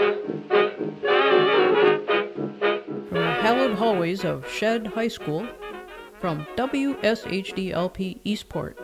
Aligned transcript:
From 0.00 0.16
the 3.10 3.36
hallowed 3.42 3.74
hallways 3.74 4.24
of 4.24 4.50
Shead 4.50 4.86
High 4.86 5.08
School, 5.08 5.46
from 6.18 6.46
WSHDLP 6.56 8.20
Eastport, 8.24 8.78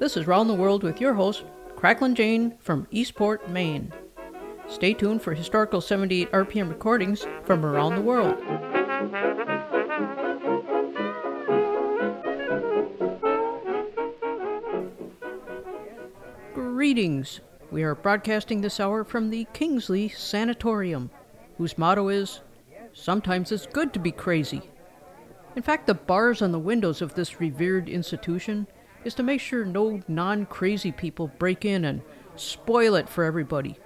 this 0.00 0.16
is 0.16 0.26
Round 0.26 0.50
the 0.50 0.54
World 0.54 0.82
with 0.82 1.00
your 1.00 1.14
host, 1.14 1.44
Cracklin 1.76 2.14
Jane 2.14 2.58
from 2.58 2.88
Eastport, 2.90 3.48
Maine. 3.48 3.92
Stay 4.66 4.94
tuned 4.94 5.22
for 5.22 5.32
historical 5.32 5.80
78 5.80 6.32
RPM 6.32 6.68
recordings 6.68 7.24
from 7.44 7.64
around 7.64 7.94
the 7.94 8.00
world. 8.00 8.36
Greetings. 16.52 17.42
We 17.70 17.82
are 17.82 17.94
broadcasting 17.94 18.60
this 18.60 18.80
hour 18.80 19.04
from 19.04 19.30
the 19.30 19.46
Kingsley 19.52 20.08
Sanatorium, 20.08 21.10
whose 21.58 21.76
motto 21.76 22.08
is 22.08 22.40
Sometimes 22.98 23.52
it's 23.52 23.66
good 23.66 23.92
to 23.92 24.00
be 24.00 24.10
crazy. 24.10 24.62
In 25.54 25.62
fact, 25.62 25.86
the 25.86 25.94
bars 25.94 26.42
on 26.42 26.50
the 26.50 26.58
windows 26.58 27.00
of 27.00 27.14
this 27.14 27.40
revered 27.40 27.88
institution 27.88 28.66
is 29.04 29.14
to 29.14 29.22
make 29.22 29.40
sure 29.40 29.64
no 29.64 30.02
non 30.08 30.46
crazy 30.46 30.90
people 30.90 31.28
break 31.38 31.64
in 31.64 31.84
and 31.84 32.02
spoil 32.34 32.96
it 32.96 33.08
for 33.08 33.22
everybody. 33.22 33.78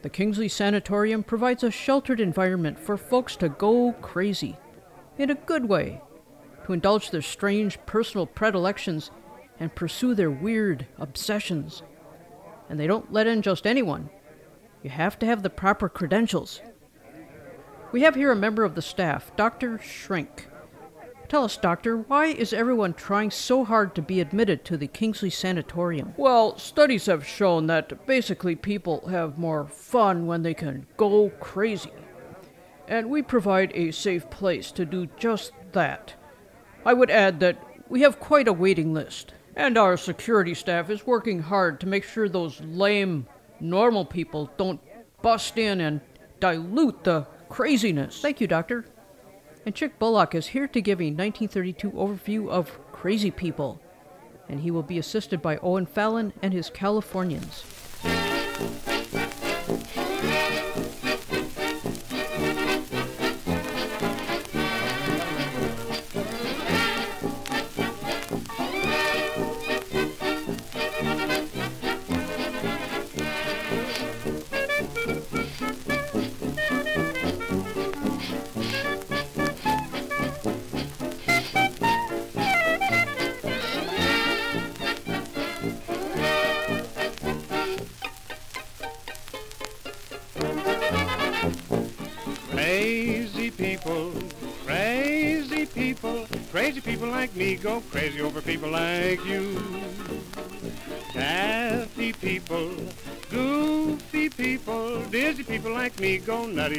The 0.00 0.08
Kingsley 0.08 0.48
Sanatorium 0.48 1.22
provides 1.22 1.62
a 1.62 1.70
sheltered 1.70 2.20
environment 2.20 2.78
for 2.78 2.96
folks 2.96 3.36
to 3.36 3.48
go 3.50 3.92
crazy, 4.00 4.56
in 5.18 5.28
a 5.28 5.34
good 5.34 5.68
way, 5.68 6.00
to 6.64 6.72
indulge 6.72 7.10
their 7.10 7.22
strange 7.22 7.78
personal 7.84 8.26
predilections 8.26 9.10
and 9.60 9.74
pursue 9.74 10.14
their 10.14 10.30
weird 10.30 10.86
obsessions. 10.98 11.82
And 12.68 12.78
they 12.78 12.86
don't 12.86 13.12
let 13.12 13.26
in 13.26 13.42
just 13.42 13.66
anyone. 13.66 14.10
You 14.82 14.90
have 14.90 15.18
to 15.20 15.26
have 15.26 15.42
the 15.42 15.50
proper 15.50 15.88
credentials. 15.88 16.60
We 17.90 18.02
have 18.02 18.14
here 18.14 18.30
a 18.30 18.36
member 18.36 18.64
of 18.64 18.74
the 18.74 18.82
staff, 18.82 19.34
Dr. 19.36 19.78
Shrink. 19.78 20.48
Tell 21.28 21.44
us, 21.44 21.58
Doctor, 21.58 21.96
why 21.96 22.26
is 22.26 22.54
everyone 22.54 22.94
trying 22.94 23.30
so 23.30 23.62
hard 23.62 23.94
to 23.94 24.02
be 24.02 24.20
admitted 24.20 24.64
to 24.64 24.78
the 24.78 24.86
Kingsley 24.86 25.28
Sanatorium? 25.28 26.14
Well, 26.16 26.56
studies 26.58 27.04
have 27.04 27.26
shown 27.26 27.66
that 27.66 28.06
basically 28.06 28.56
people 28.56 29.08
have 29.08 29.36
more 29.36 29.66
fun 29.66 30.26
when 30.26 30.42
they 30.42 30.54
can 30.54 30.86
go 30.96 31.30
crazy. 31.38 31.92
And 32.86 33.10
we 33.10 33.20
provide 33.20 33.72
a 33.74 33.90
safe 33.90 34.30
place 34.30 34.72
to 34.72 34.86
do 34.86 35.06
just 35.18 35.52
that. 35.72 36.14
I 36.86 36.94
would 36.94 37.10
add 37.10 37.40
that 37.40 37.62
we 37.90 38.00
have 38.00 38.20
quite 38.20 38.48
a 38.48 38.52
waiting 38.52 38.94
list, 38.94 39.34
and 39.58 39.76
our 39.76 39.96
security 39.96 40.54
staff 40.54 40.88
is 40.88 41.04
working 41.04 41.42
hard 41.42 41.80
to 41.80 41.86
make 41.86 42.04
sure 42.04 42.28
those 42.28 42.60
lame, 42.60 43.26
normal 43.60 44.04
people 44.04 44.48
don't 44.56 44.80
bust 45.20 45.58
in 45.58 45.80
and 45.80 46.00
dilute 46.38 47.02
the 47.02 47.26
craziness. 47.48 48.22
Thank 48.22 48.40
you, 48.40 48.46
Doctor. 48.46 48.86
And 49.66 49.74
Chick 49.74 49.98
Bullock 49.98 50.34
is 50.36 50.46
here 50.46 50.68
to 50.68 50.80
give 50.80 51.00
a 51.00 51.10
1932 51.10 51.90
overview 51.90 52.48
of 52.48 52.78
crazy 52.92 53.32
people, 53.32 53.82
and 54.48 54.60
he 54.60 54.70
will 54.70 54.84
be 54.84 54.98
assisted 54.98 55.42
by 55.42 55.58
Owen 55.58 55.86
Fallon 55.86 56.32
and 56.40 56.52
his 56.54 56.70
Californians. 56.70 57.64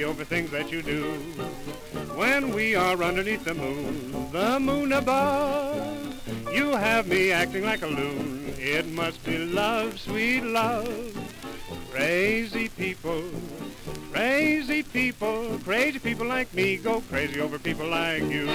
Over 0.10 0.26
things 0.26 0.50
that 0.50 0.72
you 0.72 0.82
do. 0.82 1.04
When 2.16 2.52
we 2.52 2.74
are 2.74 3.04
underneath 3.04 3.46
the 3.46 3.54
moon, 3.54 4.32
the 4.32 4.60
moon 4.60 4.92
above, 4.92 6.52
you 6.52 6.72
have 6.72 7.08
me 7.08 7.32
acting 7.32 7.64
like 7.64 7.84
a 7.84 7.88
loon. 7.88 8.56
It 8.58 8.88
must 8.88 9.24
be 9.24 9.38
love, 9.38 10.00
sweet 10.00 10.42
love. 10.42 10.88
Crazy 11.92 12.70
people, 12.70 13.24
crazy 14.12 14.82
people, 14.82 15.60
crazy 15.64 16.00
people 16.00 16.26
like 16.26 16.52
me 16.56 16.78
go 16.78 17.02
crazy 17.02 17.40
over 17.40 17.60
people 17.60 17.88
like 17.88 18.24
you. 18.24 18.50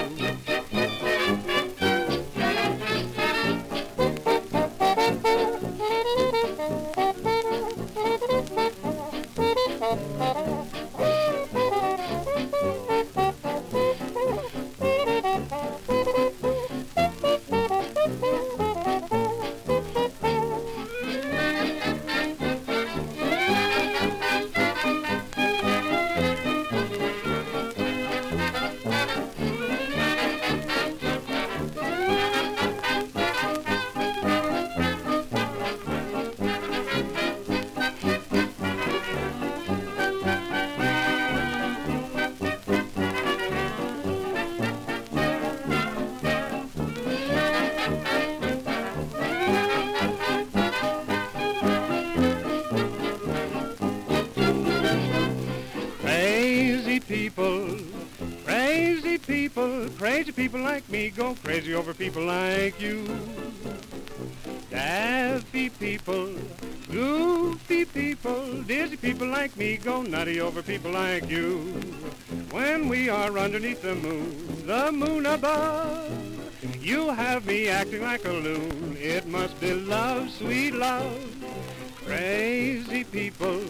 People, 57.07 57.77
crazy 58.43 59.17
people, 59.17 59.87
crazy 59.97 60.31
people 60.31 60.59
like 60.59 60.87
me 60.89 61.09
go 61.09 61.35
crazy 61.43 61.73
over 61.73 61.93
people 61.93 62.23
like 62.23 62.79
you. 62.81 63.05
Daffy 64.69 65.69
people, 65.69 66.33
goofy 66.91 67.85
people, 67.85 68.61
dizzy 68.63 68.97
people 68.97 69.27
like 69.27 69.55
me 69.57 69.77
go 69.77 70.01
nutty 70.01 70.41
over 70.41 70.61
people 70.61 70.91
like 70.91 71.29
you. 71.29 71.57
When 72.51 72.89
we 72.89 73.09
are 73.09 73.37
underneath 73.37 73.81
the 73.81 73.95
moon, 73.95 74.65
the 74.65 74.91
moon 74.91 75.25
above, 75.25 76.11
you 76.81 77.09
have 77.09 77.45
me 77.45 77.67
acting 77.67 78.01
like 78.01 78.25
a 78.25 78.31
loon. 78.31 78.97
It 78.99 79.27
must 79.27 79.59
be 79.59 79.73
love, 79.73 80.29
sweet 80.31 80.73
love. 80.73 81.21
Crazy 82.05 83.03
people, 83.03 83.61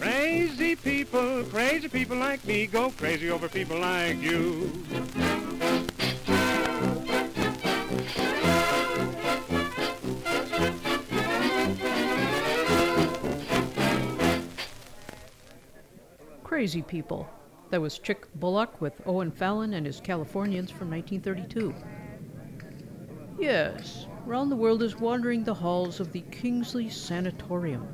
crazy 0.00 0.76
people, 0.76 1.42
crazy 1.44 1.88
people 1.88 2.16
like 2.16 2.44
me 2.44 2.66
go 2.66 2.90
crazy 2.90 3.30
over 3.30 3.48
people 3.48 3.78
like 3.78 4.20
you. 4.20 4.70
Crazy 16.44 16.82
People. 16.82 17.28
That 17.70 17.80
was 17.80 18.00
Chick 18.00 18.26
Bullock 18.34 18.80
with 18.80 19.00
Owen 19.06 19.30
Fallon 19.30 19.74
and 19.74 19.86
his 19.86 20.00
Californians 20.00 20.70
from 20.70 20.90
1932. 20.90 21.72
Yes, 23.38 24.06
Round 24.26 24.50
the 24.50 24.56
World 24.56 24.82
is 24.82 24.96
wandering 24.96 25.44
the 25.44 25.54
halls 25.54 26.00
of 26.00 26.10
the 26.10 26.22
Kingsley 26.32 26.90
Sanatorium, 26.90 27.86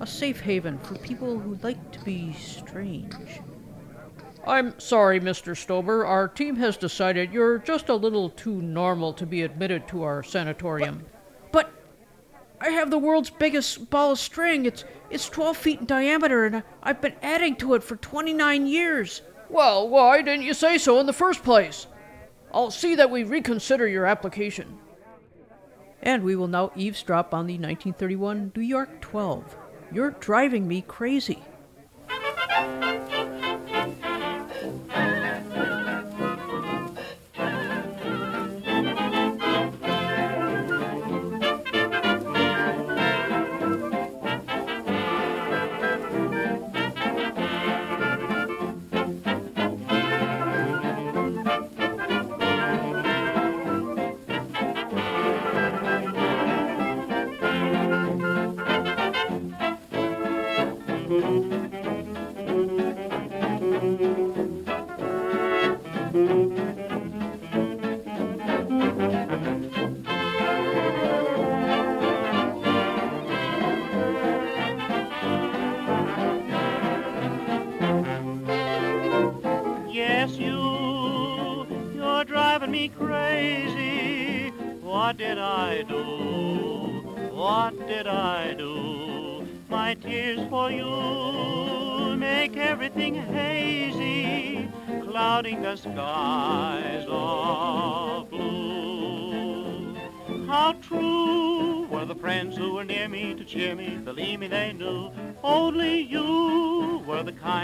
a 0.00 0.06
safe 0.06 0.40
haven 0.40 0.78
for 0.78 0.96
people 0.96 1.38
who 1.38 1.56
like 1.62 1.92
to 1.92 2.00
be 2.00 2.32
strange. 2.32 3.14
I'm 4.46 4.78
sorry, 4.78 5.20
Mr. 5.20 5.54
Stober. 5.54 6.06
Our 6.06 6.28
team 6.28 6.56
has 6.56 6.76
decided 6.76 7.32
you're 7.32 7.58
just 7.58 7.88
a 7.88 7.94
little 7.94 8.28
too 8.30 8.60
normal 8.60 9.12
to 9.14 9.24
be 9.24 9.42
admitted 9.42 9.86
to 9.88 10.02
our 10.02 10.22
sanatorium. 10.22 11.06
But, 11.52 11.70
but 12.60 12.66
I 12.66 12.70
have 12.70 12.90
the 12.90 12.98
world's 12.98 13.30
biggest 13.30 13.88
ball 13.88 14.12
of 14.12 14.18
string. 14.18 14.66
It's 14.66 14.84
it's 15.10 15.28
12 15.28 15.56
feet 15.56 15.80
in 15.80 15.86
diameter, 15.86 16.44
and 16.46 16.62
I've 16.82 17.00
been 17.00 17.14
adding 17.22 17.56
to 17.56 17.74
it 17.74 17.84
for 17.84 17.96
29 17.96 18.66
years. 18.66 19.22
Well, 19.48 19.88
why 19.88 20.22
didn't 20.22 20.44
you 20.44 20.54
say 20.54 20.76
so 20.76 20.98
in 20.98 21.06
the 21.06 21.12
first 21.12 21.44
place? 21.44 21.86
I'll 22.52 22.70
see 22.70 22.96
that 22.96 23.10
we 23.10 23.22
reconsider 23.22 23.86
your 23.86 24.06
application. 24.06 24.78
And 26.02 26.22
we 26.22 26.36
will 26.36 26.48
now 26.48 26.72
eavesdrop 26.74 27.32
on 27.32 27.46
the 27.46 27.54
1931 27.54 28.52
New 28.54 28.62
York 28.62 29.00
12 29.00 29.56
you're 29.92 30.10
driving 30.12 30.66
me 30.66 30.82
crazy. 30.82 31.42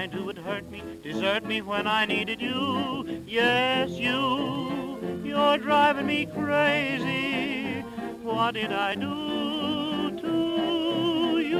who 0.08 0.24
would 0.24 0.38
hurt 0.38 0.70
me, 0.70 0.82
desert 1.02 1.44
me 1.44 1.60
when 1.60 1.86
I 1.86 2.06
needed 2.06 2.40
you. 2.40 3.22
Yes, 3.26 3.90
you, 3.90 5.20
you're 5.22 5.58
driving 5.58 6.06
me 6.06 6.24
crazy. 6.26 7.82
What 8.22 8.54
did 8.54 8.72
I 8.72 8.94
do 8.94 10.18
to 10.20 11.38
you? 11.38 11.50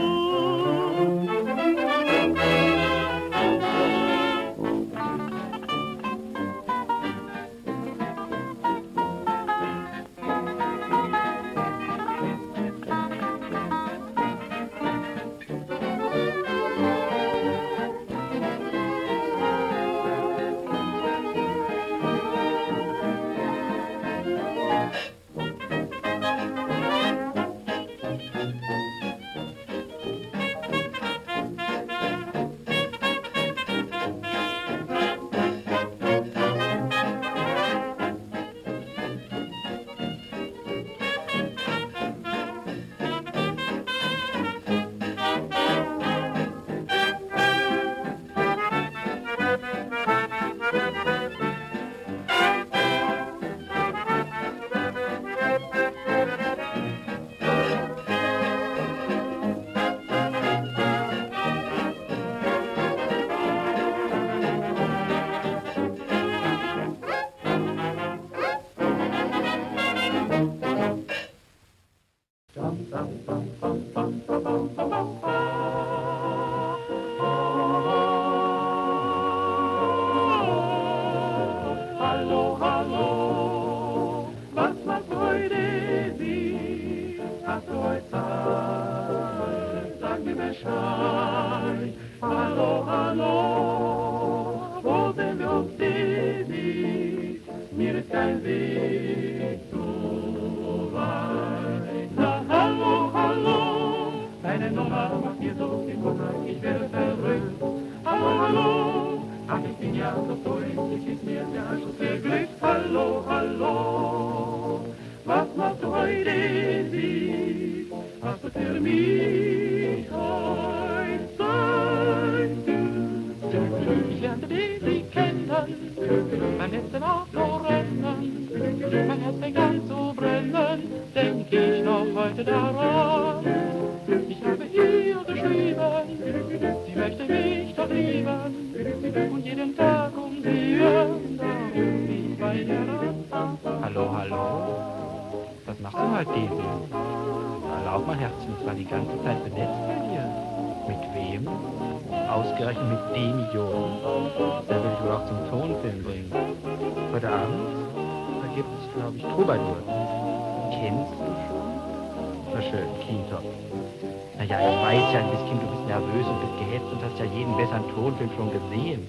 ja 167.20 167.26
jeden 167.26 167.56
besseren 167.56 167.84
Tonfilm 167.94 168.30
schon 168.36 168.50
gesehen. 168.50 169.06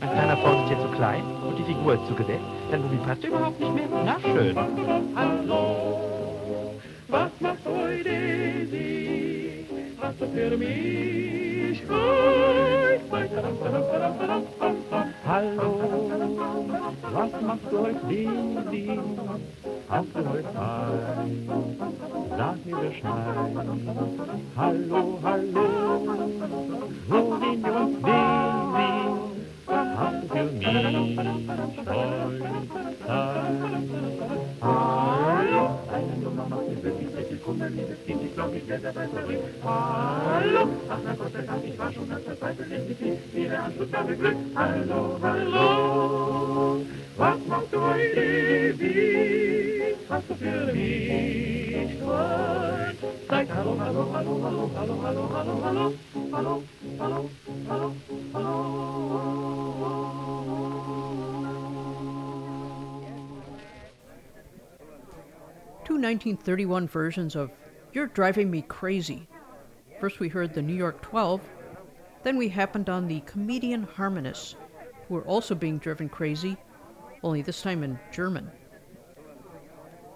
Mein 0.00 0.10
kleiner 0.12 0.36
Faust 0.36 0.64
ist 0.64 0.70
ja 0.72 0.80
zu 0.80 0.88
klein 0.96 1.22
und 1.46 1.58
die 1.58 1.64
Figur 1.64 1.94
ist 1.94 2.06
zu 2.06 2.14
gesetzt. 2.14 2.44
Dann 2.70 2.82
Lumi 2.82 2.96
passt 3.06 3.24
überhaupt 3.24 3.58
nicht 3.58 3.74
mehr. 3.74 3.88
Na 4.04 4.16
schön. 4.20 4.56
Hallo, 5.16 6.80
was 7.08 7.30
macht 7.40 7.64
heute 7.64 8.10
Hast 10.00 10.20
du 10.20 10.26
für 10.26 10.56
mich? 10.56 11.82
Hallo, 15.26 16.10
was 17.12 17.32
machst 17.40 17.64
du 17.70 17.78
heute, 17.78 19.73
Habt 19.88 20.16
ihr 20.16 20.28
heute 20.28 20.48
frei? 20.54 21.26
Sag 22.36 22.66
mir 22.66 22.76
Bescheid. 22.76 23.66
Hallo, 24.56 25.18
hallo, 25.22 25.66
wo 27.08 27.20
gehen 27.38 27.62
wir 27.62 27.74
uns 27.74 27.96
sehen? 28.04 29.44
Hast 29.68 30.22
du 30.22 30.28
für 30.28 30.44
mich 30.44 31.18
heute 31.18 31.84
Zeit? 31.84 32.04
Eine 35.92 36.16
Nummer 36.22 36.46
macht 36.48 36.68
mir 36.68 36.82
wirklich 36.82 37.10
sehr 37.10 37.24
viel 37.24 37.38
Kummer, 37.38 37.68
liebes 37.68 38.04
Kind, 38.06 38.22
ich 38.24 38.34
glaube, 38.34 38.56
ich 38.56 38.68
werde 38.68 38.82
dabei 38.84 39.06
verbringen. 39.06 39.42
Hallo, 39.62 40.68
ach 40.88 40.98
mein 41.04 41.18
Gott 41.18 41.34
der 41.34 41.42
Dank, 41.42 41.64
ich 41.64 41.78
war 41.78 41.92
schon 41.92 42.08
ganz 42.08 42.24
verzweifelt, 42.24 42.72
endlich 42.72 43.18
wieder 43.34 43.64
Anschluss 43.64 43.92
war 43.92 44.04
Glück. 44.04 44.36
Hallo, 44.54 45.18
hallo. 45.22 45.73
Two 53.84 53.90
1931 66.00 66.88
versions 66.88 67.36
of 67.36 67.50
You're 67.92 68.06
Driving 68.06 68.50
Me 68.50 68.62
Crazy. 68.62 69.28
First, 70.00 70.18
we 70.18 70.28
heard 70.28 70.54
the 70.54 70.62
New 70.62 70.74
York 70.74 71.02
12, 71.02 71.40
then, 72.24 72.38
we 72.38 72.48
happened 72.48 72.88
on 72.88 73.06
the 73.06 73.20
comedian 73.20 73.82
harmonists, 73.82 74.56
who 75.06 75.14
were 75.14 75.26
also 75.26 75.54
being 75.54 75.76
driven 75.76 76.08
crazy, 76.08 76.56
only 77.22 77.42
this 77.42 77.60
time 77.60 77.84
in 77.84 77.98
German. 78.10 78.50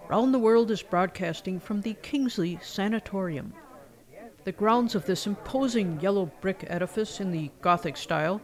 Round 0.09 0.33
the 0.33 0.39
World 0.39 0.71
is 0.71 0.81
broadcasting 0.81 1.59
from 1.59 1.81
the 1.81 1.93
Kingsley 2.01 2.57
Sanatorium. 2.63 3.53
The 4.43 4.51
grounds 4.51 4.95
of 4.95 5.05
this 5.05 5.27
imposing 5.27 5.99
yellow 5.99 6.31
brick 6.41 6.65
edifice 6.65 7.19
in 7.19 7.31
the 7.31 7.51
Gothic 7.61 7.95
style 7.95 8.41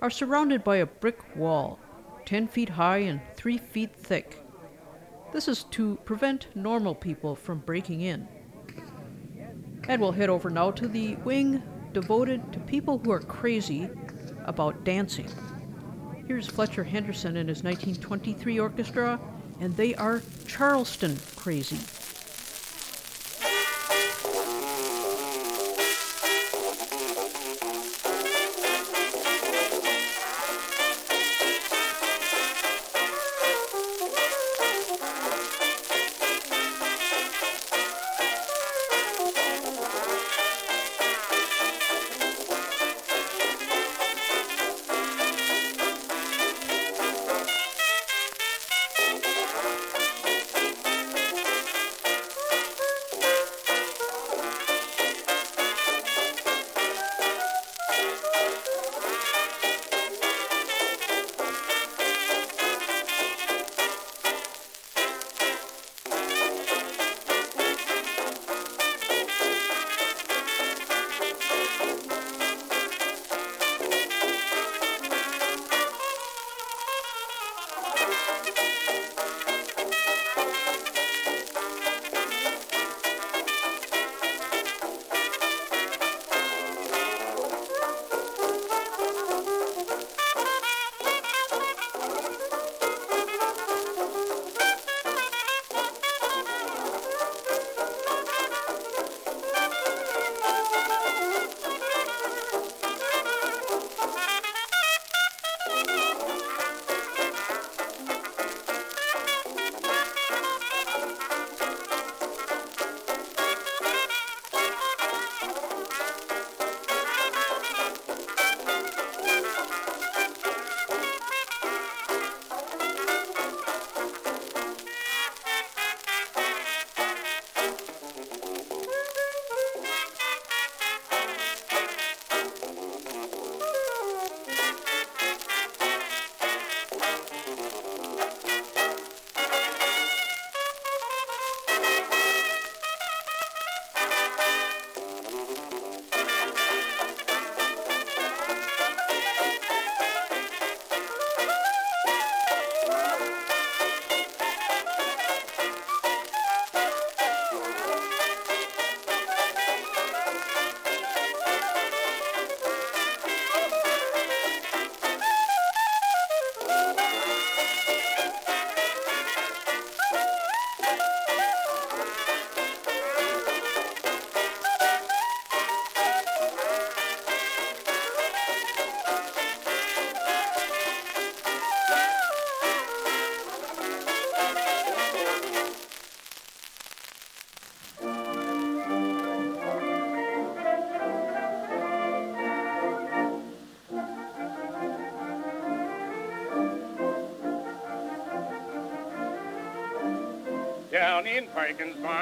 are 0.00 0.08
surrounded 0.08 0.64
by 0.64 0.76
a 0.76 0.86
brick 0.86 1.36
wall, 1.36 1.78
10 2.24 2.48
feet 2.48 2.70
high 2.70 2.96
and 2.96 3.20
3 3.36 3.58
feet 3.58 3.94
thick. 3.94 4.42
This 5.34 5.48
is 5.48 5.64
to 5.64 5.96
prevent 6.06 6.46
normal 6.56 6.94
people 6.94 7.34
from 7.34 7.58
breaking 7.58 8.00
in. 8.00 8.26
And 9.88 10.00
we'll 10.00 10.12
head 10.12 10.30
over 10.30 10.48
now 10.48 10.70
to 10.70 10.88
the 10.88 11.16
wing 11.16 11.62
devoted 11.92 12.54
to 12.54 12.58
people 12.60 12.96
who 12.96 13.10
are 13.10 13.20
crazy 13.20 13.90
about 14.46 14.82
dancing. 14.82 15.28
Here's 16.26 16.46
Fletcher 16.46 16.84
Henderson 16.84 17.36
and 17.36 17.50
his 17.50 17.62
1923 17.62 18.58
orchestra, 18.58 19.20
and 19.60 19.76
they 19.76 19.94
are 19.94 20.22
Charleston 20.46 21.18
crazy. 21.36 21.78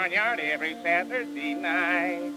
Barnyard 0.05 0.39
every 0.39 0.77
Saturday 0.83 1.55
night. 1.55 2.31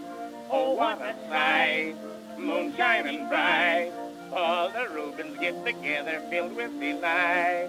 Oh, 0.50 0.72
what 0.72 1.02
a 1.02 1.14
sight, 1.28 1.94
moonshine 2.38 3.06
and 3.06 3.28
bright. 3.28 3.92
All 4.32 4.70
the 4.70 4.88
Rubens 4.88 5.38
get 5.38 5.66
together 5.66 6.22
filled 6.30 6.56
with 6.56 6.80
delight. 6.80 7.68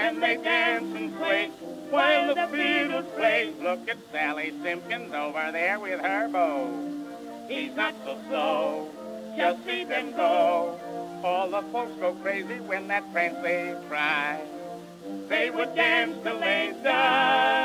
And 0.00 0.20
they 0.20 0.36
dance 0.38 0.92
and 0.96 1.14
sway 1.14 1.46
while 1.90 2.34
the 2.34 2.40
Beatles 2.40 3.14
play. 3.14 3.54
Look 3.62 3.88
at 3.88 3.98
Sally 4.10 4.52
Simpkins 4.64 5.14
over 5.14 5.52
there 5.52 5.78
with 5.78 6.00
her 6.00 6.28
beau. 6.28 7.46
He's 7.48 7.76
not 7.76 7.94
so 8.04 8.18
slow, 8.26 8.90
just 9.36 9.64
see 9.64 9.84
them 9.84 10.10
go. 10.16 10.76
All 11.22 11.48
the 11.48 11.62
folks 11.70 11.92
go 12.00 12.14
crazy 12.14 12.58
when 12.66 12.88
that 12.88 13.12
prance 13.12 13.40
they 13.44 13.76
try. 13.86 14.40
They 15.28 15.50
would 15.50 15.76
dance 15.76 16.20
till 16.24 16.40
they 16.40 16.74
die. 16.82 17.63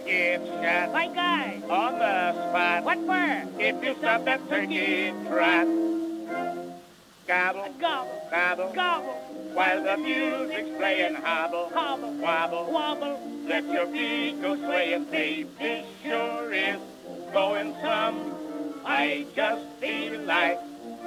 You 0.00 0.06
get 0.06 0.46
shot 0.46 0.92
My 0.92 1.06
guy. 1.08 1.60
on 1.68 1.98
the 1.98 2.32
spot. 2.32 2.84
What 2.84 2.98
for? 3.06 3.60
If 3.60 3.82
you 3.84 3.94
stop 3.98 4.24
that 4.24 4.48
turkey 4.48 5.12
trot. 5.26 5.66
Gobble, 7.26 7.68
Gobble. 7.78 8.22
gobble, 8.30 8.72
Gobble. 8.72 9.12
while 9.52 9.82
the 9.82 9.96
music's 9.98 10.70
playing 10.78 11.14
hobble, 11.16 11.68
Hobble. 11.74 12.12
wobble. 12.12 12.72
Wobble. 12.72 13.20
Let 13.46 13.64
your 13.64 13.86
feet 13.88 14.40
go 14.40 14.56
swaying, 14.56 15.04
baby 15.10 15.84
sure 16.02 16.52
is 16.52 16.80
going 17.32 17.74
some. 17.82 18.34
I 18.84 19.26
just 19.36 19.64
feel 19.80 20.20
like 20.22 20.58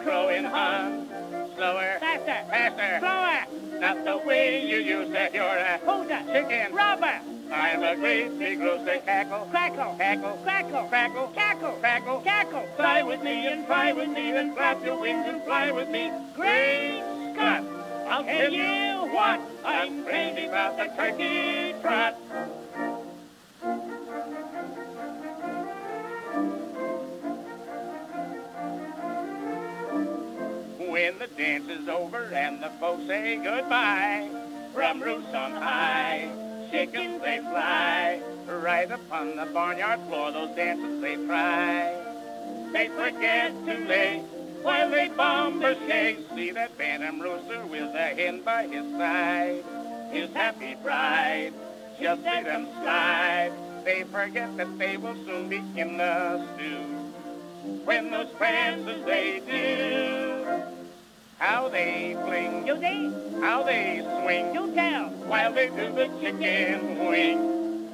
crowing 0.03 0.45
on. 0.45 1.10
Slower, 1.61 1.97
Faster. 1.99 2.41
faster, 2.49 2.97
Slower. 2.99 3.79
not 3.79 4.03
the 4.03 4.17
way 4.27 4.65
you 4.65 4.77
used 4.77 5.13
to. 5.13 5.29
You're 5.31 5.43
a 5.45 5.77
uh, 5.77 5.77
Who's 5.85 6.07
chicken. 6.33 6.73
Robber. 6.73 7.19
I'm 7.53 7.83
a 7.83 7.95
great 7.97 8.39
big 8.39 8.59
rooster. 8.59 8.97
Cackle, 9.05 9.45
Crackle. 9.51 9.95
cackle, 9.99 10.39
Crackle. 10.41 10.87
crackle, 10.89 11.27
Cackle. 11.35 11.77
crackle. 11.79 12.21
Cackle. 12.21 12.67
Fly 12.77 13.03
with 13.03 13.21
me 13.21 13.45
and 13.45 13.67
fly 13.67 13.93
with 13.93 14.09
me 14.09 14.31
and 14.31 14.55
flap 14.55 14.83
your 14.83 14.99
wings 14.99 15.23
and 15.27 15.43
fly 15.43 15.69
with 15.69 15.87
me. 15.89 16.11
Great 16.35 17.03
Scott! 17.35 17.63
I'll 18.09 18.23
tell 18.23 18.51
you 18.51 19.13
what, 19.13 19.39
I'm 19.63 20.03
crazy 20.03 20.47
about 20.47 20.77
the 20.77 20.85
turkey 20.97 21.75
trot. 21.79 22.17
When 31.11 31.19
the 31.19 31.35
dance 31.35 31.69
is 31.69 31.89
over 31.89 32.23
and 32.33 32.63
the 32.63 32.69
folks 32.79 33.05
say 33.05 33.35
goodbye, 33.35 34.29
from 34.73 35.01
roofs 35.01 35.33
on 35.33 35.51
high, 35.51 36.29
chickens 36.71 37.21
they 37.21 37.39
fly, 37.39 38.21
right 38.47 38.89
upon 38.89 39.35
the 39.35 39.45
barnyard 39.47 39.99
floor, 40.07 40.31
those 40.31 40.55
dances 40.55 41.01
they 41.01 41.17
try. 41.17 41.93
They 42.71 42.87
forget 42.87 43.51
to 43.65 43.85
lay 43.87 44.19
while 44.61 44.89
they 44.89 45.09
bombardier. 45.09 46.15
See 46.33 46.51
that 46.51 46.77
phantom 46.77 47.19
rooster 47.19 47.65
with 47.65 47.93
a 47.93 48.15
hen 48.15 48.41
by 48.43 48.67
his 48.67 48.89
side. 48.93 49.65
His 50.13 50.31
happy 50.33 50.75
bride, 50.75 51.51
just 51.99 52.23
see 52.23 52.43
them 52.43 52.67
slide. 52.81 53.51
They 53.83 54.03
forget 54.03 54.55
that 54.55 54.79
they 54.79 54.95
will 54.95 55.15
soon 55.25 55.49
be 55.49 55.57
in 55.75 55.97
the 55.97 56.47
stew. 56.55 57.81
When 57.83 58.11
those 58.11 58.29
prances 58.37 59.03
they 59.05 59.41
do, 59.45 60.40
how 61.41 61.67
they 61.69 62.15
fling, 62.24 62.67
You 62.67 62.77
see? 62.79 63.12
how 63.41 63.63
they 63.63 64.00
swing, 64.21 64.53
You 64.53 64.71
tell. 64.75 65.05
while 65.25 65.51
they 65.51 65.67
do 65.69 65.91
the 65.91 66.07
chicken 66.21 67.07
wing. 67.10 67.89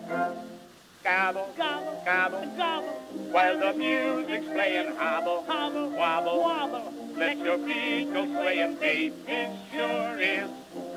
Gobble, 1.02 1.48
Gobble. 1.58 2.02
gobble, 2.06 2.46
Gobble. 2.58 2.88
while 3.32 3.58
the 3.58 3.74
music's 3.74 4.48
playing 4.48 4.94
hobble, 4.98 5.46
Hobble. 5.48 5.90
wobble. 5.92 6.40
Wobble. 6.42 6.94
Let 7.16 7.38
your 7.38 7.58
feet 7.60 8.12
go 8.14 8.26
swaying, 8.26 8.76
babe. 8.76 9.14
It 9.26 9.50
sure 9.72 10.20
is 10.20 10.50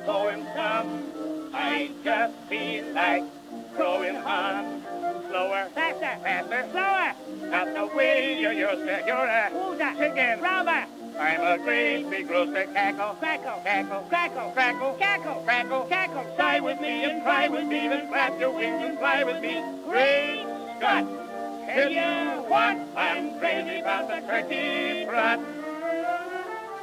going 0.05 0.45
some. 0.57 1.51
I 1.55 1.91
just 2.03 2.35
feel 2.49 2.85
like 2.93 3.25
growing 3.77 4.17
on. 4.17 4.83
Slower, 5.31 5.69
Faster. 5.73 6.19
faster, 6.25 6.67
Slower. 6.73 7.13
not 7.51 7.75
the 7.75 7.97
way 7.97 8.41
you 8.41 8.51
used 8.51 8.87
to. 8.89 9.03
You're 9.07 9.31
a 9.39 9.51
Who's 9.51 9.79
chicken. 9.99 10.41
Robber. 10.41 10.87
I'm 11.21 11.61
a 11.61 11.63
great 11.63 12.09
big 12.09 12.31
rooster. 12.31 12.65
Cackle, 12.73 13.15
Crackle. 13.21 13.61
cackle, 13.63 14.03
Crackle. 14.09 14.51
crackle, 14.53 14.97
Cackle. 14.99 15.43
crackle. 15.45 15.87
Cackle. 15.87 16.25
Fly 16.37 16.61
with 16.61 16.81
me 16.81 17.05
and 17.05 17.23
fly 17.23 17.47
with 17.49 17.67
me, 17.67 17.89
then 17.89 18.09
flap 18.09 18.41
your 18.41 18.51
wings 18.53 18.83
and 18.83 18.99
fly 18.99 19.23
with 19.25 19.43
me. 19.43 19.63
Great 19.87 20.47
Scott! 20.79 21.05
Tell 21.67 21.91
you 21.93 22.43
what, 22.49 22.77
I'm 22.97 23.39
crazy 23.39 23.81
about 23.81 24.09
the 24.09 24.27
turkey 24.27 25.05
trot. 25.05 25.41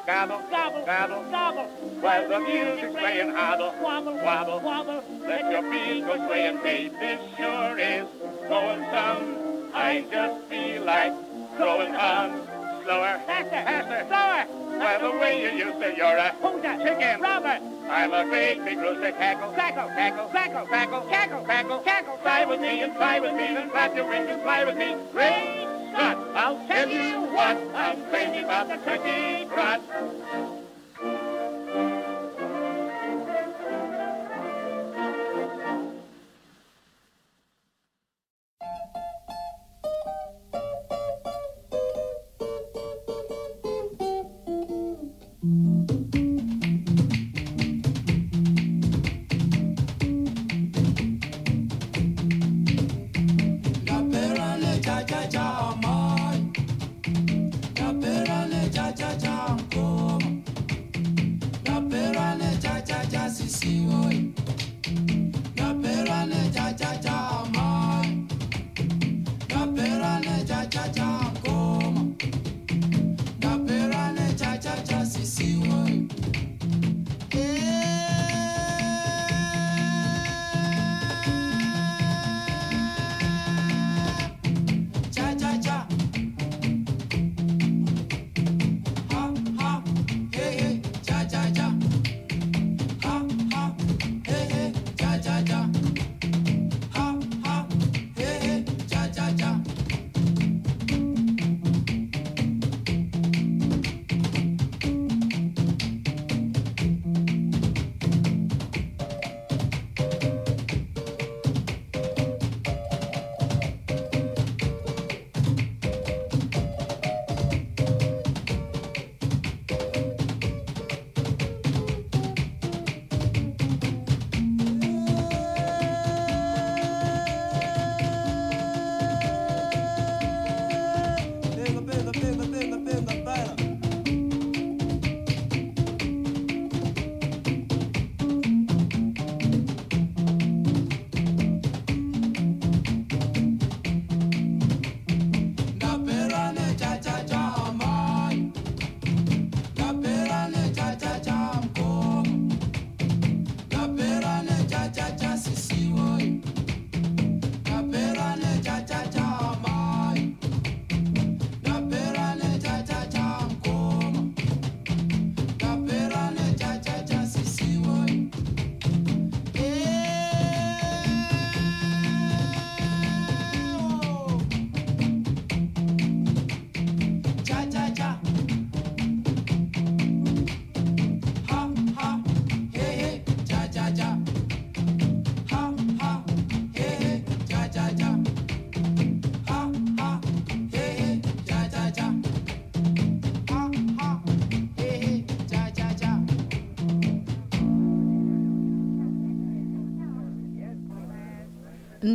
Gobble, 0.06 0.42
Gobble. 0.52 0.86
gobble, 0.86 1.24
Gobble. 1.32 1.64
while 2.00 2.30
the 2.30 2.40
music's 2.40 2.94
playing 2.94 3.32
hobble, 3.32 3.74
Wobble. 3.82 4.14
wobble. 4.24 4.60
Wobble. 4.60 5.04
Let 5.22 5.52
your 5.52 5.64
feet 5.72 6.06
go 6.06 6.16
swaying, 6.28 6.58
babe. 6.62 6.94
This 7.00 7.20
sure 7.38 7.78
is 7.80 8.06
going 8.48 8.86
some. 8.92 9.72
I 9.74 10.06
just 10.12 10.46
feel 10.46 10.84
like 10.86 11.14
growing 11.58 11.96
on. 11.96 12.57
Slower, 12.88 13.20
Faster. 13.28 13.50
faster. 13.52 14.06
Slower. 14.08 14.80
By 14.80 14.98
the 14.98 15.12
way 15.20 15.44
you 15.44 15.66
used 15.66 15.78
to, 15.82 15.94
you're 15.98 16.16
a 16.16 16.32
Who's 16.40 16.62
that? 16.62 16.80
chicken. 16.80 17.20
Robber. 17.20 17.60
I'm 17.90 18.14
a 18.14 18.24
great 18.24 18.64
big 18.64 18.78
rooster. 18.78 19.12
Cackle, 19.12 19.52
Crackle. 19.52 19.90
cackle, 19.90 20.30
Crackle. 20.30 20.66
crackle, 20.68 21.02
Cackle. 21.10 21.44
crackle, 21.44 21.80
Cackle. 21.80 22.18
Fly 22.24 22.46
with 22.46 22.62
me 22.62 22.84
and 22.84 22.96
fly 22.96 23.20
with 23.20 23.34
me, 23.34 23.48
then 23.48 23.70
flap 23.72 23.94
your 23.94 24.08
wings 24.08 24.30
and 24.30 24.42
fly 24.42 24.64
with 24.64 24.78
me. 24.78 24.96
Great 25.12 25.68
Scott! 25.92 26.18
I'll 26.34 26.66
tell 26.68 26.88
you 26.88 27.20
what, 27.36 27.58
I'm 27.76 28.10
crazy 28.10 28.44
about 28.46 28.70
the 28.70 28.78
turkey 28.78 29.50
trot. 29.54 30.57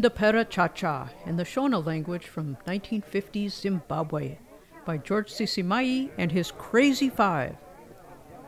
Ndapera 0.02 0.48
Cha 0.48 0.66
Cha 0.66 1.10
in 1.26 1.36
the 1.36 1.44
Shona 1.44 1.86
language 1.86 2.26
from 2.26 2.56
1950s 2.66 3.52
Zimbabwe 3.52 4.36
by 4.84 4.98
George 4.98 5.32
Sisimai 5.32 6.10
and 6.18 6.32
his 6.32 6.50
Crazy 6.50 7.08
Five. 7.08 7.54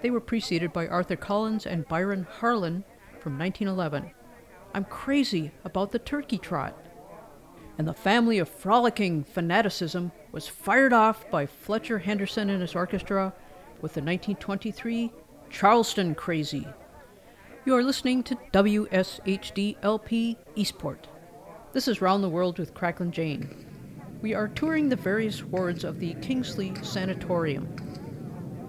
They 0.02 0.10
were 0.10 0.18
preceded 0.18 0.72
by 0.72 0.88
Arthur 0.88 1.14
Collins 1.14 1.64
and 1.64 1.86
Byron 1.86 2.26
Harlan 2.28 2.82
from 3.20 3.38
1911. 3.38 4.10
I'm 4.74 4.84
crazy 4.86 5.52
about 5.64 5.92
the 5.92 6.00
turkey 6.00 6.38
trot. 6.38 6.76
And 7.78 7.86
the 7.86 7.94
family 7.94 8.40
of 8.40 8.48
frolicking 8.48 9.22
fanaticism 9.22 10.10
was 10.32 10.48
fired 10.48 10.92
off 10.92 11.30
by 11.30 11.46
Fletcher 11.46 12.00
Henderson 12.00 12.50
and 12.50 12.62
his 12.62 12.74
orchestra 12.74 13.32
with 13.80 13.94
the 13.94 14.00
1923 14.00 15.12
Charleston 15.50 16.16
Crazy. 16.16 16.66
You 17.64 17.76
are 17.76 17.84
listening 17.84 18.24
to 18.24 18.34
WSHD 18.52 19.76
LP 19.84 20.36
Eastport. 20.56 21.06
This 21.74 21.88
is 21.88 22.00
Round 22.00 22.22
the 22.22 22.28
World 22.28 22.60
with 22.60 22.72
Cracklin' 22.72 23.10
Jane. 23.10 23.66
We 24.22 24.32
are 24.32 24.46
touring 24.46 24.88
the 24.88 24.94
various 24.94 25.42
wards 25.42 25.82
of 25.82 25.98
the 25.98 26.14
Kingsley 26.22 26.72
Sanatorium. 26.84 27.66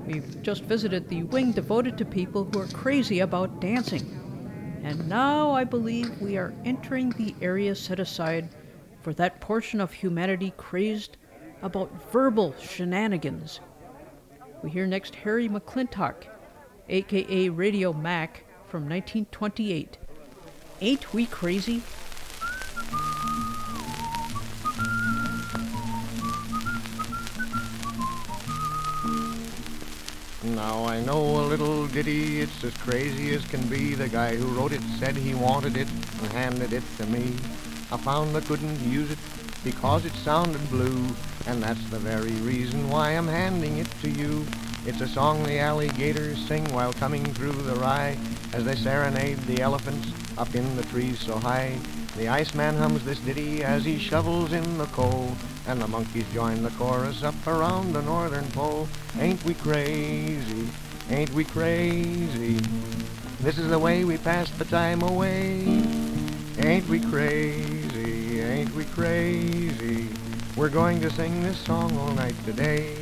We've 0.07 0.41
just 0.41 0.63
visited 0.63 1.07
the 1.07 1.21
wing 1.21 1.51
devoted 1.51 1.99
to 1.99 2.03
people 2.05 2.45
who 2.45 2.61
are 2.61 2.67
crazy 2.69 3.19
about 3.19 3.61
dancing. 3.61 4.81
And 4.83 5.07
now 5.07 5.51
I 5.51 5.65
believe 5.65 6.19
we 6.19 6.35
are 6.37 6.55
entering 6.65 7.11
the 7.11 7.35
area 7.43 7.75
set 7.75 7.99
aside 7.99 8.49
for 9.03 9.13
that 9.13 9.39
portion 9.39 9.79
of 9.79 9.93
humanity 9.93 10.51
crazed 10.57 11.17
about 11.61 12.11
verbal 12.11 12.55
shenanigans. 12.59 13.59
We 14.63 14.71
hear 14.71 14.87
next 14.87 15.13
Harry 15.13 15.47
McClintock, 15.47 16.23
aka 16.89 17.49
Radio 17.49 17.93
Mac, 17.93 18.45
from 18.67 18.89
1928. 18.89 19.99
Ain't 20.81 21.13
we 21.13 21.27
crazy? 21.27 21.83
Now 30.53 30.86
I 30.86 31.01
know 31.01 31.19
a 31.19 31.47
little 31.47 31.88
ditty, 31.88 32.41
it's 32.41 32.63
as 32.63 32.73
crazy 32.77 33.34
as 33.34 33.43
can 33.45 33.65
be. 33.67 33.95
The 33.95 34.08
guy 34.08 34.36
who 34.36 34.45
wrote 34.55 34.73
it 34.73 34.81
said 34.99 35.15
he 35.15 35.34
wanted 35.34 35.75
it 35.75 35.88
and 36.21 36.31
handed 36.34 36.71
it 36.71 36.84
to 36.97 37.05
me. 37.08 37.34
I 37.91 37.97
found 37.97 38.38
I 38.38 38.41
couldn't 38.41 38.79
use 38.81 39.10
it 39.10 39.17
because 39.63 40.05
it 40.05 40.13
sounded 40.13 40.69
blue, 40.69 41.08
and 41.47 41.63
that's 41.63 41.84
the 41.89 41.97
very 41.97 42.34
reason 42.41 42.89
why 42.89 43.12
I'm 43.12 43.27
handing 43.27 43.79
it 43.79 43.89
to 44.01 44.10
you. 44.10 44.45
It's 44.86 45.01
a 45.01 45.08
song 45.08 45.43
the 45.43 45.60
alligators 45.60 46.38
sing 46.47 46.71
while 46.71 46.93
coming 46.93 47.25
through 47.34 47.53
the 47.53 47.75
rye 47.75 48.15
as 48.53 48.65
they 48.65 48.75
serenade 48.75 49.39
the 49.39 49.62
elephants 49.62 50.12
up 50.38 50.53
in 50.53 50.75
the 50.75 50.84
trees 50.84 51.19
so 51.19 51.39
high. 51.39 51.79
The 52.17 52.27
Iceman 52.27 52.75
hums 52.75 53.03
this 53.03 53.19
ditty 53.19 53.63
as 53.63 53.84
he 53.84 53.97
shovels 53.97 54.53
in 54.53 54.77
the 54.77 54.86
coal, 54.88 55.36
and 55.67 55.82
the 55.82 55.88
monkeys 55.88 56.25
join 56.34 56.62
the 56.63 56.69
chorus 56.71 57.23
up 57.23 57.36
around 57.47 57.93
the 57.93 58.01
northern 58.01 58.45
pole. 58.51 58.88
Ain't 59.19 59.43
we 59.45 59.54
crazy? 59.54 60.67
Ain't 61.10 61.34
we 61.34 61.43
crazy? 61.43 62.60
This 63.41 63.58
is 63.58 63.69
the 63.69 63.80
way 63.80 64.06
we 64.06 64.17
pass 64.17 64.49
the 64.51 64.65
time 64.65 65.01
away. 65.01 65.84
Ain't 66.60 66.88
we 66.88 66.99
crazy? 66.99 68.39
Ain't 68.41 68.73
we 68.75 68.86
crazy? 68.86 70.08
We're 70.56 70.69
going 70.69 71.01
to 71.01 71.10
sing 71.12 71.43
this 71.43 71.60
song 71.60 71.97
all 71.97 72.12
night 72.12 72.36
today. 72.45 72.95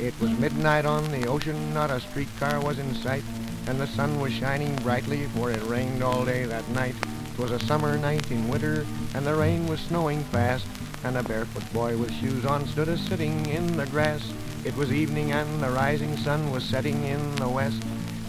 It 0.00 0.18
was 0.20 0.30
midnight 0.38 0.84
on 0.84 1.10
the 1.10 1.26
ocean, 1.26 1.74
not 1.74 1.90
a 1.90 2.00
streetcar 2.00 2.60
was 2.60 2.78
in 2.78 2.94
sight, 2.94 3.24
and 3.66 3.80
the 3.80 3.86
sun 3.86 4.20
was 4.20 4.32
shining 4.32 4.74
brightly, 4.76 5.26
for 5.26 5.50
it 5.50 5.62
rained 5.64 6.02
all 6.02 6.24
day 6.24 6.44
that 6.44 6.68
night. 6.70 6.94
'Twas 7.34 7.52
a 7.52 7.60
summer 7.66 7.96
night 7.96 8.28
in 8.32 8.48
winter, 8.48 8.84
and 9.14 9.24
the 9.24 9.34
rain 9.34 9.68
was 9.68 9.78
snowing 9.78 10.24
fast, 10.24 10.66
and 11.04 11.16
a 11.16 11.22
barefoot 11.22 11.72
boy 11.72 11.96
with 11.96 12.12
shoes 12.12 12.44
on 12.44 12.66
stood 12.66 12.88
a 12.88 12.98
sitting 12.98 13.46
in 13.46 13.76
the 13.76 13.86
grass. 13.86 14.32
It 14.64 14.76
was 14.76 14.92
evening, 14.92 15.32
and 15.32 15.62
the 15.62 15.70
rising 15.70 16.16
sun 16.18 16.50
was 16.50 16.64
setting 16.64 17.04
in 17.04 17.36
the 17.36 17.48
west. 17.48 17.82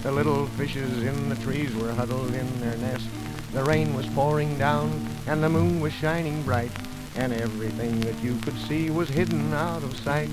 The 0.04 0.12
little 0.12 0.46
fishes 0.48 1.04
in 1.04 1.30
the 1.30 1.36
trees 1.38 1.76
were 1.76 1.94
huddled 1.94 2.34
in 2.34 2.62
their 2.62 2.78
nest. 2.78 3.08
The 3.52 3.64
rain 3.64 3.96
was 3.96 4.06
pouring 4.08 4.58
down, 4.58 5.08
and 5.28 5.44
the 5.44 5.50
moon 5.50 5.80
was 5.82 5.94
shining 5.94 6.44
bright, 6.44 6.72
and 7.16 7.34
everything 7.34 8.00
that 8.02 8.22
you 8.24 8.36
could 8.42 8.58
see 8.60 8.90
was 8.90 9.10
hidden 9.10 9.54
out 9.54 9.84
of 9.84 9.98
sight. 9.98 10.30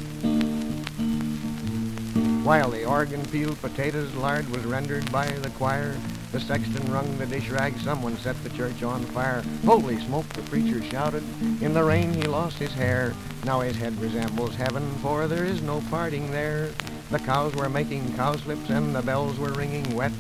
While 2.45 2.71
the 2.71 2.85
organ 2.85 3.25
peeled 3.27 3.61
potatoes, 3.61 4.15
lard 4.15 4.49
was 4.51 4.65
rendered 4.65 5.11
by 5.11 5.27
the 5.27 5.51
choir. 5.51 5.97
The 6.37 6.43
sexton 6.43 6.93
rung 6.93 7.17
the 7.17 7.25
dish 7.25 7.49
rag, 7.49 7.79
someone 7.79 8.15
set 8.19 8.37
the 8.45 8.51
church 8.51 8.83
on 8.83 9.03
fire. 9.07 9.43
Holy 9.65 9.99
smoke, 10.05 10.29
the 10.35 10.43
preacher 10.43 10.85
shouted. 10.85 11.23
In 11.63 11.73
the 11.73 11.83
rain 11.83 12.13
he 12.13 12.25
lost 12.25 12.59
his 12.59 12.75
hair. 12.75 13.15
Now 13.47 13.61
his 13.61 13.75
head 13.75 13.99
resembles 13.99 14.55
heaven, 14.55 14.87
for 14.97 15.29
there 15.29 15.47
is 15.47 15.63
no 15.63 15.81
parting 15.89 16.31
there. 16.31 16.73
The 17.11 17.21
cows 17.21 17.55
were 17.55 17.71
making 17.71 18.15
cowslips, 18.17 18.69
and 18.69 18.95
the 18.95 19.01
bells 19.01 19.39
were 19.39 19.53
ringing 19.53 19.97
wet, 19.97 20.13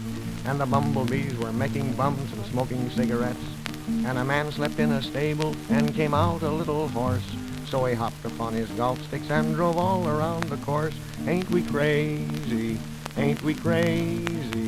and 0.46 0.58
the 0.58 0.64
bumblebees 0.64 1.36
were 1.36 1.52
making 1.52 1.92
bums 1.96 2.32
and 2.32 2.46
smoking 2.46 2.88
cigarettes. 2.88 3.44
And 3.86 4.16
a 4.16 4.24
man 4.24 4.50
slept 4.50 4.78
in 4.78 4.92
a 4.92 5.02
stable, 5.02 5.54
and 5.68 5.94
came 5.94 6.14
out 6.14 6.40
a 6.40 6.48
little 6.48 6.88
horse. 6.88 7.30
So 7.66 7.84
he 7.84 7.94
hopped 7.94 8.24
upon 8.24 8.54
his 8.54 8.70
golf 8.70 9.02
sticks 9.02 9.28
and 9.28 9.54
drove 9.54 9.76
all 9.76 10.08
around 10.08 10.44
the 10.44 10.56
course. 10.64 10.94
Ain't 11.26 11.50
we 11.50 11.62
crazy? 11.62 12.78
Ain't 13.18 13.42
we 13.42 13.54
crazy? 13.54 14.65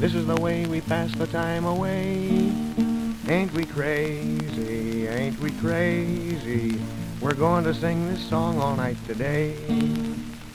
This 0.00 0.14
is 0.14 0.26
the 0.26 0.40
way 0.40 0.64
we 0.64 0.80
pass 0.80 1.14
the 1.14 1.26
time 1.26 1.66
away. 1.66 2.50
Ain't 3.28 3.52
we 3.52 3.66
crazy? 3.66 5.06
Ain't 5.06 5.38
we 5.40 5.50
crazy? 5.50 6.80
We're 7.20 7.34
going 7.34 7.64
to 7.64 7.74
sing 7.74 8.08
this 8.08 8.26
song 8.26 8.58
all 8.58 8.74
night 8.74 8.96
today. 9.06 9.54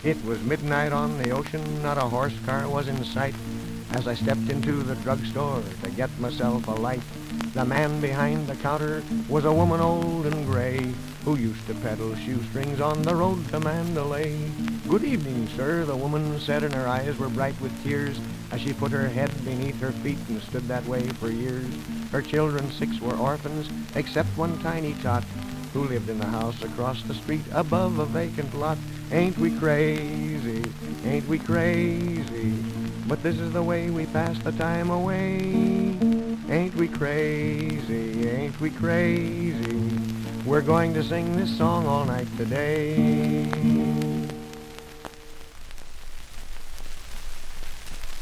It 0.03 0.17
was 0.25 0.41
midnight 0.41 0.93
on 0.93 1.19
the 1.19 1.29
ocean, 1.29 1.61
not 1.83 1.99
a 1.99 2.09
horse 2.09 2.33
car 2.47 2.67
was 2.67 2.87
in 2.87 3.03
sight. 3.03 3.35
As 3.91 4.07
I 4.07 4.15
stepped 4.15 4.49
into 4.49 4.81
the 4.81 4.95
drugstore 4.95 5.61
to 5.83 5.91
get 5.91 6.09
myself 6.19 6.67
a 6.67 6.71
light, 6.71 7.03
the 7.53 7.65
man 7.65 8.01
behind 8.01 8.47
the 8.47 8.55
counter 8.55 9.03
was 9.29 9.45
a 9.45 9.53
woman 9.53 9.79
old 9.79 10.25
and 10.25 10.47
gray 10.47 10.91
who 11.23 11.37
used 11.37 11.67
to 11.67 11.75
peddle 11.75 12.15
shoestrings 12.15 12.81
on 12.81 13.03
the 13.03 13.13
road 13.13 13.47
to 13.49 13.59
Mandalay. 13.59 14.39
Good 14.89 15.03
evening, 15.03 15.47
sir, 15.49 15.85
the 15.85 15.95
woman 15.95 16.39
said, 16.39 16.63
and 16.63 16.73
her 16.73 16.87
eyes 16.87 17.19
were 17.19 17.29
bright 17.29 17.61
with 17.61 17.83
tears 17.83 18.19
as 18.55 18.61
she 18.61 18.71
put 18.71 18.89
her 18.89 19.09
head 19.09 19.29
beneath 19.43 19.77
her 19.81 19.91
feet 19.91 20.17
and 20.29 20.41
stood 20.43 20.65
that 20.69 20.85
way 20.85 21.05
for 21.05 21.29
years. 21.29 21.65
Her 22.09 22.21
children, 22.21 22.71
six, 22.71 23.01
were 23.01 23.15
orphans, 23.17 23.69
except 23.95 24.29
one 24.37 24.57
tiny 24.59 24.93
tot 25.03 25.25
who 25.73 25.83
lived 25.83 26.09
in 26.09 26.19
the 26.19 26.25
house 26.25 26.63
across 26.63 27.01
the 27.03 27.13
street 27.15 27.41
above 27.51 27.99
a 27.99 28.05
vacant 28.05 28.57
lot. 28.57 28.77
Ain't 29.11 29.37
we 29.37 29.51
crazy? 29.57 30.63
Ain't 31.03 31.27
we 31.27 31.37
crazy? 31.37 32.53
But 33.07 33.21
this 33.23 33.39
is 33.39 33.51
the 33.51 33.61
way 33.61 33.89
we 33.89 34.05
pass 34.05 34.39
the 34.39 34.53
time 34.53 34.89
away. 34.89 35.97
Ain't 36.49 36.75
we 36.75 36.87
crazy? 36.87 38.29
Ain't 38.29 38.57
we 38.61 38.69
crazy? 38.69 39.99
We're 40.45 40.61
going 40.61 40.93
to 40.93 41.03
sing 41.03 41.35
this 41.35 41.57
song 41.57 41.87
all 41.87 42.05
night 42.05 42.27
today. 42.37 44.14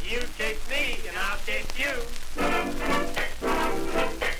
You 0.09 0.19
chase 0.37 0.59
me 0.69 0.99
and 1.07 1.17
I'll 1.17 1.37
chase 1.45 1.65
you. 1.79 1.93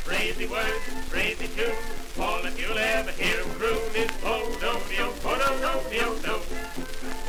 Crazy 0.04 0.45
words, 0.45 0.84
crazy 1.10 1.47
tune. 1.56 1.76
All 2.19 2.43
that 2.43 2.60
you'll 2.60 2.78
ever 2.78 3.12
hear 3.12 3.39
of 3.39 3.47
croon 3.58 3.80
is 3.95 4.12
oh, 4.26 4.58
no 4.62 4.80
dio, 4.89 5.13
no 5.23 5.60
no 5.62 5.89
dio 5.89 6.13
no. 6.21 6.41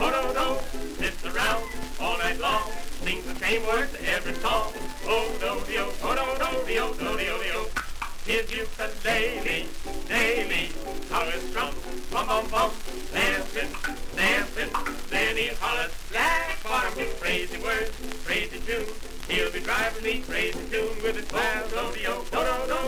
Oh 0.00 0.10
no 0.10 0.32
no, 0.32 0.58
oh, 0.58 0.64
sits 0.98 1.24
around 1.24 1.64
all 2.00 2.18
night 2.18 2.40
long, 2.40 2.70
sings 3.04 3.24
the 3.24 3.36
same 3.36 3.64
words 3.66 3.94
every 4.04 4.34
song. 4.34 4.72
No 5.06 5.60
dio, 5.66 5.88
oh 6.02 6.14
no 6.14 6.36
no 6.36 6.60
oh, 6.60 6.66
dio, 6.66 7.83
dio. 8.24 8.34
His 8.34 8.50
ukulele, 8.52 9.66
daily, 10.08 10.70
how 11.10 11.28
it 11.28 11.40
strums, 11.50 11.76
bum 12.10 12.26
bum 12.26 12.46
bum, 12.50 12.70
dancing, 13.12 13.68
dancing. 14.16 14.70
Then 15.10 15.36
he 15.36 15.48
hollers, 15.60 15.92
black 16.10 16.62
bottom, 16.62 16.98
you 16.98 17.06
crazy 17.20 17.58
words, 17.62 17.90
crazy 18.24 18.60
tune. 18.66 18.86
He'll 19.28 19.52
be 19.52 19.60
driving 19.60 20.02
me 20.04 20.20
crazy 20.20 20.58
tune 20.70 21.02
with 21.02 21.16
his 21.16 21.30
wild 21.32 21.72
rodeo, 21.72 22.24
do 22.30 22.44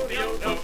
do 0.09 0.39
do. 0.43 0.57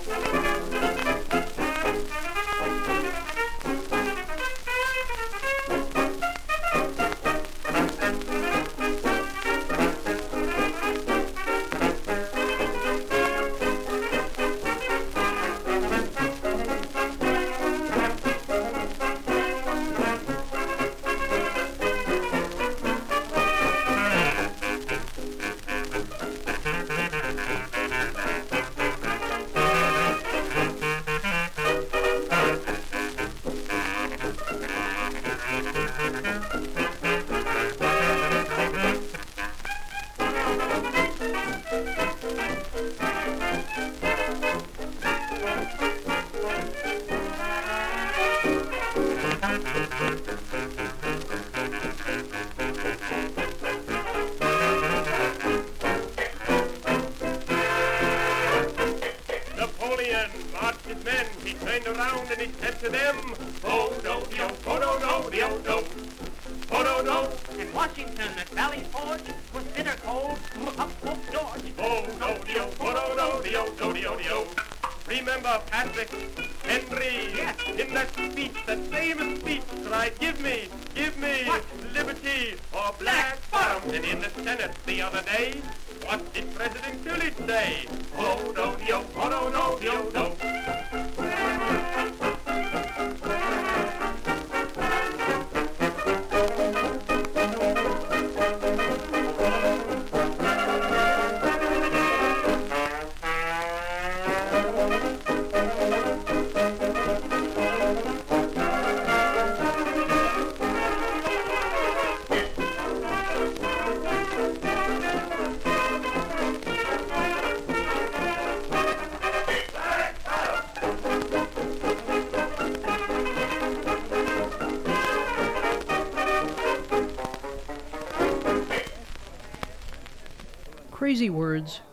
or 82.73 82.93
black 82.99 83.39
bottom. 83.51 83.91
And 83.91 84.05
in 84.05 84.21
the 84.21 84.31
Senate 84.31 84.73
the 84.87 85.03
other 85.03 85.23
day, 85.23 85.61
what 86.05 86.33
did 86.35 86.55
President 86.55 87.05
Coolidge 87.05 87.37
say? 87.47 87.87
Oh, 88.17 88.53
no, 88.57 88.77
yo, 88.87 89.05
oh, 89.17 89.29
no, 89.29 89.49
no, 89.49 89.81
yo, 89.81 90.09
no. 90.11 90.32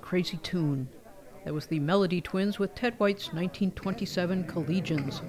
Crazy 0.10 0.38
Tune. 0.38 0.90
That 1.46 1.54
was 1.54 1.68
the 1.68 1.78
Melody 1.78 2.20
Twins 2.20 2.58
with 2.58 2.74
Ted 2.74 2.96
White's 2.98 3.28
1927 3.28 4.46
Collegians. 4.46 5.22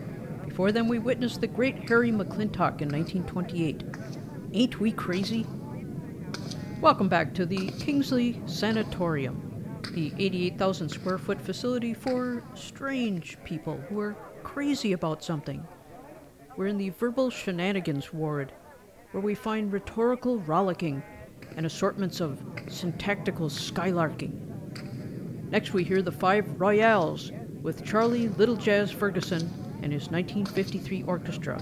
Before 0.48 0.72
them, 0.72 0.88
we 0.88 0.98
witnessed 0.98 1.42
the 1.42 1.46
great 1.46 1.86
Harry 1.86 2.10
McClintock 2.10 2.80
in 2.80 2.88
1928. 2.88 3.84
Ain't 4.54 4.80
we 4.80 4.90
crazy? 4.90 5.46
Welcome 6.80 7.10
back 7.10 7.34
to 7.34 7.44
the 7.44 7.66
Kingsley 7.72 8.40
Sanatorium, 8.46 9.82
the 9.92 10.14
88,000 10.16 10.88
square 10.88 11.18
foot 11.18 11.42
facility 11.42 11.92
for 11.92 12.42
strange 12.54 13.36
people 13.44 13.76
who 13.90 14.00
are 14.00 14.16
crazy 14.44 14.94
about 14.94 15.22
something. 15.22 15.62
We're 16.56 16.68
in 16.68 16.78
the 16.78 16.88
verbal 16.88 17.28
shenanigans 17.28 18.14
ward, 18.14 18.50
where 19.10 19.22
we 19.22 19.34
find 19.34 19.74
rhetorical 19.74 20.38
rollicking 20.38 21.02
and 21.54 21.66
assortments 21.66 22.20
of 22.20 22.42
syntactical 22.70 23.50
skylarking. 23.50 24.39
Next, 25.50 25.72
we 25.72 25.82
hear 25.82 26.00
the 26.00 26.12
Five 26.12 26.60
Royales 26.60 27.32
with 27.60 27.84
Charlie 27.84 28.28
Little 28.28 28.54
Jazz 28.54 28.92
Ferguson 28.92 29.40
and 29.82 29.92
his 29.92 30.08
1953 30.08 31.02
orchestra. 31.02 31.60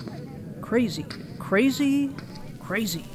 Crazy, 0.61 1.07
crazy, 1.39 2.11
crazy. 2.61 3.07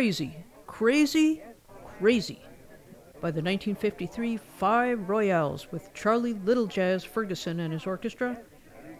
Crazy, 0.00 0.34
Crazy, 0.66 1.42
Crazy 1.98 2.40
by 3.20 3.30
the 3.30 3.42
1953 3.42 4.38
Five 4.38 5.10
Royales 5.10 5.70
with 5.70 5.92
Charlie 5.92 6.32
Little 6.32 6.66
Jazz 6.66 7.04
Ferguson 7.04 7.60
and 7.60 7.70
his 7.70 7.86
orchestra, 7.86 8.40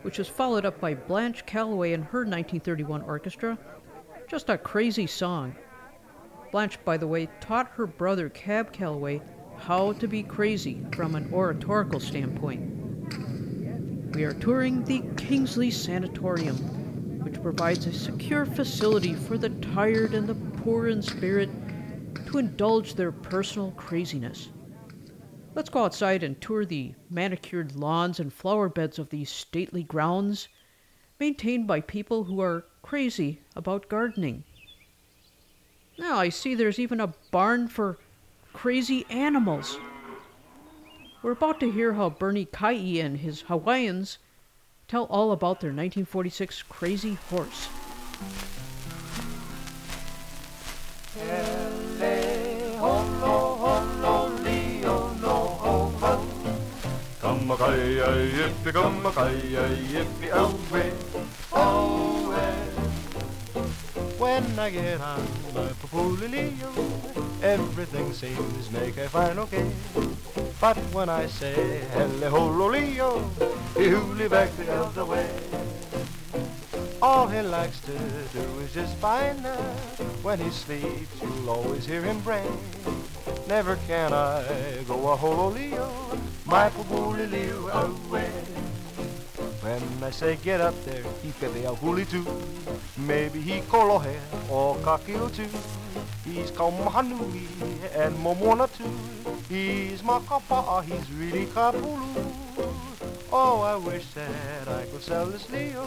which 0.02 0.18
was 0.18 0.28
followed 0.28 0.66
up 0.66 0.78
by 0.78 0.92
Blanche 0.92 1.46
Calloway 1.46 1.94
and 1.94 2.04
her 2.04 2.18
1931 2.18 3.00
orchestra. 3.00 3.56
Just 4.28 4.50
a 4.50 4.58
crazy 4.58 5.06
song. 5.06 5.56
Blanche, 6.52 6.76
by 6.84 6.98
the 6.98 7.06
way, 7.06 7.30
taught 7.40 7.70
her 7.76 7.86
brother 7.86 8.28
Cab 8.28 8.70
Calloway 8.70 9.22
how 9.56 9.94
to 9.94 10.06
be 10.06 10.22
crazy 10.22 10.84
from 10.94 11.14
an 11.14 11.32
oratorical 11.32 11.98
standpoint. 11.98 12.60
We 14.14 14.24
are 14.24 14.34
touring 14.34 14.84
the 14.84 15.02
Kingsley 15.16 15.70
Sanatorium, 15.70 16.56
which 17.24 17.42
provides 17.42 17.86
a 17.86 17.92
secure 17.94 18.44
facility 18.44 19.14
for 19.14 19.38
the 19.38 19.48
tired 19.48 20.12
and 20.12 20.28
the 20.28 20.49
poor 20.62 20.88
in 20.88 21.00
spirit 21.00 21.48
to 22.26 22.38
indulge 22.38 22.94
their 22.94 23.12
personal 23.12 23.70
craziness. 23.72 24.48
Let's 25.54 25.70
go 25.70 25.84
outside 25.84 26.22
and 26.22 26.40
tour 26.40 26.64
the 26.64 26.94
manicured 27.08 27.74
lawns 27.74 28.20
and 28.20 28.32
flower 28.32 28.68
beds 28.68 28.98
of 28.98 29.08
these 29.08 29.30
stately 29.30 29.82
grounds, 29.82 30.48
maintained 31.18 31.66
by 31.66 31.80
people 31.80 32.24
who 32.24 32.40
are 32.40 32.66
crazy 32.82 33.40
about 33.56 33.88
gardening. 33.88 34.44
Now, 35.98 36.18
I 36.18 36.28
see 36.28 36.54
there's 36.54 36.78
even 36.78 37.00
a 37.00 37.14
barn 37.30 37.66
for 37.68 37.98
crazy 38.52 39.06
animals. 39.10 39.78
We're 41.22 41.32
about 41.32 41.60
to 41.60 41.70
hear 41.70 41.94
how 41.94 42.10
Bernie 42.10 42.46
Kai 42.46 42.72
and 42.72 43.18
his 43.18 43.42
Hawaiians 43.42 44.18
tell 44.88 45.04
all 45.04 45.32
about 45.32 45.60
their 45.60 45.70
1946 45.70 46.62
crazy 46.62 47.14
horse. 47.14 47.68
Come-a-kaya, 57.50 58.06
yippee, 58.30 58.72
come-a-kaya, 58.72 59.68
yippee, 59.90 60.30
oh, 60.32 60.54
away, 60.70 60.92
away. 60.92 60.92
Oh, 61.52 62.30
when 64.18 64.56
I 64.56 64.70
get 64.70 65.00
on 65.00 65.26
my 65.52 65.66
Papulilio, 65.82 66.70
everything 67.42 68.12
seems 68.12 68.70
make 68.70 68.96
a 68.98 69.08
fine 69.08 69.36
okay. 69.40 69.68
But 70.60 70.76
when 70.94 71.08
I 71.08 71.26
say 71.26 71.80
hele 71.92 72.30
hololio, 72.30 73.18
you 73.76 73.98
live 74.14 74.30
back 74.30 74.56
the 74.56 74.72
other 74.72 75.04
way. 75.04 75.28
All 77.02 77.26
he 77.26 77.42
likes 77.42 77.80
to 77.80 77.98
do 78.32 78.60
is 78.60 78.72
just 78.72 78.94
fine 78.98 79.42
now. 79.42 79.74
When 80.22 80.38
he 80.38 80.50
sleeps, 80.50 81.20
you'll 81.20 81.50
always 81.50 81.84
hear 81.84 82.02
him 82.02 82.20
bray. 82.20 82.46
Never 83.48 83.74
can 83.88 84.12
I 84.12 84.84
go 84.86 85.10
a 85.10 85.16
hololio, 85.16 85.90
my 86.50 86.68
Papulilio 86.70 87.70
away. 87.70 88.28
When 89.62 90.02
I 90.02 90.10
say 90.10 90.36
get 90.42 90.60
up 90.60 90.74
there, 90.84 91.04
he 91.22 91.30
pepe 91.38 91.62
a 91.64 91.70
huli 91.70 92.04
too. 92.10 92.26
Maybe 92.98 93.40
he 93.40 93.60
kolohe 93.60 94.16
or 94.50 94.74
kakio 94.78 95.32
too. 95.32 95.46
He's 96.24 96.50
kaumahanui 96.50 97.46
and 97.94 98.16
momona 98.16 98.66
too. 98.66 98.90
He's 99.48 100.02
makapa, 100.02 100.82
he's 100.82 101.08
really 101.12 101.46
kapulu. 101.46 102.08
Oh, 103.32 103.60
I 103.62 103.76
wish 103.76 104.06
that 104.14 104.66
I 104.66 104.86
could 104.86 105.02
sell 105.02 105.26
this 105.26 105.48
Leo, 105.50 105.86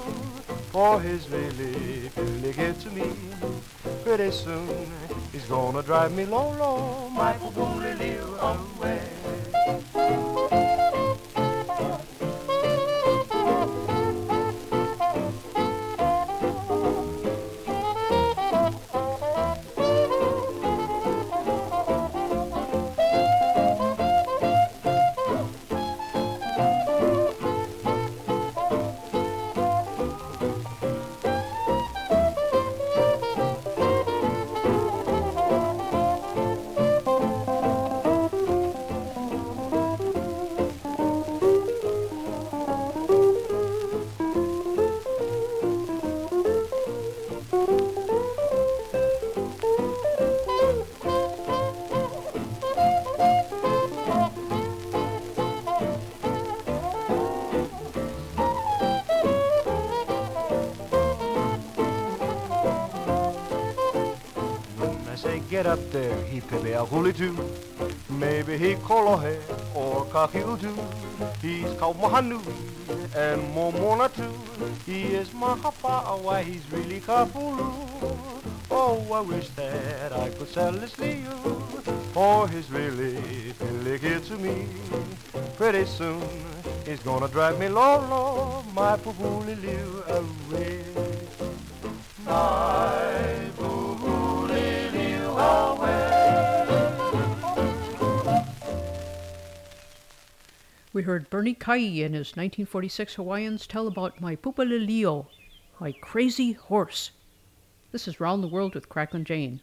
for 0.71 1.01
he's 1.01 1.29
really, 1.29 2.09
really 2.15 2.53
good 2.53 2.79
to 2.79 2.89
me. 2.91 3.11
Pretty 4.05 4.31
soon, 4.31 4.89
he's 5.33 5.43
gonna 5.43 5.83
drive 5.83 6.13
me 6.13 6.23
low, 6.25 6.51
low, 6.57 7.09
my 7.09 7.35
Leo 7.99 8.27
away. 8.39 10.32
Pepe 66.53 66.73
a 66.73 66.85
huli 66.85 67.13
too. 67.13 67.35
Maybe 68.09 68.57
he 68.57 68.75
kolohe 68.75 69.37
or 69.75 70.05
kakiu 70.05 70.59
too. 70.59 70.77
He's 71.41 71.73
called 71.79 71.97
kaumahanui 71.97 72.55
and 73.15 73.41
momona 73.55 74.07
too. 74.13 74.33
He 74.85 75.15
is 75.15 75.29
mahapa, 75.29 76.03
oh, 76.05 76.17
why 76.21 76.43
he's 76.43 76.71
really 76.71 76.99
kapulu. 76.99 77.71
Oh, 78.69 79.13
I 79.13 79.21
wish 79.21 79.49
that 79.49 80.13
I 80.13 80.29
could 80.29 80.47
sell 80.47 80.71
this 80.71 80.97
Leo, 80.99 81.35
for 82.13 82.47
he's 82.47 82.69
really 82.71 83.13
good 83.97 84.23
to 84.25 84.37
me. 84.37 84.67
Pretty 85.57 85.85
soon, 85.85 86.21
he's 86.85 86.99
gonna 86.99 87.27
drive 87.27 87.59
me 87.59 87.69
low, 87.69 87.97
low, 88.09 88.63
my 88.73 88.97
poo-poo-lily 88.97 89.77
away. 90.07 90.83
My 92.25 93.42
We 100.93 101.01
heard 101.01 101.31
Bernie 101.31 101.55
Kai 101.55 101.77
and 101.77 102.13
his 102.13 102.37
1946 102.37 103.15
Hawaiians 103.15 103.65
tell 103.65 103.87
about 103.87 104.21
my 104.21 104.35
pupalilio, 104.35 105.25
my 105.79 105.91
crazy 105.91 106.51
horse. 106.51 107.09
This 107.91 108.07
is 108.07 108.19
Round 108.19 108.43
the 108.43 108.47
World 108.47 108.75
with 108.75 108.89
Cracklin' 108.89 109.25
Jane. 109.25 109.59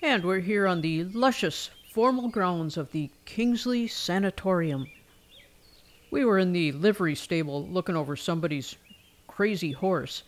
And 0.00 0.22
we're 0.22 0.38
here 0.38 0.68
on 0.68 0.80
the 0.80 1.02
luscious, 1.06 1.70
formal 1.92 2.28
grounds 2.28 2.76
of 2.76 2.92
the 2.92 3.10
Kingsley 3.24 3.88
Sanatorium. 3.88 4.86
We 6.12 6.24
were 6.24 6.38
in 6.38 6.52
the 6.52 6.70
livery 6.70 7.16
stable 7.16 7.66
looking 7.66 7.96
over 7.96 8.14
somebody's 8.14 8.76
crazy 9.26 9.72
horse. 9.72 10.22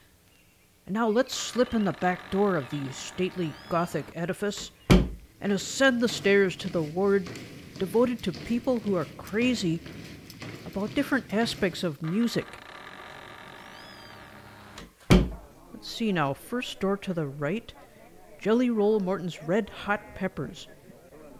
And 0.86 0.95
now 0.95 1.09
let's 1.09 1.36
slip 1.36 1.72
in 1.72 1.84
the 1.84 1.93
back 1.93 2.32
door 2.32 2.57
of 2.57 2.68
the 2.70 2.93
stately 2.93 3.53
Gothic 3.68 4.07
edifice 4.16 4.72
and 4.90 5.53
ascend 5.53 6.01
the 6.01 6.09
stairs 6.09 6.57
to 6.57 6.68
the 6.68 6.82
ward 6.82 7.28
devoted 7.78 8.24
to 8.24 8.32
people 8.32 8.80
who 8.80 8.97
are 8.97 9.07
crazy 9.16 9.80
about 10.77 10.95
different 10.95 11.33
aspects 11.33 11.83
of 11.83 12.03
music. 12.03 12.47
Let's 15.11 15.89
see 15.89 16.12
now. 16.12 16.33
First 16.35 16.81
door 16.81 16.97
to 16.99 17.12
the 17.12 17.27
right 17.27 17.73
Jelly 18.41 18.70
Roll 18.70 18.99
Morton's 19.01 19.43
Red 19.43 19.70
Hot 19.70 20.01
Peppers. 20.14 20.68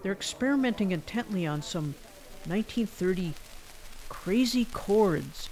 They're 0.03 0.13
experimenting 0.13 0.93
intently 0.93 1.47
on 1.47 1.63
some 1.63 1.95
1930 2.47 3.35
crazy 4.09 4.67
chords. 4.67 5.49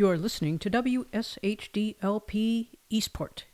You're 0.00 0.16
listening 0.16 0.58
to 0.60 0.70
WSHDLP 0.70 2.68
Eastport. 2.88 3.44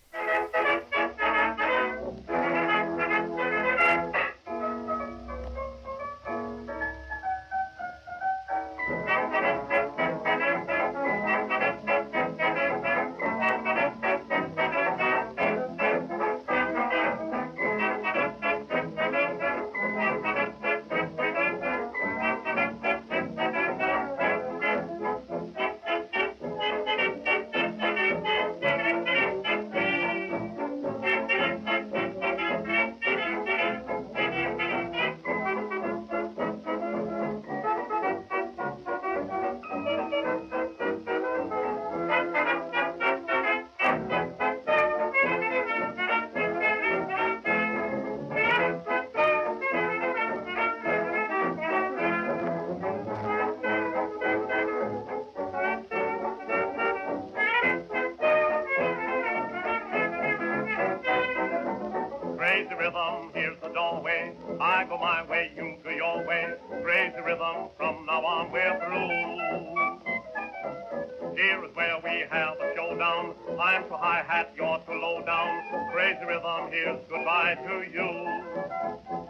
Here's 76.71 77.01
goodbye 77.09 77.55
to 77.55 77.85
you. 77.91 78.09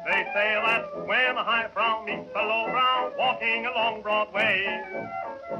They 0.06 0.22
say 0.34 0.54
that 0.54 1.06
when 1.06 1.34
the 1.34 1.42
high 1.42 1.68
brow 1.72 2.04
meets 2.04 2.28
the 2.32 2.40
low 2.40 2.66
brow, 2.70 3.12
walking 3.18 3.66
along 3.66 4.02
Broadway. 4.02 4.64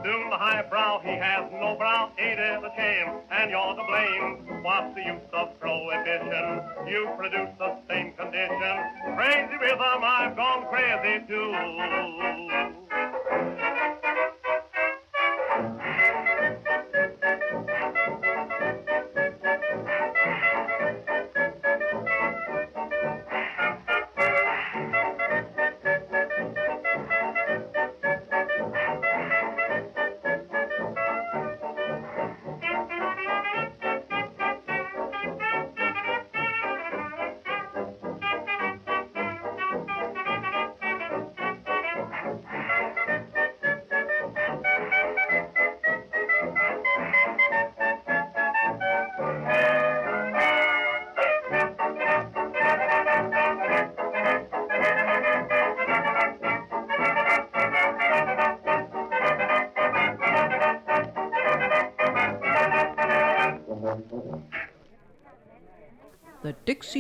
Soon 0.04 0.30
the 0.30 0.36
high 0.36 0.62
brow, 0.68 1.00
he 1.02 1.10
has 1.10 1.50
no 1.52 1.76
brow, 1.76 2.10
ain't 2.18 2.38
a 2.38 2.72
shame? 2.76 3.20
And 3.30 3.50
you're 3.50 3.74
to 3.74 3.84
blame. 3.86 4.62
What's 4.62 4.94
the 4.94 5.02
use 5.02 5.30
of 5.32 5.58
prohibition? 5.60 6.62
You 6.86 7.10
produce 7.16 7.50
the 7.58 7.76
same 7.88 8.12
condition. 8.14 8.76
Crazy 9.16 9.56
rhythm, 9.60 10.02
I've 10.02 10.36
gone 10.36 10.66
crazy 10.70 11.24
too. 11.26 11.52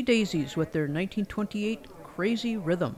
Daisies 0.06 0.56
with 0.56 0.72
their 0.72 0.84
1928 0.84 1.86
Crazy 2.02 2.56
Rhythm. 2.56 2.96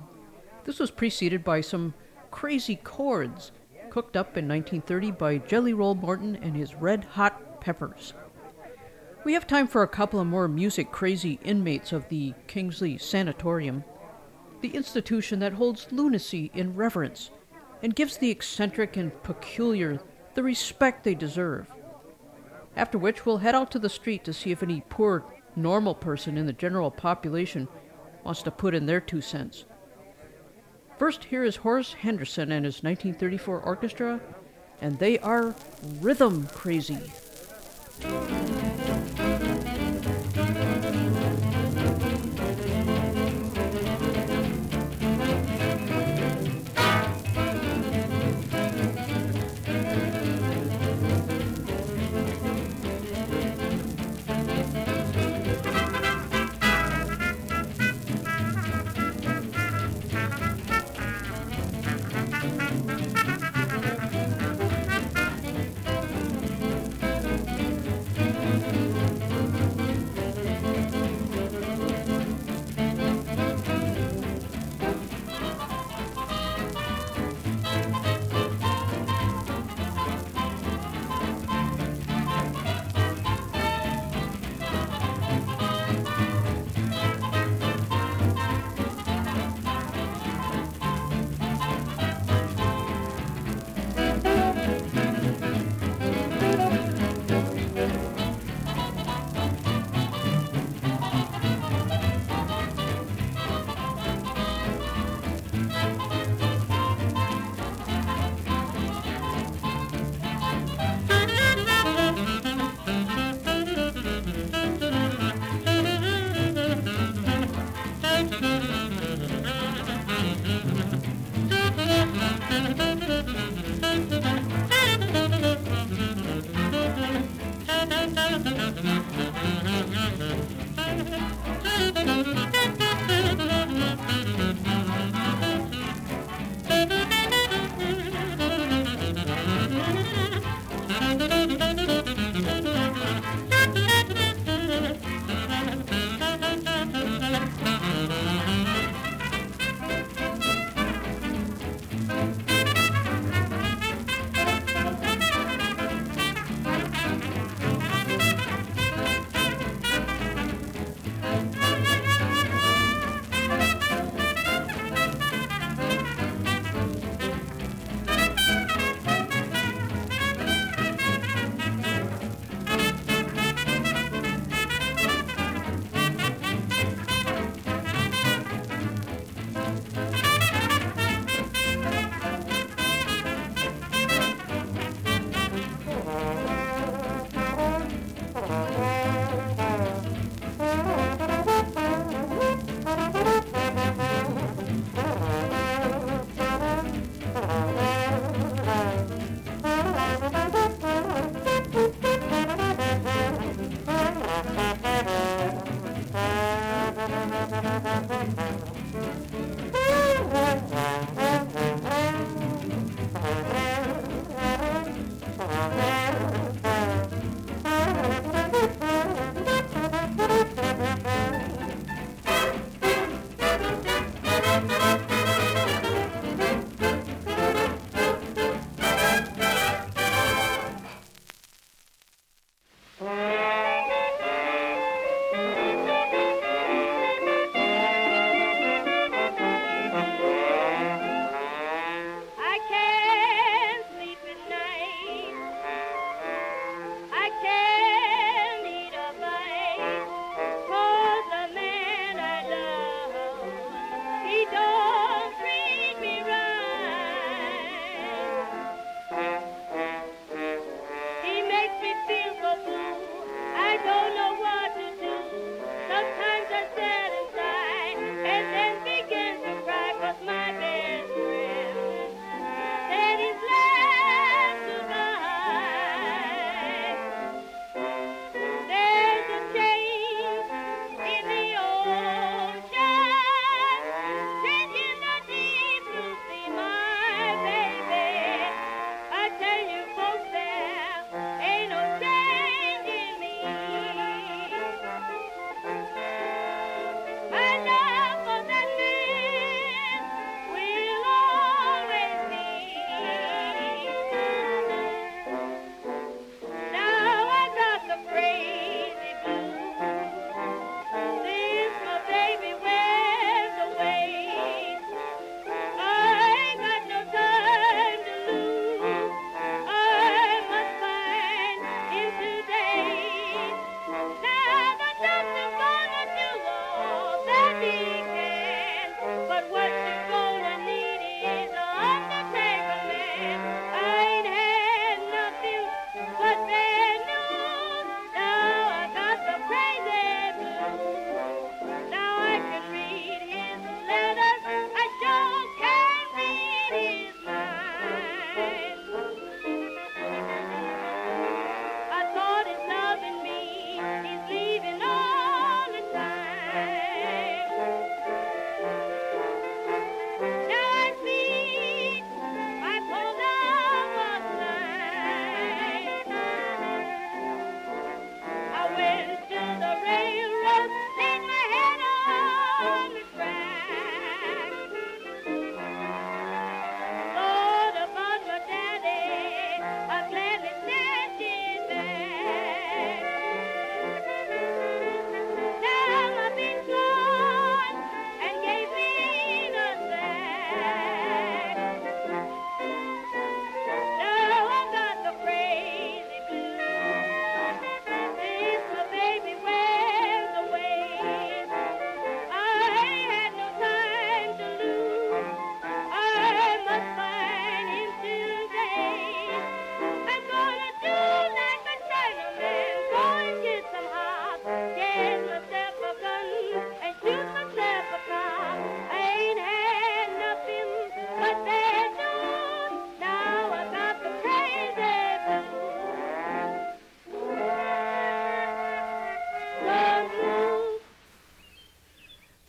This 0.64 0.78
was 0.78 0.92
preceded 0.92 1.42
by 1.42 1.62
some 1.62 1.94
crazy 2.30 2.76
chords 2.76 3.50
cooked 3.90 4.16
up 4.16 4.36
in 4.36 4.46
1930 4.46 5.10
by 5.12 5.38
Jelly 5.38 5.72
Roll 5.72 5.94
Morton 5.94 6.36
and 6.36 6.54
his 6.54 6.74
Red 6.74 7.04
Hot 7.04 7.60
Peppers. 7.60 8.12
We 9.24 9.32
have 9.32 9.46
time 9.46 9.66
for 9.66 9.82
a 9.82 9.88
couple 9.88 10.20
of 10.20 10.26
more 10.26 10.46
music 10.46 10.92
crazy 10.92 11.40
inmates 11.42 11.92
of 11.92 12.08
the 12.10 12.34
Kingsley 12.46 12.98
Sanatorium, 12.98 13.82
the 14.60 14.74
institution 14.76 15.38
that 15.40 15.54
holds 15.54 15.88
lunacy 15.90 16.50
in 16.54 16.76
reverence 16.76 17.30
and 17.82 17.96
gives 17.96 18.18
the 18.18 18.30
eccentric 18.30 18.96
and 18.96 19.22
peculiar 19.22 20.00
the 20.34 20.42
respect 20.42 21.04
they 21.04 21.14
deserve. 21.14 21.66
After 22.76 22.98
which, 22.98 23.24
we'll 23.24 23.38
head 23.38 23.54
out 23.54 23.70
to 23.72 23.78
the 23.78 23.88
street 23.88 24.24
to 24.24 24.32
see 24.32 24.50
if 24.50 24.62
any 24.62 24.84
poor, 24.88 25.24
normal 25.58 25.94
person 25.94 26.38
in 26.38 26.46
the 26.46 26.52
general 26.52 26.90
population 26.90 27.68
wants 28.24 28.42
to 28.42 28.50
put 28.50 28.74
in 28.74 28.86
their 28.86 29.00
two 29.00 29.20
cents. 29.20 29.64
First, 30.98 31.24
here 31.24 31.44
is 31.44 31.56
Horace 31.56 31.92
Henderson 31.92 32.50
and 32.52 32.64
his 32.64 32.82
1934 32.82 33.60
orchestra, 33.60 34.20
and 34.80 34.98
they 34.98 35.18
are 35.20 35.54
rhythm 36.00 36.46
crazy. 36.48 36.98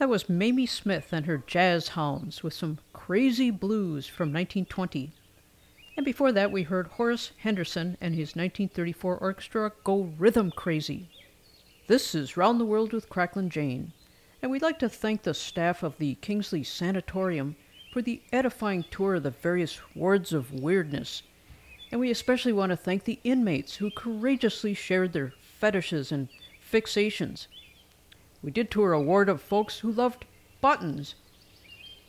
Was 0.10 0.28
Mamie 0.28 0.66
Smith 0.66 1.14
and 1.14 1.28
her 1.28 1.44
Jazz 1.46 1.90
Hounds 1.90 2.42
with 2.42 2.56
some 2.56 2.80
crazy 2.94 3.52
blues 3.52 4.08
from 4.08 4.30
1920. 4.30 5.12
And 5.96 6.04
before 6.04 6.32
that, 6.32 6.52
we 6.52 6.64
heard 6.64 6.88
Horace 6.88 7.32
Henderson 7.38 7.96
and 8.02 8.16
his 8.16 8.30
1934 8.30 9.18
orchestra 9.18 9.72
go 9.84 10.12
rhythm 10.18 10.50
crazy. 10.50 11.10
This 11.86 12.16
is 12.16 12.36
Round 12.36 12.60
the 12.60 12.66
World 12.66 12.92
with 12.92 13.08
Cracklin' 13.08 13.52
Jane, 13.52 13.94
and 14.42 14.50
we'd 14.50 14.64
like 14.64 14.80
to 14.80 14.90
thank 14.90 15.22
the 15.22 15.36
staff 15.36 15.84
of 15.84 15.96
the 16.00 16.16
Kingsley 16.16 16.64
Sanatorium 16.64 17.56
for 17.94 18.02
the 18.02 18.24
edifying 18.34 18.86
tour 18.90 19.16
of 19.16 19.24
the 19.24 19.30
various 19.30 19.80
wards 19.94 20.34
of 20.34 20.52
weirdness. 20.52 21.22
And 21.92 22.02
we 22.02 22.10
especially 22.10 22.54
want 22.54 22.72
to 22.72 22.76
thank 22.76 23.04
the 23.04 23.20
inmates 23.24 23.76
who 23.76 23.92
courageously 23.92 24.74
shared 24.74 25.14
their 25.14 25.34
fetishes 25.60 26.12
and 26.12 26.30
fixations. 26.72 27.46
We 28.42 28.52
did 28.52 28.72
tour 28.72 28.94
a 28.94 29.02
ward 29.02 29.30
of 29.30 29.42
folks 29.42 29.80
who 29.80 29.92
loved 29.92 30.26
buttons. 30.62 31.16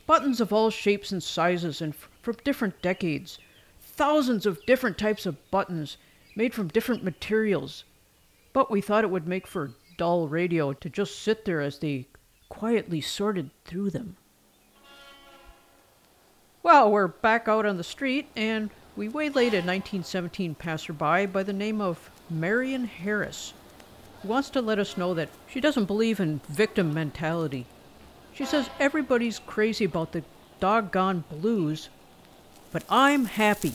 Buttons 0.07 0.41
of 0.41 0.53
all 0.53 0.71
shapes 0.71 1.13
and 1.13 1.23
sizes 1.23 1.81
and 1.81 1.93
f- 1.95 2.09
from 2.23 2.37
different 2.45 2.81
decades. 2.83 3.39
Thousands 3.81 4.47
of 4.47 4.65
different 4.67 4.99
types 4.99 5.27
of 5.27 5.51
buttons 5.51 5.97
made 6.37 6.55
from 6.55 6.69
different 6.69 7.03
materials. 7.03 7.85
But 8.53 8.71
we 8.71 8.81
thought 8.81 9.05
it 9.05 9.11
would 9.11 9.27
make 9.29 9.47
for 9.47 9.73
dull 9.97 10.29
radio 10.29 10.73
to 10.73 10.89
just 10.89 11.21
sit 11.21 11.45
there 11.45 11.61
as 11.61 11.79
they 11.79 12.07
quietly 12.49 13.01
sorted 13.01 13.51
through 13.65 13.91
them. 13.91 14.17
Well, 16.63 16.91
we're 16.91 17.09
back 17.09 17.49
out 17.49 17.65
on 17.65 17.79
the 17.79 17.85
street, 17.85 18.29
and 18.37 18.71
we 18.97 19.09
waylaid 19.09 19.55
a 19.55 19.65
1917 19.65 20.55
passerby 20.55 21.27
by 21.27 21.43
the 21.43 21.53
name 21.53 21.81
of 21.81 22.11
Marion 22.29 22.85
Harris, 22.85 23.55
wants 24.23 24.51
to 24.51 24.61
let 24.61 24.79
us 24.79 24.97
know 24.97 25.15
that 25.15 25.29
she 25.49 25.61
doesn't 25.61 25.87
believe 25.87 26.21
in 26.21 26.41
victim 26.49 26.93
mentality. 26.93 27.67
She 28.35 28.45
says 28.45 28.71
everybody's 28.79 29.39
crazy 29.39 29.85
about 29.85 30.13
the 30.13 30.23
doggone 30.61 31.25
blues, 31.31 31.89
but 32.73 32.85
I'm 32.89 33.25
happy. 33.25 33.73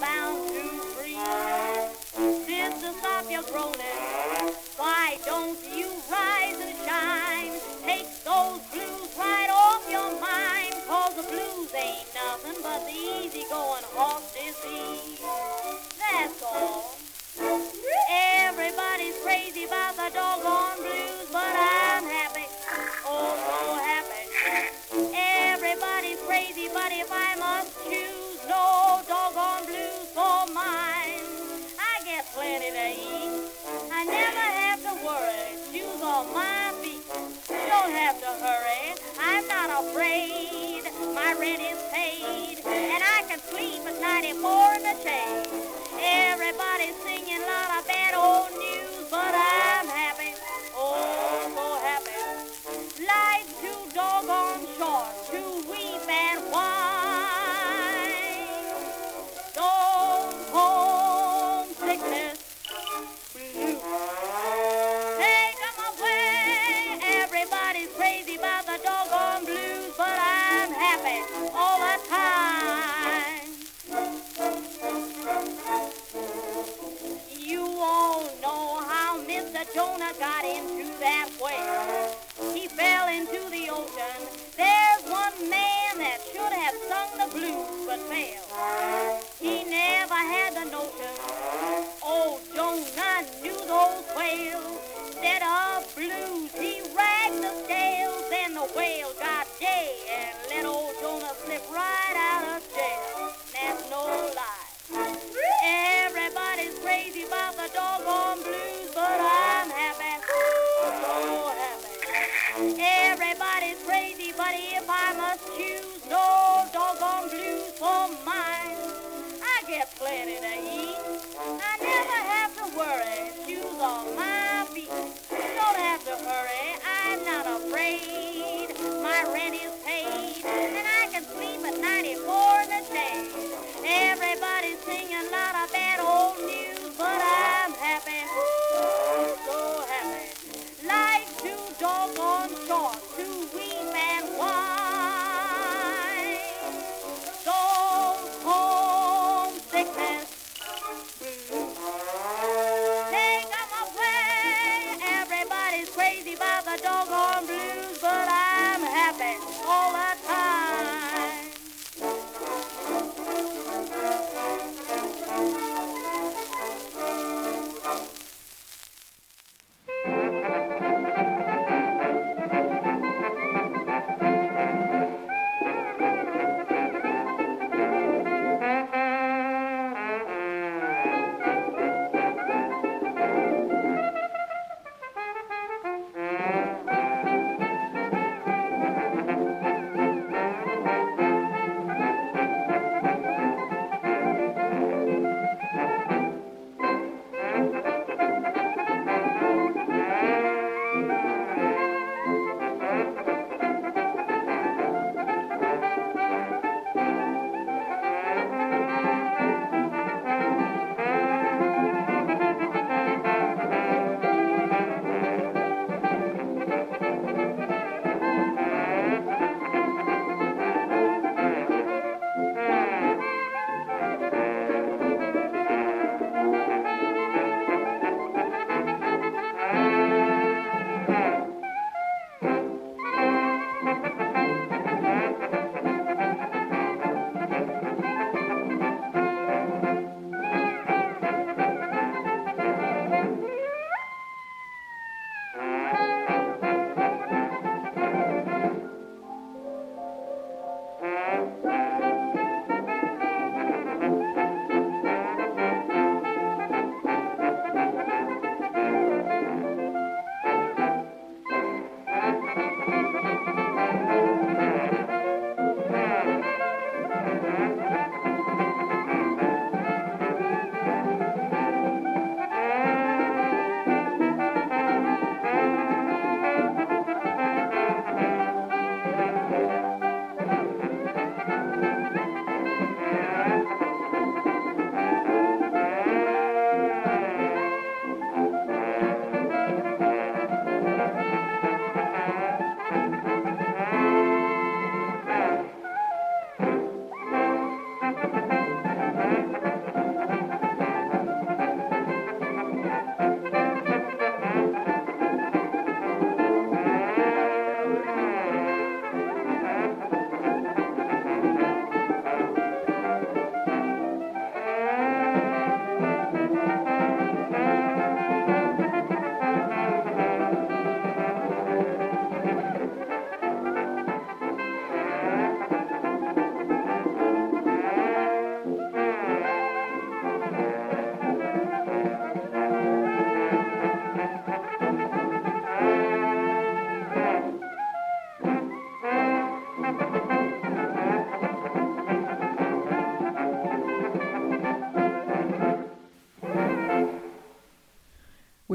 Bound 0.00 0.49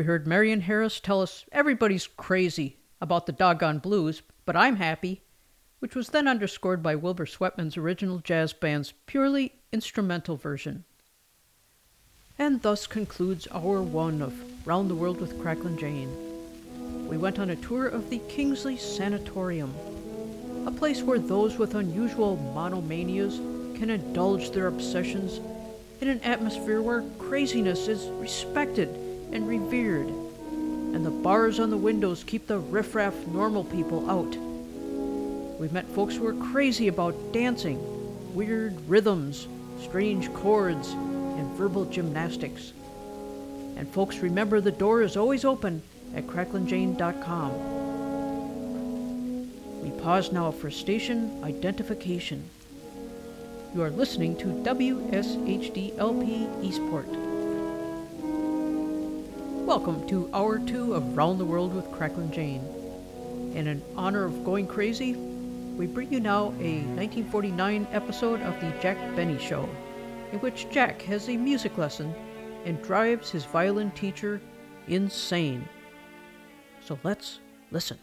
heard 0.06 0.26
Marion 0.26 0.62
Harris 0.62 1.00
tell 1.00 1.22
us 1.22 1.46
everybody's 1.52 2.08
crazy 2.08 2.78
about 3.02 3.26
the 3.26 3.32
doggone 3.32 3.80
blues, 3.80 4.22
but 4.46 4.56
I'm 4.56 4.78
happy, 4.78 5.22
which 5.80 5.96
was 5.96 6.10
then 6.10 6.28
underscored 6.28 6.82
by 6.82 6.96
Wilbur 6.96 7.26
Sweatman's 7.26 7.78
original 7.78 8.20
jazz 8.20 8.54
band's 8.54 8.94
purely 9.06 9.54
instrumental 9.72 10.38
version. 10.38 10.86
And 12.40 12.62
thus 12.62 12.88
concludes 12.88 13.48
hour 13.52 13.82
one 13.82 14.22
of 14.22 14.34
Round 14.66 14.90
the 14.90 14.96
World 14.96 15.22
with 15.22 15.40
Cracklin' 15.42 15.78
Jane. 15.78 16.10
We 17.08 17.18
went 17.18 17.38
on 17.38 17.52
a 17.52 17.56
tour 17.56 17.88
of 17.88 18.10
the 18.10 18.20
Kingsley 18.28 18.78
Sanatorium, 18.78 19.74
a 20.66 20.72
place 20.72 21.04
where 21.04 21.20
those 21.20 21.58
with 21.58 21.76
unusual 21.76 22.38
monomanias 22.56 23.38
can 23.78 23.90
indulge 23.90 24.52
their 24.52 24.68
obsessions 24.68 25.40
in 26.02 26.08
an 26.08 26.22
atmosphere 26.22 26.82
where 26.82 27.04
craziness 27.20 27.88
is 27.88 28.10
respected 28.20 29.05
and 29.32 29.48
revered, 29.48 30.08
and 30.08 31.06
the 31.06 31.12
bars 31.12 31.60
on 31.60 31.70
the 31.70 31.78
windows 31.78 32.24
keep 32.24 32.48
the 32.48 32.60
riffraff 32.60 33.16
normal 33.28 33.64
people 33.64 34.10
out. 34.10 34.36
We've 35.60 35.72
met 35.72 35.88
folks 35.90 36.16
who 36.16 36.28
are 36.28 36.52
crazy 36.52 36.90
about 36.90 37.32
dancing, 37.32 37.80
weird 38.36 38.76
rhythms, 38.90 39.48
strange 39.82 40.32
chords, 40.34 40.92
and 40.92 41.56
verbal 41.56 41.86
gymnastics. 41.86 42.74
And 43.78 43.88
folks 43.90 44.20
remember 44.20 44.62
the 44.62 44.72
door 44.72 45.02
is 45.02 45.18
always 45.18 45.44
open 45.46 45.82
at 46.16 46.28
cracklinjane.com. 46.28 47.52
We 49.82 49.90
pause 50.02 50.32
now 50.32 50.52
for 50.52 50.72
station 50.72 51.44
identification. 51.44 52.50
You 53.74 53.82
are 53.84 53.90
listening 53.90 54.38
to 54.38 54.46
WSHDLP 54.46 56.64
Eastport. 56.64 57.35
Welcome 59.66 60.08
to 60.10 60.30
Hour 60.32 60.60
2 60.60 60.94
of 60.94 61.18
Round 61.18 61.40
the 61.40 61.44
World 61.44 61.74
with 61.74 61.92
Cracklin' 61.92 62.32
Jane. 62.32 62.62
And 63.56 63.68
in 63.68 63.82
honor 63.98 64.24
of 64.24 64.46
going 64.46 64.68
crazy, 64.68 65.16
we 65.16 65.88
bring 65.88 66.14
you 66.14 66.20
now 66.20 66.54
a 66.60 66.86
1949 66.94 67.88
episode 67.92 68.42
of 68.42 68.62
The 68.62 68.72
Jack 68.80 68.96
Benny 69.16 69.40
Show, 69.40 69.68
in 70.32 70.40
which 70.42 70.70
Jack 70.70 71.02
has 71.02 71.30
a 71.30 71.36
music 71.36 71.80
lesson 71.80 72.14
and 72.64 72.80
drives 72.84 73.32
his 73.32 73.46
violin 73.46 73.90
teacher 73.92 74.40
insane. 74.88 75.68
So 76.80 77.00
let's 77.04 77.40
listen. 77.72 77.98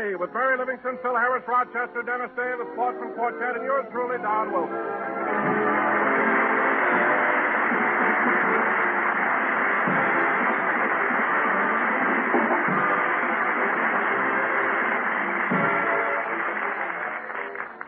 Benny 0.00 0.14
with 0.16 0.32
Mary 0.32 0.56
Livingstone, 0.56 0.98
Phil 1.02 1.14
Harris, 1.14 1.44
Rochester, 1.46 2.02
Dennis 2.02 2.30
Day, 2.36 2.52
the 2.56 2.66
Sportsmen 2.72 3.12
Quartet, 3.14 3.56
and 3.56 3.64
yours 3.64 3.84
truly, 3.92 4.16
Don 4.18 4.52
Wilson. 4.52 4.76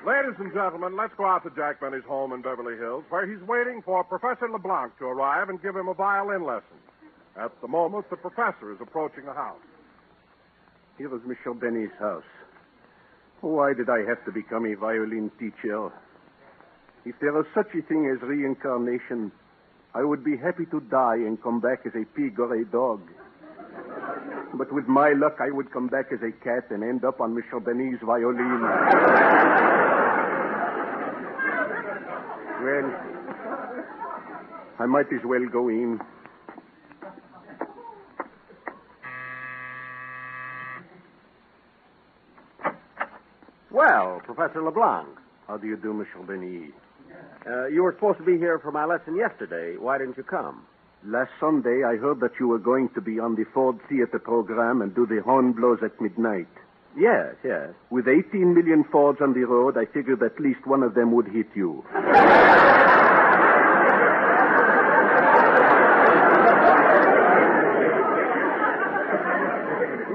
Ladies 0.05 0.37
and 0.39 0.53
gentlemen, 0.53 0.97
let's 0.97 1.15
go 1.17 1.25
out 1.25 1.43
to 1.45 1.51
Jack 1.57 1.81
Benny's 1.81 2.05
home 2.05 2.33
in 2.33 2.43
Beverly 2.43 2.77
Hills, 2.77 3.05
where 3.09 3.27
he's 3.27 3.43
waiting 3.47 3.81
for 3.83 4.05
Professor 4.05 4.49
LeBlanc 4.51 4.99
to 4.99 5.07
arrive 5.07 5.49
and 5.49 5.63
give 5.63 5.75
him 5.75 5.89
a 5.89 5.95
violin 5.95 6.45
lesson. 6.45 6.77
At 7.37 7.53
the 7.63 7.69
moment, 7.69 8.11
the 8.11 8.17
professor 8.17 8.73
is 8.73 8.79
approaching 8.81 9.25
the 9.25 9.33
house. 9.33 9.57
Here 10.99 11.09
was 11.09 11.23
Michel 11.27 11.55
Benny's 11.55 11.91
house. 11.99 12.23
Why 13.41 13.73
did 13.73 13.89
I 13.89 14.01
have 14.09 14.23
to 14.27 14.33
become 14.33 14.67
a 14.67 14.75
violin 14.75 15.31
teacher? 15.39 15.91
If 17.05 17.15
there 17.21 17.33
was 17.33 17.47
such 17.55 17.69
a 17.75 17.83
thing 17.83 18.11
as 18.15 18.21
reincarnation, 18.23 19.33
I 19.95 20.05
would 20.05 20.23
be 20.23 20.37
happy 20.37 20.67
to 20.67 20.81
die 20.81 21.17
and 21.17 21.43
come 21.43 21.61
back 21.61 21.81
as 21.87 21.93
a 21.95 22.05
pig 22.15 22.39
or 22.39 22.55
a 22.55 22.65
dog. 22.65 23.01
But 24.55 24.71
with 24.71 24.87
my 24.87 25.13
luck, 25.13 25.39
I 25.41 25.51
would 25.51 25.73
come 25.73 25.89
back 25.89 26.13
as 26.13 26.21
a 26.23 26.31
cat 26.45 26.71
and 26.71 26.85
end 26.85 27.05
up 27.05 27.21
on 27.21 27.35
Michel 27.35 27.61
Benny's 27.61 27.99
violin. 28.05 28.61
well, 32.63 32.89
I 34.79 34.87
might 34.87 35.13
as 35.13 35.25
well 35.25 35.47
go 35.51 35.69
in. 35.69 35.99
Well, 43.85 44.21
Professor 44.25 44.63
LeBlanc, 44.63 45.09
How 45.49 45.57
do 45.57 45.67
you 45.67 45.77
do, 45.77 45.93
Michel 45.93 46.23
Benny? 46.23 46.71
uh, 47.45 47.67
you 47.67 47.83
were 47.83 47.93
supposed 47.93 48.19
to 48.19 48.25
be 48.25 48.39
here 48.39 48.61
for 48.61 48.71
my 48.71 48.85
lesson 48.85 49.17
yesterday. 49.17 49.77
Why 49.77 49.99
didn't 49.99 50.17
you 50.17 50.23
come? 50.23 50.65
Last 51.05 51.33
Sunday, 51.41 51.83
I 51.83 51.97
heard 51.97 52.21
that 52.21 52.31
you 52.39 52.47
were 52.47 52.61
going 52.61 52.91
to 52.91 53.01
be 53.01 53.19
on 53.19 53.35
the 53.35 53.43
Ford 53.53 53.81
Theater 53.89 54.21
program 54.21 54.83
and 54.83 54.95
do 54.95 55.05
the 55.05 55.21
horn 55.21 55.51
blows 55.51 55.81
at 55.83 56.01
midnight. 56.01 56.47
Yes, 56.97 57.35
yes. 57.43 57.71
With 57.91 58.07
18 58.07 58.55
million 58.55 58.85
Fords 58.85 59.21
on 59.21 59.33
the 59.35 59.43
road, 59.47 59.77
I 59.77 59.87
figured 59.87 60.23
at 60.23 60.39
least 60.39 60.65
one 60.65 60.85
of 60.85 60.95
them 60.95 61.11
would 61.17 61.27
hit 61.27 61.49
you. 61.57 61.83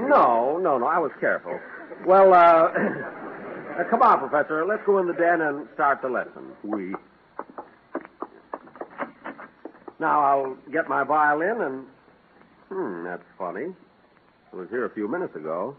No, 0.08 0.58
no, 0.62 0.78
no. 0.78 0.86
I 0.86 0.98
was 0.98 1.10
careful. 1.20 1.58
Well, 2.06 2.32
uh, 2.32 2.68
uh, 3.78 3.84
come 3.90 4.02
on, 4.02 4.18
Professor. 4.18 4.66
Let's 4.66 4.82
go 4.84 4.98
in 4.98 5.06
the 5.06 5.12
den 5.12 5.40
and 5.40 5.68
start 5.74 6.02
the 6.02 6.08
lesson. 6.08 6.52
We. 6.62 6.94
Now 10.00 10.20
I'll 10.20 10.56
get 10.72 10.88
my 10.88 11.04
violin 11.04 11.60
and. 11.60 11.86
Hmm, 12.68 13.04
that's 13.04 13.24
funny. 13.38 13.74
I 14.52 14.56
was 14.56 14.68
here 14.70 14.84
a 14.84 14.90
few 14.90 15.08
minutes 15.08 15.34
ago. 15.36 15.76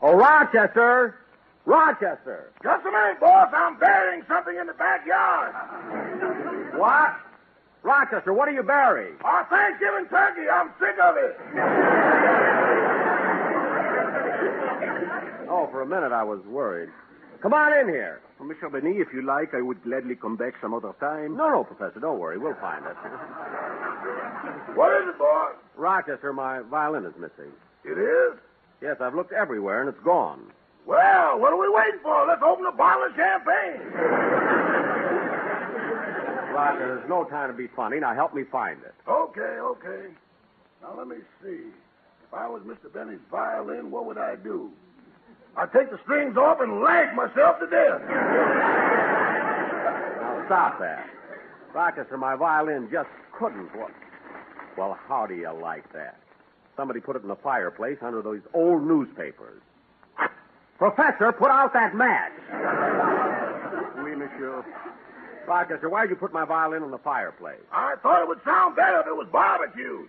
Oh, 0.00 0.14
Rochester! 0.16 1.16
Rochester! 1.64 2.50
Just 2.62 2.84
a 2.84 2.90
minute, 2.90 3.20
boss. 3.20 3.48
I'm 3.54 3.78
burying 3.78 4.24
something 4.28 4.56
in 4.58 4.66
the 4.66 4.72
backyard. 4.74 5.54
What? 6.76 7.16
Rochester, 7.82 8.32
what 8.32 8.48
are 8.48 8.52
you 8.52 8.62
burying? 8.62 9.14
Our 9.24 9.44
Thanksgiving 9.46 10.06
turkey. 10.08 10.48
I'm 10.48 10.70
sick 10.78 10.96
of 11.02 11.16
it. 11.16 11.36
Oh, 15.48 15.68
for 15.70 15.82
a 15.82 15.86
minute 15.86 16.12
I 16.12 16.24
was 16.24 16.40
worried. 16.46 16.88
Come 17.42 17.54
on 17.54 17.76
in 17.76 17.88
here. 17.88 18.20
Well, 18.38 18.48
Michel 18.48 18.70
Benny, 18.70 18.98
if 18.98 19.08
you 19.12 19.22
like, 19.22 19.52
I 19.52 19.60
would 19.62 19.82
gladly 19.82 20.14
come 20.14 20.36
back 20.36 20.54
some 20.60 20.72
other 20.74 20.92
time. 21.00 21.36
No, 21.36 21.50
no, 21.50 21.64
Professor, 21.64 21.98
don't 21.98 22.20
worry. 22.20 22.38
We'll 22.38 22.54
find 22.60 22.84
it. 22.86 22.96
What 24.74 24.90
is 25.02 25.08
it, 25.08 25.18
boss? 25.18 25.52
Rochester, 25.76 26.32
my 26.32 26.62
violin 26.62 27.04
is 27.04 27.12
missing. 27.18 27.52
It 27.84 27.98
is? 27.98 28.38
Yes, 28.80 28.96
I've 29.00 29.14
looked 29.14 29.32
everywhere 29.32 29.80
and 29.80 29.88
it's 29.88 30.02
gone. 30.04 30.40
Well, 30.86 31.38
what 31.38 31.52
are 31.52 31.58
we 31.60 31.68
waiting 31.68 32.00
for? 32.02 32.26
Let's 32.26 32.42
open 32.42 32.64
a 32.66 32.72
bottle 32.72 33.06
of 33.06 33.12
champagne. 33.14 33.82
Rochester, 36.54 36.86
there's 36.96 37.08
no 37.08 37.24
time 37.24 37.50
to 37.50 37.56
be 37.56 37.66
funny. 37.76 38.00
Now 38.00 38.14
help 38.14 38.34
me 38.34 38.44
find 38.50 38.78
it. 38.82 38.94
Okay, 39.08 39.40
okay. 39.60 40.06
Now 40.80 40.94
let 40.96 41.06
me 41.08 41.16
see. 41.42 41.68
If 42.26 42.32
I 42.34 42.48
was 42.48 42.62
Mr. 42.62 42.92
Benny's 42.92 43.20
violin, 43.30 43.90
what 43.90 44.06
would 44.06 44.18
I 44.18 44.36
do? 44.36 44.70
I'd 45.56 45.72
take 45.72 45.90
the 45.90 45.98
strings 46.04 46.36
off 46.36 46.60
and 46.60 46.80
lag 46.80 47.14
myself 47.14 47.58
to 47.60 47.66
death. 47.66 48.00
Now 50.20 50.42
stop 50.46 50.78
that. 50.80 51.06
Rochester, 51.74 52.16
my 52.16 52.36
violin 52.36 52.88
just 52.90 53.08
couldn't. 53.38 53.68
What? 53.76 53.90
Well, 54.76 54.98
how 55.08 55.26
do 55.26 55.34
you 55.34 55.50
like 55.52 55.92
that? 55.92 56.16
Somebody 56.76 57.00
put 57.00 57.16
it 57.16 57.22
in 57.22 57.28
the 57.28 57.36
fireplace 57.36 57.98
under 58.00 58.22
those 58.22 58.40
old 58.54 58.86
newspapers. 58.86 59.60
Professor, 60.78 61.32
put 61.32 61.50
out 61.50 61.72
that 61.74 61.94
match. 61.94 62.32
Oui, 64.02 64.14
monsieur. 64.16 64.64
Rochester, 65.46 65.88
why'd 65.88 66.08
you 66.08 66.16
put 66.16 66.32
my 66.32 66.44
violin 66.44 66.82
in 66.82 66.90
the 66.90 66.98
fireplace? 66.98 67.60
I 67.72 67.96
thought 68.02 68.22
it 68.22 68.28
would 68.28 68.40
sound 68.44 68.74
better 68.76 69.00
if 69.00 69.06
it 69.06 69.14
was 69.16 69.28
barbecued. 69.30 70.08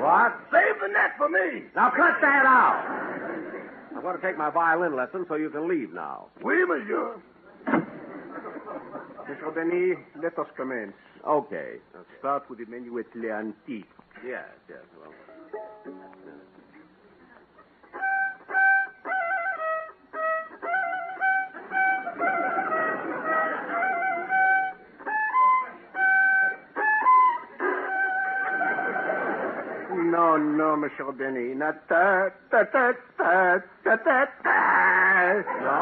What? 0.00 0.34
Save 0.50 0.80
the 0.80 0.88
neck 0.92 1.16
for 1.16 1.28
me. 1.28 1.62
Now 1.74 1.90
cut 1.90 2.20
that 2.20 2.44
out. 2.44 2.82
I'm 3.96 4.02
going 4.02 4.16
to 4.16 4.22
take 4.22 4.36
my 4.36 4.50
violin 4.50 4.94
lesson 4.94 5.24
so 5.26 5.36
you 5.36 5.48
can 5.48 5.66
leave 5.68 5.92
now. 5.94 6.26
Oui, 6.44 6.54
monsieur. 6.68 7.16
Michel 9.26 9.52
Denis, 9.54 9.96
let 10.22 10.38
us 10.38 10.46
commence. 10.54 10.92
Okay. 11.26 11.76
Now 11.94 12.00
start 12.18 12.50
with 12.50 12.58
the 12.58 12.66
minuet 12.66 13.06
l'antique. 13.14 13.86
Yes, 14.24 14.44
yes. 14.68 14.84
Well. 15.00 15.94
No, 30.16 30.38
no, 30.38 30.76
Monsieur. 30.76 31.12
Benny. 31.12 31.52
Not 31.54 31.86
ta 31.90 32.30
ta 32.50 32.64
ta 32.72 32.92
ta 33.18 33.60
ta 33.84 33.96
ta 33.96 34.24
ta. 34.42 35.44
No? 35.60 35.76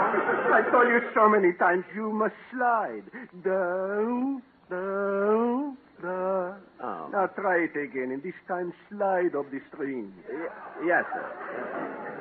I 0.59 0.61
told 0.73 0.89
you 0.89 1.01
so 1.15 1.29
many 1.29 1.53
times 1.53 1.85
you 1.95 2.11
must 2.11 2.35
slide. 2.51 3.05
Down, 3.45 4.43
down, 4.69 5.77
down. 6.03 6.57
Oh. 6.83 7.09
Now 7.13 7.27
try 7.39 7.59
it 7.63 7.77
again, 7.79 8.11
and 8.11 8.25
this 8.25 8.35
time 8.49 8.73
slide 8.91 9.37
up 9.39 9.49
the 9.53 9.61
string. 9.71 10.13
Yes, 10.85 11.05
sir. 11.15 12.14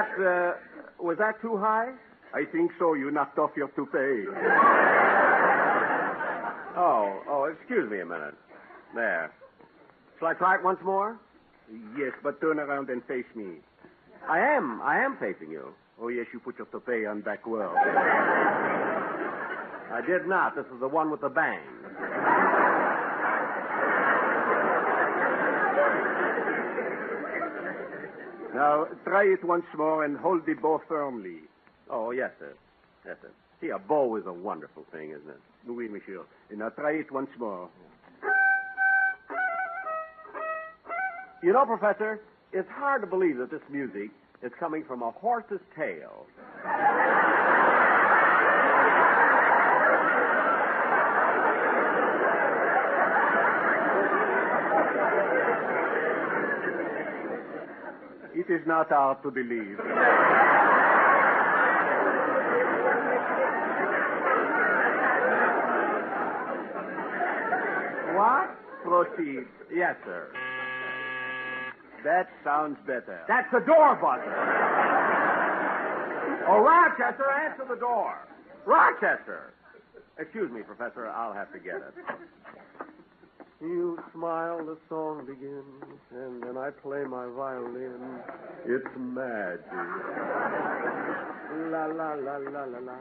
That, 0.00 0.10
uh, 0.18 0.54
was 1.02 1.18
that 1.18 1.40
too 1.40 1.56
high? 1.56 1.92
I 2.32 2.44
think 2.50 2.70
so. 2.78 2.94
You 2.94 3.10
knocked 3.10 3.38
off 3.38 3.50
your 3.56 3.68
toupee. 3.68 4.26
Oh, 6.76 7.20
oh, 7.28 7.44
excuse 7.52 7.90
me 7.90 7.98
a 8.00 8.06
minute. 8.06 8.34
There. 8.94 9.32
Shall 10.18 10.28
I 10.28 10.34
try 10.34 10.54
it 10.54 10.62
once 10.62 10.78
more? 10.84 11.18
Yes, 11.98 12.12
but 12.22 12.40
turn 12.40 12.60
around 12.60 12.88
and 12.88 13.02
face 13.04 13.24
me. 13.34 13.56
I 14.28 14.38
am. 14.38 14.80
I 14.80 14.98
am 14.98 15.16
facing 15.18 15.50
you. 15.50 15.74
Oh, 16.00 16.08
yes, 16.08 16.26
you 16.32 16.38
put 16.38 16.56
your 16.58 16.68
toupee 16.68 17.06
on 17.06 17.22
back 17.22 17.44
well. 17.46 17.74
I 17.76 20.00
did 20.06 20.26
not. 20.26 20.54
This 20.54 20.66
is 20.72 20.78
the 20.80 20.86
one 20.88 21.10
with 21.10 21.20
the 21.20 21.28
bang. 21.28 21.60
Now, 28.54 28.86
try 29.04 29.24
it 29.24 29.44
once 29.44 29.64
more 29.76 30.04
and 30.04 30.16
hold 30.16 30.44
the 30.46 30.54
bow 30.54 30.82
firmly. 30.88 31.38
Oh, 31.88 32.10
yes, 32.10 32.30
sir. 32.38 32.52
Yes, 33.06 33.16
sir. 33.22 33.30
See, 33.60 33.68
a 33.68 33.78
bow 33.78 34.16
is 34.16 34.24
a 34.26 34.32
wonderful 34.32 34.84
thing, 34.92 35.10
isn't 35.10 35.28
it? 35.28 35.40
Oui, 35.66 35.88
monsieur. 35.88 36.22
And 36.50 36.58
now 36.58 36.70
try 36.70 36.92
it 36.92 37.12
once 37.12 37.30
more. 37.38 37.68
You 41.42 41.52
know, 41.52 41.64
Professor, 41.64 42.20
it's 42.52 42.68
hard 42.70 43.02
to 43.02 43.06
believe 43.06 43.38
that 43.38 43.50
this 43.50 43.62
music 43.70 44.10
is 44.42 44.52
coming 44.58 44.84
from 44.84 45.02
a 45.02 45.10
horse's 45.10 45.60
tail. 45.76 46.26
It 58.40 58.50
is 58.50 58.66
not 58.66 58.88
hard 58.88 59.22
to 59.22 59.30
believe. 59.30 59.76
What? 68.16 68.48
Proceed. 68.82 69.44
Yes, 69.70 69.96
sir. 70.06 70.32
That 72.02 72.30
sounds 72.42 72.78
better. 72.86 73.20
That's 73.28 73.52
the 73.52 73.60
door 73.60 73.96
buzzer. 74.00 74.32
Oh, 76.48 76.62
Rochester, 76.64 77.30
answer 77.44 77.66
the 77.68 77.78
door. 77.78 78.26
Rochester. 78.64 79.52
Excuse 80.18 80.50
me, 80.50 80.62
Professor. 80.62 81.08
I'll 81.08 81.34
have 81.34 81.52
to 81.52 81.58
get 81.58 81.76
it. 81.76 81.94
You 83.60 83.98
smile, 84.14 84.64
the 84.64 84.78
song 84.88 85.26
begins, 85.26 86.00
and 86.12 86.42
then 86.42 86.56
I 86.56 86.70
play 86.70 87.04
my 87.04 87.26
violin. 87.26 88.18
It's 88.64 88.86
magic. 88.96 89.66
La 91.70 91.84
la 91.86 92.14
la 92.14 92.36
la 92.38 92.64
la 92.64 92.78
la. 92.78 92.96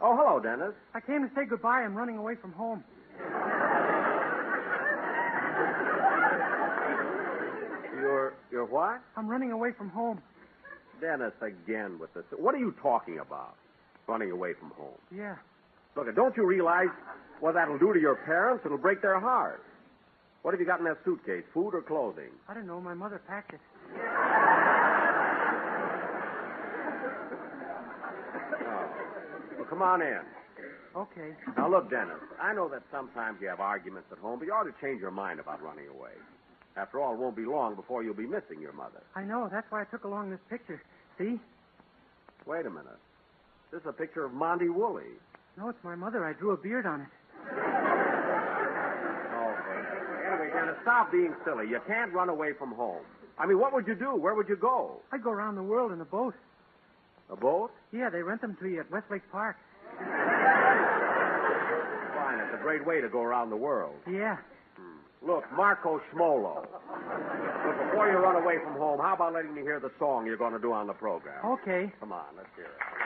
Oh, 0.00 0.16
hello, 0.16 0.40
Dennis. 0.40 0.72
I 0.94 1.00
came 1.00 1.28
to 1.28 1.34
say 1.34 1.44
goodbye. 1.48 1.82
I'm 1.84 1.94
running 1.94 2.16
away 2.16 2.36
from 2.40 2.52
home. 2.52 2.82
You're 8.00 8.34
you're 8.50 8.66
what? 8.66 9.00
I'm 9.16 9.28
running 9.28 9.52
away 9.52 9.72
from 9.76 9.90
home. 9.90 10.22
Dennis 11.00 11.32
again 11.42 11.98
with 11.98 12.14
this. 12.14 12.24
What 12.38 12.54
are 12.54 12.58
you 12.58 12.74
talking 12.82 13.18
about? 13.18 13.56
Running 14.06 14.30
away 14.30 14.54
from 14.58 14.70
home. 14.70 14.98
Yeah. 15.14 15.36
Look, 15.96 16.14
don't 16.14 16.36
you 16.36 16.44
realize 16.46 16.88
what 17.40 17.54
that'll 17.54 17.78
do 17.78 17.92
to 17.92 18.00
your 18.00 18.16
parents? 18.16 18.64
It'll 18.64 18.78
break 18.78 19.00
their 19.02 19.20
hearts. 19.20 19.62
What 20.42 20.52
have 20.52 20.60
you 20.60 20.66
got 20.66 20.78
in 20.78 20.84
that 20.84 20.98
suitcase? 21.04 21.44
Food 21.54 21.74
or 21.74 21.82
clothing? 21.82 22.30
I 22.48 22.54
don't 22.54 22.66
know. 22.66 22.80
My 22.80 22.94
mother 22.94 23.20
packed 23.26 23.54
it. 23.54 23.60
Oh. 28.66 28.88
Well, 29.56 29.66
come 29.68 29.82
on 29.82 30.02
in. 30.02 30.20
Okay. 30.96 31.34
Now, 31.56 31.68
look, 31.70 31.90
Dennis, 31.90 32.20
I 32.40 32.52
know 32.54 32.68
that 32.68 32.82
sometimes 32.92 33.38
you 33.40 33.48
have 33.48 33.60
arguments 33.60 34.08
at 34.12 34.18
home, 34.18 34.38
but 34.38 34.46
you 34.46 34.52
ought 34.52 34.64
to 34.64 34.74
change 34.80 35.00
your 35.00 35.10
mind 35.10 35.40
about 35.40 35.62
running 35.62 35.88
away. 35.88 36.12
After 36.76 37.00
all, 37.00 37.14
it 37.14 37.18
won't 37.18 37.36
be 37.36 37.44
long 37.44 37.74
before 37.74 38.02
you'll 38.02 38.14
be 38.14 38.26
missing 38.26 38.60
your 38.60 38.72
mother. 38.72 39.02
I 39.14 39.22
know. 39.22 39.48
That's 39.50 39.66
why 39.70 39.82
I 39.82 39.84
took 39.84 40.04
along 40.04 40.30
this 40.30 40.40
picture. 40.50 40.82
See? 41.18 41.38
Wait 42.46 42.66
a 42.66 42.70
minute. 42.70 42.98
This 43.72 43.80
is 43.80 43.86
a 43.88 43.92
picture 43.92 44.24
of 44.24 44.32
Monty 44.32 44.68
Woolley. 44.68 45.18
No, 45.56 45.68
it's 45.68 45.78
my 45.84 45.94
mother. 45.94 46.24
I 46.24 46.32
drew 46.32 46.50
a 46.52 46.56
beard 46.56 46.84
on 46.86 47.02
it. 47.02 47.08
Oh, 49.34 49.54
anyway, 50.26 50.50
Dennis, 50.52 50.76
stop 50.82 51.12
being 51.12 51.34
silly. 51.44 51.68
You 51.68 51.80
can't 51.86 52.12
run 52.12 52.28
away 52.28 52.52
from 52.58 52.72
home. 52.72 53.02
I 53.38 53.46
mean, 53.46 53.58
what 53.58 53.72
would 53.72 53.86
you 53.86 53.94
do? 53.94 54.14
Where 54.16 54.34
would 54.34 54.48
you 54.48 54.56
go? 54.56 55.00
I'd 55.12 55.22
go 55.22 55.30
around 55.30 55.54
the 55.56 55.62
world 55.62 55.92
in 55.92 56.00
a 56.00 56.04
boat. 56.04 56.34
A 57.30 57.36
boat? 57.36 57.70
Yeah, 57.92 58.10
they 58.10 58.22
rent 58.22 58.40
them 58.40 58.56
to 58.60 58.68
you 58.68 58.80
at 58.80 58.90
Westlake 58.90 59.22
Park. 59.32 59.56
Fine. 62.14 62.40
It's 62.40 62.54
a 62.54 62.62
great 62.62 62.84
way 62.86 63.00
to 63.00 63.08
go 63.08 63.22
around 63.22 63.50
the 63.50 63.56
world. 63.56 63.94
Yeah. 64.10 64.36
Hmm. 64.76 65.26
Look, 65.26 65.44
Marco 65.56 66.00
Smolo. 66.12 66.66
But 67.64 67.84
before 67.86 68.10
you 68.10 68.18
run 68.18 68.36
away 68.42 68.58
from 68.62 68.74
home, 68.74 69.00
how 69.00 69.14
about 69.14 69.32
letting 69.32 69.54
me 69.54 69.62
hear 69.62 69.80
the 69.80 69.90
song 69.98 70.26
you're 70.26 70.36
going 70.36 70.52
to 70.52 70.58
do 70.58 70.72
on 70.72 70.86
the 70.86 70.92
program? 70.92 71.44
Okay. 71.44 71.90
Come 72.00 72.12
on, 72.12 72.26
let's 72.36 72.48
hear 72.56 72.66
it. 72.66 73.03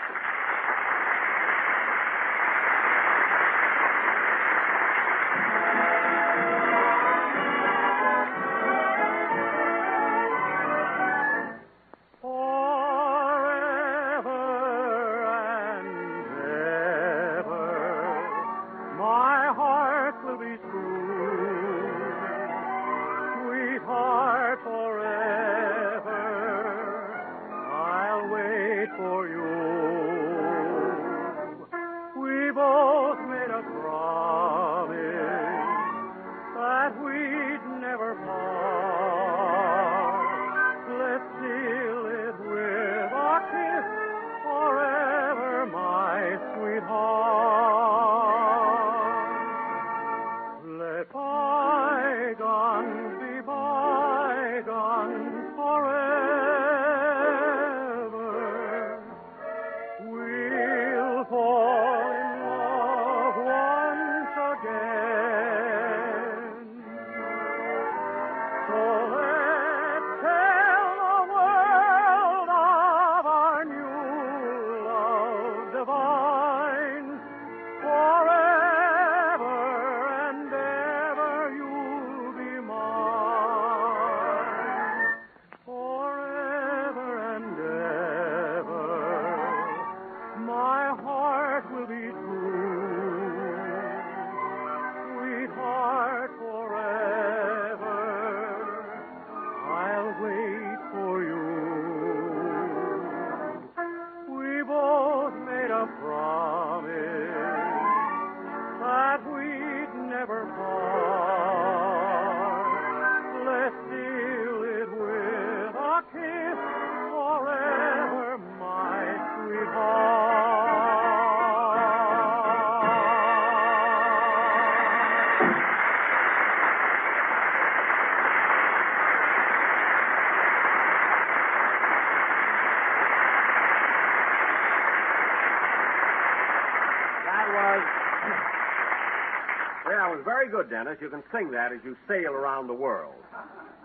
Very 140.49 140.65
good, 140.65 140.71
Dennis. 140.71 140.99
You 141.01 141.11
can 141.11 141.23
sing 141.33 141.51
that 141.53 141.73
as 141.73 141.79
you 141.85 141.97
sail 142.07 142.33
around 142.33 142.67
the 142.69 142.75
world. 142.75 143.15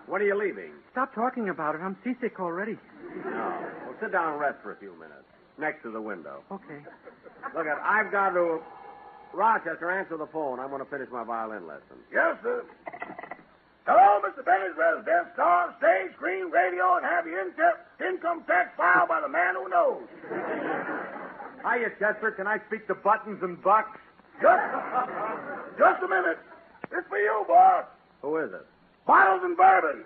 When 0.07 0.21
are 0.21 0.25
you 0.25 0.37
leaving? 0.37 0.71
Stop 0.91 1.13
talking 1.15 1.49
about 1.49 1.75
it. 1.75 1.79
I'm 1.79 1.97
seasick 2.03 2.39
already. 2.39 2.77
No. 3.25 3.31
Well, 3.85 3.95
sit 4.01 4.11
down 4.11 4.33
and 4.33 4.41
rest 4.41 4.57
for 4.63 4.71
a 4.71 4.77
few 4.77 4.93
minutes. 4.93 5.27
Next 5.57 5.83
to 5.83 5.91
the 5.91 6.01
window. 6.01 6.43
Okay. 6.51 6.81
Look 7.55 7.67
at, 7.67 7.77
I've 7.83 8.11
got 8.11 8.31
to. 8.31 8.59
Rochester, 9.33 9.89
answer 9.89 10.17
the 10.17 10.27
phone. 10.27 10.59
I'm 10.59 10.69
going 10.69 10.83
to 10.83 10.89
finish 10.89 11.09
my 11.11 11.23
violin 11.23 11.65
lesson. 11.65 11.97
Yes, 12.13 12.37
sir. 12.43 12.63
Hello, 13.85 14.21
Mr. 14.21 14.45
Benny's 14.45 14.77
residence, 14.77 15.33
star, 15.33 15.73
stage, 15.79 16.13
screen, 16.15 16.49
radio, 16.51 16.95
and 16.97 17.05
have 17.05 17.25
your 17.25 17.41
in- 17.41 17.51
income 18.13 18.43
tax 18.47 18.69
filed 18.77 19.09
by 19.09 19.19
the 19.21 19.27
man 19.27 19.55
who 19.55 19.67
knows. 19.69 20.05
Hiya, 21.65 21.89
Chester. 21.99 22.31
Can 22.37 22.45
I 22.47 22.59
speak 22.67 22.85
to 22.87 22.95
Buttons 22.95 23.39
and 23.41 23.61
Bucks? 23.61 23.97
Just, 24.41 24.61
just 25.77 26.03
a 26.03 26.07
minute. 26.07 26.37
For 27.13 27.19
you, 27.19 27.45
boss. 27.47 27.85
Who 28.23 28.37
is 28.37 28.51
it? 28.51 28.65
Bottles 29.05 29.41
and 29.43 29.55
bourbon. 29.55 30.03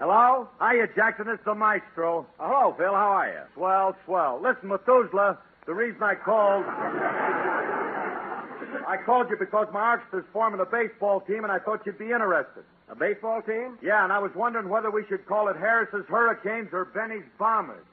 Hello? 0.00 0.48
Hiya, 0.58 0.88
Jackson. 0.96 1.28
It's 1.28 1.44
the 1.44 1.54
maestro. 1.54 2.26
Oh, 2.40 2.46
hello, 2.46 2.74
Phil. 2.78 2.94
How 2.94 3.12
are 3.12 3.28
you? 3.28 3.42
Swell, 3.52 3.94
swell. 4.06 4.40
Listen, 4.42 4.70
Methuselah, 4.70 5.36
the 5.66 5.74
reason 5.74 6.02
I 6.02 6.14
called. 6.14 6.64
I 8.88 8.96
called 9.04 9.28
you 9.28 9.36
because 9.38 9.66
my 9.70 9.98
orchestra's 9.98 10.24
forming 10.32 10.60
a 10.60 10.64
baseball 10.64 11.20
team, 11.20 11.44
and 11.44 11.52
I 11.52 11.58
thought 11.58 11.84
you'd 11.84 11.98
be 11.98 12.06
interested. 12.06 12.64
A 12.88 12.94
baseball 12.94 13.42
team? 13.42 13.76
Yeah, 13.82 14.02
and 14.02 14.14
I 14.14 14.18
was 14.18 14.30
wondering 14.34 14.70
whether 14.70 14.90
we 14.90 15.04
should 15.10 15.26
call 15.26 15.48
it 15.48 15.56
Harris's 15.56 16.06
Hurricanes 16.08 16.70
or 16.72 16.86
Benny's 16.86 17.28
Bombers. 17.38 17.84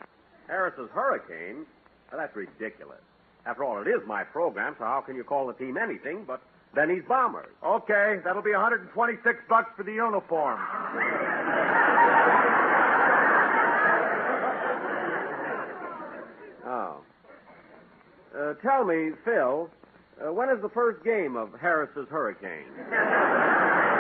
Harris's 0.48 0.90
Hurricanes? 0.94 1.68
Now, 2.12 2.20
that's 2.20 2.36
ridiculous. 2.36 3.02
After 3.46 3.64
all, 3.64 3.82
it 3.82 3.88
is 3.88 4.02
my 4.06 4.24
program, 4.24 4.76
so 4.78 4.86
how 4.86 5.02
can 5.02 5.16
you 5.16 5.24
call 5.24 5.48
the 5.48 5.54
team 5.54 5.78
anything 5.78 6.24
but 6.28 6.42
Benny's 6.76 7.04
Bombers? 7.08 7.50
Okay, 7.66 8.20
that'll 8.24 8.42
be 8.44 8.52
126 8.52 9.38
bucks 9.50 9.72
for 9.76 9.84
the 9.84 9.94
uniform. 9.94 10.60
Oh. 16.66 16.98
Uh, 18.38 18.54
tell 18.62 18.86
me, 18.86 19.10
Phil, 19.26 19.70
uh, 20.24 20.32
when 20.32 20.50
is 20.50 20.62
the 20.62 20.70
first 20.70 21.04
game 21.04 21.36
of 21.36 21.50
Harris's 21.60 22.08
Hurricanes? 22.10 22.68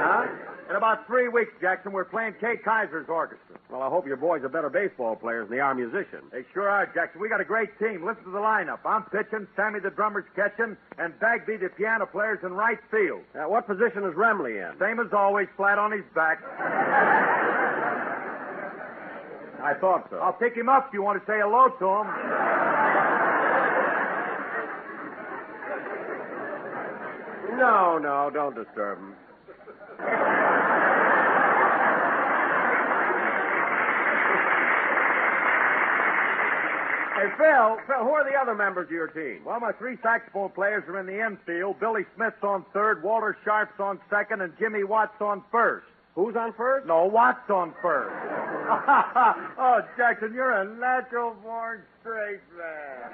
Huh? 0.00 0.26
In 0.68 0.76
about 0.76 1.06
three 1.06 1.28
weeks, 1.28 1.50
Jackson, 1.62 1.92
we're 1.92 2.04
playing 2.04 2.34
Kay 2.40 2.56
Kyser's 2.62 3.08
orchestra. 3.08 3.56
Well, 3.70 3.80
I 3.80 3.88
hope 3.88 4.06
your 4.06 4.18
boys 4.18 4.42
are 4.44 4.50
better 4.50 4.68
baseball 4.68 5.16
players 5.16 5.48
than 5.48 5.56
they 5.56 5.62
are 5.62 5.74
musicians. 5.74 6.28
They 6.30 6.44
sure 6.52 6.68
are, 6.68 6.84
Jackson. 6.92 7.22
We 7.22 7.30
got 7.30 7.40
a 7.40 7.44
great 7.44 7.70
team. 7.78 8.04
Listen 8.04 8.24
to 8.24 8.30
the 8.30 8.38
lineup. 8.38 8.80
I'm 8.84 9.04
pitching, 9.04 9.46
Sammy 9.56 9.80
the 9.80 9.88
drummer's 9.88 10.26
catching, 10.36 10.76
and 10.98 11.18
Bagby 11.20 11.56
the 11.56 11.70
piano 11.70 12.04
player's 12.04 12.40
in 12.44 12.52
right 12.52 12.78
field. 12.90 13.22
Uh, 13.34 13.48
what 13.48 13.66
position 13.66 14.04
is 14.04 14.12
Remley 14.12 14.60
in? 14.60 14.78
Same 14.78 15.00
as 15.00 15.10
always, 15.12 15.48
flat 15.56 15.78
on 15.78 15.90
his 15.90 16.04
back. 16.14 16.42
I 19.62 19.72
thought 19.80 20.06
so. 20.10 20.18
I'll 20.18 20.34
pick 20.34 20.54
him 20.54 20.68
up 20.68 20.88
if 20.88 20.92
you 20.92 21.02
want 21.02 21.18
to 21.18 21.26
say 21.26 21.40
hello 21.40 21.68
to 21.80 21.86
him. 21.88 22.06
No, 27.56 27.96
no, 27.96 28.30
don't 28.32 28.54
disturb 28.54 28.98
him. 28.98 29.14
Hey, 37.18 37.26
Phil, 37.36 37.78
Phil, 37.88 38.04
who 38.04 38.10
are 38.10 38.22
the 38.22 38.38
other 38.38 38.54
members 38.54 38.86
of 38.86 38.92
your 38.92 39.08
team? 39.08 39.40
Well, 39.44 39.58
my 39.58 39.72
three 39.72 39.96
saxophone 40.04 40.50
players 40.50 40.84
are 40.86 41.00
in 41.00 41.06
the 41.06 41.18
infield. 41.18 41.80
Billy 41.80 42.02
Smith's 42.14 42.44
on 42.44 42.64
third, 42.72 43.02
Walter 43.02 43.36
Sharp's 43.44 43.80
on 43.80 43.98
second, 44.08 44.40
and 44.40 44.52
Jimmy 44.56 44.84
Watts 44.84 45.20
on 45.20 45.42
first. 45.50 45.86
Who's 46.14 46.36
on 46.36 46.52
first? 46.52 46.86
No, 46.86 47.06
Watts 47.06 47.50
on 47.50 47.74
first. 47.82 48.14
oh, 49.58 49.80
Jackson, 49.96 50.32
you're 50.32 50.52
a 50.52 50.64
natural 50.78 51.34
born 51.42 51.82
straight 52.00 52.38
man. 52.56 53.10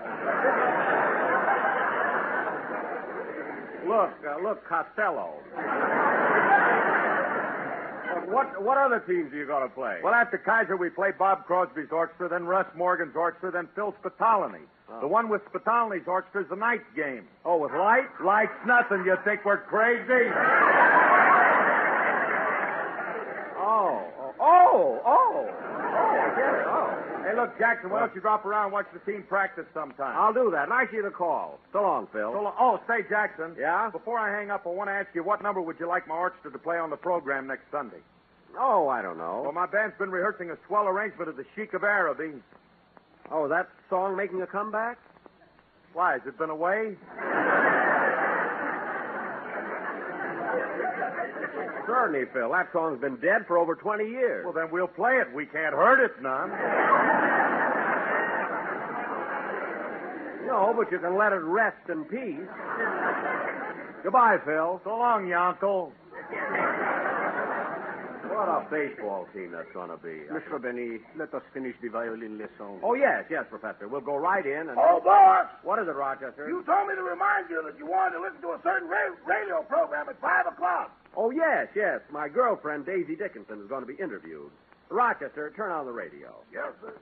Look, 3.89 4.13
uh, 4.29 4.37
look, 4.43 4.69
Costello. 4.69 5.33
What 8.27 8.63
what 8.63 8.79
other 8.79 9.01
teams 9.01 9.33
are 9.33 9.37
you 9.37 9.47
going 9.47 9.63
to 9.69 9.75
play? 9.75 10.01
Well, 10.03 10.15
after 10.15 10.39
Kyser, 10.39 10.79
we 10.79 10.91
play 10.91 11.11
Bob 11.19 11.47
Crosby's 11.47 11.91
orchestra, 11.91 12.29
then 12.29 12.45
Russ 12.45 12.67
Morgan's 12.77 13.15
orchestra, 13.17 13.51
then 13.51 13.69
Phil 13.75 13.95
Spitalny. 14.03 14.61
Oh. 14.91 15.01
The 15.01 15.07
one 15.09 15.29
with 15.29 15.43
Spitalny's 15.53 16.07
orchestra 16.07 16.43
is 16.43 16.49
the 16.49 16.57
night 16.57 16.83
game. 16.95 17.25
Oh, 17.45 17.59
with 17.59 17.73
light? 17.73 18.07
Light's 18.25 18.53
nothing. 18.67 19.05
You 19.05 19.17
think 19.25 19.45
we're 19.45 19.59
crazy? 19.59 20.31
Oh, 23.67 24.05
oh, 24.17 24.35
oh, 24.41 25.01
oh. 25.07 25.49
Oh, 25.49 26.21
I 26.21 26.29
get 26.37 26.55
it. 26.55 26.67
Oh. 26.69 27.04
Hey, 27.25 27.35
look, 27.35 27.59
Jackson, 27.59 27.89
why 27.89 28.01
don't 28.01 28.15
you 28.15 28.21
drop 28.21 28.45
around 28.45 28.65
and 28.65 28.73
watch 28.73 28.87
the 28.93 29.01
team 29.11 29.25
practice 29.27 29.65
sometime? 29.73 30.15
I'll 30.15 30.35
do 30.35 30.51
that. 30.51 30.69
Nice 30.69 30.89
of 30.89 30.95
you 30.95 31.03
to 31.03 31.11
call. 31.11 31.59
So 31.73 31.81
long, 31.81 32.07
Phil. 32.13 32.31
So 32.33 32.43
long. 32.43 32.53
Oh, 32.61 32.79
say, 32.87 33.01
Jackson. 33.09 33.57
Yeah? 33.59 33.89
Before 33.91 34.19
I 34.19 34.31
hang 34.31 34.51
up, 34.51 34.67
I 34.67 34.69
want 34.69 34.89
to 34.89 34.93
ask 34.93 35.09
you 35.15 35.25
what 35.25 35.43
number 35.43 35.63
would 35.63 35.81
you 35.81 35.89
like 35.89 36.07
my 36.07 36.15
orchestra 36.15 36.53
to 36.53 36.59
play 36.59 36.77
on 36.77 36.91
the 36.91 36.97
program 36.97 37.47
next 37.47 37.65
Sunday? 37.73 38.05
Oh, 38.59 38.89
I 38.89 39.01
don't 39.01 39.17
know. 39.17 39.41
Well, 39.43 39.53
my 39.53 39.67
band's 39.67 39.97
been 39.99 40.11
rehearsing 40.11 40.51
a 40.51 40.59
swell 40.69 40.87
arrangement 40.87 41.31
of 41.31 41.37
the 41.37 41.45
Sheik 41.57 41.73
of 41.73 41.83
Araby. 41.83 42.35
Oh, 43.31 43.49
that 43.49 43.69
song 43.89 44.17
making 44.17 44.43
a 44.43 44.47
comeback? 44.47 44.99
Why, 45.95 46.13
has 46.13 46.23
it 46.27 46.37
been 46.39 46.51
away? 46.51 46.97
Certainly, 51.87 52.27
Phil. 52.33 52.51
That 52.51 52.69
song's 52.73 53.01
been 53.01 53.17
dead 53.17 53.47
for 53.47 53.59
over 53.59 53.75
20 53.75 54.05
years. 54.05 54.45
Well, 54.45 54.55
then 54.55 54.71
we'll 54.71 54.89
play 54.89 55.17
it. 55.21 55.33
We 55.35 55.47
can't 55.47 55.75
hurt 55.75 56.01
it 56.05 56.13
none. 56.23 56.51
No, 60.47 60.73
but 60.77 60.91
you 60.93 60.99
can 60.99 61.17
let 61.17 61.33
it 61.33 61.43
rest 61.43 61.89
in 61.89 62.05
peace. 62.05 62.49
Goodbye, 64.03 64.37
Phil. 64.45 64.81
So 64.85 64.91
long, 64.97 65.25
Yonkel. 65.27 65.91
What 68.29 68.49
a 68.49 68.67
baseball 68.71 69.27
team 69.33 69.53
that's 69.53 69.71
going 69.73 69.91
to 69.91 69.97
be. 69.97 70.27
Mr. 70.29 70.61
Benny, 70.61 70.99
let 71.17 71.33
us 71.35 71.43
finish 71.55 71.75
the 71.81 71.89
violin 71.89 72.37
lesson. 72.37 72.81
Oh, 72.83 72.95
yes, 72.95 73.25
yes, 73.31 73.45
Professor. 73.49 73.87
We'll 73.89 74.01
go 74.03 74.17
right 74.17 74.45
in 74.45 74.69
and. 74.69 74.77
Oh, 74.77 75.01
boss! 75.05 75.47
What 75.63 75.79
is 75.79 75.87
it, 75.89 75.95
Rochester? 75.95 76.49
You 76.49 76.63
told 76.67 76.89
me 76.89 76.95
to 76.97 77.03
remind 77.03 77.49
you 77.49 77.63
that 77.65 77.79
you 77.79 77.87
wanted 77.87 78.17
to 78.19 78.23
listen 78.23 78.41
to 78.43 78.49
a 78.59 78.61
certain 78.65 78.89
ra- 78.89 79.15
radio 79.25 79.63
program 79.63 80.09
at 80.09 80.21
5 80.21 80.47
o'clock. 80.53 80.91
Oh, 81.17 81.31
yes, 81.31 81.69
yes. 81.77 82.01
My 82.13 82.29
girlfriend, 82.29 82.87
Daisy 82.87 83.15
Dickinson, 83.17 83.61
is 83.63 83.69
going 83.69 83.83
to 83.83 83.87
be 83.87 84.01
interviewed. 84.03 84.51
Rochester, 84.91 85.53
turn 85.57 85.71
on 85.73 85.87
the 85.87 85.93
radio. 85.93 86.35
Yes, 86.53 86.73
sir. 86.81 86.95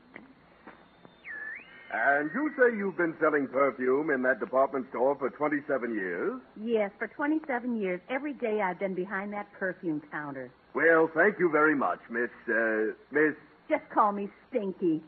And 1.95 2.31
you 2.35 2.51
say 2.57 2.75
you've 2.77 2.97
been 2.97 3.15
selling 3.21 3.47
perfume 3.49 4.09
in 4.11 4.23
that 4.23 4.41
department 4.41 4.87
store 4.91 5.15
for 5.17 5.29
27 5.29 5.93
years? 5.95 6.41
Yes, 6.59 6.91
for 6.99 7.07
27 7.07 7.77
years, 7.77 8.01
every 8.09 8.33
day 8.33 8.63
I've 8.63 8.79
been 8.79 8.95
behind 8.95 9.33
that 9.35 9.53
perfume 9.53 10.01
counter. 10.11 10.51
Well, 10.75 11.11
thank 11.15 11.39
you 11.39 11.51
very 11.51 11.75
much, 11.75 11.99
Miss, 12.09 12.31
uh, 12.49 12.93
Miss, 13.11 13.35
Just 13.69 13.83
call 13.93 14.13
me 14.13 14.31
Stinky. 14.49 15.03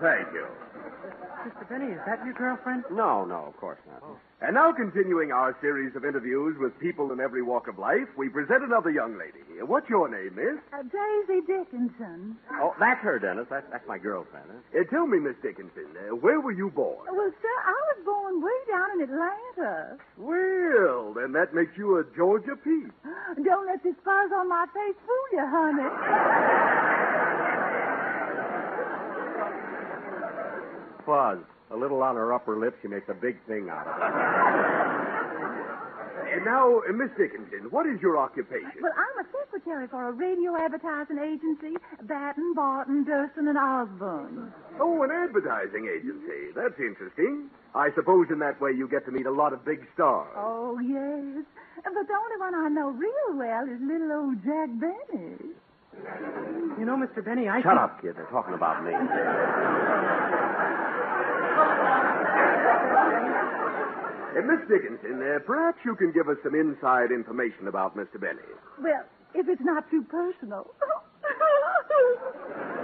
thank 0.00 0.28
you. 0.34 0.46
Mr. 1.46 1.68
Benny, 1.68 1.92
is 1.92 2.00
that 2.06 2.24
your 2.24 2.34
girlfriend? 2.34 2.82
No, 2.90 3.24
no, 3.24 3.46
of 3.46 3.56
course 3.56 3.78
not. 3.86 4.02
And 4.42 4.54
now, 4.54 4.72
continuing 4.72 5.30
our 5.30 5.56
series 5.60 5.94
of 5.94 6.04
interviews 6.04 6.56
with 6.58 6.76
people 6.80 7.12
in 7.12 7.20
every 7.20 7.40
walk 7.42 7.68
of 7.68 7.78
life, 7.78 8.08
we 8.18 8.28
present 8.28 8.64
another 8.64 8.90
young 8.90 9.16
lady. 9.16 9.38
What's 9.62 9.88
your 9.88 10.08
name, 10.10 10.34
Miss? 10.34 10.58
Uh, 10.74 10.82
Daisy 10.82 11.40
Dickinson. 11.46 12.36
Oh, 12.60 12.74
that's 12.78 13.00
her, 13.00 13.18
Dennis. 13.18 13.46
That's, 13.48 13.64
that's 13.70 13.86
my 13.86 13.96
girlfriend. 13.96 14.46
Huh? 14.50 14.80
Uh, 14.80 14.84
tell 14.90 15.06
me, 15.06 15.18
Miss 15.20 15.36
Dickinson, 15.40 15.86
uh, 15.96 16.16
where 16.16 16.40
were 16.40 16.52
you 16.52 16.68
born? 16.68 17.06
Well, 17.10 17.30
sir, 17.40 17.56
I 17.64 17.78
was 17.94 18.04
born 18.04 18.42
way 18.42 18.58
down 18.68 18.90
in 18.98 19.00
Atlanta. 19.08 19.96
Well, 20.18 21.14
then 21.14 21.32
that 21.32 21.54
makes 21.54 21.78
you 21.78 21.98
a 21.98 22.04
Georgia 22.16 22.56
peach. 22.62 22.92
Don't 23.44 23.66
let 23.66 23.82
the 23.84 23.94
scars 24.02 24.30
on 24.34 24.48
my 24.48 24.66
face 24.74 24.98
fool 25.06 25.26
you, 25.32 25.46
honey. 25.46 27.22
Fuzz. 31.06 31.38
A 31.70 31.76
little 31.76 32.02
on 32.02 32.14
her 32.16 32.32
upper 32.34 32.58
lip, 32.58 32.76
she 32.82 32.88
makes 32.88 33.08
a 33.08 33.14
big 33.14 33.38
thing 33.46 33.68
out 33.70 33.86
of 33.86 33.96
it. 33.96 34.02
And 36.36 36.44
now, 36.44 36.80
uh, 36.84 36.92
Miss 36.92 37.10
Dickinson, 37.16 37.70
what 37.70 37.86
is 37.86 38.00
your 38.02 38.18
occupation? 38.18 38.82
Well, 38.82 38.92
I'm 38.92 39.24
a 39.24 39.28
secretary 39.32 39.88
for 39.88 40.08
a 40.08 40.12
radio 40.12 40.56
advertising 40.58 41.18
agency, 41.18 41.76
Batten, 42.02 42.52
Barton, 42.54 43.04
Durstine, 43.04 43.48
and 43.48 43.56
Osborn. 43.56 44.52
Oh, 44.78 45.02
an 45.02 45.10
advertising 45.10 45.88
agency. 45.88 46.52
That's 46.54 46.78
interesting. 46.78 47.48
I 47.74 47.88
suppose 47.94 48.26
in 48.30 48.38
that 48.40 48.60
way 48.60 48.72
you 48.72 48.88
get 48.88 49.04
to 49.06 49.12
meet 49.12 49.26
a 49.26 49.30
lot 49.30 49.52
of 49.52 49.64
big 49.64 49.80
stars. 49.94 50.28
Oh, 50.36 50.78
yes. 50.78 51.44
But 51.82 52.06
the 52.06 52.14
only 52.14 52.36
one 52.38 52.54
I 52.54 52.68
know 52.68 52.90
real 52.90 53.36
well 53.36 53.64
is 53.64 53.80
little 53.80 54.12
old 54.12 54.42
Jack 54.44 54.68
Benny. 54.76 55.54
You 56.78 56.84
know, 56.84 56.96
Mr. 56.96 57.24
Benny, 57.24 57.48
I 57.48 57.62
Shut 57.62 57.72
think... 57.72 57.80
up, 57.80 58.02
kid. 58.02 58.16
They're 58.16 58.26
talking 58.30 58.54
about 58.54 58.84
me. 58.84 58.92
Uh, 64.36 64.42
Miss 64.44 64.60
Dickinson, 64.68 65.22
uh, 65.22 65.38
perhaps 65.46 65.78
you 65.84 65.96
can 65.96 66.12
give 66.12 66.28
us 66.28 66.36
some 66.44 66.54
inside 66.54 67.10
information 67.10 67.68
about 67.68 67.96
Mr. 67.96 68.20
Benny. 68.20 68.44
Well, 68.82 69.04
if 69.34 69.48
it's 69.48 69.62
not 69.64 69.90
too 69.90 70.04
personal. 70.04 70.74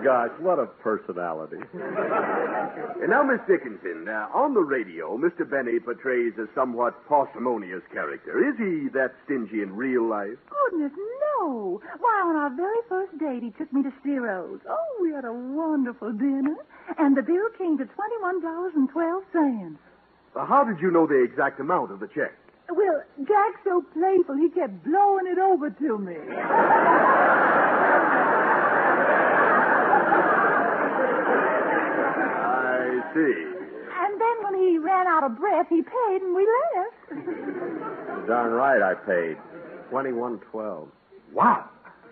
Gosh, 0.00 0.30
what 0.40 0.58
a 0.58 0.66
personality. 0.66 1.58
And 1.74 3.10
now, 3.10 3.22
Miss 3.22 3.40
Dickinson, 3.46 4.08
uh, 4.08 4.28
on 4.34 4.54
the 4.54 4.60
radio, 4.60 5.16
Mr. 5.18 5.48
Benny 5.48 5.78
portrays 5.78 6.32
a 6.38 6.46
somewhat 6.54 7.06
parsimonious 7.08 7.82
character. 7.92 8.38
Is 8.48 8.56
he 8.58 8.88
that 8.94 9.12
stingy 9.24 9.60
in 9.62 9.76
real 9.76 10.02
life? 10.08 10.38
Goodness, 10.70 10.92
no. 10.96 11.80
Why, 12.00 12.22
on 12.24 12.36
our 12.36 12.50
very 12.56 12.80
first 12.88 13.16
date, 13.18 13.42
he 13.42 13.50
took 13.50 13.72
me 13.72 13.82
to 13.82 13.92
Ciro's. 14.02 14.60
Oh, 14.68 14.98
we 15.02 15.12
had 15.12 15.24
a 15.24 15.32
wonderful 15.32 16.12
dinner. 16.12 16.56
And 16.98 17.16
the 17.16 17.22
bill 17.22 17.48
came 17.58 17.78
to 17.78 17.84
$21.12. 17.84 19.76
Uh, 20.34 20.46
how 20.46 20.64
did 20.64 20.80
you 20.80 20.90
know 20.90 21.06
the 21.06 21.22
exact 21.22 21.60
amount 21.60 21.92
of 21.92 22.00
the 22.00 22.08
check? 22.08 22.32
Well, 22.70 23.02
Jack's 23.18 23.60
so 23.64 23.84
playful, 23.92 24.36
he 24.36 24.48
kept 24.48 24.82
blowing 24.84 25.26
it 25.26 25.38
over 25.38 25.70
to 25.70 25.98
me. 25.98 26.16
I 31.82 33.00
see. 33.14 33.34
And 34.02 34.20
then 34.20 34.36
when 34.44 34.54
he 34.60 34.78
ran 34.78 35.06
out 35.06 35.22
of 35.24 35.36
breath, 35.38 35.66
he 35.68 35.82
paid 35.82 36.22
and 36.22 36.34
we 36.34 36.48
left. 36.74 37.26
Darn 38.28 38.52
right 38.52 38.82
I 38.82 38.94
paid. 38.94 39.36
Twenty-one 39.90 40.40
twelve. 40.50 40.88
Wow. 41.32 41.68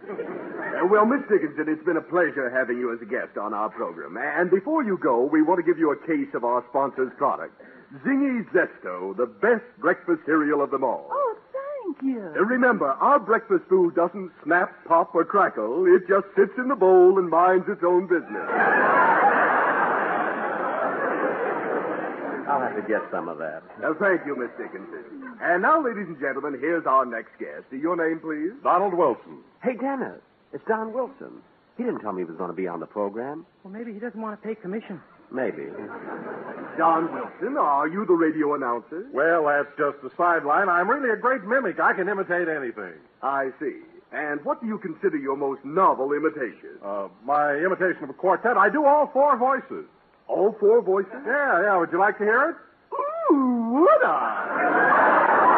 Uh, 0.09 0.87
well, 0.91 1.05
Miss 1.05 1.21
Dickinson, 1.29 1.67
it's 1.69 1.85
been 1.85 1.97
a 1.99 2.01
pleasure 2.03 2.49
having 2.51 2.79
you 2.79 2.93
as 2.93 3.01
a 3.03 3.05
guest 3.05 3.37
on 3.37 3.53
our 3.53 3.69
program. 3.69 4.17
And 4.17 4.51
before 4.51 4.83
you 4.83 4.97
go, 4.97 5.25
we 5.25 5.43
want 5.43 5.59
to 5.59 5.63
give 5.63 5.79
you 5.79 5.93
a 5.93 5.97
case 6.07 6.33
of 6.35 6.43
our 6.43 6.65
sponsor's 6.71 7.13
product, 7.19 7.61
Zingy 8.05 8.49
Zesto, 8.51 9.15
the 9.17 9.27
best 9.27 9.65
breakfast 9.79 10.21
cereal 10.25 10.63
of 10.63 10.71
them 10.71 10.85
all. 10.85 11.07
Oh, 11.11 11.37
thank 11.53 12.03
you. 12.03 12.21
Uh, 12.35 12.45
Remember, 12.45 12.87
our 12.93 13.19
breakfast 13.21 13.65
food 13.69 13.95
doesn't 13.95 14.31
snap, 14.45 14.73
pop, 14.87 15.15
or 15.15 15.25
crackle. 15.25 15.85
It 15.87 16.09
just 16.09 16.27
sits 16.35 16.53
in 16.57 16.69
the 16.69 16.77
bowl 16.77 17.19
and 17.19 17.29
minds 17.29 17.67
its 17.69 17.83
own 17.85 18.07
business. 18.07 18.49
I'll 22.51 22.61
have 22.61 22.75
to 22.75 22.83
get 22.83 23.03
some 23.13 23.29
of 23.29 23.39
that. 23.39 23.63
Now, 23.81 23.95
thank 23.95 24.27
you, 24.27 24.35
Miss 24.35 24.51
Dickinson. 24.59 25.39
And 25.41 25.63
now, 25.63 25.83
ladies 25.83 26.07
and 26.09 26.19
gentlemen, 26.19 26.59
here's 26.59 26.85
our 26.85 27.07
next 27.07 27.39
guest. 27.39 27.65
Your 27.71 27.95
name, 27.97 28.19
please? 28.19 28.53
Donald 28.63 28.95
Wilson. 28.95 29.39
Hey, 29.63 29.75
Dennis, 29.81 30.19
it's 30.53 30.65
Don 30.67 30.93
Wilson. 30.93 31.43
He 31.79 31.85
didn't 31.85 32.01
tell 32.01 32.13
me 32.13 32.23
he 32.23 32.25
was 32.25 32.37
going 32.37 32.51
to 32.51 32.57
be 32.57 32.67
on 32.67 32.81
the 32.81 32.87
program. 32.87 33.47
Well, 33.63 33.73
maybe 33.73 33.93
he 33.93 34.01
doesn't 34.01 34.21
want 34.21 34.41
to 34.41 34.47
pay 34.47 34.55
commission. 34.55 35.01
Maybe. 35.33 35.67
Don 36.77 37.13
Wilson, 37.15 37.57
are 37.57 37.87
you 37.87 38.05
the 38.05 38.15
radio 38.15 38.55
announcer? 38.55 39.07
Well, 39.13 39.47
that's 39.47 39.71
just 39.79 40.03
the 40.03 40.11
sideline. 40.17 40.69
I'm 40.69 40.91
really 40.91 41.11
a 41.11 41.17
great 41.17 41.45
mimic. 41.45 41.79
I 41.79 41.93
can 41.93 42.09
imitate 42.09 42.49
anything. 42.49 42.95
I 43.23 43.51
see. 43.61 43.79
And 44.13 44.45
what 44.45 44.61
do 44.61 44.67
you 44.67 44.79
consider 44.79 45.17
your 45.17 45.37
most 45.37 45.65
novel 45.65 46.13
imitation? 46.13 46.83
Uh, 46.85 47.07
my 47.25 47.55
imitation 47.55 48.03
of 48.03 48.11
a 48.11 48.15
quartet, 48.15 48.57
I 48.57 48.69
do 48.69 48.85
all 48.85 49.09
four 49.13 49.39
voices. 49.39 49.87
All 50.31 50.55
four 50.61 50.81
voices? 50.81 51.11
Yeah, 51.27 51.63
yeah. 51.63 51.77
Would 51.77 51.91
you 51.91 51.99
like 51.99 52.17
to 52.19 52.25
hear 52.25 52.51
it? 52.51 52.57
Ooh, 53.35 53.81
would 53.81 54.05
I? 54.05 55.51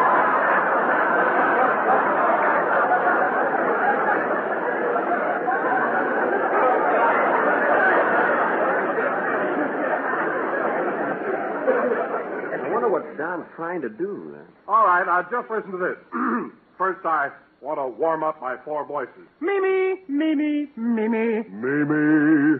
I 12.55 12.69
wonder 12.73 12.89
what 12.89 13.17
Don's 13.17 13.47
trying 13.57 13.81
to 13.83 13.89
do. 13.89 14.31
Then. 14.33 14.45
All 14.69 14.85
right, 14.87 15.05
now 15.07 15.23
just 15.31 15.51
listen 15.51 15.71
to 15.73 15.79
this. 15.79 15.97
First, 16.79 17.05
I 17.05 17.31
want 17.61 17.79
to 17.79 17.87
warm 17.87 18.23
up 18.25 18.41
my 18.41 18.57
four 18.65 18.85
voices. 18.87 19.27
Mimi, 19.41 20.01
Mimi, 20.09 20.69
Mimi. 20.77 21.45
Mimi. 21.49 22.59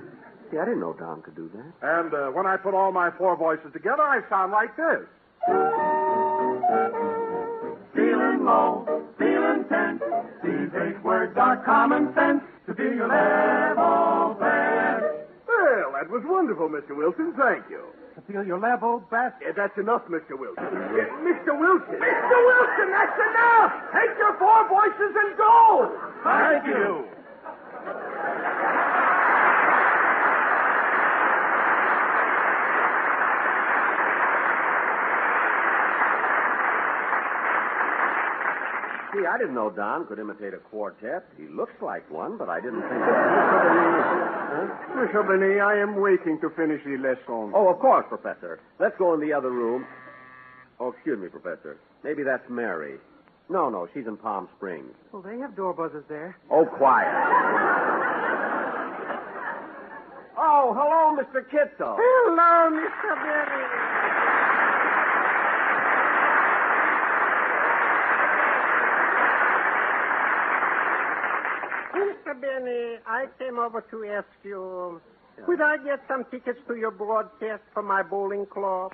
See, 0.53 0.59
I 0.59 0.67
didn't 0.67 0.81
know 0.81 0.93
Don 0.93 1.23
could 1.23 1.35
do 1.35 1.49
that. 1.57 1.73
And 1.81 2.13
uh, 2.13 2.29
when 2.29 2.45
I 2.45 2.59
put 2.59 2.75
all 2.75 2.93
my 2.93 3.11
four 3.17 3.37
voices 3.37 3.73
together, 3.73 4.03
I 4.03 4.21
sound 4.29 4.53
like 4.53 4.77
this. 4.77 5.09
Feeling 7.97 8.45
low, 8.45 8.85
feeling 9.19 9.65
tense. 9.73 10.03
These 10.45 10.69
eight 10.77 11.03
words 11.03 11.33
are 11.41 11.57
common 11.65 12.13
sense 12.15 12.43
to 12.67 12.75
feel 12.75 12.93
your 12.93 13.09
level 13.09 14.37
best. 14.37 15.25
Well, 15.49 15.89
that 15.97 16.11
was 16.13 16.21
wonderful, 16.29 16.69
Mr. 16.69 16.93
Wilson. 16.97 17.33
Thank 17.33 17.65
you. 17.71 17.89
To 18.17 18.21
feel 18.29 18.45
your 18.45 18.61
level 18.61 19.01
best. 19.11 19.41
Yeah, 19.41 19.57
that's 19.57 19.77
enough, 19.79 20.05
Mr. 20.13 20.37
Wilson. 20.37 20.69
Yeah, 20.69 21.09
Mr. 21.25 21.57
Wilson. 21.57 21.97
Mr. 21.97 22.37
Wilson, 22.45 22.89
that's 22.93 23.17
enough! 23.17 23.73
Take 23.97 24.13
your 24.21 24.37
four 24.37 24.69
voices 24.69 25.13
and 25.17 25.33
go! 25.41 25.89
Thank 26.21 26.67
you. 26.69 27.09
See, 39.13 39.27
I 39.27 39.37
didn't 39.37 39.55
know 39.55 39.69
Don 39.69 40.07
could 40.07 40.19
imitate 40.19 40.55
a 40.55 40.59
quartet. 40.59 41.25
He 41.37 41.47
looks 41.47 41.75
like 41.83 42.11
one, 42.11 42.39
but 42.39 42.49
I 42.49 42.61
didn't 42.61 42.81
think. 42.81 43.03
Mr. 44.97 45.21
Benny, 45.29 45.61
I 45.61 45.77
am 45.77 46.01
waiting 46.01 46.41
to 46.41 46.49
finish 46.51 46.83
the 46.85 46.97
lesson. 46.97 47.53
Oh, 47.55 47.69
of 47.69 47.79
course, 47.79 48.07
Professor. 48.09 48.61
Let's 48.81 48.97
go 48.99 49.13
in 49.13 49.21
the 49.21 49.33
other 49.33 49.51
room. 49.51 49.85
Oh, 50.81 50.93
excuse 50.93 51.19
me, 51.19 51.29
Professor. 51.29 51.77
Maybe 52.03 52.23
that's 52.23 52.49
Mary. 52.49 52.97
No, 53.51 53.69
no, 53.69 53.87
she's 53.93 54.07
in 54.07 54.17
Palm 54.17 54.49
Springs. 54.57 54.95
Well, 55.13 55.21
they 55.21 55.39
have 55.39 55.55
door 55.55 55.75
buzzers 55.75 56.05
there. 56.09 56.39
Oh, 56.51 56.65
quiet. 56.65 57.13
oh, 60.39 60.73
hello, 60.73 61.17
Mr. 61.21 61.45
Kitzel. 61.53 61.97
Hello, 61.99 62.71
Mr. 62.81 63.15
Benny. 63.21 64.02
Mr. 71.95 72.41
Benny, 72.41 72.99
I 73.07 73.27
came 73.39 73.59
over 73.59 73.83
to 73.91 74.05
ask 74.07 74.27
you, 74.43 75.01
could 75.45 75.61
I 75.61 75.77
get 75.79 76.01
some 76.09 76.25
tickets 76.31 76.59
to 76.69 76.75
your 76.77 76.91
broadcast 76.91 77.63
for 77.75 77.83
my 77.83 78.03
bowling 78.03 78.47
club? 78.47 78.93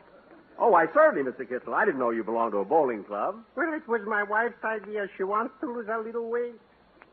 Oh, 0.59 0.75
I 0.75 0.87
certainly, 0.93 1.31
Mr. 1.31 1.47
Kitzel. 1.49 1.73
I 1.73 1.85
didn't 1.85 2.01
know 2.01 2.11
you 2.11 2.25
belonged 2.25 2.53
to 2.53 2.59
a 2.59 2.65
bowling 2.65 3.05
club. 3.05 3.37
Well, 3.57 3.73
it 3.75 3.87
was 3.87 4.01
my 4.07 4.25
wife's 4.25 4.62
idea. 4.65 5.07
She 5.16 5.23
wants 5.23 5.55
to 5.61 5.73
lose 5.73 5.87
a 5.89 5.99
little 5.99 6.29
weight. 6.29 6.59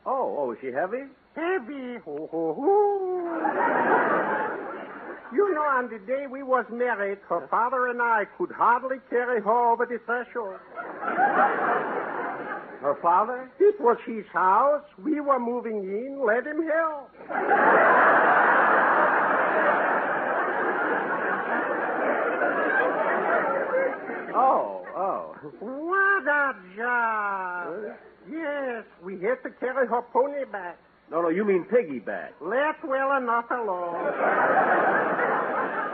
Oh, 0.05 0.35
oh, 0.39 0.51
is 0.51 0.57
she 0.61 0.67
heavy? 0.67 1.03
Heavy. 1.35 1.99
Ho, 2.05 2.27
ho, 2.31 2.55
ho. 2.57 3.85
You 5.33 5.53
know, 5.53 5.61
on 5.61 5.89
the 5.89 5.99
day 6.07 6.25
we 6.29 6.41
was 6.43 6.65
married, 6.71 7.19
her 7.29 7.47
father 7.51 7.87
and 7.87 8.01
I 8.01 8.25
could 8.37 8.51
hardly 8.51 8.97
carry 9.09 9.41
her 9.41 9.71
over 9.73 9.85
the 9.85 9.99
threshold. 10.05 10.59
Her 12.85 12.93
father? 13.01 13.49
It 13.59 13.81
was 13.81 13.97
his 14.05 14.25
house. 14.31 14.83
We 15.03 15.19
were 15.19 15.39
moving 15.39 15.77
in. 15.77 16.23
Let 16.23 16.45
him 16.45 16.61
help. 16.67 17.09
Oh, 24.35 24.85
oh. 24.95 25.35
What 25.61 26.27
a 26.27 26.53
job. 26.77 27.97
Yes, 28.29 28.83
we 29.03 29.13
had 29.13 29.41
to 29.41 29.49
carry 29.59 29.87
her 29.87 30.03
pony 30.13 30.45
back. 30.51 30.77
No, 31.11 31.21
no, 31.21 31.29
you 31.29 31.45
mean 31.45 31.65
piggyback. 31.65 32.29
Let 32.41 32.83
well 32.87 33.15
enough 33.17 33.45
alone. 33.51 33.95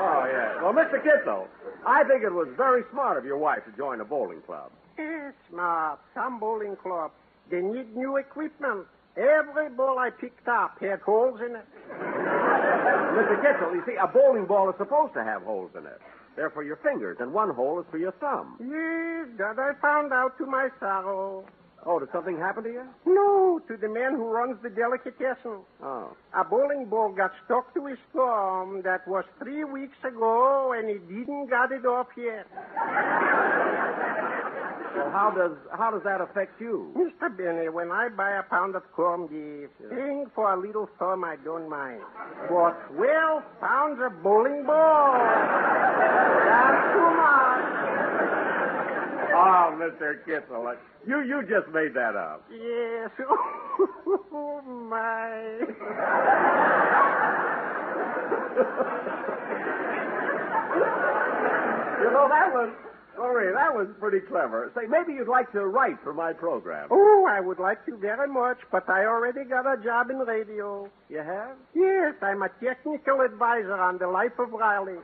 Oh, 0.03 0.25
yeah. 0.25 0.61
Well, 0.63 0.73
Mr. 0.73 1.01
Kitzel, 1.03 1.47
I 1.85 2.03
think 2.05 2.23
it 2.23 2.31
was 2.33 2.47
very 2.55 2.83
smart 2.91 3.17
of 3.17 3.25
your 3.25 3.38
wife 3.38 3.65
to 3.65 3.71
join 3.77 3.99
a 4.01 4.05
bowling 4.05 4.41
club. 4.41 4.71
It's 4.97 5.38
smart. 5.49 5.99
Some 6.13 6.39
bowling 6.39 6.75
club. 6.81 7.11
They 7.49 7.61
need 7.61 7.95
new 7.95 8.17
equipment. 8.17 8.88
Every 9.17 9.69
ball 9.69 9.99
I 9.99 10.09
picked 10.09 10.47
up 10.47 10.77
had 10.79 11.01
holes 11.01 11.41
in 11.45 11.55
it. 11.57 11.65
Mr. 11.91 13.35
Kitzel, 13.43 13.73
you 13.75 13.83
see, 13.85 13.95
a 14.01 14.07
bowling 14.07 14.45
ball 14.45 14.69
is 14.69 14.75
supposed 14.77 15.13
to 15.15 15.23
have 15.23 15.43
holes 15.43 15.71
in 15.77 15.85
it. 15.85 15.99
They're 16.38 16.49
for 16.49 16.63
your 16.63 16.77
fingers, 16.77 17.17
and 17.19 17.33
one 17.33 17.49
hole 17.53 17.79
is 17.81 17.85
for 17.91 17.97
your 17.97 18.13
thumb. 18.13 18.55
Yes, 18.61 19.27
that 19.38 19.59
I 19.59 19.73
found 19.81 20.13
out 20.13 20.38
to 20.38 20.45
my 20.45 20.69
sorrow. 20.79 21.43
Oh, 21.85 21.99
did 21.99 22.09
something 22.11 22.37
happen 22.37 22.63
to 22.63 22.69
you? 22.69 22.83
No, 23.07 23.59
to 23.67 23.75
the 23.75 23.89
man 23.89 24.13
who 24.13 24.25
runs 24.25 24.57
the 24.61 24.69
delicatessen. 24.69 25.65
Oh. 25.83 26.15
A 26.37 26.43
bowling 26.43 26.85
ball 26.85 27.11
got 27.11 27.31
stuck 27.45 27.73
to 27.73 27.85
his 27.87 27.97
thumb. 28.13 28.81
That 28.83 29.07
was 29.07 29.25
three 29.39 29.63
weeks 29.63 29.97
ago, 30.03 30.73
and 30.77 30.87
he 30.89 30.99
didn't 31.13 31.49
got 31.49 31.71
it 31.71 31.85
off 31.85 32.07
yet. 32.15 32.45
Well, 34.95 35.09
how 35.09 35.31
does 35.31 35.57
how 35.71 35.89
does 35.89 36.03
that 36.03 36.21
affect 36.21 36.59
you? 36.61 36.91
Mr. 36.95 37.35
Benny, 37.35 37.69
when 37.69 37.91
I 37.91 38.09
buy 38.09 38.31
a 38.31 38.43
pound 38.43 38.75
of 38.75 38.83
corned 38.91 39.29
beef, 39.29 39.69
paying 39.89 40.29
for 40.35 40.53
a 40.53 40.59
little 40.59 40.89
sum 40.99 41.23
I 41.23 41.37
don't 41.43 41.69
mind. 41.69 42.01
But 42.49 42.75
12 42.95 43.43
pounds 43.61 43.99
of 44.03 44.21
bowling 44.21 44.65
ball, 44.65 45.17
that's 46.45 46.93
too 46.93 47.09
much. 47.15 48.51
Oh, 49.33 49.73
Mr. 49.77 50.23
Kitzel, 50.25 50.75
you 51.07 51.21
you 51.21 51.41
just 51.43 51.67
made 51.73 51.93
that 51.93 52.15
up. 52.15 52.43
Yes. 52.51 53.09
Oh, 54.33 54.61
my. 54.89 55.59
You 60.81 62.09
know 62.11 62.27
that 62.29 62.49
was 62.51 62.69
sorry, 63.15 63.53
that 63.53 63.73
was 63.75 63.87
pretty 63.99 64.19
clever. 64.25 64.71
Say, 64.75 64.87
maybe 64.89 65.13
you'd 65.13 65.27
like 65.27 65.51
to 65.51 65.65
write 65.67 65.97
for 66.03 66.13
my 66.13 66.33
program. 66.33 66.87
Oh, 66.89 67.27
I 67.29 67.39
would 67.39 67.59
like 67.59 67.85
to 67.85 67.95
very 67.97 68.27
much, 68.27 68.57
but 68.71 68.89
I 68.89 69.05
already 69.05 69.43
got 69.43 69.71
a 69.71 69.77
job 69.83 70.09
in 70.09 70.17
radio. 70.17 70.89
You 71.09 71.19
have? 71.19 71.55
Yes, 71.75 72.15
I'm 72.21 72.41
a 72.41 72.49
technical 72.63 73.21
advisor 73.21 73.77
on 73.77 73.97
the 73.99 74.07
life 74.07 74.37
of 74.39 74.51
Riley. 74.51 74.97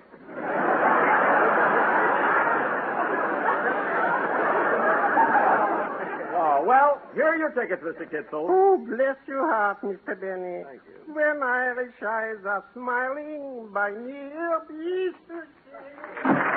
Oh, 6.40 6.57
well, 6.68 7.02
here 7.14 7.24
are 7.24 7.38
your 7.38 7.52
tickets, 7.52 7.82
Mr. 7.82 8.06
Kitzel. 8.12 8.46
Oh, 8.50 8.78
bless 8.86 9.16
your 9.26 9.48
heart, 9.48 9.82
Mr. 9.82 10.20
Benny. 10.20 10.64
Thank 10.66 10.82
you. 10.86 11.14
When 11.14 11.42
Irish 11.42 11.96
eyes 12.06 12.44
are 12.46 12.66
smiling 12.74 13.70
by 13.74 13.92
near 13.92 14.60
Easter. 14.68 15.48
Day. 15.72 16.48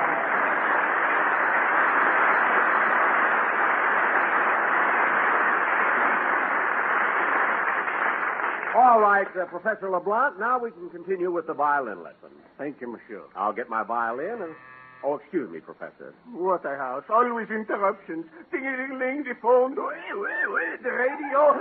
All 8.76 9.00
right, 9.00 9.26
uh, 9.36 9.44
Professor 9.46 9.90
LeBlanc, 9.90 10.38
now 10.40 10.58
we 10.58 10.70
can 10.72 10.90
continue 10.90 11.30
with 11.30 11.46
the 11.46 11.54
violin 11.54 12.02
lesson. 12.02 12.30
Thank 12.58 12.80
you, 12.80 12.90
monsieur. 12.90 13.22
I'll 13.36 13.52
get 13.52 13.68
my 13.68 13.84
violin 13.84 14.42
and. 14.42 14.54
Oh, 15.02 15.16
excuse 15.16 15.50
me, 15.50 15.60
Professor. 15.60 16.12
Waterhouse, 16.34 17.04
always 17.08 17.48
interruptions. 17.48 18.26
Ding-a-ling, 18.52 19.24
the 19.24 19.34
phone. 19.40 19.74
Wait, 19.74 20.12
wait, 20.12 20.46
wait, 20.52 20.82
the 20.82 20.92
radio. 20.92 21.56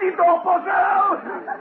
The 0.00 0.16
door 0.16 0.40
puzzle. 0.40 1.20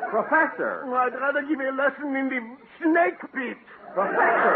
Professor. 0.09 0.85
I'd 0.95 1.13
rather 1.19 1.41
give 1.41 1.59
you 1.59 1.69
a 1.69 1.75
lesson 1.75 2.15
in 2.15 2.29
the 2.29 2.39
snake 2.79 3.19
pit. 3.35 3.57
Professor. 3.93 4.55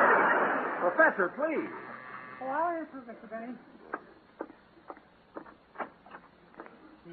Professor, 0.79 1.33
please. 1.35 1.69
Oh, 2.41 2.47
I'll 2.47 2.77
answer, 2.77 3.03
Mr. 3.03 3.29
Benny. 3.29 3.53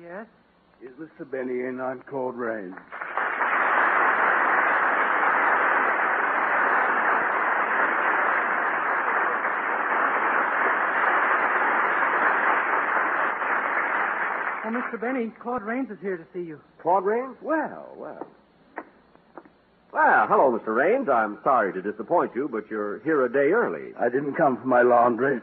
Yes? 0.00 0.26
Is 0.82 0.92
Mr. 1.00 1.28
Benny 1.28 1.66
in 1.66 1.80
on 1.80 2.02
cold 2.08 2.36
rain? 2.36 2.74
Mr. 14.74 15.00
Benny, 15.00 15.32
Claude 15.40 15.62
Rains 15.62 15.88
is 15.88 15.98
here 16.00 16.16
to 16.16 16.24
see 16.32 16.40
you. 16.42 16.60
Claude 16.82 17.04
Rains? 17.04 17.36
Well, 17.40 17.94
well. 17.96 18.26
Well, 19.92 20.26
hello, 20.28 20.58
Mr. 20.58 20.74
Rains. 20.74 21.08
I'm 21.08 21.38
sorry 21.44 21.72
to 21.72 21.80
disappoint 21.80 22.32
you, 22.34 22.48
but 22.50 22.68
you're 22.68 22.98
here 23.04 23.24
a 23.24 23.32
day 23.32 23.52
early. 23.52 23.92
I 24.00 24.08
didn't 24.08 24.34
come 24.34 24.56
for 24.56 24.66
my 24.66 24.82
laundry. 24.82 25.40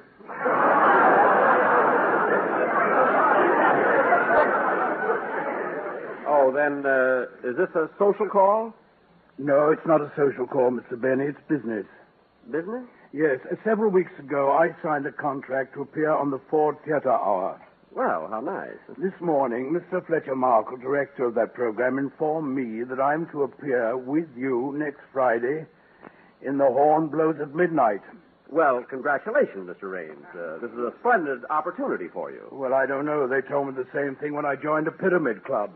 Oh, 6.28 6.52
then, 6.54 6.86
uh, 6.86 7.50
is 7.50 7.56
this 7.56 7.70
a 7.76 7.90
social 7.98 8.28
call? 8.28 8.74
No, 9.38 9.72
it's 9.72 9.86
not 9.86 10.02
a 10.02 10.12
social 10.18 10.46
call, 10.46 10.72
Mr. 10.72 11.00
Benny. 11.00 11.26
It's 11.30 11.40
business. 11.48 11.86
Business? 12.52 12.84
Yes. 13.14 13.40
Uh, 13.50 13.56
several 13.64 13.92
weeks 13.92 14.12
ago, 14.20 14.52
I 14.52 14.76
signed 14.84 15.06
a 15.06 15.12
contract 15.14 15.76
to 15.76 15.82
appear 15.84 16.12
on 16.12 16.32
the 16.32 16.40
Ford 16.50 16.76
Theater 16.84 17.12
Hour. 17.12 17.60
Well, 17.94 18.28
how 18.32 18.40
nice. 18.40 18.78
This 18.98 19.14
morning, 19.20 19.74
Mr. 19.76 20.06
Fletcher 20.06 20.36
Markle, 20.36 20.78
director 20.78 21.26
of 21.26 21.36
that 21.36 21.54
program, 21.54 21.98
informed 21.98 22.56
me 22.56 22.84
that 22.84 23.02
I'm 23.02 23.28
to 23.32 23.44
appear 23.44 23.98
with 23.98 24.28
you 24.36 24.74
next 24.78 25.02
Friday 25.12 25.66
in 26.42 26.58
The 26.58 26.66
Horn 26.66 27.08
Blows 27.08 27.36
at 27.42 27.54
Midnight. 27.54 28.00
Well, 28.50 28.84
congratulations, 28.90 29.70
Mr. 29.70 29.92
Rains. 29.92 30.26
Uh, 30.34 30.58
this 30.62 30.72
is 30.72 30.78
a 30.80 30.94
splendid 31.00 31.42
opportunity 31.50 32.08
for 32.12 32.32
you. 32.32 32.48
Well, 32.52 32.74
I 32.74 32.86
don't 32.86 33.06
know. 33.06 33.28
They 33.28 33.42
told 33.42 33.68
me 33.68 33.74
the 33.74 33.88
same 33.94 34.16
thing 34.16 34.34
when 34.34 34.46
I 34.46 34.56
joined 34.56 34.88
a 34.88 34.92
pyramid 34.92 35.44
club. 35.44 35.72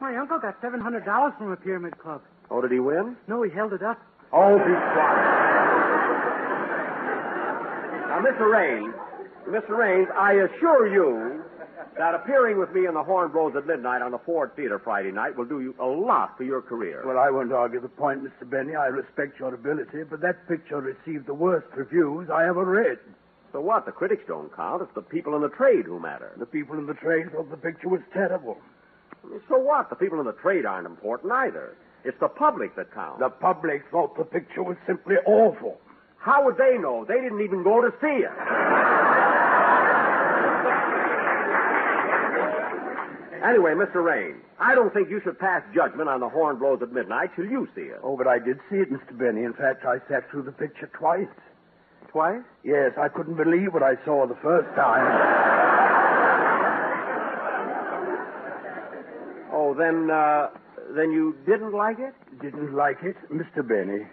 My 0.00 0.16
uncle 0.16 0.38
got 0.38 0.60
$700 0.62 1.38
from 1.38 1.52
a 1.52 1.56
pyramid 1.56 1.98
club. 1.98 2.22
Oh, 2.50 2.60
did 2.60 2.72
he 2.72 2.80
win? 2.80 3.16
No, 3.28 3.42
he 3.42 3.50
held 3.50 3.72
it 3.72 3.82
up. 3.82 4.00
Oh, 4.32 4.58
be 4.58 4.64
quiet. 4.64 5.29
Now, 8.20 8.26
Mr. 8.26 8.52
Rains, 8.52 8.94
Mr. 9.48 9.78
Rains, 9.78 10.08
I 10.14 10.32
assure 10.32 10.92
you 10.92 11.42
that 11.96 12.14
appearing 12.14 12.58
with 12.58 12.70
me 12.74 12.86
in 12.86 12.92
the 12.92 13.02
Horn 13.02 13.32
Blows 13.32 13.54
at 13.56 13.66
Midnight 13.66 14.02
on 14.02 14.10
the 14.10 14.18
Ford 14.18 14.54
Theater 14.56 14.78
Friday 14.78 15.10
night 15.10 15.38
will 15.38 15.46
do 15.46 15.62
you 15.62 15.74
a 15.80 15.86
lot 15.86 16.36
for 16.36 16.44
your 16.44 16.60
career. 16.60 17.02
Well, 17.06 17.16
I 17.16 17.30
won't 17.30 17.50
argue 17.50 17.80
the 17.80 17.88
point, 17.88 18.22
Mr. 18.22 18.48
Benny. 18.48 18.76
I 18.76 18.88
respect 18.88 19.40
your 19.40 19.54
ability, 19.54 20.02
but 20.10 20.20
that 20.20 20.46
picture 20.48 20.82
received 20.82 21.28
the 21.28 21.34
worst 21.34 21.68
reviews 21.74 22.28
I 22.28 22.46
ever 22.46 22.62
read. 22.62 22.98
So 23.52 23.60
what? 23.62 23.86
The 23.86 23.92
critics 23.92 24.24
don't 24.28 24.54
count. 24.54 24.82
It's 24.82 24.94
the 24.94 25.00
people 25.00 25.34
in 25.34 25.40
the 25.40 25.48
trade 25.48 25.86
who 25.86 25.98
matter. 25.98 26.32
The 26.36 26.44
people 26.44 26.76
in 26.76 26.84
the 26.84 26.94
trade 27.00 27.32
thought 27.32 27.50
the 27.50 27.56
picture 27.56 27.88
was 27.88 28.02
terrible. 28.12 28.58
So 29.48 29.56
what? 29.56 29.88
The 29.88 29.96
people 29.96 30.20
in 30.20 30.26
the 30.26 30.36
trade 30.42 30.66
aren't 30.66 30.86
important 30.86 31.32
either. 31.32 31.74
It's 32.04 32.20
the 32.20 32.28
public 32.28 32.76
that 32.76 32.92
counts. 32.92 33.20
The 33.20 33.30
public 33.30 33.84
thought 33.90 34.14
the 34.18 34.24
picture 34.24 34.62
was 34.62 34.76
simply 34.86 35.16
awful. 35.24 35.80
How 36.20 36.44
would 36.44 36.58
they 36.58 36.76
know? 36.76 37.04
They 37.08 37.20
didn't 37.20 37.40
even 37.40 37.62
go 37.62 37.80
to 37.80 37.90
see 38.00 38.24
it. 38.24 38.30
Anyway, 43.42 43.72
Mr. 43.72 44.04
Rain, 44.04 44.36
I 44.58 44.74
don't 44.74 44.92
think 44.92 45.08
you 45.08 45.20
should 45.24 45.38
pass 45.38 45.62
judgment 45.74 46.10
on 46.10 46.20
the 46.20 46.28
horn 46.28 46.58
blows 46.58 46.82
at 46.82 46.92
midnight 46.92 47.30
till 47.34 47.46
you 47.46 47.66
see 47.74 47.88
it. 47.88 47.98
Oh, 48.02 48.16
but 48.18 48.26
I 48.26 48.38
did 48.38 48.58
see 48.68 48.76
it, 48.76 48.92
Mr. 48.92 49.16
Benny. 49.16 49.44
In 49.44 49.54
fact, 49.54 49.86
I 49.86 49.96
sat 50.10 50.30
through 50.30 50.42
the 50.42 50.52
picture 50.52 50.90
twice. 50.92 51.26
Twice? 52.12 52.42
Yes, 52.64 52.92
I 53.00 53.08
couldn't 53.08 53.36
believe 53.36 53.72
what 53.72 53.82
I 53.82 53.94
saw 54.04 54.26
the 54.26 54.36
first 54.42 54.68
time. 54.76 55.06
Oh, 59.52 59.74
then, 59.74 60.10
uh, 60.10 60.48
then 60.94 61.10
you 61.10 61.34
didn't 61.46 61.72
like 61.72 61.98
it? 61.98 62.14
Didn't 62.42 62.74
like 62.74 62.98
it, 63.02 63.16
Mr. 63.32 63.66
Benny. 63.66 64.04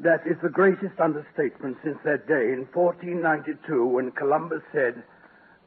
That 0.00 0.26
is 0.26 0.36
the 0.42 0.50
greatest 0.50 1.00
understatement 1.00 1.78
since 1.82 1.96
that 2.04 2.28
day 2.28 2.52
in 2.52 2.68
1492 2.72 3.86
when 3.86 4.10
Columbus 4.12 4.60
said, 4.72 5.02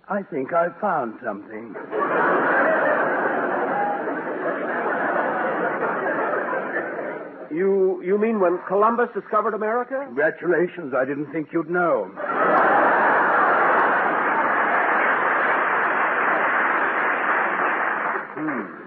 I 0.08 0.22
think 0.24 0.54
I've 0.54 0.78
found 0.80 1.20
something. 1.24 1.76
You 7.52 8.02
you 8.04 8.20
mean 8.20 8.40
when 8.40 8.60
Columbus 8.68 9.10
discovered 9.16 9.56
America? 9.56 10.04
Congratulations, 10.06 10.94
I 10.96 11.06
didn't 11.06 11.32
think 11.32 11.50
you'd 11.52 11.70
know. 11.70 12.06
Hmm. 18.38 18.79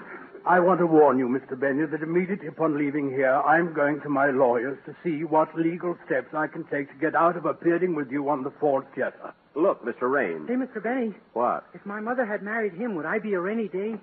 I 0.44 0.59
want 0.59 0.81
to 0.81 0.86
warn 0.86 1.19
you, 1.19 1.28
Mr. 1.28 1.59
Benny, 1.59 1.86
that 1.86 2.02
immediately 2.02 2.48
upon 2.48 2.77
leaving 2.77 3.10
here, 3.10 3.32
I'm 3.32 3.73
going 3.73 4.01
to 4.01 4.09
my 4.09 4.27
lawyers 4.31 4.77
to 4.86 4.94
see 5.05 5.23
what 5.24 5.55
legal 5.56 5.97
steps 6.05 6.35
I 6.35 6.48
can 6.48 6.64
take 6.64 6.89
to 6.89 6.98
get 7.01 7.14
out 7.14 7.36
of 7.36 7.44
appearing 7.47 7.94
with 7.94 8.10
you 8.10 8.28
on 8.28 8.43
the 8.43 8.51
Ford 8.59 8.85
Theater. 8.94 9.32
Look, 9.55 9.85
Mr. 9.85 10.10
Rain. 10.10 10.47
Hey, 10.48 10.55
Mr. 10.55 10.82
Benny, 10.82 11.14
What? 11.35 11.64
if 11.74 11.86
my 11.86 12.01
mother 12.01 12.24
had 12.27 12.43
married 12.43 12.73
him, 12.73 12.97
would 12.97 13.06
I 13.06 13.19
be 13.20 13.35
a 13.35 13.40
rainy 13.40 13.69
day? 13.69 13.94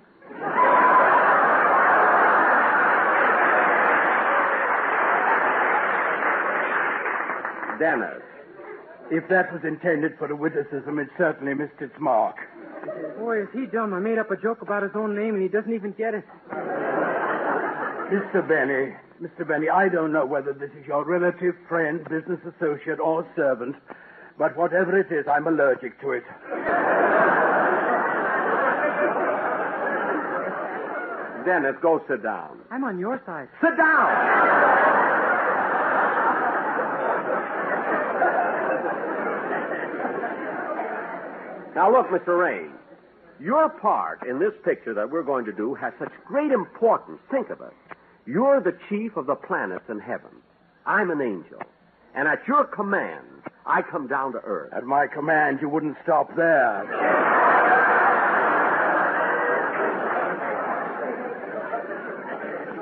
Dennis. 7.78 8.20
If 9.10 9.26
that 9.28 9.52
was 9.52 9.62
intended 9.64 10.12
for 10.18 10.30
a 10.30 10.36
witticism, 10.36 10.98
it 10.98 11.08
certainly 11.16 11.54
missed 11.54 11.80
its 11.80 11.94
mark. 11.98 12.36
Boy, 13.18 13.42
is 13.42 13.48
he 13.52 13.66
dumb. 13.66 13.92
I 13.92 13.98
made 13.98 14.18
up 14.18 14.30
a 14.30 14.36
joke 14.36 14.62
about 14.62 14.82
his 14.82 14.92
own 14.94 15.14
name, 15.14 15.34
and 15.34 15.42
he 15.42 15.48
doesn't 15.48 15.72
even 15.72 15.92
get 15.92 16.14
it. 16.14 16.24
Mr. 18.10 18.46
Benny, 18.46 18.96
Mr. 19.22 19.46
Benny, 19.46 19.68
I 19.68 19.88
don't 19.88 20.12
know 20.12 20.26
whether 20.26 20.52
this 20.52 20.70
is 20.80 20.86
your 20.86 21.04
relative, 21.04 21.54
friend, 21.68 22.02
business 22.08 22.40
associate, 22.56 22.98
or 22.98 23.26
servant, 23.36 23.76
but 24.38 24.56
whatever 24.56 24.98
it 24.98 25.12
is, 25.12 25.26
I'm 25.28 25.46
allergic 25.46 26.00
to 26.00 26.12
it. 26.12 26.24
Dennis, 31.44 31.76
go 31.80 32.02
sit 32.08 32.22
down. 32.22 32.58
I'm 32.70 32.84
on 32.84 32.98
your 32.98 33.20
side. 33.24 33.48
Sit 33.60 33.76
down! 33.76 34.69
Now, 41.74 41.90
look, 41.90 42.08
Mr. 42.08 42.38
Rain. 42.38 42.72
Your 43.40 43.70
part 43.70 44.26
in 44.28 44.38
this 44.38 44.52
picture 44.64 44.92
that 44.92 45.10
we're 45.10 45.22
going 45.22 45.46
to 45.46 45.52
do 45.52 45.74
has 45.74 45.92
such 45.98 46.12
great 46.26 46.50
importance. 46.50 47.18
Think 47.30 47.48
of 47.48 47.60
it. 47.60 47.72
You're 48.26 48.60
the 48.60 48.76
chief 48.88 49.16
of 49.16 49.26
the 49.26 49.34
planets 49.34 49.84
in 49.88 49.98
heaven. 49.98 50.30
I'm 50.84 51.10
an 51.10 51.22
angel. 51.22 51.62
And 52.14 52.28
at 52.28 52.46
your 52.46 52.64
command, 52.64 53.24
I 53.64 53.82
come 53.82 54.08
down 54.08 54.32
to 54.32 54.38
earth. 54.40 54.72
At 54.74 54.84
my 54.84 55.06
command, 55.06 55.60
you 55.62 55.68
wouldn't 55.68 55.96
stop 56.02 56.34
there. 56.36 56.84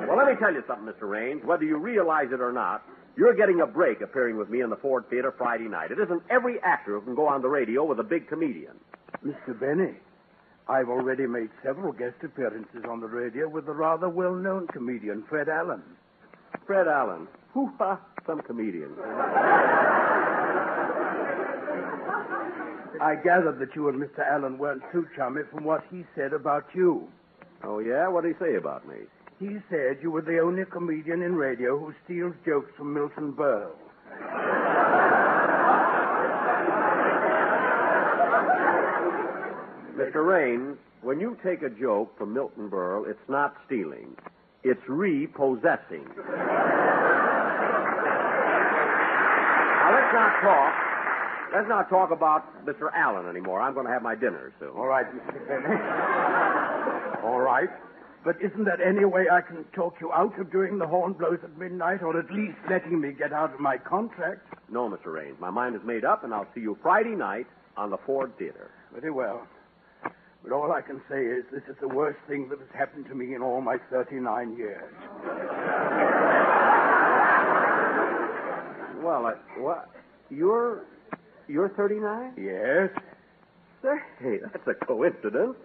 Well, 0.07 0.17
let 0.17 0.27
me 0.27 0.33
tell 0.39 0.51
you 0.51 0.63
something, 0.67 0.91
Mr. 0.91 1.07
Rains. 1.07 1.43
Whether 1.45 1.65
you 1.65 1.77
realize 1.77 2.29
it 2.33 2.41
or 2.41 2.51
not, 2.51 2.83
you're 3.19 3.35
getting 3.35 3.59
a 3.59 3.67
break 3.67 3.99
appearing 3.99 4.37
with 4.37 4.49
me 4.49 4.61
in 4.61 4.69
the 4.69 4.77
Ford 4.77 5.03
Theater 5.09 5.33
Friday 5.37 5.67
night. 5.67 5.91
It 5.91 5.99
isn't 5.99 6.23
every 6.29 6.57
actor 6.61 6.97
who 6.97 7.01
can 7.01 7.15
go 7.15 7.27
on 7.27 7.41
the 7.41 7.49
radio 7.49 7.83
with 7.83 7.99
a 7.99 8.03
big 8.03 8.29
comedian. 8.29 8.79
Mr. 9.25 9.59
Benny, 9.59 9.95
I've 10.69 10.87
already 10.87 11.27
made 11.27 11.49
several 11.61 11.91
guest 11.91 12.15
appearances 12.23 12.85
on 12.87 13.01
the 13.01 13.07
radio 13.07 13.49
with 13.49 13.65
the 13.65 13.73
rather 13.73 14.07
well-known 14.07 14.67
comedian 14.67 15.25
Fred 15.27 15.49
Allen. 15.49 15.83
Fred 16.65 16.87
Allen. 16.87 17.27
Who? 17.53 17.69
Some 18.25 18.41
comedian. 18.43 18.93
I 23.01 23.15
gathered 23.21 23.59
that 23.59 23.75
you 23.75 23.89
and 23.89 24.01
Mr. 24.01 24.19
Allen 24.25 24.57
weren't 24.57 24.83
too 24.93 25.05
chummy 25.17 25.41
from 25.51 25.65
what 25.65 25.83
he 25.91 26.05
said 26.15 26.31
about 26.31 26.67
you. 26.73 27.09
Oh, 27.63 27.79
yeah? 27.79 28.07
What 28.07 28.23
did 28.23 28.35
he 28.37 28.45
say 28.45 28.55
about 28.55 28.87
me? 28.87 28.95
He 29.39 29.57
said 29.69 29.99
you 30.01 30.11
were 30.11 30.21
the 30.21 30.39
only 30.39 30.65
comedian 30.65 31.21
in 31.21 31.33
radio 31.33 31.79
who 31.79 31.93
steals 32.03 32.35
jokes 32.45 32.71
from 32.75 32.93
Milton 32.93 33.31
Berle. 33.31 33.71
Mr. 39.95 40.25
Rain, 40.27 40.77
when 41.01 41.21
you 41.21 41.37
take 41.41 41.61
a 41.61 41.69
joke 41.69 42.17
from 42.17 42.33
Milton 42.33 42.69
Berle, 42.69 43.09
it's 43.09 43.29
not 43.29 43.55
stealing. 43.65 44.17
It's 44.63 44.81
repossessing. 44.89 46.03
now, 46.03 46.35
let's 49.95 50.13
not 50.13 50.41
talk. 50.41 50.73
Let's 51.53 51.69
not 51.69 51.89
talk 51.89 52.11
about 52.11 52.65
Mr. 52.65 52.89
Allen 52.93 53.25
anymore. 53.29 53.61
I'm 53.61 53.73
going 53.73 53.85
to 53.85 53.91
have 53.91 54.03
my 54.03 54.15
dinner 54.15 54.51
soon. 54.59 54.71
All 54.75 54.87
right, 54.87 55.05
Mr. 55.15 55.47
Benny. 55.47 55.75
All 57.23 57.39
right. 57.39 57.69
But 58.23 58.35
isn't 58.41 58.65
there 58.65 58.81
any 58.81 59.05
way 59.05 59.27
I 59.31 59.41
can 59.41 59.63
talk 59.73 59.95
you 60.01 60.11
out 60.11 60.37
of 60.39 60.51
doing 60.51 60.77
the 60.77 60.87
horn 60.87 61.13
blows 61.13 61.39
at 61.43 61.57
midnight, 61.57 62.01
or 62.01 62.19
at 62.19 62.29
least 62.31 62.57
letting 62.69 62.99
me 62.99 63.13
get 63.13 63.31
out 63.31 63.53
of 63.53 63.59
my 63.59 63.77
contract? 63.77 64.41
No, 64.69 64.89
Mr. 64.89 65.13
Rains. 65.13 65.37
My 65.39 65.49
mind 65.49 65.75
is 65.75 65.81
made 65.85 66.03
up, 66.03 66.23
and 66.23 66.33
I'll 66.33 66.47
see 66.53 66.61
you 66.61 66.77
Friday 66.81 67.15
night 67.15 67.47
on 67.77 67.89
the 67.91 67.97
Ford 68.05 68.37
Theater. 68.37 68.71
Very 68.93 69.11
well. 69.11 69.47
But 70.43 70.51
all 70.51 70.71
I 70.71 70.81
can 70.81 71.01
say 71.09 71.25
is 71.25 71.45
this 71.51 71.63
is 71.69 71.75
the 71.81 71.87
worst 71.87 72.19
thing 72.27 72.49
that 72.49 72.59
has 72.59 72.67
happened 72.77 73.05
to 73.07 73.15
me 73.15 73.35
in 73.35 73.41
all 73.41 73.61
my 73.61 73.77
39 73.89 74.57
years. 74.57 74.93
Well, 79.01 79.25
uh, 79.27 79.31
what? 79.57 79.89
You're 80.29 80.85
you're 81.47 81.69
39? 81.69 82.33
Yes. 82.37 82.89
Say, 83.81 84.39
that's 84.43 84.67
a 84.67 84.85
coincidence. 84.85 85.55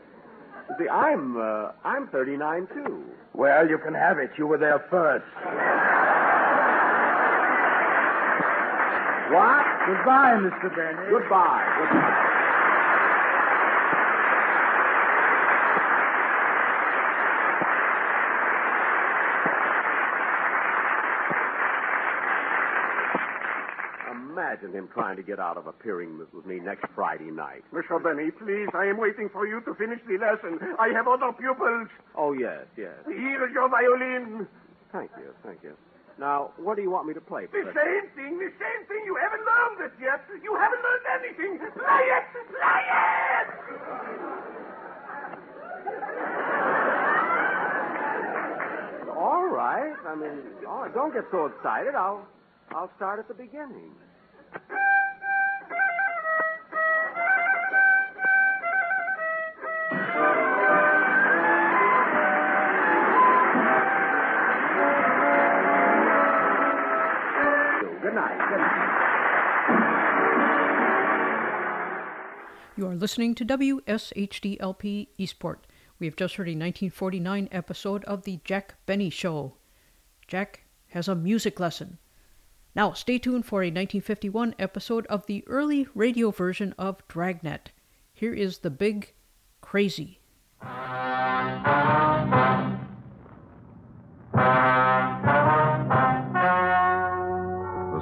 See, 0.78 0.88
I'm 0.88 1.36
uh, 1.36 1.72
I'm 1.84 2.08
39 2.08 2.68
too. 2.74 3.04
Well, 3.34 3.68
you 3.68 3.78
can 3.78 3.94
have 3.94 4.18
it. 4.18 4.30
You 4.38 4.46
were 4.46 4.58
there 4.58 4.84
first. 4.90 5.24
What? 9.32 9.64
Goodbye, 9.86 10.36
Mr. 10.38 10.74
Benny. 10.74 11.10
Goodbye. 11.10 11.64
Goodbye. 11.78 12.30
Imagine 24.10 24.63
him 24.74 24.88
trying 24.92 25.16
to 25.16 25.22
get 25.22 25.38
out 25.38 25.56
of 25.56 25.66
appearing 25.66 26.18
with, 26.18 26.28
me 26.44 26.58
next 26.60 26.84
Friday 26.94 27.30
night. 27.30 27.62
Mr. 27.72 28.02
Benny, 28.02 28.30
please, 28.30 28.68
I 28.74 28.86
am 28.86 28.98
waiting 28.98 29.28
for 29.32 29.46
you 29.46 29.60
to 29.62 29.74
finish 29.74 30.00
the 30.06 30.18
lesson. 30.18 30.58
I 30.78 30.88
have 30.88 31.06
other 31.06 31.32
pupils. 31.32 31.88
Oh, 32.16 32.32
yes, 32.32 32.66
yes. 32.76 32.94
Here 33.06 33.46
is 33.46 33.52
your 33.54 33.68
violin. 33.68 34.46
Thank 34.92 35.10
you, 35.18 35.32
thank 35.44 35.62
you. 35.62 35.74
Now, 36.18 36.50
what 36.58 36.76
do 36.76 36.82
you 36.82 36.90
want 36.90 37.08
me 37.08 37.14
to 37.14 37.20
play? 37.20 37.46
The 37.46 37.48
Professor? 37.48 37.74
same 37.74 38.06
thing, 38.14 38.38
the 38.38 38.52
same 38.58 38.86
thing. 38.86 39.02
You 39.06 39.16
haven't 39.18 39.42
learned 39.42 39.90
it 39.90 39.94
yet. 39.98 40.22
You 40.42 40.54
haven't 40.54 40.82
learned 40.82 41.06
anything. 41.18 41.58
Play 41.58 42.04
it! 42.14 42.24
Play 42.54 42.84
it! 43.42 43.48
All 49.16 49.46
right. 49.48 49.94
I 50.06 50.14
mean, 50.14 50.38
all 50.68 50.82
right, 50.82 50.94
don't 50.94 51.12
get 51.12 51.24
so 51.30 51.46
excited. 51.46 51.94
I'll, 51.94 52.26
I'll 52.70 52.90
start 52.96 53.18
at 53.18 53.26
the 53.28 53.34
beginning. 53.34 53.90
Good 68.02 68.14
night. 68.14 68.40
You 72.76 72.86
are 72.88 72.94
listening 72.96 73.34
to 73.36 73.44
WSHDLP 73.44 75.08
Eastport. 75.16 75.66
We 75.98 76.06
have 76.06 76.16
just 76.16 76.34
heard 76.36 76.48
a 76.48 76.50
1949 76.50 77.48
episode 77.52 78.04
of 78.04 78.24
The 78.24 78.40
Jack 78.44 78.74
Benny 78.84 79.10
Show. 79.10 79.54
Jack 80.26 80.64
has 80.88 81.08
a 81.08 81.14
music 81.14 81.60
lesson. 81.60 81.98
Now, 82.76 82.92
stay 82.92 83.18
tuned 83.18 83.46
for 83.46 83.62
a 83.62 83.70
1951 83.70 84.56
episode 84.58 85.06
of 85.06 85.26
the 85.26 85.44
early 85.46 85.86
radio 85.94 86.32
version 86.32 86.74
of 86.76 87.06
Dragnet. 87.06 87.70
Here 88.12 88.34
is 88.34 88.58
The 88.58 88.70
Big 88.70 89.12
Crazy. 89.60 90.18
The 90.60 90.68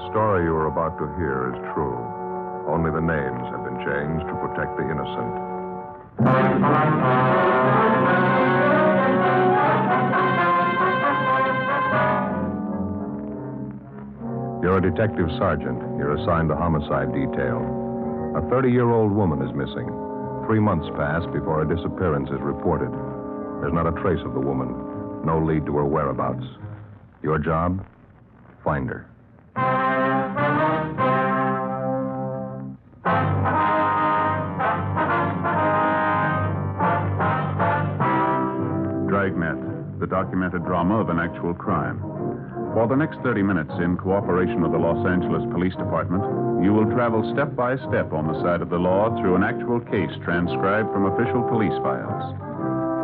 story 0.09 0.45
you 0.45 0.55
are 0.55 0.69
about 0.69 0.97
to 0.99 1.07
hear 1.21 1.53
is 1.53 1.61
true. 1.75 2.01
Only 2.67 2.91
the 2.91 3.01
names 3.01 3.45
have 3.53 3.65
been 3.65 3.77
changed 3.85 4.27
to 4.27 4.35
protect 4.41 4.79
the 4.79 4.85
innocent. 4.89 5.53
You're 14.73 14.89
a 14.89 14.91
detective 14.91 15.29
sergeant. 15.37 15.79
You're 15.99 16.17
assigned 16.17 16.49
to 16.49 16.57
homicide 16.57 17.13
detail. 17.13 17.61
A 18.35 18.49
30 18.49 18.71
year 18.71 18.89
old 18.91 19.13
woman 19.13 19.47
is 19.47 19.53
missing. 19.55 19.85
Three 20.47 20.61
months 20.61 20.89
pass 20.97 21.27
before 21.27 21.63
her 21.63 21.67
disappearance 21.67 22.31
is 22.31 22.41
reported. 22.41 22.89
There's 23.61 23.75
not 23.75 23.87
a 23.87 23.93
trace 24.01 24.25
of 24.25 24.33
the 24.33 24.41
woman, 24.41 24.73
no 25.27 25.45
lead 25.45 25.67
to 25.67 25.77
her 25.77 25.85
whereabouts. 25.85 26.47
Your 27.23 27.39
job? 27.39 27.85
Find 28.65 28.89
her. 28.89 29.07
Dragnet, 39.11 40.01
the 40.01 40.07
documented 40.07 40.65
drama 40.65 40.99
of 40.99 41.11
an 41.11 41.19
actual 41.19 41.53
crime. 41.53 42.62
For 42.73 42.89
the 42.89 42.97
next 42.97 43.21
30 43.21 43.43
minutes, 43.43 43.73
in 43.85 43.99
cooperation 43.99 44.63
with 44.63 44.73
the 44.73 44.79
Los 44.79 45.05
Angeles 45.07 45.45
Police 45.53 45.77
Department, 45.77 46.25
you 46.65 46.73
will 46.73 46.89
travel 46.89 47.21
step 47.37 47.55
by 47.55 47.77
step 47.77 48.15
on 48.17 48.27
the 48.27 48.41
side 48.41 48.63
of 48.63 48.71
the 48.71 48.79
law 48.81 49.13
through 49.21 49.37
an 49.37 49.45
actual 49.45 49.79
case 49.79 50.09
transcribed 50.25 50.89
from 50.89 51.05
official 51.05 51.45
police 51.53 51.77
files. 51.85 52.33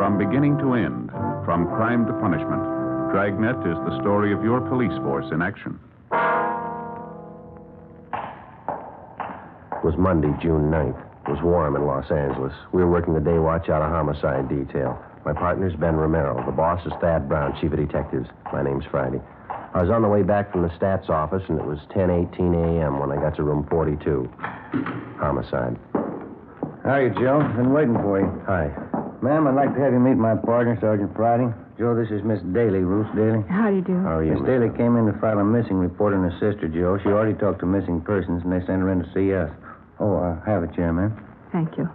From 0.01 0.17
beginning 0.17 0.57
to 0.57 0.73
end, 0.73 1.13
from 1.45 1.69
crime 1.77 2.07
to 2.07 2.13
punishment, 2.17 2.65
Dragnet 3.13 3.61
is 3.61 3.77
the 3.85 4.01
story 4.01 4.33
of 4.33 4.43
your 4.43 4.59
police 4.59 4.97
force 5.05 5.29
in 5.31 5.39
action. 5.43 5.79
It 9.69 9.85
was 9.85 9.93
Monday, 10.01 10.33
June 10.41 10.73
9th. 10.73 10.97
It 10.97 11.29
was 11.29 11.43
warm 11.43 11.75
in 11.75 11.85
Los 11.85 12.09
Angeles. 12.09 12.53
We 12.73 12.81
were 12.81 12.89
working 12.89 13.13
the 13.13 13.21
day 13.21 13.37
watch 13.37 13.69
out 13.69 13.83
of 13.83 13.91
homicide 13.91 14.49
detail. 14.49 14.97
My 15.25 15.33
partner's 15.33 15.75
Ben 15.75 15.95
Romero. 15.95 16.43
The 16.43 16.51
boss 16.51 16.83
is 16.87 16.93
Thad 17.01 17.29
Brown, 17.29 17.53
chief 17.61 17.71
of 17.71 17.77
detectives. 17.77 18.29
My 18.51 18.63
name's 18.63 18.85
Friday. 18.89 19.21
I 19.73 19.81
was 19.81 19.89
on 19.91 20.01
the 20.01 20.07
way 20.07 20.23
back 20.23 20.51
from 20.51 20.63
the 20.63 20.69
stats 20.69 21.09
office, 21.09 21.43
and 21.47 21.59
it 21.59 21.65
was 21.65 21.79
10:18 21.93 22.53
a.m. 22.55 22.99
when 22.99 23.11
I 23.11 23.21
got 23.21 23.35
to 23.35 23.43
room 23.43 23.67
42. 23.69 24.27
Homicide. 25.19 25.77
Hiya, 26.83 27.11
Joe. 27.19 27.39
Been 27.55 27.71
waiting 27.71 27.93
for 27.95 28.19
you. 28.19 28.29
Hi. 28.47 28.71
Ma'am, 29.21 29.47
I'd 29.47 29.55
like 29.55 29.75
to 29.75 29.81
have 29.81 29.93
you 29.93 29.99
meet 29.99 30.15
my 30.15 30.33
partner, 30.35 30.77
Sergeant 30.79 31.13
Friday. 31.15 31.53
Joe, 31.77 31.93
this 31.93 32.09
is 32.09 32.23
Miss 32.23 32.39
Daly, 32.51 32.79
Ruth 32.79 33.07
Daly. 33.15 33.43
How 33.47 33.69
do 33.69 33.75
you 33.75 33.81
do? 33.81 33.99
How 33.99 34.17
are 34.17 34.23
you, 34.23 34.31
Miss 34.31 34.41
Miss 34.41 34.47
Daly 34.47 34.67
Daly? 34.67 34.77
came 34.77 34.95
in 34.97 35.05
to 35.05 35.13
file 35.19 35.39
a 35.39 35.43
missing 35.43 35.77
report 35.77 36.13
on 36.13 36.23
her 36.23 36.35
sister, 36.39 36.67
Joe. 36.67 36.97
She 37.03 37.09
already 37.09 37.37
talked 37.37 37.59
to 37.59 37.65
missing 37.65 38.01
persons, 38.01 38.43
and 38.43 38.51
they 38.51 38.65
sent 38.65 38.81
her 38.81 38.91
in 38.91 39.03
to 39.03 39.09
see 39.13 39.33
us. 39.33 39.51
Oh, 39.99 40.17
uh, 40.17 40.39
have 40.45 40.63
a 40.63 40.67
chair, 40.75 40.91
ma'am. 40.93 41.13
Thank 41.51 41.77
you. 41.77 41.85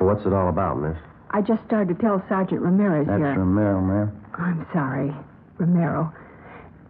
What's 0.00 0.24
it 0.26 0.32
all 0.32 0.48
about, 0.48 0.80
miss? 0.80 0.96
I 1.30 1.42
just 1.42 1.62
started 1.64 1.94
to 1.94 2.00
tell 2.00 2.22
Sergeant 2.28 2.62
Ramirez 2.62 3.06
That's 3.06 3.20
here. 3.20 3.34
Romero, 3.34 3.80
ma'am. 3.80 4.24
I'm 4.38 4.66
sorry. 4.72 5.12
Romero. 5.58 6.12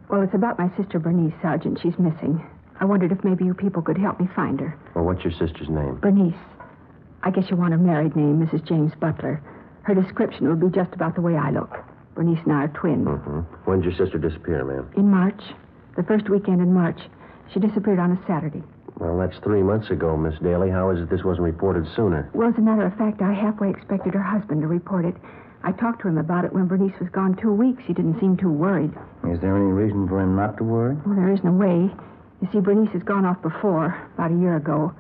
Well, 0.09 0.23
it's 0.23 0.35
about 0.35 0.59
my 0.59 0.71
sister 0.77 0.99
Bernice, 0.99 1.35
Sergeant. 1.43 1.79
She's 1.83 1.99
missing. 1.99 2.45
I 2.79 2.85
wondered 2.85 3.13
if 3.13 3.25
maybe 3.25 3.45
you 3.45 3.55
people 3.55 3.83
could 3.83 3.99
help 3.99 4.21
me 4.21 4.29
find 4.37 4.61
her. 4.61 4.79
Well, 4.95 5.05
what's 5.05 5.25
your 5.25 5.33
sister's 5.33 5.69
name? 5.69 5.97
Bernice. 6.01 6.35
I 7.23 7.31
guess 7.31 7.51
you 7.51 7.57
want 7.57 7.73
her 7.73 7.79
married 7.79 8.15
name, 8.15 8.47
Mrs. 8.47 8.67
James 8.67 8.93
Butler. 9.01 9.43
Her 9.83 9.95
description 9.95 10.49
will 10.49 10.57
be 10.69 10.75
just 10.75 10.93
about 10.95 11.15
the 11.15 11.21
way 11.23 11.37
I 11.37 11.51
look. 11.51 11.75
Bernice 12.15 12.39
and 12.45 12.53
I 12.53 12.65
are 12.65 12.69
twins. 12.69 13.07
Mm-hmm. 13.07 13.41
When 13.65 13.81
did 13.81 13.97
your 13.97 14.07
sister 14.07 14.19
disappear, 14.19 14.65
ma'am? 14.65 14.91
In 14.97 15.11
March, 15.11 15.43
the 15.97 16.03
first 16.03 16.29
weekend 16.29 16.61
in 16.61 16.73
March, 16.73 17.01
she 17.53 17.61
disappeared 17.61 17.99
on 17.99 18.13
a 18.13 18.27
Saturday. 18.27 18.63
Well, 18.99 19.19
that's 19.19 19.39
three 19.45 19.63
months 19.63 19.91
ago, 19.91 20.17
Miss 20.17 20.39
Daly. 20.43 20.71
How 20.71 20.91
is 20.91 21.01
it 21.01 21.11
this 21.11 21.23
wasn't 21.25 21.45
reported 21.45 21.87
sooner? 21.95 22.31
Well, 22.33 22.49
as 22.49 22.57
a 22.57 22.63
matter 22.63 22.87
of 22.87 22.97
fact, 22.97 23.21
I 23.21 23.35
halfway 23.35 23.71
expected 23.71 24.15
her 24.15 24.23
husband 24.23 24.63
to 24.63 24.69
report 24.69 25.05
it. 25.05 25.15
I 25.63 25.73
talked 25.73 26.03
to 26.03 26.09
him 26.09 26.19
about 26.19 26.45
it 26.45 26.53
when 26.53 26.67
Bernice 26.67 26.99
was 27.01 27.09
gone 27.11 27.37
two 27.37 27.53
weeks. 27.53 27.83
He 27.87 27.93
didn't 27.93 28.21
seem 28.21 28.37
too 28.37 28.51
worried. 28.51 28.93
Is 29.29 29.41
there 29.41 29.57
any 29.57 29.73
reason 29.73 30.07
for 30.09 30.21
him 30.21 30.37
not 30.37 30.57
to 30.59 30.65
worry? 30.65 30.97
Well, 31.05 31.17
there 31.17 31.33
isn't 31.33 31.47
a 31.47 31.53
way. 31.53 31.91
You 32.41 32.49
see, 32.53 32.61
Bernice 32.61 32.93
has 32.93 33.03
gone 33.03 33.25
off 33.25 33.41
before, 33.43 33.97
about 34.15 34.31
a 34.31 34.37
year 34.37 34.57
ago. 34.57 34.95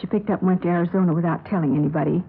She 0.00 0.06
picked 0.06 0.30
up 0.30 0.40
and 0.40 0.48
went 0.48 0.62
to 0.62 0.68
Arizona 0.68 1.12
without 1.12 1.44
telling 1.46 1.76
anybody. 1.76 2.22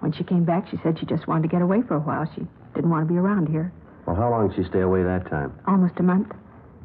When 0.00 0.12
she 0.12 0.24
came 0.24 0.44
back, 0.44 0.68
she 0.68 0.78
said 0.82 0.98
she 0.98 1.06
just 1.06 1.26
wanted 1.26 1.42
to 1.42 1.48
get 1.48 1.62
away 1.62 1.82
for 1.82 1.94
a 1.94 2.00
while. 2.00 2.28
She 2.34 2.46
didn't 2.74 2.90
want 2.90 3.06
to 3.06 3.12
be 3.12 3.18
around 3.18 3.48
here. 3.48 3.72
Well, 4.06 4.16
how 4.16 4.30
long 4.30 4.48
did 4.48 4.56
she 4.56 4.68
stay 4.68 4.80
away 4.80 5.02
that 5.02 5.28
time? 5.30 5.52
Almost 5.66 5.94
a 5.98 6.02
month. 6.02 6.32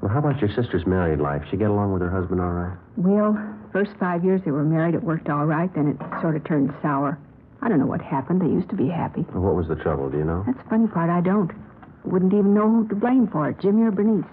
Well, 0.01 0.11
how 0.11 0.19
about 0.19 0.39
your 0.41 0.53
sister's 0.53 0.85
married 0.85 1.19
life? 1.19 1.41
She 1.49 1.57
get 1.57 1.69
along 1.69 1.93
with 1.93 2.01
her 2.01 2.11
husband 2.11 2.41
all 2.41 2.51
right? 2.51 2.77
Well, 2.97 3.37
first 3.71 3.91
five 3.99 4.23
years 4.23 4.41
they 4.45 4.51
were 4.51 4.63
married, 4.63 4.93
it 4.95 5.03
worked 5.03 5.29
all 5.29 5.45
right. 5.45 5.73
Then 5.73 5.87
it 5.87 6.21
sort 6.21 6.35
of 6.35 6.43
turned 6.43 6.73
sour. 6.81 7.17
I 7.61 7.69
don't 7.69 7.79
know 7.79 7.85
what 7.85 8.01
happened. 8.01 8.41
They 8.41 8.47
used 8.47 8.69
to 8.69 8.75
be 8.75 8.87
happy. 8.87 9.25
Well, 9.33 9.43
what 9.43 9.55
was 9.55 9.67
the 9.67 9.75
trouble, 9.75 10.09
do 10.09 10.17
you 10.17 10.23
know? 10.25 10.43
That's 10.45 10.57
the 10.57 10.69
funny 10.69 10.87
part. 10.87 11.09
I 11.09 11.21
don't. 11.21 11.51
Wouldn't 12.03 12.33
even 12.33 12.53
know 12.53 12.69
who 12.69 12.87
to 12.89 12.95
blame 12.95 13.27
for 13.27 13.49
it, 13.49 13.59
Jimmy 13.59 13.83
or 13.83 13.91
Bernice. 13.91 14.25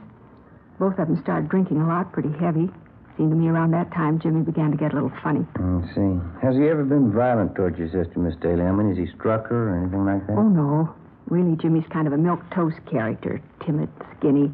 Both 0.78 0.98
of 0.98 1.08
them 1.08 1.20
started 1.22 1.48
drinking 1.48 1.80
a 1.80 1.86
lot, 1.86 2.12
pretty 2.12 2.32
heavy. 2.38 2.68
Seemed 3.16 3.30
to 3.30 3.36
me 3.36 3.48
around 3.48 3.70
that 3.72 3.92
time 3.92 4.18
Jimmy 4.18 4.42
began 4.42 4.70
to 4.70 4.76
get 4.76 4.92
a 4.92 4.94
little 4.94 5.12
funny. 5.22 5.40
Hmm, 5.56 5.84
I 5.84 5.94
see. 5.94 6.46
Has 6.46 6.56
he 6.56 6.68
ever 6.68 6.84
been 6.84 7.12
violent 7.12 7.54
towards 7.54 7.78
your 7.78 7.88
sister, 7.88 8.18
Miss 8.18 8.34
Daly? 8.40 8.62
I 8.62 8.72
mean, 8.72 8.88
has 8.88 8.98
he 8.98 9.06
struck 9.16 9.46
her 9.48 9.70
or 9.70 9.76
anything 9.78 10.04
like 10.04 10.26
that? 10.26 10.36
Oh, 10.36 10.48
no. 10.48 10.94
Really, 11.28 11.56
Jimmy's 11.56 11.86
kind 11.92 12.06
of 12.06 12.12
a 12.12 12.18
milk 12.18 12.40
toast 12.54 12.78
character. 12.90 13.40
Timid, 13.64 13.88
skinny. 14.18 14.50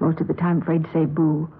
Most 0.00 0.20
of 0.20 0.28
the 0.28 0.34
time 0.34 0.62
afraid 0.62 0.84
to 0.84 0.92
say 0.92 1.04
boo. 1.04 1.50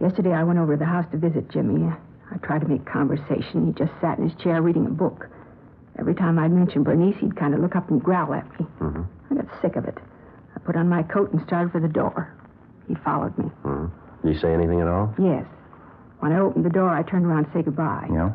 Yesterday 0.00 0.32
I 0.32 0.42
went 0.44 0.58
over 0.58 0.74
to 0.74 0.78
the 0.78 0.84
house 0.84 1.06
to 1.12 1.18
visit 1.18 1.50
Jimmy. 1.50 1.90
I 2.30 2.36
tried 2.38 2.60
to 2.62 2.68
make 2.68 2.84
conversation. 2.86 3.66
He 3.66 3.72
just 3.72 3.92
sat 4.00 4.18
in 4.18 4.28
his 4.28 4.38
chair 4.40 4.62
reading 4.62 4.86
a 4.86 4.90
book. 4.90 5.28
Every 5.98 6.14
time 6.14 6.38
I'd 6.38 6.52
mention 6.52 6.82
Bernice, 6.82 7.16
he'd 7.20 7.36
kind 7.36 7.54
of 7.54 7.60
look 7.60 7.76
up 7.76 7.90
and 7.90 8.02
growl 8.02 8.32
at 8.34 8.48
me. 8.58 8.66
Mm-hmm. 8.80 9.02
I 9.30 9.42
got 9.42 9.60
sick 9.62 9.76
of 9.76 9.84
it. 9.84 9.98
I 10.56 10.58
put 10.60 10.76
on 10.76 10.88
my 10.88 11.02
coat 11.02 11.32
and 11.32 11.42
started 11.46 11.72
for 11.72 11.80
the 11.80 11.88
door. 11.88 12.32
He 12.88 12.94
followed 12.96 13.36
me. 13.38 13.44
Mm-hmm. 13.64 14.26
Did 14.26 14.34
he 14.34 14.40
say 14.40 14.52
anything 14.52 14.80
at 14.80 14.88
all? 14.88 15.14
Yes. 15.18 15.44
When 16.20 16.32
I 16.32 16.38
opened 16.38 16.64
the 16.64 16.70
door, 16.70 16.90
I 16.90 17.02
turned 17.02 17.26
around 17.26 17.46
to 17.46 17.52
say 17.52 17.62
goodbye. 17.62 18.08
Yeah? 18.12 18.32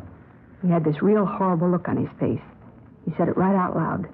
He 0.61 0.69
had 0.69 0.83
this 0.83 1.01
real 1.01 1.25
horrible 1.25 1.69
look 1.69 1.87
on 1.87 1.97
his 1.97 2.09
face. 2.19 2.41
He 3.05 3.13
said 3.17 3.27
it 3.27 3.37
right 3.37 3.55
out 3.55 3.75
loud, 3.75 4.07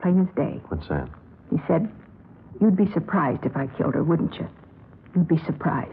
plain 0.00 0.20
as 0.20 0.34
day. 0.36 0.60
What's 0.68 0.88
that? 0.88 1.08
He 1.50 1.58
said, 1.66 1.90
You'd 2.60 2.76
be 2.76 2.90
surprised 2.92 3.44
if 3.44 3.56
I 3.56 3.66
killed 3.66 3.94
her, 3.94 4.02
wouldn't 4.04 4.34
you? 4.34 4.48
You'd 5.14 5.28
be 5.28 5.38
surprised. 5.44 5.92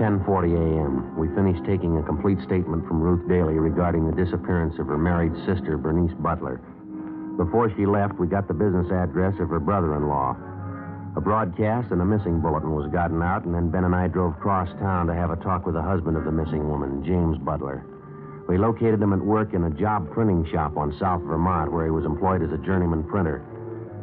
10:40 0.00 0.56
a.m. 0.56 1.14
We 1.20 1.28
finished 1.36 1.60
taking 1.68 1.98
a 1.98 2.02
complete 2.02 2.40
statement 2.40 2.88
from 2.88 3.02
Ruth 3.02 3.28
Daly 3.28 3.60
regarding 3.60 4.08
the 4.08 4.16
disappearance 4.16 4.78
of 4.78 4.86
her 4.86 4.96
married 4.96 5.36
sister, 5.44 5.76
Bernice 5.76 6.16
Butler. 6.20 6.56
Before 7.36 7.68
she 7.76 7.84
left, 7.84 8.18
we 8.18 8.26
got 8.26 8.48
the 8.48 8.54
business 8.54 8.90
address 8.90 9.36
of 9.38 9.50
her 9.50 9.60
brother-in-law. 9.60 10.36
A 11.16 11.20
broadcast 11.20 11.92
and 11.92 12.00
a 12.00 12.04
missing 12.06 12.40
bulletin 12.40 12.72
was 12.72 12.90
gotten 12.90 13.20
out, 13.20 13.44
and 13.44 13.54
then 13.54 13.68
Ben 13.68 13.84
and 13.84 13.94
I 13.94 14.08
drove 14.08 14.40
cross 14.40 14.70
town 14.80 15.06
to 15.08 15.14
have 15.14 15.30
a 15.30 15.36
talk 15.36 15.66
with 15.66 15.74
the 15.74 15.82
husband 15.82 16.16
of 16.16 16.24
the 16.24 16.32
missing 16.32 16.66
woman, 16.66 17.04
James 17.04 17.36
Butler. 17.36 17.84
We 18.48 18.56
located 18.56 19.02
him 19.02 19.12
at 19.12 19.20
work 19.20 19.52
in 19.52 19.64
a 19.64 19.70
job 19.70 20.10
printing 20.12 20.48
shop 20.50 20.78
on 20.78 20.96
South 20.98 21.20
Vermont, 21.28 21.72
where 21.72 21.84
he 21.84 21.90
was 21.90 22.06
employed 22.06 22.42
as 22.42 22.52
a 22.52 22.64
journeyman 22.64 23.04
printer. 23.04 23.44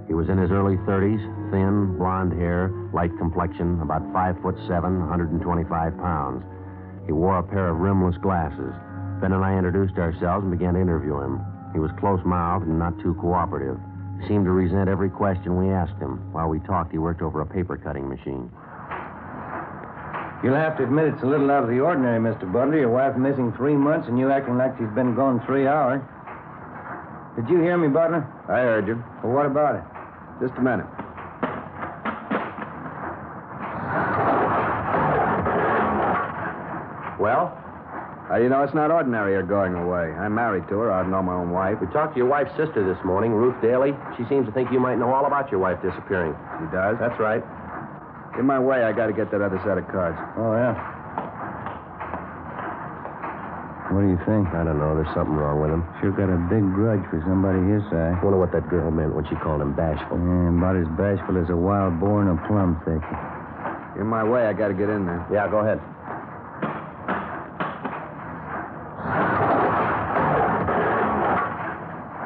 He 0.08 0.14
was 0.14 0.30
in 0.30 0.38
his 0.38 0.52
early 0.52 0.78
30s, 0.88 1.20
thin, 1.52 1.98
blonde 1.98 2.32
hair, 2.32 2.72
light 2.94 3.12
complexion, 3.18 3.82
about 3.82 4.02
five 4.14 4.40
foot 4.42 4.56
seven, 4.68 5.00
125 5.00 5.98
pounds. 5.98 6.44
He 7.06 7.12
wore 7.12 7.40
a 7.40 7.44
pair 7.44 7.70
of 7.70 7.80
rimless 7.80 8.16
glasses. 8.18 8.74
Ben 9.20 9.34
and 9.34 9.44
I 9.44 9.58
introduced 9.58 9.98
ourselves 9.98 10.44
and 10.44 10.52
began 10.52 10.76
to 10.76 10.82
interview 10.82 11.20
him. 11.20 11.44
He 11.74 11.80
was 11.80 11.92
close-mouthed 12.00 12.66
and 12.66 12.80
not 12.80 12.98
too 13.00 13.16
cooperative. 13.20 13.78
He 14.22 14.28
seemed 14.28 14.46
to 14.46 14.52
resent 14.52 14.88
every 14.88 15.10
question 15.10 15.58
we 15.58 15.70
asked 15.74 16.00
him. 16.00 16.32
While 16.32 16.48
we 16.48 16.60
talked, 16.62 16.92
he 16.92 16.98
worked 16.98 17.22
over 17.22 17.42
a 17.42 17.46
paper 17.46 17.76
cutting 17.78 18.08
machine. 18.08 18.50
You'll 20.44 20.56
have 20.56 20.78
to 20.78 20.84
admit 20.84 21.12
it's 21.12 21.24
a 21.24 21.26
little 21.26 21.52
out 21.52 21.64
of 21.64 21.70
the 21.70 21.80
ordinary, 21.80 22.20
Mr. 22.20 22.52
Butler. 22.52 22.80
Your 22.80 22.92
wife 22.92 23.18
missing 23.18 23.52
three 23.58 23.76
months 23.76 24.08
and 24.08 24.18
you 24.18 24.32
acting 24.32 24.58
like 24.58 24.78
she's 24.78 24.94
been 24.96 25.16
gone 25.16 25.44
three 25.46 25.68
hours. 25.68 26.02
Did 27.36 27.50
you 27.50 27.60
hear 27.60 27.78
me, 27.78 27.88
Butler? 27.88 28.26
I 28.48 28.62
heard 28.62 28.88
you. 28.88 29.04
Well, 29.24 29.34
what 29.34 29.46
about 29.46 29.76
it? 29.76 29.97
Just 30.40 30.54
a 30.58 30.62
minute. 30.62 30.86
Well? 37.20 37.58
Do 38.30 38.44
you 38.44 38.50
know 38.50 38.62
it's 38.62 38.76
not 38.76 38.92
ordinary 38.92 39.34
her 39.34 39.42
going 39.42 39.74
away? 39.74 40.14
I'm 40.14 40.36
married 40.36 40.68
to 40.70 40.78
her. 40.80 40.92
I 40.92 41.02
know 41.08 41.24
my 41.24 41.34
own 41.34 41.50
wife. 41.50 41.80
We 41.82 41.88
talked 41.88 42.14
to 42.14 42.18
your 42.20 42.28
wife's 42.28 42.52
sister 42.56 42.86
this 42.86 43.04
morning, 43.04 43.32
Ruth 43.32 43.60
Daly. 43.62 43.94
She 44.16 44.26
seems 44.30 44.46
to 44.46 44.52
think 44.52 44.72
you 44.72 44.80
might 44.80 45.00
know 45.00 45.12
all 45.12 45.26
about 45.26 45.50
your 45.50 45.60
wife 45.60 45.82
disappearing. 45.82 46.36
She 46.60 46.66
does? 46.70 46.98
That's 47.00 47.18
right. 47.20 47.42
In 48.38 48.46
my 48.46 48.60
way, 48.60 48.84
I 48.84 48.92
got 48.94 49.08
to 49.08 49.14
get 49.14 49.32
that 49.32 49.42
other 49.42 49.60
set 49.66 49.80
of 49.80 49.88
cards. 49.88 50.20
Oh, 50.38 50.54
yeah. 50.54 50.97
What 53.88 54.04
do 54.04 54.12
you 54.12 54.20
think? 54.28 54.52
I 54.52 54.68
don't 54.68 54.84
know. 54.84 55.00
There's 55.00 55.08
something 55.16 55.32
wrong 55.32 55.64
with 55.64 55.72
him. 55.72 55.80
Sure 56.04 56.12
got 56.12 56.28
a 56.28 56.36
big 56.52 56.60
grudge 56.76 57.00
for 57.08 57.24
somebody 57.24 57.64
his 57.72 57.80
size. 57.88 58.20
Wonder 58.20 58.36
what 58.36 58.52
that 58.52 58.68
girl 58.68 58.92
meant 58.92 59.16
when 59.16 59.24
she 59.32 59.36
called 59.40 59.64
him 59.64 59.72
bashful. 59.72 60.20
Yeah, 60.20 60.52
about 60.52 60.76
as 60.76 60.92
bashful 61.00 61.40
as 61.40 61.48
a 61.48 61.56
wild 61.56 61.96
boar 61.96 62.20
in 62.20 62.28
a 62.28 62.36
plum 62.52 62.76
thicket. 62.84 63.08
In 63.96 64.06
my 64.06 64.28
way, 64.28 64.44
I 64.44 64.52
got 64.52 64.68
to 64.68 64.78
get 64.78 64.92
in 64.92 65.08
there. 65.08 65.24
Yeah, 65.32 65.48
go 65.48 65.64
ahead. 65.64 65.80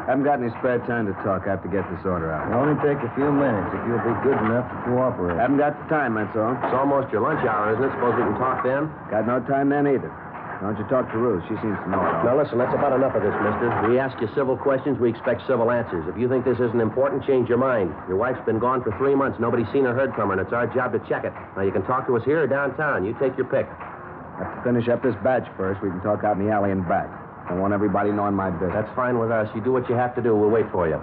Haven't 0.09 0.25
got 0.25 0.41
any 0.41 0.51
spare 0.59 0.81
time 0.89 1.07
to 1.07 1.15
talk. 1.23 1.47
I 1.47 1.55
have 1.55 1.63
to 1.63 1.71
get 1.71 1.87
this 1.87 2.03
order 2.03 2.33
out. 2.33 2.49
It'll 2.49 2.67
only 2.67 2.75
take 2.83 2.99
a 2.99 3.11
few 3.15 3.31
minutes 3.31 3.71
if 3.71 3.79
you'll 3.87 4.03
be 4.03 4.11
good 4.27 4.35
enough 4.43 4.67
to 4.67 4.77
cooperate. 4.91 5.37
Haven't 5.39 5.61
got 5.61 5.77
the 5.77 5.87
time, 5.87 6.19
that's 6.19 6.35
all. 6.35 6.51
It's 6.51 6.75
almost 6.75 7.13
your 7.13 7.21
lunch 7.21 7.45
hour, 7.47 7.71
isn't 7.71 7.85
it? 7.85 7.93
Suppose 7.95 8.19
we 8.19 8.27
can 8.27 8.35
talk 8.35 8.65
then? 8.65 8.91
Got 9.07 9.23
no 9.23 9.39
time 9.47 9.69
then 9.69 9.87
either. 9.87 10.11
Why 10.61 10.69
don't 10.69 10.77
you 10.77 10.85
talk 10.93 11.09
to 11.09 11.17
Ruth? 11.17 11.41
She 11.49 11.57
seems 11.57 11.73
to 11.73 11.87
know 11.89 11.97
it 11.97 12.13
all. 12.21 12.23
Now, 12.23 12.37
listen, 12.37 12.61
that's 12.61 12.73
about 12.77 12.93
enough 12.93 13.17
of 13.17 13.25
this, 13.25 13.33
mister. 13.41 13.65
We 13.89 13.97
ask 13.97 14.13
you 14.21 14.29
civil 14.37 14.53
questions, 14.53 15.01
we 15.01 15.09
expect 15.09 15.41
civil 15.49 15.73
answers. 15.73 16.05
If 16.05 16.21
you 16.21 16.29
think 16.29 16.45
this 16.45 16.61
isn't 16.61 16.79
important, 16.79 17.25
change 17.25 17.49
your 17.49 17.57
mind. 17.57 17.89
Your 18.05 18.17
wife's 18.21 18.45
been 18.45 18.59
gone 18.61 18.85
for 18.85 18.93
three 19.01 19.15
months. 19.17 19.41
Nobody's 19.41 19.65
seen 19.73 19.89
or 19.89 19.97
heard 19.97 20.13
from 20.13 20.29
her, 20.29 20.37
and 20.37 20.41
it's 20.45 20.53
our 20.53 20.69
job 20.69 20.93
to 20.93 21.01
check 21.09 21.25
it. 21.25 21.33
Now, 21.57 21.65
you 21.65 21.71
can 21.73 21.81
talk 21.89 22.05
to 22.05 22.15
us 22.15 22.21
here 22.23 22.43
or 22.43 22.47
downtown. 22.47 23.01
You 23.03 23.17
take 23.17 23.33
your 23.41 23.49
pick. 23.49 23.65
I 23.65 24.45
Have 24.45 24.61
to 24.61 24.61
finish 24.61 24.85
up 24.87 25.01
this 25.01 25.17
batch 25.25 25.49
first. 25.57 25.81
We 25.81 25.89
can 25.89 26.01
talk 26.05 26.23
out 26.23 26.37
in 26.37 26.45
the 26.45 26.53
alley 26.53 26.69
and 26.69 26.87
back. 26.87 27.09
I 27.49 27.57
want 27.57 27.73
everybody 27.73 28.11
knowing 28.11 28.35
my 28.37 28.51
business. 28.53 28.85
That's 28.85 28.95
fine 28.95 29.17
with 29.17 29.31
us. 29.31 29.49
You 29.55 29.61
do 29.65 29.71
what 29.73 29.89
you 29.89 29.95
have 29.95 30.13
to 30.13 30.21
do. 30.21 30.35
We'll 30.35 30.53
wait 30.53 30.69
for 30.71 30.85
you. 30.87 31.01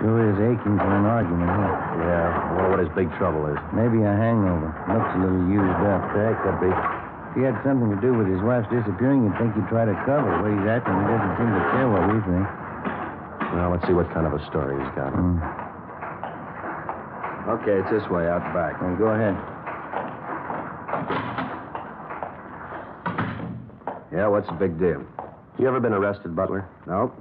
Sure 0.00 0.32
is 0.32 0.40
aching 0.40 0.80
for 0.80 0.88
an 0.96 1.04
argument, 1.04 1.44
huh? 1.44 1.76
Yeah, 2.00 2.32
I 2.32 2.52
wonder 2.56 2.70
what 2.72 2.80
his 2.80 2.92
big 2.96 3.12
trouble 3.20 3.44
is. 3.52 3.60
Maybe 3.76 4.00
a 4.00 4.16
hangover. 4.16 4.72
Looks 4.88 5.12
a 5.12 5.20
little 5.20 5.44
used 5.44 5.80
up. 5.84 6.00
Yeah, 6.16 6.32
could 6.40 6.56
be. 6.64 6.72
If 6.72 7.32
he 7.36 7.42
had 7.44 7.60
something 7.60 7.92
to 7.92 8.00
do 8.00 8.16
with 8.16 8.24
his 8.24 8.40
wife's 8.40 8.64
disappearing, 8.72 9.28
you'd 9.28 9.36
think 9.36 9.52
he'd 9.52 9.68
try 9.68 9.84
to 9.84 9.92
cover 10.08 10.40
way 10.40 10.56
he's 10.56 10.64
acting. 10.72 10.96
He 10.96 11.04
doesn't 11.04 11.34
seem 11.36 11.52
to 11.52 11.64
care 11.76 11.88
what 11.92 12.04
we 12.08 12.16
think. 12.24 12.48
Well, 13.52 13.76
let's 13.76 13.84
see 13.84 13.92
what 13.92 14.08
kind 14.16 14.24
of 14.24 14.32
a 14.32 14.40
story 14.48 14.80
he's 14.80 14.92
got. 14.96 15.12
Mm. 15.12 15.36
Okay, 17.60 17.76
it's 17.84 17.92
this 17.92 18.08
way, 18.08 18.24
out 18.24 18.40
back. 18.56 18.80
Well, 18.80 18.96
go 18.96 19.12
ahead. 19.12 19.36
Yeah, 24.16 24.32
what's 24.32 24.48
the 24.48 24.56
big 24.56 24.80
deal? 24.80 25.04
You 25.60 25.68
ever 25.68 25.78
been 25.78 25.92
arrested, 25.92 26.34
Butler? 26.34 26.64
Nope. 26.88 27.12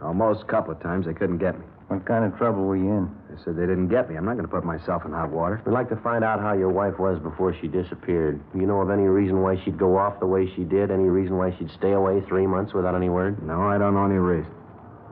Almost 0.00 0.42
a 0.42 0.46
couple 0.46 0.72
of 0.72 0.80
times 0.80 1.04
they 1.04 1.12
couldn't 1.14 1.38
get 1.38 1.60
me. 1.60 1.66
What 1.92 2.06
kind 2.06 2.24
of 2.24 2.38
trouble 2.38 2.64
were 2.64 2.76
you 2.76 2.88
in? 2.88 3.10
They 3.28 3.36
said 3.44 3.54
they 3.54 3.66
didn't 3.68 3.88
get 3.88 4.08
me. 4.08 4.16
I'm 4.16 4.24
not 4.24 4.40
going 4.40 4.48
to 4.48 4.50
put 4.50 4.64
myself 4.64 5.04
in 5.04 5.12
hot 5.12 5.28
water. 5.28 5.60
We'd 5.66 5.72
like 5.72 5.90
to 5.90 5.96
find 5.96 6.24
out 6.24 6.40
how 6.40 6.54
your 6.54 6.70
wife 6.70 6.98
was 6.98 7.18
before 7.18 7.54
she 7.60 7.68
disappeared. 7.68 8.40
Do 8.54 8.60
you 8.60 8.66
know 8.66 8.80
of 8.80 8.88
any 8.88 9.02
reason 9.02 9.42
why 9.42 9.62
she'd 9.62 9.76
go 9.76 9.98
off 9.98 10.18
the 10.18 10.26
way 10.26 10.50
she 10.56 10.64
did? 10.64 10.90
Any 10.90 11.04
reason 11.12 11.36
why 11.36 11.54
she'd 11.58 11.70
stay 11.76 11.92
away 11.92 12.22
three 12.22 12.46
months 12.46 12.72
without 12.72 12.94
any 12.94 13.10
word? 13.10 13.42
No, 13.46 13.60
I 13.68 13.76
don't 13.76 13.92
know 13.92 14.06
any 14.06 14.16
reason. 14.16 14.50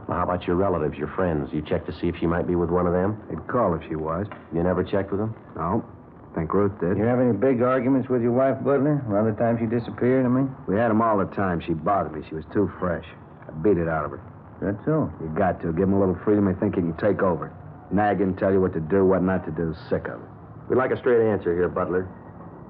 Well, 0.08 0.16
how 0.16 0.24
about 0.24 0.46
your 0.46 0.56
relatives, 0.56 0.96
your 0.96 1.08
friends? 1.08 1.50
You 1.52 1.60
checked 1.60 1.84
to 1.88 1.92
see 2.00 2.08
if 2.08 2.16
she 2.16 2.24
might 2.26 2.46
be 2.46 2.54
with 2.54 2.70
one 2.70 2.86
of 2.86 2.94
them? 2.94 3.20
They'd 3.28 3.46
call 3.46 3.74
if 3.74 3.86
she 3.86 3.94
was. 3.94 4.26
You 4.54 4.62
never 4.62 4.82
checked 4.82 5.10
with 5.10 5.20
them? 5.20 5.34
No. 5.56 5.84
I 6.32 6.34
Think 6.34 6.54
Ruth 6.54 6.72
did. 6.80 6.96
You 6.96 7.04
have 7.04 7.20
any 7.20 7.32
big 7.36 7.60
arguments 7.60 8.08
with 8.08 8.22
your 8.22 8.32
wife, 8.32 8.56
Butler? 8.64 9.04
Around 9.06 9.26
the 9.26 9.38
time 9.38 9.58
she 9.58 9.66
disappeared, 9.66 10.24
I 10.24 10.28
mean? 10.30 10.50
We 10.66 10.76
had 10.76 10.90
'em 10.90 11.02
all 11.02 11.18
the 11.18 11.26
time. 11.26 11.60
She 11.60 11.74
bothered 11.74 12.14
me. 12.14 12.24
She 12.26 12.34
was 12.34 12.46
too 12.54 12.72
fresh. 12.80 13.04
I 13.46 13.52
beat 13.60 13.76
it 13.76 13.86
out 13.86 14.06
of 14.06 14.12
her. 14.12 14.20
That's 14.60 14.84
so. 14.84 15.10
You 15.20 15.28
got 15.36 15.60
to. 15.62 15.72
Give 15.72 15.88
him 15.88 15.94
a 15.94 16.00
little 16.00 16.18
freedom. 16.24 16.44
They 16.46 16.58
think 16.60 16.74
he 16.74 16.82
can 16.82 16.96
take 16.96 17.22
over. 17.22 17.52
Nag 17.90 18.20
and 18.20 18.38
tell 18.38 18.52
you 18.52 18.60
what 18.60 18.72
to 18.74 18.80
do, 18.80 19.04
what 19.04 19.22
not 19.22 19.44
to 19.46 19.50
do. 19.50 19.74
Sick 19.88 20.06
of 20.06 20.20
it. 20.20 20.28
We'd 20.68 20.76
like 20.76 20.92
a 20.92 20.98
straight 20.98 21.26
answer 21.26 21.54
here, 21.54 21.68
Butler. 21.68 22.08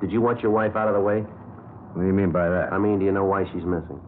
Did 0.01 0.11
you 0.11 0.21
want 0.21 0.41
your 0.41 0.53
wife 0.53 0.77
out 0.77 0.89
of 0.89 0.95
the 0.95 1.01
way? 1.01 1.21
What 1.21 2.03
do 2.03 2.07
you 2.07 2.15
mean 2.15 2.31
by 2.31 2.49
that? 2.49 2.73
I 2.73 2.79
mean, 2.79 2.99
do 2.99 3.05
you 3.05 3.13
know 3.13 3.25
why 3.25 3.45
she's 3.53 3.65
missing? 3.65 4.01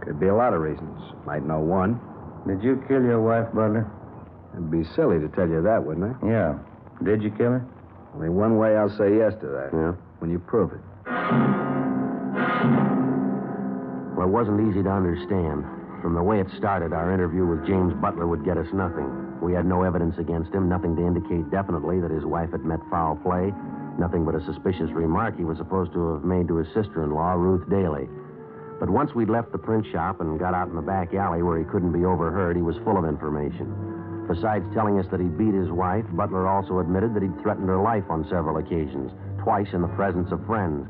Could 0.00 0.18
be 0.20 0.28
a 0.28 0.34
lot 0.34 0.54
of 0.54 0.60
reasons. 0.60 1.00
Might 1.26 1.44
know 1.44 1.60
one. 1.60 2.00
Did 2.46 2.62
you 2.62 2.82
kill 2.88 3.02
your 3.02 3.20
wife, 3.20 3.52
Butler? 3.52 3.90
It'd 4.54 4.70
be 4.70 4.84
silly 4.94 5.18
to 5.18 5.28
tell 5.28 5.48
you 5.48 5.60
that, 5.62 5.84
wouldn't 5.84 6.12
it? 6.12 6.16
Yeah. 6.26 6.58
Did 7.02 7.22
you 7.22 7.30
kill 7.30 7.58
her? 7.58 7.66
Only 8.14 8.28
one 8.28 8.56
way 8.56 8.76
I'll 8.76 8.96
say 8.96 9.16
yes 9.16 9.34
to 9.40 9.46
that. 9.48 9.70
Yeah? 9.72 9.92
When 10.20 10.30
you 10.30 10.38
prove 10.38 10.72
it. 10.72 10.80
Well, 14.16 14.28
it 14.28 14.30
wasn't 14.30 14.70
easy 14.70 14.82
to 14.84 14.90
understand. 14.90 15.64
From 16.04 16.12
the 16.12 16.22
way 16.22 16.38
it 16.38 16.50
started, 16.58 16.92
our 16.92 17.14
interview 17.14 17.46
with 17.46 17.64
James 17.64 17.94
Butler 17.94 18.26
would 18.26 18.44
get 18.44 18.58
us 18.58 18.68
nothing. 18.74 19.08
We 19.40 19.54
had 19.54 19.64
no 19.64 19.84
evidence 19.84 20.18
against 20.18 20.52
him, 20.52 20.68
nothing 20.68 20.94
to 20.96 21.00
indicate 21.00 21.50
definitely 21.50 21.98
that 22.00 22.10
his 22.10 22.26
wife 22.26 22.52
had 22.52 22.62
met 22.62 22.80
foul 22.90 23.16
play, 23.16 23.54
nothing 23.96 24.22
but 24.22 24.34
a 24.34 24.44
suspicious 24.44 24.90
remark 24.92 25.38
he 25.38 25.48
was 25.48 25.56
supposed 25.56 25.94
to 25.94 26.12
have 26.12 26.22
made 26.22 26.46
to 26.48 26.56
his 26.56 26.68
sister 26.74 27.04
in 27.04 27.10
law, 27.10 27.32
Ruth 27.32 27.70
Daly. 27.70 28.06
But 28.78 28.90
once 28.90 29.14
we'd 29.14 29.30
left 29.30 29.50
the 29.50 29.56
print 29.56 29.86
shop 29.90 30.20
and 30.20 30.38
got 30.38 30.52
out 30.52 30.68
in 30.68 30.76
the 30.76 30.84
back 30.84 31.14
alley 31.14 31.40
where 31.40 31.56
he 31.56 31.64
couldn't 31.64 31.96
be 31.96 32.04
overheard, 32.04 32.54
he 32.54 32.60
was 32.60 32.76
full 32.84 32.98
of 32.98 33.06
information. 33.06 33.72
Besides 34.28 34.66
telling 34.74 34.98
us 34.98 35.06
that 35.10 35.20
he'd 35.20 35.38
beat 35.38 35.54
his 35.54 35.70
wife, 35.70 36.04
Butler 36.12 36.46
also 36.46 36.80
admitted 36.80 37.14
that 37.14 37.22
he'd 37.22 37.40
threatened 37.40 37.70
her 37.70 37.80
life 37.80 38.04
on 38.10 38.28
several 38.28 38.58
occasions, 38.58 39.10
twice 39.40 39.72
in 39.72 39.80
the 39.80 39.96
presence 39.96 40.30
of 40.32 40.44
friends. 40.44 40.86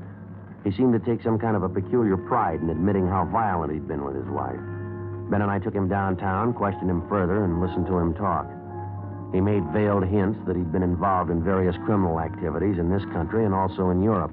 He 0.65 0.73
seemed 0.73 0.93
to 0.93 0.99
take 0.99 1.23
some 1.23 1.39
kind 1.39 1.55
of 1.55 1.63
a 1.63 1.69
peculiar 1.69 2.17
pride 2.17 2.63
in 2.63 2.69
admitting 2.69 3.07
how 3.07 3.27
violent 3.27 3.73
he'd 3.73 3.87
been 3.87 4.03
with 4.03 4.17
his 4.17 4.27
wife. 4.27 4.59
Ben 5.31 5.43
and 5.43 5.51
I 5.51 5.59
took 5.59 5.75
him 5.75 5.89
downtown, 5.89 6.53
questioned 6.53 6.91
him 6.91 7.09
further, 7.09 7.45
and 7.45 7.61
listened 7.61 7.87
to 7.87 7.99
him 7.99 8.15
talk. 8.15 8.47
He 9.33 9.41
made 9.41 9.65
veiled 9.73 10.05
hints 10.05 10.39
that 10.47 10.55
he'd 10.55 10.71
been 10.71 10.83
involved 10.83 11.31
in 11.31 11.43
various 11.43 11.77
criminal 11.85 12.21
activities 12.21 12.79
in 12.79 12.91
this 12.91 13.05
country 13.07 13.45
and 13.45 13.55
also 13.55 13.91
in 13.91 14.03
Europe, 14.03 14.33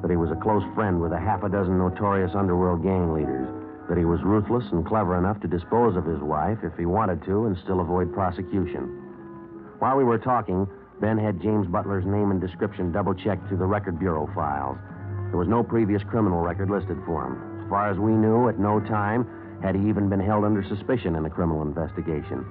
that 0.00 0.10
he 0.10 0.16
was 0.16 0.30
a 0.30 0.40
close 0.40 0.62
friend 0.74 1.00
with 1.00 1.12
a 1.12 1.20
half 1.20 1.42
a 1.42 1.48
dozen 1.48 1.76
notorious 1.76 2.32
underworld 2.34 2.82
gang 2.82 3.12
leaders, 3.12 3.48
that 3.88 3.98
he 3.98 4.04
was 4.04 4.22
ruthless 4.22 4.64
and 4.72 4.86
clever 4.86 5.18
enough 5.18 5.40
to 5.40 5.48
dispose 5.48 5.96
of 5.96 6.06
his 6.06 6.20
wife 6.20 6.58
if 6.62 6.72
he 6.78 6.86
wanted 6.86 7.22
to 7.24 7.46
and 7.46 7.58
still 7.58 7.80
avoid 7.80 8.14
prosecution. 8.14 8.86
While 9.78 9.96
we 9.96 10.04
were 10.04 10.18
talking, 10.18 10.66
Ben 11.00 11.18
had 11.18 11.42
James 11.42 11.66
Butler's 11.66 12.06
name 12.06 12.30
and 12.30 12.40
description 12.40 12.92
double 12.92 13.14
checked 13.14 13.48
through 13.48 13.58
the 13.58 13.66
record 13.66 13.98
bureau 13.98 14.30
files. 14.34 14.78
There 15.30 15.38
was 15.38 15.48
no 15.48 15.62
previous 15.62 16.02
criminal 16.04 16.40
record 16.40 16.70
listed 16.70 16.98
for 17.04 17.26
him. 17.26 17.62
As 17.62 17.68
far 17.68 17.90
as 17.90 17.98
we 17.98 18.12
knew, 18.12 18.48
at 18.48 18.58
no 18.58 18.80
time 18.80 19.26
had 19.62 19.74
he 19.74 19.88
even 19.88 20.08
been 20.08 20.20
held 20.20 20.44
under 20.44 20.62
suspicion 20.64 21.16
in 21.16 21.24
a 21.26 21.30
criminal 21.30 21.62
investigation. 21.62 22.44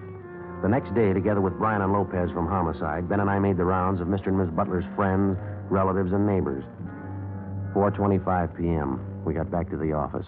The 0.62 0.68
next 0.70 0.94
day, 0.94 1.14
together 1.14 1.42
with 1.42 1.58
Brian 1.58 1.82
and 1.82 1.94
Lopez 1.94 2.30
from 2.32 2.48
Homicide, 2.48 3.08
Ben 3.08 3.20
and 3.20 3.30
I 3.30 3.40
made 3.40 3.58
the 3.58 3.66
rounds 3.66 4.02
of 4.02 4.08
Mr. 4.08 4.28
and 4.28 4.38
Miss 4.38 4.50
Butler's 4.50 4.86
friends, 4.96 5.38
relatives, 5.70 6.12
and 6.12 6.28
neighbors. 6.28 6.64
4.25 7.74 8.58
p.m. 8.58 9.24
We 9.24 9.34
got 9.34 9.50
back 9.50 9.70
to 9.70 9.78
the 9.78 9.94
office. 9.94 10.26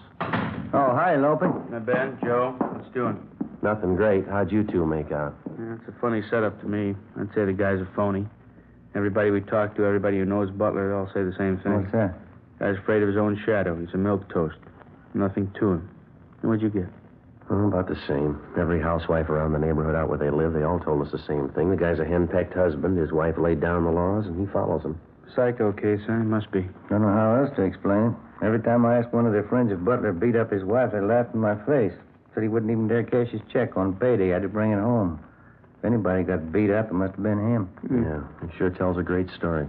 Oh, 0.72 0.96
hi, 0.96 1.16
Lopez. 1.16 1.50
Now, 1.70 1.80
Ben, 1.80 2.18
Joe, 2.24 2.56
what's 2.58 2.92
doing? 2.94 3.20
Nothing 3.62 3.94
great. 3.94 4.26
How'd 4.26 4.50
you 4.50 4.64
two 4.64 4.86
make 4.86 5.12
out? 5.12 5.34
Yeah, 5.58 5.74
it's 5.74 5.88
a 5.88 6.00
funny 6.00 6.22
setup 6.30 6.60
to 6.62 6.66
me. 6.66 6.96
I'd 7.20 7.28
say 7.34 7.44
the 7.44 7.52
guy's 7.52 7.80
a 7.80 7.88
phony. 7.94 8.26
Everybody 8.94 9.30
we 9.30 9.40
talk 9.40 9.76
to, 9.76 9.84
everybody 9.84 10.18
who 10.18 10.24
knows 10.24 10.50
Butler, 10.50 10.88
they 10.88 10.94
all 10.94 11.06
say 11.14 11.22
the 11.22 11.36
same 11.38 11.58
thing. 11.58 11.82
What's 11.82 11.92
that? 11.92 12.14
Guy's 12.58 12.78
afraid 12.78 13.02
of 13.02 13.08
his 13.08 13.16
own 13.16 13.40
shadow. 13.44 13.78
He's 13.78 13.92
a 13.94 13.98
milk 13.98 14.28
toast. 14.32 14.56
Nothing 15.14 15.52
to 15.60 15.72
him. 15.72 15.90
And 16.42 16.50
what'd 16.50 16.62
you 16.62 16.70
get? 16.70 16.90
Oh, 17.50 17.68
about 17.68 17.88
the 17.88 17.98
same. 18.06 18.40
Every 18.58 18.80
housewife 18.80 19.28
around 19.28 19.52
the 19.52 19.58
neighborhood 19.58 19.94
out 19.94 20.08
where 20.08 20.18
they 20.18 20.30
live, 20.30 20.52
they 20.52 20.62
all 20.62 20.80
told 20.80 21.04
us 21.04 21.12
the 21.12 21.22
same 21.26 21.48
thing. 21.50 21.70
The 21.70 21.76
guy's 21.76 21.98
a 21.98 22.04
henpecked 22.04 22.54
husband. 22.54 22.98
His 22.98 23.12
wife 23.12 23.36
laid 23.38 23.60
down 23.60 23.84
the 23.84 23.90
laws, 23.90 24.26
and 24.26 24.38
he 24.38 24.52
follows 24.52 24.82
them. 24.82 25.00
Psycho 25.34 25.72
case, 25.72 26.00
huh? 26.06 26.12
Must 26.12 26.50
be. 26.50 26.68
Don't 26.90 27.02
know 27.02 27.12
how 27.12 27.34
else 27.42 27.54
to 27.56 27.62
explain 27.62 28.08
it. 28.10 28.44
Every 28.44 28.60
time 28.60 28.84
I 28.84 28.98
asked 28.98 29.12
one 29.12 29.26
of 29.26 29.32
their 29.32 29.44
friends 29.44 29.72
if 29.72 29.84
Butler 29.84 30.12
beat 30.12 30.36
up 30.36 30.50
his 30.50 30.64
wife, 30.64 30.92
they 30.92 31.00
laughed 31.00 31.34
in 31.34 31.40
my 31.40 31.54
face. 31.64 31.92
Said 32.34 32.42
he 32.42 32.48
wouldn't 32.48 32.72
even 32.72 32.88
dare 32.88 33.04
cash 33.04 33.28
his 33.28 33.40
check 33.52 33.76
on 33.76 33.94
payday. 33.96 34.28
Had 34.28 34.42
to 34.42 34.48
bring 34.48 34.72
it 34.72 34.80
home. 34.80 35.20
If 35.78 35.84
anybody 35.84 36.22
got 36.22 36.52
beat 36.52 36.70
up, 36.70 36.88
it 36.88 36.94
must 36.94 37.14
have 37.14 37.22
been 37.22 37.38
him. 37.38 37.66
Hmm. 37.86 38.02
Yeah, 38.02 38.48
he 38.48 38.56
sure 38.56 38.70
tells 38.70 38.98
a 38.98 39.02
great 39.02 39.30
story. 39.30 39.66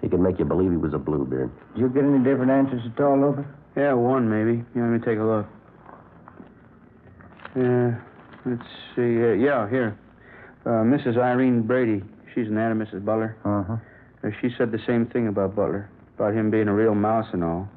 He 0.00 0.08
could 0.08 0.20
make 0.20 0.38
you 0.38 0.44
believe 0.44 0.70
he 0.70 0.76
was 0.76 0.94
a 0.94 0.98
bluebeard. 0.98 1.50
Did 1.74 1.80
you 1.80 1.88
get 1.88 2.04
any 2.04 2.22
different 2.22 2.50
answers 2.50 2.82
at 2.84 3.02
all, 3.02 3.18
Lopez? 3.18 3.44
Yeah, 3.76 3.94
one 3.94 4.28
maybe. 4.28 4.64
Yeah, 4.74 4.82
let 4.82 4.90
me 4.90 4.98
take 4.98 5.18
a 5.18 5.22
look. 5.22 5.46
Yeah, 7.56 7.96
let's 8.44 8.68
see. 8.94 9.22
Uh, 9.22 9.34
yeah, 9.34 9.68
here. 9.68 9.98
Uh, 10.66 10.84
Mrs. 10.84 11.16
Irene 11.16 11.62
Brady. 11.62 12.02
She's 12.34 12.46
an 12.48 12.58
aunt 12.58 12.80
of 12.80 12.88
Mrs. 12.88 13.04
Butler. 13.04 13.36
Uh-huh. 13.44 13.76
Uh, 14.22 14.30
she 14.40 14.48
said 14.58 14.70
the 14.70 14.80
same 14.86 15.06
thing 15.06 15.28
about 15.28 15.56
Butler, 15.56 15.88
about 16.16 16.34
him 16.34 16.50
being 16.50 16.68
a 16.68 16.74
real 16.74 16.94
mouse 16.94 17.26
and 17.32 17.42
all. 17.42 17.68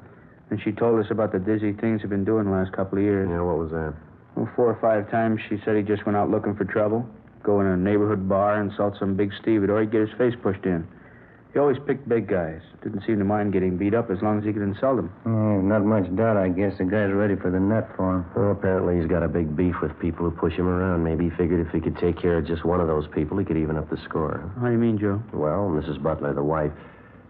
And 0.50 0.60
she 0.62 0.72
told 0.72 1.00
us 1.00 1.10
about 1.10 1.32
the 1.32 1.38
dizzy 1.38 1.72
things 1.72 2.02
he'd 2.02 2.10
been 2.10 2.24
doing 2.24 2.44
the 2.44 2.50
last 2.50 2.72
couple 2.72 2.98
of 2.98 3.04
years. 3.04 3.28
Yeah, 3.30 3.40
what 3.40 3.56
was 3.56 3.70
that? 3.70 3.94
Well, 4.36 4.50
four 4.54 4.66
or 4.66 4.78
five 4.80 5.10
times 5.10 5.40
she 5.48 5.56
said 5.64 5.76
he 5.76 5.82
just 5.82 6.04
went 6.04 6.16
out 6.16 6.30
looking 6.30 6.54
for 6.54 6.64
trouble, 6.64 7.06
go 7.42 7.60
in 7.60 7.66
a 7.66 7.76
neighborhood 7.76 8.28
bar, 8.28 8.60
insult 8.60 8.96
some 8.98 9.16
big 9.16 9.32
Steve, 9.40 9.62
or 9.62 9.80
he'd 9.80 9.90
get 9.90 10.02
his 10.02 10.18
face 10.18 10.34
pushed 10.42 10.64
in. 10.64 10.86
He 11.52 11.58
always 11.58 11.76
picked 11.86 12.08
big 12.08 12.28
guys. 12.28 12.60
Didn't 12.82 13.04
seem 13.06 13.18
to 13.18 13.24
mind 13.24 13.52
getting 13.52 13.76
beat 13.76 13.92
up 13.94 14.10
as 14.10 14.22
long 14.22 14.38
as 14.38 14.44
he 14.44 14.52
could 14.52 14.62
insult 14.62 14.96
them. 14.96 15.12
Yeah, 15.26 15.60
not 15.60 15.84
much 15.84 16.08
doubt, 16.16 16.38
I 16.38 16.48
guess. 16.48 16.78
The 16.78 16.84
guy's 16.84 17.12
ready 17.12 17.36
for 17.36 17.50
the 17.50 17.60
nut 17.60 17.90
for 17.94 18.16
him. 18.16 18.26
Well, 18.34 18.52
apparently 18.52 18.98
he's 18.98 19.06
got 19.08 19.22
a 19.22 19.28
big 19.28 19.54
beef 19.54 19.74
with 19.82 19.92
people 20.00 20.28
who 20.28 20.34
push 20.34 20.54
him 20.54 20.66
around. 20.66 21.04
Maybe 21.04 21.24
he 21.28 21.30
figured 21.36 21.64
if 21.64 21.70
he 21.72 21.80
could 21.80 21.98
take 21.98 22.18
care 22.18 22.38
of 22.38 22.46
just 22.46 22.64
one 22.64 22.80
of 22.80 22.88
those 22.88 23.06
people, 23.14 23.36
he 23.36 23.44
could 23.44 23.58
even 23.58 23.76
up 23.76 23.90
the 23.90 23.98
score. 24.08 24.50
How 24.60 24.66
do 24.66 24.72
you 24.72 24.78
mean, 24.78 24.98
Joe? 24.98 25.22
Well, 25.34 25.68
Mrs. 25.68 26.02
Butler, 26.02 26.32
the 26.32 26.42
wife, 26.42 26.72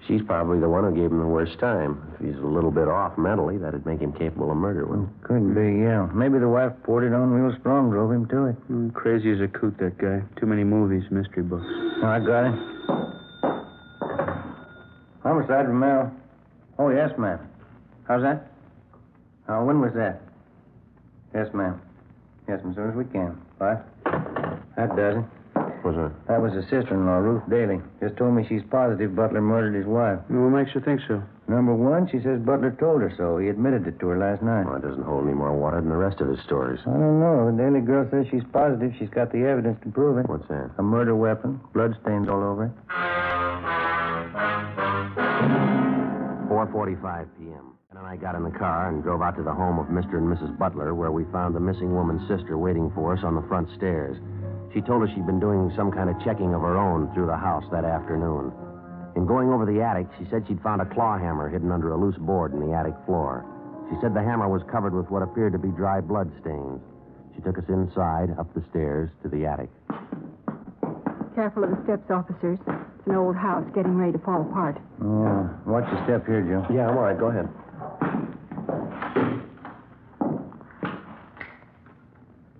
she's 0.06 0.22
probably 0.22 0.60
the 0.60 0.68
one 0.68 0.84
who 0.84 0.94
gave 0.94 1.10
him 1.10 1.18
the 1.18 1.26
worst 1.26 1.58
time. 1.58 1.98
If 2.14 2.24
he's 2.24 2.38
a 2.38 2.46
little 2.46 2.70
bit 2.70 2.86
off 2.86 3.18
mentally, 3.18 3.58
that'd 3.58 3.84
make 3.84 3.98
him 3.98 4.12
capable 4.12 4.52
of 4.52 4.56
murder, 4.56 4.86
wouldn't 4.86 5.08
it? 5.08 5.24
Could 5.26 5.52
be, 5.52 5.82
yeah. 5.82 6.06
Maybe 6.14 6.38
the 6.38 6.48
wife 6.48 6.70
poured 6.84 7.02
it 7.02 7.12
on 7.12 7.30
real 7.30 7.58
strong, 7.58 7.90
drove 7.90 8.12
him 8.12 8.28
to 8.28 8.46
it. 8.54 8.70
Mm, 8.70 8.94
crazy 8.94 9.32
as 9.32 9.40
a 9.40 9.48
coot, 9.48 9.76
that 9.78 9.98
guy. 9.98 10.22
Too 10.38 10.46
many 10.46 10.62
movies, 10.62 11.02
mystery 11.10 11.42
books. 11.42 11.66
Oh, 11.66 12.06
I 12.06 12.20
got 12.20 12.54
it. 12.54 13.21
Homicide, 15.22 15.68
Romero. 15.68 16.10
Oh, 16.78 16.90
yes, 16.90 17.10
ma'am. 17.16 17.38
How's 18.08 18.22
that? 18.22 18.50
Oh, 19.48 19.64
when 19.64 19.80
was 19.80 19.92
that? 19.94 20.20
Yes, 21.34 21.46
ma'am. 21.54 21.80
Yes, 22.48 22.60
as 22.68 22.74
soon 22.74 22.90
as 22.90 22.96
we 22.96 23.04
can. 23.04 23.40
Bye. 23.58 23.78
That 24.76 24.96
does 24.96 25.16
it. 25.18 25.24
What's 25.82 25.96
that? 25.96 26.12
That 26.28 26.42
was 26.42 26.52
his 26.54 26.64
sister-in-law, 26.64 27.18
Ruth 27.18 27.42
Daly. 27.48 27.80
Just 28.00 28.16
told 28.16 28.34
me 28.34 28.44
she's 28.48 28.62
positive 28.70 29.14
Butler 29.14 29.40
murdered 29.40 29.74
his 29.74 29.86
wife. 29.86 30.18
Well, 30.28 30.50
what 30.50 30.58
makes 30.58 30.74
you 30.74 30.80
think 30.80 31.00
so? 31.06 31.22
Number 31.48 31.74
one, 31.74 32.08
she 32.08 32.18
says 32.22 32.40
Butler 32.40 32.70
told 32.78 33.02
her 33.02 33.12
so. 33.16 33.38
He 33.38 33.48
admitted 33.48 33.86
it 33.86 33.98
to 34.00 34.08
her 34.08 34.18
last 34.18 34.42
night. 34.42 34.64
Well, 34.64 34.76
it 34.76 34.82
doesn't 34.82 35.02
hold 35.02 35.24
any 35.24 35.34
more 35.34 35.52
water 35.52 35.80
than 35.80 35.90
the 35.90 35.96
rest 35.96 36.20
of 36.20 36.28
his 36.28 36.40
stories. 36.44 36.80
I 36.86 36.92
don't 36.92 37.20
know. 37.20 37.50
The 37.50 37.62
Daly 37.62 37.80
Girl 37.80 38.08
says 38.10 38.26
she's 38.30 38.44
positive 38.52 38.92
she's 38.98 39.10
got 39.10 39.32
the 39.32 39.44
evidence 39.44 39.78
to 39.82 39.90
prove 39.90 40.18
it. 40.18 40.28
What's 40.28 40.48
that? 40.48 40.70
A 40.78 40.82
murder 40.82 41.16
weapon, 41.16 41.60
bloodstains 41.74 42.28
all 42.28 42.42
over 42.42 42.66
it. 42.66 42.72
4.45 46.48 47.26
p.m. 47.38 47.74
And 47.90 47.98
I 47.98 48.16
got 48.16 48.34
in 48.34 48.44
the 48.44 48.50
car 48.50 48.88
and 48.88 49.02
drove 49.02 49.20
out 49.20 49.36
to 49.36 49.42
the 49.42 49.52
home 49.52 49.78
of 49.78 49.86
Mr. 49.86 50.16
and 50.16 50.28
Mrs. 50.28 50.56
Butler, 50.58 50.94
where 50.94 51.12
we 51.12 51.24
found 51.32 51.54
the 51.54 51.60
missing 51.60 51.94
woman's 51.94 52.26
sister 52.28 52.56
waiting 52.56 52.90
for 52.94 53.12
us 53.12 53.20
on 53.24 53.34
the 53.34 53.42
front 53.48 53.68
stairs. 53.76 54.16
She 54.72 54.80
told 54.80 55.02
us 55.02 55.10
she'd 55.14 55.26
been 55.26 55.40
doing 55.40 55.72
some 55.76 55.90
kind 55.92 56.08
of 56.08 56.16
checking 56.24 56.54
of 56.54 56.62
her 56.62 56.78
own 56.78 57.12
through 57.12 57.26
the 57.26 57.36
house 57.36 57.64
that 57.72 57.84
afternoon. 57.84 58.52
In 59.14 59.26
going 59.26 59.50
over 59.50 59.66
the 59.66 59.82
attic, 59.82 60.06
she 60.18 60.24
said 60.30 60.44
she'd 60.48 60.62
found 60.62 60.80
a 60.80 60.86
claw 60.86 61.18
hammer 61.18 61.48
hidden 61.48 61.70
under 61.70 61.92
a 61.92 61.96
loose 61.96 62.16
board 62.16 62.52
in 62.52 62.60
the 62.60 62.74
attic 62.74 62.94
floor. 63.04 63.44
She 63.90 63.96
said 64.00 64.14
the 64.14 64.22
hammer 64.22 64.48
was 64.48 64.62
covered 64.70 64.94
with 64.94 65.10
what 65.10 65.22
appeared 65.22 65.52
to 65.52 65.58
be 65.58 65.68
dry 65.68 66.00
blood 66.00 66.30
stains. 66.40 66.80
She 67.34 67.42
took 67.42 67.58
us 67.58 67.64
inside, 67.68 68.30
up 68.38 68.52
the 68.54 68.64
stairs, 68.70 69.10
to 69.22 69.28
the 69.28 69.44
attic. 69.44 69.68
Careful 71.34 71.64
of 71.64 71.70
the 71.70 71.82
steps, 71.84 72.10
officers. 72.10 72.58
It's 72.66 73.06
an 73.06 73.16
old 73.16 73.36
house 73.36 73.64
getting 73.74 73.96
ready 73.96 74.12
to 74.12 74.18
fall 74.18 74.42
apart. 74.42 74.78
Yeah. 75.00 75.48
Watch 75.66 75.90
your 75.92 76.04
step 76.04 76.26
here, 76.26 76.42
Joe. 76.42 76.64
Yeah, 76.72 76.88
I'm 76.88 76.96
all 76.96 77.04
right. 77.04 77.18
Go 77.18 77.28
ahead. 77.28 77.48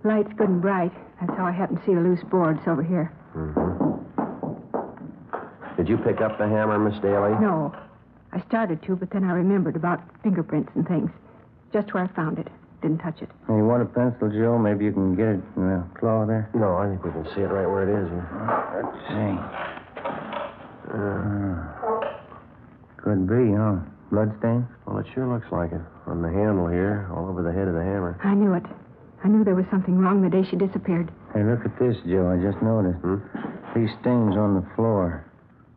Light's 0.03 0.33
good 0.33 0.49
and 0.49 0.61
bright. 0.61 0.91
That's 1.19 1.37
how 1.37 1.45
I 1.45 1.51
happen 1.51 1.77
to 1.77 1.85
see 1.85 1.93
the 1.93 2.01
loose 2.01 2.23
boards 2.29 2.59
over 2.67 2.83
here. 2.83 3.13
Hmm. 3.31 3.62
Did 5.83 5.89
you 5.89 5.97
pick 5.97 6.21
up 6.21 6.37
the 6.37 6.47
hammer, 6.47 6.79
Miss 6.79 6.97
Daly? 7.01 7.35
No. 7.43 7.75
I 8.31 8.39
started 8.47 8.81
to, 8.83 8.95
but 8.95 9.09
then 9.11 9.25
I 9.25 9.33
remembered 9.33 9.75
about 9.75 9.99
fingerprints 10.23 10.71
and 10.75 10.87
things. 10.87 11.11
Just 11.73 11.93
where 11.93 12.05
I 12.05 12.07
found 12.15 12.39
it. 12.39 12.47
Didn't 12.81 12.99
touch 12.99 13.21
it. 13.21 13.27
Hey, 13.51 13.57
you 13.59 13.67
want 13.67 13.83
a 13.83 13.85
pencil, 13.91 14.31
Joe? 14.31 14.57
Maybe 14.57 14.85
you 14.85 14.93
can 14.93 15.13
get 15.13 15.27
it 15.27 15.43
in 15.57 15.67
the 15.67 15.83
claw 15.99 16.25
there. 16.25 16.49
No, 16.55 16.77
I 16.77 16.87
think 16.87 17.03
we 17.03 17.11
can 17.11 17.25
see 17.35 17.41
it 17.41 17.51
right 17.51 17.67
where 17.67 17.83
it 17.83 17.91
is. 17.99 18.07
Let's 18.79 18.95
see. 19.11 19.35
Uh, 20.87 21.67
could 23.03 23.27
be, 23.27 23.51
huh? 23.51 23.83
Bloodstain? 24.07 24.65
Well, 24.87 24.99
it 24.99 25.07
sure 25.13 25.27
looks 25.27 25.51
like 25.51 25.73
it. 25.73 25.83
On 26.07 26.21
the 26.21 26.31
handle 26.31 26.71
here, 26.71 27.11
all 27.11 27.27
over 27.27 27.43
the 27.43 27.51
head 27.51 27.67
of 27.67 27.75
the 27.75 27.83
hammer. 27.83 28.17
I 28.23 28.33
knew 28.35 28.53
it. 28.53 28.63
I 29.25 29.27
knew 29.27 29.43
there 29.43 29.53
was 29.53 29.67
something 29.69 29.99
wrong 29.99 30.21
the 30.21 30.29
day 30.31 30.47
she 30.49 30.55
disappeared. 30.55 31.11
Hey, 31.33 31.43
look 31.43 31.65
at 31.65 31.77
this, 31.77 31.97
Joe. 32.07 32.31
I 32.31 32.39
just 32.39 32.63
noticed. 32.63 33.03
Hmm? 33.03 33.19
These 33.75 33.91
stains 33.99 34.39
on 34.39 34.55
the 34.55 34.65
floor. 34.77 35.27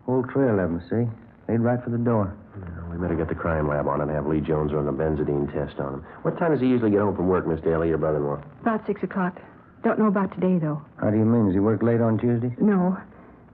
Whole 0.07 0.23
trail 0.23 0.59
of 0.59 0.70
them, 0.70 0.83
see? 0.89 1.11
They'd 1.47 1.61
right 1.61 1.83
for 1.83 1.91
the 1.91 1.99
door. 1.99 2.35
Well, 2.57 2.91
we 2.91 2.97
better 2.97 3.15
get 3.15 3.28
the 3.28 3.35
crime 3.35 3.69
lab 3.69 3.87
on 3.87 4.01
and 4.01 4.11
have 4.11 4.27
Lee 4.27 4.41
Jones 4.41 4.73
run 4.73 4.89
a 4.89 4.93
benzidine 4.93 5.53
test 5.53 5.78
on 5.78 5.95
him. 5.95 6.07
What 6.23 6.39
time 6.39 6.53
does 6.53 6.61
he 6.61 6.66
usually 6.66 6.91
get 6.91 7.01
home 7.01 7.15
from 7.15 7.28
work, 7.28 7.47
Miss 7.47 7.61
Daly, 7.61 7.89
your 7.89 7.99
brother-in-law? 7.99 8.41
About 8.62 8.87
six 8.87 9.03
o'clock. 9.03 9.41
Don't 9.85 9.99
know 9.99 10.07
about 10.07 10.33
today, 10.33 10.59
though. 10.59 10.81
How 11.01 11.11
do 11.11 11.16
you 11.19 11.24
mean? 11.24 11.47
Does 11.47 11.55
he 11.55 11.61
work 11.61 11.83
late 11.83 12.01
on 12.01 12.19
Tuesdays? 12.19 12.53
No. 12.59 12.97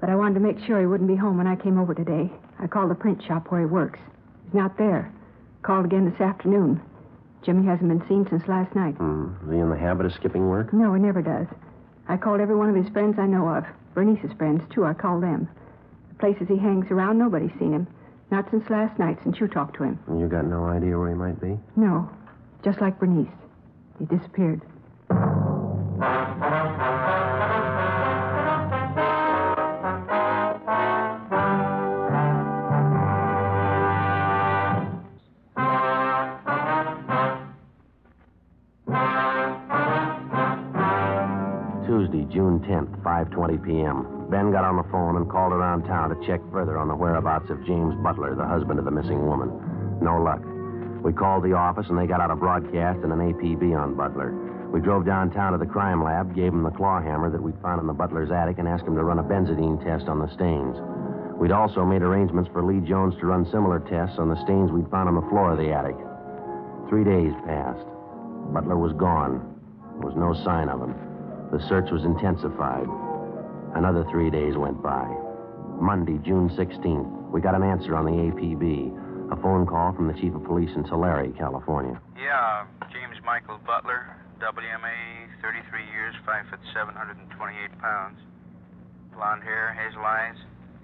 But 0.00 0.10
I 0.10 0.14
wanted 0.16 0.34
to 0.34 0.40
make 0.40 0.58
sure 0.64 0.80
he 0.80 0.86
wouldn't 0.86 1.08
be 1.08 1.16
home 1.16 1.36
when 1.38 1.46
I 1.46 1.56
came 1.56 1.78
over 1.78 1.94
today. 1.94 2.30
I 2.58 2.66
called 2.66 2.90
the 2.90 2.94
print 2.94 3.22
shop 3.26 3.50
where 3.50 3.60
he 3.60 3.66
works. 3.66 3.98
He's 4.44 4.54
not 4.54 4.78
there. 4.78 5.12
Called 5.62 5.84
again 5.84 6.08
this 6.10 6.20
afternoon. 6.20 6.80
Jimmy 7.42 7.66
hasn't 7.66 7.88
been 7.88 8.06
seen 8.08 8.26
since 8.28 8.46
last 8.46 8.74
night. 8.74 8.94
Hmm. 8.94 9.34
Is 9.46 9.52
he 9.52 9.58
in 9.58 9.70
the 9.70 9.76
habit 9.76 10.06
of 10.06 10.12
skipping 10.12 10.48
work? 10.48 10.72
No, 10.72 10.94
he 10.94 11.00
never 11.00 11.22
does. 11.22 11.46
I 12.08 12.16
called 12.16 12.40
every 12.40 12.56
one 12.56 12.68
of 12.68 12.76
his 12.76 12.88
friends 12.92 13.18
I 13.18 13.26
know 13.26 13.48
of. 13.48 13.64
Bernice's 13.94 14.32
friends, 14.38 14.62
too. 14.72 14.84
I 14.84 14.94
called 14.94 15.22
them. 15.22 15.48
Places 16.22 16.46
he 16.46 16.56
hangs 16.56 16.86
around, 16.92 17.18
nobody's 17.18 17.50
seen 17.58 17.72
him. 17.72 17.88
Not 18.30 18.48
since 18.52 18.70
last 18.70 18.96
night, 18.96 19.18
since 19.24 19.40
you 19.40 19.48
talked 19.48 19.76
to 19.78 19.82
him. 19.82 19.98
And 20.06 20.20
you 20.20 20.28
got 20.28 20.44
no 20.44 20.66
idea 20.66 20.96
where 20.96 21.08
he 21.08 21.16
might 21.16 21.40
be? 21.40 21.58
No. 21.74 22.08
Just 22.64 22.80
like 22.80 23.00
Bernice. 23.00 23.26
He 23.98 24.04
disappeared. 24.04 24.62
5.20 43.12 43.60
p.m. 43.60 44.08
Ben 44.32 44.52
got 44.52 44.64
on 44.64 44.80
the 44.80 44.88
phone 44.88 45.20
and 45.20 45.28
called 45.28 45.52
around 45.52 45.84
town 45.84 46.08
to 46.08 46.16
check 46.24 46.40
further 46.50 46.78
on 46.78 46.88
the 46.88 46.96
whereabouts 46.96 47.50
of 47.50 47.60
James 47.66 47.92
Butler, 48.00 48.34
the 48.34 48.48
husband 48.48 48.78
of 48.78 48.86
the 48.86 48.90
missing 48.90 49.26
woman. 49.28 49.52
No 50.00 50.16
luck. 50.16 50.40
We 51.04 51.12
called 51.12 51.44
the 51.44 51.52
office, 51.52 51.84
and 51.90 51.98
they 51.98 52.06
got 52.06 52.22
out 52.22 52.30
a 52.30 52.36
broadcast 52.36 53.04
and 53.04 53.12
an 53.12 53.20
APB 53.20 53.76
on 53.76 54.00
Butler. 54.00 54.32
We 54.72 54.80
drove 54.80 55.04
downtown 55.04 55.52
to 55.52 55.58
the 55.58 55.68
crime 55.68 56.02
lab, 56.02 56.34
gave 56.34 56.56
him 56.56 56.62
the 56.62 56.72
claw 56.72 57.02
hammer 57.02 57.28
that 57.28 57.42
we'd 57.42 57.60
found 57.60 57.82
in 57.82 57.86
the 57.86 57.92
butler's 57.92 58.30
attic, 58.32 58.56
and 58.56 58.66
asked 58.66 58.88
him 58.88 58.96
to 58.96 59.04
run 59.04 59.18
a 59.18 59.22
benzidine 59.22 59.76
test 59.84 60.08
on 60.08 60.18
the 60.18 60.32
stains. 60.32 60.80
We'd 61.36 61.52
also 61.52 61.84
made 61.84 62.00
arrangements 62.00 62.48
for 62.48 62.64
Lee 62.64 62.80
Jones 62.80 63.12
to 63.20 63.26
run 63.26 63.44
similar 63.52 63.80
tests 63.92 64.16
on 64.18 64.30
the 64.30 64.40
stains 64.40 64.72
we'd 64.72 64.88
found 64.88 65.12
on 65.12 65.20
the 65.20 65.28
floor 65.28 65.52
of 65.52 65.58
the 65.58 65.68
attic. 65.68 66.00
Three 66.88 67.04
days 67.04 67.36
passed. 67.44 67.84
Butler 68.56 68.80
was 68.80 68.96
gone. 68.96 69.60
There 70.00 70.08
was 70.08 70.16
no 70.16 70.32
sign 70.32 70.70
of 70.70 70.80
him. 70.80 70.96
The 71.52 71.60
search 71.68 71.90
was 71.92 72.04
intensified. 72.04 72.88
Another 73.74 74.04
three 74.10 74.30
days 74.30 74.56
went 74.56 74.82
by. 74.82 75.08
Monday, 75.80 76.18
June 76.24 76.50
16th, 76.50 77.30
we 77.30 77.40
got 77.40 77.54
an 77.54 77.62
answer 77.62 77.96
on 77.96 78.04
the 78.04 78.12
APB. 78.12 79.32
A 79.32 79.36
phone 79.40 79.64
call 79.64 79.92
from 79.96 80.08
the 80.08 80.14
chief 80.14 80.34
of 80.34 80.44
police 80.44 80.70
in 80.76 80.84
Tulare, 80.84 81.32
California. 81.38 81.98
Yeah, 82.20 82.66
James 82.92 83.16
Michael 83.24 83.58
Butler, 83.66 84.14
WMA, 84.40 84.92
33 85.40 85.88
years, 85.88 86.14
5 86.26 86.46
foot 86.50 86.60
728 86.74 87.80
pounds. 87.80 88.20
Blonde 89.16 89.42
hair, 89.42 89.72
hazel 89.72 90.04
eyes. 90.04 90.36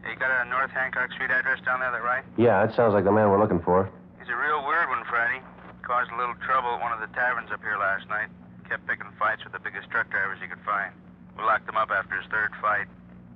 Hey, 0.02 0.12
you 0.12 0.18
got 0.18 0.32
a 0.32 0.48
North 0.48 0.70
Hancock 0.70 1.12
Street 1.12 1.30
address 1.30 1.60
down 1.64 1.80
there, 1.80 1.92
that 1.92 2.02
right? 2.02 2.24
Yeah, 2.38 2.64
that 2.64 2.74
sounds 2.74 2.94
like 2.94 3.04
the 3.04 3.12
man 3.12 3.28
we're 3.28 3.40
looking 3.40 3.60
for. 3.60 3.90
He's 4.18 4.32
a 4.32 4.36
real 4.36 4.64
weird 4.66 4.88
one, 4.88 5.04
Friday. 5.04 5.44
Caused 5.82 6.10
a 6.10 6.16
little 6.16 6.36
trouble 6.40 6.72
at 6.72 6.80
one 6.80 6.92
of 6.92 7.00
the 7.00 7.12
taverns 7.12 7.50
up 7.52 7.60
here 7.60 7.76
last 7.76 8.08
night. 8.08 8.28
Kept 8.68 8.86
picking 8.86 9.12
fights 9.18 9.44
with 9.44 9.52
the 9.52 9.60
biggest 9.60 9.90
truck 9.90 10.08
drivers 10.08 10.38
he 10.40 10.48
could 10.48 10.60
find. 10.64 10.92
We 11.38 11.46
locked 11.46 11.70
him 11.70 11.78
up 11.78 11.94
after 11.94 12.18
his 12.18 12.26
third 12.34 12.50
fight. 12.60 12.90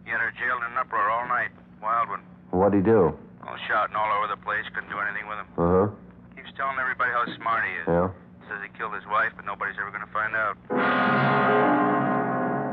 He 0.05 0.11
entered 0.11 0.35
jail 0.35 0.59
in 0.59 0.75
an 0.75 0.79
uproar 0.79 1.07
all 1.09 1.29
night. 1.31 1.55
Wild 1.81 2.11
one. 2.11 2.27
What'd 2.51 2.75
he 2.75 2.83
do? 2.83 3.15
All 3.47 3.59
shouting 3.71 3.95
all 3.95 4.11
over 4.19 4.27
the 4.27 4.43
place. 4.43 4.67
Couldn't 4.75 4.91
do 4.91 4.99
anything 4.99 5.31
with 5.31 5.39
him. 5.39 5.49
Uh 5.55 5.71
huh. 5.71 5.87
Keeps 6.35 6.51
telling 6.59 6.77
everybody 6.83 7.15
how 7.15 7.23
smart 7.39 7.63
he 7.63 7.73
is. 7.79 7.87
Yeah. 7.87 8.11
Says 8.51 8.59
he 8.67 8.71
killed 8.75 8.95
his 8.99 9.07
wife, 9.07 9.31
but 9.39 9.47
nobody's 9.47 9.79
ever 9.79 9.95
going 9.95 10.03
to 10.03 10.11
find 10.11 10.35
out. 10.35 10.59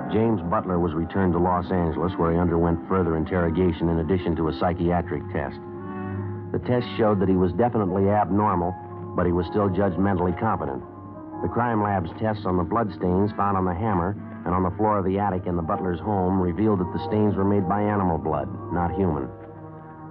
James 0.09 0.41
Butler 0.49 0.81
was 0.81 0.97
returned 0.97 1.33
to 1.37 1.39
Los 1.39 1.69
Angeles, 1.69 2.17
where 2.17 2.33
he 2.33 2.37
underwent 2.41 2.81
further 2.89 3.15
interrogation 3.15 3.89
in 3.89 4.01
addition 4.01 4.35
to 4.41 4.49
a 4.49 4.53
psychiatric 4.57 5.21
test. 5.29 5.61
The 6.49 6.57
test 6.65 6.89
showed 6.97 7.21
that 7.21 7.29
he 7.29 7.37
was 7.37 7.53
definitely 7.53 8.09
abnormal, 8.09 8.73
but 9.13 9.29
he 9.29 9.31
was 9.31 9.45
still 9.53 9.69
judged 9.69 10.01
mentally 10.01 10.33
competent. 10.41 10.81
The 11.45 11.53
crime 11.53 11.85
lab's 11.85 12.09
tests 12.17 12.49
on 12.49 12.57
the 12.57 12.65
bloodstains 12.65 13.29
found 13.37 13.55
on 13.55 13.65
the 13.69 13.77
hammer 13.77 14.17
and 14.45 14.53
on 14.53 14.63
the 14.63 14.75
floor 14.77 14.97
of 14.97 15.05
the 15.05 15.19
attic 15.19 15.45
in 15.45 15.55
the 15.55 15.61
butler's 15.61 15.99
home 15.99 16.39
revealed 16.41 16.79
that 16.79 16.91
the 16.93 17.05
stains 17.07 17.35
were 17.35 17.43
made 17.43 17.67
by 17.67 17.81
animal 17.81 18.17
blood, 18.17 18.47
not 18.73 18.95
human. 18.95 19.27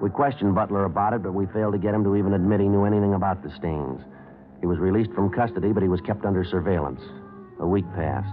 We 0.01 0.11
questioned 0.11 0.55
Butler 0.55 0.85
about 0.85 1.13
it, 1.13 1.23
but 1.25 1.35
we 1.35 1.47
failed 1.47 1.73
to 1.73 1.79
get 1.79 1.93
him 1.93 2.05
to 2.05 2.15
even 2.15 2.33
admit 2.33 2.61
he 2.61 2.69
knew 2.69 2.85
anything 2.85 3.15
about 3.15 3.43
the 3.43 3.51
stains. 3.51 4.01
He 4.61 4.67
was 4.67 4.79
released 4.79 5.11
from 5.13 5.31
custody, 5.31 5.73
but 5.73 5.83
he 5.83 5.89
was 5.89 6.01
kept 6.01 6.25
under 6.25 6.45
surveillance. 6.45 7.01
A 7.59 7.67
week 7.67 7.85
passed. 7.97 8.31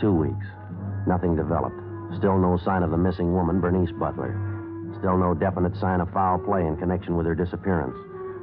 Two 0.00 0.14
weeks. 0.14 0.46
Nothing 1.06 1.34
developed. 1.34 1.80
Still 2.18 2.38
no 2.38 2.56
sign 2.64 2.84
of 2.84 2.90
the 2.90 2.96
missing 2.96 3.34
woman, 3.34 3.60
Bernice 3.60 3.90
Butler. 3.98 4.30
Still 4.98 5.18
no 5.18 5.34
definite 5.34 5.76
sign 5.76 6.00
of 6.00 6.12
foul 6.12 6.38
play 6.38 6.64
in 6.64 6.76
connection 6.76 7.16
with 7.16 7.26
her 7.26 7.34
disappearance. 7.34 7.96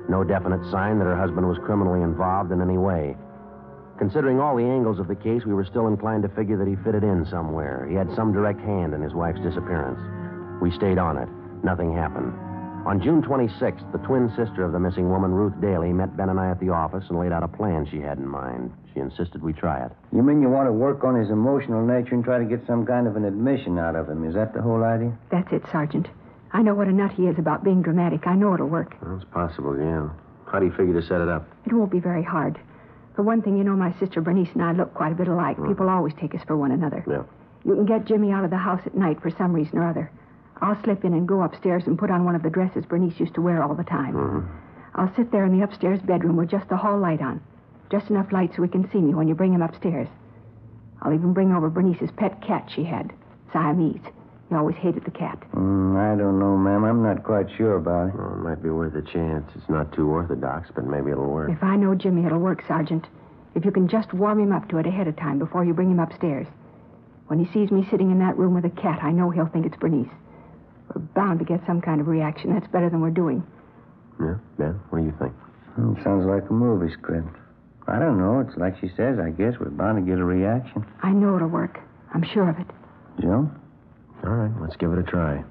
No 0.10 0.24
definite 0.24 0.70
sign 0.70 1.00
that 1.00 1.06
her 1.06 1.16
husband 1.16 1.48
was 1.48 1.58
criminally 1.64 2.02
involved 2.02 2.52
in 2.52 2.62
any 2.62 2.78
way. 2.78 3.16
Considering 3.98 4.40
all 4.40 4.56
the 4.56 4.64
angles 4.64 5.00
of 5.00 5.08
the 5.08 5.16
case, 5.16 5.46
we 5.46 5.54
were 5.54 5.66
still 5.66 5.88
inclined 5.88 6.24
to 6.24 6.30
figure 6.30 6.58
that 6.58 6.68
he 6.68 6.76
fitted 6.84 7.04
in 7.04 7.26
somewhere. 7.30 7.86
He 7.90 7.96
had 7.96 8.14
some 8.16 8.34
direct 8.34 8.60
hand 8.62 8.94
in 8.94 9.02
his 9.02 9.14
wife's 9.14 9.40
disappearance. 9.42 10.00
We 10.62 10.72
stayed 10.72 10.98
on 10.98 11.18
it. 11.18 11.30
Nothing 11.64 11.94
happened. 11.94 12.34
On 12.86 13.02
June 13.02 13.22
26th, 13.22 13.90
the 13.94 13.98
twin 14.00 14.28
sister 14.36 14.64
of 14.64 14.74
the 14.74 14.80
missing 14.80 15.10
woman, 15.10 15.32
Ruth 15.32 15.54
Daly, 15.62 15.94
met 15.94 16.18
Ben 16.18 16.28
and 16.30 16.40
I 16.40 16.50
at 16.52 16.60
the 16.60 16.70
office 16.70 17.06
and 17.08 17.18
laid 17.18 17.32
out 17.32 17.44
a 17.44 17.48
plan 17.48 17.88
she 17.90 18.02
had 18.02 18.18
in 18.18 18.28
mind. 18.28 18.74
She 18.94 19.00
insisted 19.00 19.42
we 19.42 19.54
try 19.54 19.86
it. 19.86 19.92
You 20.12 20.22
mean 20.22 20.42
you 20.42 20.50
want 20.50 20.68
to 20.68 20.74
work 20.74 21.04
on 21.06 21.16
his 21.16 21.30
emotional 21.30 21.86
nature 21.86 22.14
and 22.14 22.24
try 22.26 22.40
to 22.40 22.46
get 22.46 22.66
some 22.68 22.86
kind 22.86 23.08
of 23.08 23.16
an 23.16 23.24
admission 23.24 23.80
out 23.80 23.96
of 23.96 24.10
him? 24.10 24.26
Is 24.28 24.34
that 24.36 24.54
the 24.54 24.62
whole 24.62 24.84
idea? 24.84 25.18
That's 25.32 25.52
it, 25.54 25.64
Sergeant. 25.72 26.10
I 26.52 26.62
know 26.62 26.76
what 26.76 26.90
a 26.90 26.92
nut 26.92 27.14
he 27.14 27.28
is 27.28 27.40
about 27.40 27.64
being 27.64 27.82
dramatic. 27.82 28.28
I 28.28 28.36
know 28.36 28.54
it'll 28.54 28.68
work. 28.68 28.96
Well, 29.02 29.16
it's 29.16 29.26
possible, 29.32 29.78
yeah. 29.80 30.10
How 30.52 30.60
do 30.60 30.66
you 30.66 30.72
figure 30.74 31.00
to 31.00 31.08
set 31.08 31.22
it 31.22 31.30
up? 31.30 31.48
It 31.66 31.72
won't 31.74 31.90
be 31.92 32.00
very 32.00 32.22
hard. 32.24 32.60
For 33.16 33.22
one 33.22 33.42
thing, 33.42 33.58
you 33.58 33.64
know 33.64 33.76
my 33.76 33.94
sister 34.00 34.22
Bernice 34.22 34.50
and 34.54 34.64
I 34.64 34.72
look 34.72 34.94
quite 34.94 35.12
a 35.12 35.16
bit 35.16 35.28
alike. 35.28 35.58
People 35.68 35.90
always 35.90 36.14
take 36.20 36.34
us 36.34 36.42
for 36.48 36.58
one 36.58 36.72
another. 36.72 37.04
Yeah. 37.08 37.24
You 37.66 37.76
can 37.76 37.86
get 37.86 38.06
Jimmy 38.06 38.32
out 38.32 38.44
of 38.44 38.50
the 38.50 38.58
house 38.58 38.82
at 38.86 38.96
night 38.96 39.22
for 39.22 39.30
some 39.30 39.54
reason 39.54 39.78
or 39.78 39.88
other. 39.88 40.12
I'll 40.62 40.82
slip 40.84 41.06
in 41.06 41.14
and 41.14 41.28
go 41.28 41.44
upstairs 41.44 41.84
and 41.86 41.98
put 41.98 42.10
on 42.10 42.26
one 42.26 42.36
of 42.36 42.44
the 42.44 42.50
dresses 42.50 42.86
Bernice 42.86 43.20
used 43.20 43.36
to 43.36 43.42
wear 43.42 43.64
all 43.64 43.76
the 43.76 43.84
time. 43.84 44.14
Mm-hmm. 44.14 44.48
I'll 44.96 45.14
sit 45.16 45.32
there 45.32 45.46
in 45.46 45.58
the 45.58 45.64
upstairs 45.64 46.00
bedroom 46.02 46.38
with 46.38 46.50
just 46.50 46.70
the 46.70 46.78
hall 46.78 46.98
light 46.98 47.22
on. 47.22 47.42
Just 47.92 48.10
enough 48.10 48.32
light 48.32 48.52
so 48.56 48.64
he 48.64 48.70
can 48.70 48.90
see 48.92 49.00
me 49.00 49.14
when 49.14 49.28
you 49.28 49.36
bring 49.36 49.54
him 49.54 49.62
upstairs. 49.62 50.08
I'll 51.02 51.14
even 51.14 51.34
bring 51.34 51.52
over 51.52 51.70
Bernice's 51.70 52.12
pet 52.12 52.42
cat 52.42 52.70
she 52.74 52.84
had, 52.84 53.14
Siamese. 53.52 54.02
He 54.54 54.58
always 54.58 54.76
hated 54.76 55.04
the 55.04 55.10
cat. 55.10 55.42
Mm, 55.56 55.98
I 55.98 56.16
don't 56.16 56.38
know, 56.38 56.56
ma'am. 56.56 56.84
I'm 56.84 57.02
not 57.02 57.24
quite 57.24 57.48
sure 57.58 57.78
about 57.78 58.10
it. 58.10 58.16
Well, 58.16 58.34
it 58.34 58.38
might 58.38 58.62
be 58.62 58.70
worth 58.70 58.94
a 58.94 59.02
chance. 59.02 59.50
It's 59.56 59.68
not 59.68 59.92
too 59.94 60.08
orthodox, 60.08 60.70
but 60.76 60.86
maybe 60.86 61.10
it'll 61.10 61.26
work. 61.26 61.50
If 61.50 61.64
I 61.64 61.76
know 61.76 61.96
Jimmy, 61.96 62.24
it'll 62.24 62.38
work, 62.38 62.64
Sergeant. 62.68 63.08
If 63.56 63.66
you 63.66 63.72
can 63.72 63.88
just 63.88 64.14
warm 64.14 64.40
him 64.40 64.52
up 64.52 64.70
to 64.70 64.78
it 64.78 64.86
ahead 64.86 65.08
of 65.08 65.16
time 65.16 65.40
before 65.40 65.66
you 65.66 65.74
bring 65.74 65.90
him 65.90 66.00
upstairs. 66.00 66.46
When 67.26 67.44
he 67.44 67.52
sees 67.52 67.72
me 67.72 67.88
sitting 67.90 68.12
in 68.12 68.20
that 68.20 68.38
room 68.38 68.54
with 68.54 68.64
a 68.64 68.70
cat, 68.70 69.00
I 69.02 69.12
know 69.12 69.32
he'll 69.32 69.48
think 69.48 69.66
it's 69.66 69.76
Bernice. 69.78 70.12
We're 70.94 71.02
bound 71.02 71.40
to 71.40 71.46
get 71.46 71.66
some 71.66 71.82
kind 71.82 72.00
of 72.00 72.08
reaction. 72.08 72.54
That's 72.54 72.72
better 72.72 72.92
than 72.92 73.02
we're 73.02 73.10
doing. 73.10 73.42
Yeah, 74.20 74.36
Ben, 74.60 74.80
what 74.92 75.00
do 75.00 75.06
you 75.06 75.16
think? 75.18 75.34
Mm, 75.80 76.04
sounds 76.04 76.28
like 76.28 76.48
a 76.48 76.54
movie 76.54 76.94
script. 76.94 77.36
I 77.88 77.98
don't 77.98 78.20
know. 78.20 78.40
It's 78.48 78.56
like 78.56 78.80
she 78.80 78.90
says. 78.96 79.18
I 79.18 79.32
guess 79.32 79.56
we're 79.60 79.72
bound 79.72 79.98
to 79.98 80.08
get 80.08 80.20
a 80.20 80.24
reaction. 80.24 80.86
I 81.02 81.10
know 81.10 81.38
it'll 81.38 81.48
work. 81.48 81.80
I'm 82.14 82.24
sure 82.24 82.48
of 82.48 82.60
it. 82.60 82.68
Joe? 83.20 83.50
All 84.26 84.32
right, 84.32 84.52
let's 84.62 84.78
give 84.78 84.94
it 84.94 85.00
a 85.00 85.04
try. 85.04 85.44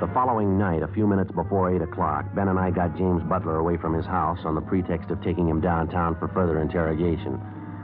The 0.00 0.10
following 0.12 0.58
night, 0.58 0.82
a 0.82 0.88
few 0.88 1.06
minutes 1.06 1.30
before 1.32 1.74
8 1.74 1.80
o'clock, 1.80 2.26
Ben 2.34 2.48
and 2.48 2.58
I 2.58 2.70
got 2.70 2.96
James 2.96 3.22
Butler 3.22 3.56
away 3.56 3.78
from 3.78 3.94
his 3.94 4.04
house 4.04 4.38
on 4.44 4.54
the 4.54 4.60
pretext 4.60 5.08
of 5.10 5.22
taking 5.22 5.48
him 5.48 5.62
downtown 5.62 6.14
for 6.18 6.28
further 6.28 6.60
interrogation. 6.60 7.40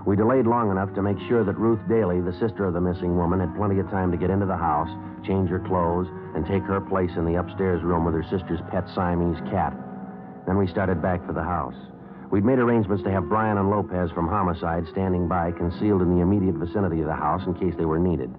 We 0.06 0.16
delayed 0.16 0.46
long 0.46 0.70
enough 0.70 0.94
to 0.94 1.02
make 1.02 1.18
sure 1.28 1.44
that 1.44 1.58
Ruth 1.58 1.80
Daly, 1.88 2.20
the 2.20 2.36
sister 2.38 2.66
of 2.66 2.74
the 2.74 2.80
missing 2.80 3.16
woman, 3.16 3.40
had 3.40 3.56
plenty 3.56 3.78
of 3.80 3.88
time 3.90 4.12
to 4.12 4.18
get 4.18 4.30
into 4.30 4.46
the 4.46 4.56
house, 4.56 4.90
change 5.26 5.48
her 5.48 5.58
clothes, 5.60 6.08
and 6.34 6.44
take 6.44 6.62
her 6.64 6.80
place 6.80 7.10
in 7.16 7.24
the 7.24 7.40
upstairs 7.40 7.82
room 7.82 8.04
with 8.04 8.14
her 8.14 8.24
sister's 8.28 8.60
pet 8.70 8.84
Siamese 8.94 9.40
cat. 9.50 9.72
Then 10.46 10.58
we 10.58 10.66
started 10.66 11.00
back 11.00 11.24
for 11.26 11.32
the 11.32 11.42
house. 11.42 11.74
We'd 12.30 12.44
made 12.44 12.58
arrangements 12.58 13.04
to 13.04 13.10
have 13.10 13.28
Brian 13.28 13.56
and 13.56 13.70
Lopez 13.70 14.10
from 14.10 14.28
Homicide 14.28 14.86
standing 14.90 15.28
by, 15.28 15.52
concealed 15.52 16.02
in 16.02 16.14
the 16.14 16.22
immediate 16.22 16.56
vicinity 16.56 17.00
of 17.00 17.06
the 17.06 17.14
house 17.14 17.42
in 17.46 17.54
case 17.54 17.74
they 17.78 17.84
were 17.84 18.00
needed. 18.00 18.30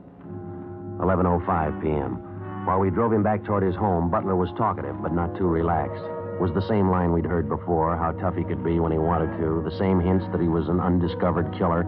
11.05 1.00 1.82
p.m. 1.82 2.66
While 2.66 2.80
we 2.80 2.90
drove 2.90 3.14
him 3.14 3.24
back 3.24 3.46
toward 3.46 3.64
his 3.64 3.76
home, 3.76 4.12
Butler 4.12 4.36
was 4.36 4.50
talkative, 4.58 5.02
but 5.02 5.14
not 5.14 5.38
too 5.38 5.48
relaxed. 5.48 6.04
It 6.36 6.42
was 6.42 6.52
the 6.54 6.68
same 6.68 6.92
line 6.92 7.14
we'd 7.14 7.26
heard 7.26 7.48
before, 7.48 7.96
how 7.96 8.12
tough 8.12 8.36
he 8.36 8.44
could 8.44 8.64
be 8.64 8.80
when 8.80 8.92
he 8.92 8.98
wanted 8.98 9.38
to, 9.38 9.62
the 9.64 9.78
same 9.80 10.02
hints 10.02 10.26
that 10.32 10.42
he 10.42 10.50
was 10.50 10.68
an 10.68 10.82
undiscovered 10.82 11.56
killer, 11.58 11.84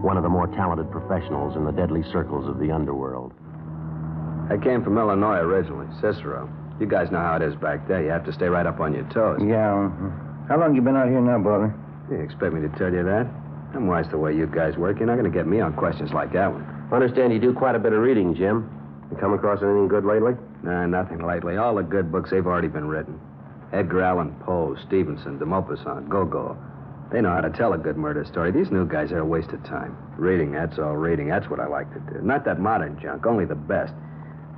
one 0.00 0.16
of 0.16 0.22
the 0.22 0.28
more 0.28 0.46
talented 0.46 0.90
professionals 0.90 1.56
in 1.56 1.64
the 1.64 1.72
deadly 1.72 2.04
circles 2.12 2.48
of 2.48 2.58
the 2.60 2.70
underworld. 2.70 3.32
I 4.50 4.56
came 4.56 4.84
from 4.84 4.96
Illinois 4.98 5.38
originally, 5.38 5.86
Cicero. 6.00 6.48
You 6.78 6.86
guys 6.86 7.10
know 7.10 7.18
how 7.18 7.36
it 7.36 7.42
is 7.42 7.54
back 7.56 7.86
there. 7.88 8.02
You 8.02 8.10
have 8.10 8.24
to 8.24 8.32
stay 8.32 8.46
right 8.46 8.66
up 8.66 8.80
on 8.80 8.94
your 8.94 9.04
toes. 9.10 9.40
Yeah. 9.44 9.90
uh, 9.90 10.29
How 10.50 10.58
long 10.58 10.70
have 10.70 10.74
you 10.74 10.82
been 10.82 10.96
out 10.96 11.06
here 11.06 11.20
now, 11.20 11.38
Butler? 11.38 11.72
You 12.10 12.16
expect 12.16 12.52
me 12.52 12.60
to 12.60 12.68
tell 12.76 12.92
you 12.92 13.04
that? 13.04 13.24
I'm 13.72 13.86
wise 13.86 14.10
the 14.10 14.18
way 14.18 14.34
you 14.34 14.48
guys 14.48 14.76
work. 14.76 14.98
You're 14.98 15.06
not 15.06 15.14
going 15.14 15.30
to 15.30 15.38
get 15.38 15.46
me 15.46 15.60
on 15.60 15.74
questions 15.74 16.10
like 16.12 16.32
that 16.32 16.50
one. 16.50 16.66
Understand 16.90 17.32
you 17.32 17.38
do 17.38 17.54
quite 17.54 17.76
a 17.76 17.78
bit 17.78 17.92
of 17.92 18.00
reading, 18.00 18.34
Jim. 18.34 18.66
You 19.12 19.16
come 19.16 19.32
across 19.32 19.62
anything 19.62 19.86
good 19.86 20.04
lately? 20.04 20.32
Nah, 20.64 20.86
nothing 20.86 21.24
lately. 21.24 21.56
All 21.56 21.76
the 21.76 21.84
good 21.84 22.10
books, 22.10 22.30
they've 22.30 22.44
already 22.44 22.66
been 22.66 22.88
written. 22.88 23.20
Edgar 23.72 24.02
Allan 24.02 24.34
Poe, 24.40 24.74
Stevenson, 24.88 25.38
de 25.38 25.44
Maupassant, 25.44 26.08
Gogol. 26.08 26.56
They 27.12 27.20
know 27.20 27.30
how 27.30 27.42
to 27.42 27.50
tell 27.50 27.74
a 27.74 27.78
good 27.78 27.96
murder 27.96 28.24
story. 28.24 28.50
These 28.50 28.72
new 28.72 28.88
guys 28.88 29.12
are 29.12 29.20
a 29.20 29.24
waste 29.24 29.50
of 29.50 29.62
time. 29.62 29.96
Reading, 30.18 30.50
that's 30.50 30.80
all 30.80 30.96
reading. 30.96 31.28
That's 31.28 31.48
what 31.48 31.60
I 31.60 31.68
like 31.68 31.94
to 31.94 32.00
do. 32.12 32.22
Not 32.26 32.44
that 32.46 32.58
modern 32.58 32.98
junk, 33.00 33.24
only 33.24 33.44
the 33.44 33.54
best. 33.54 33.94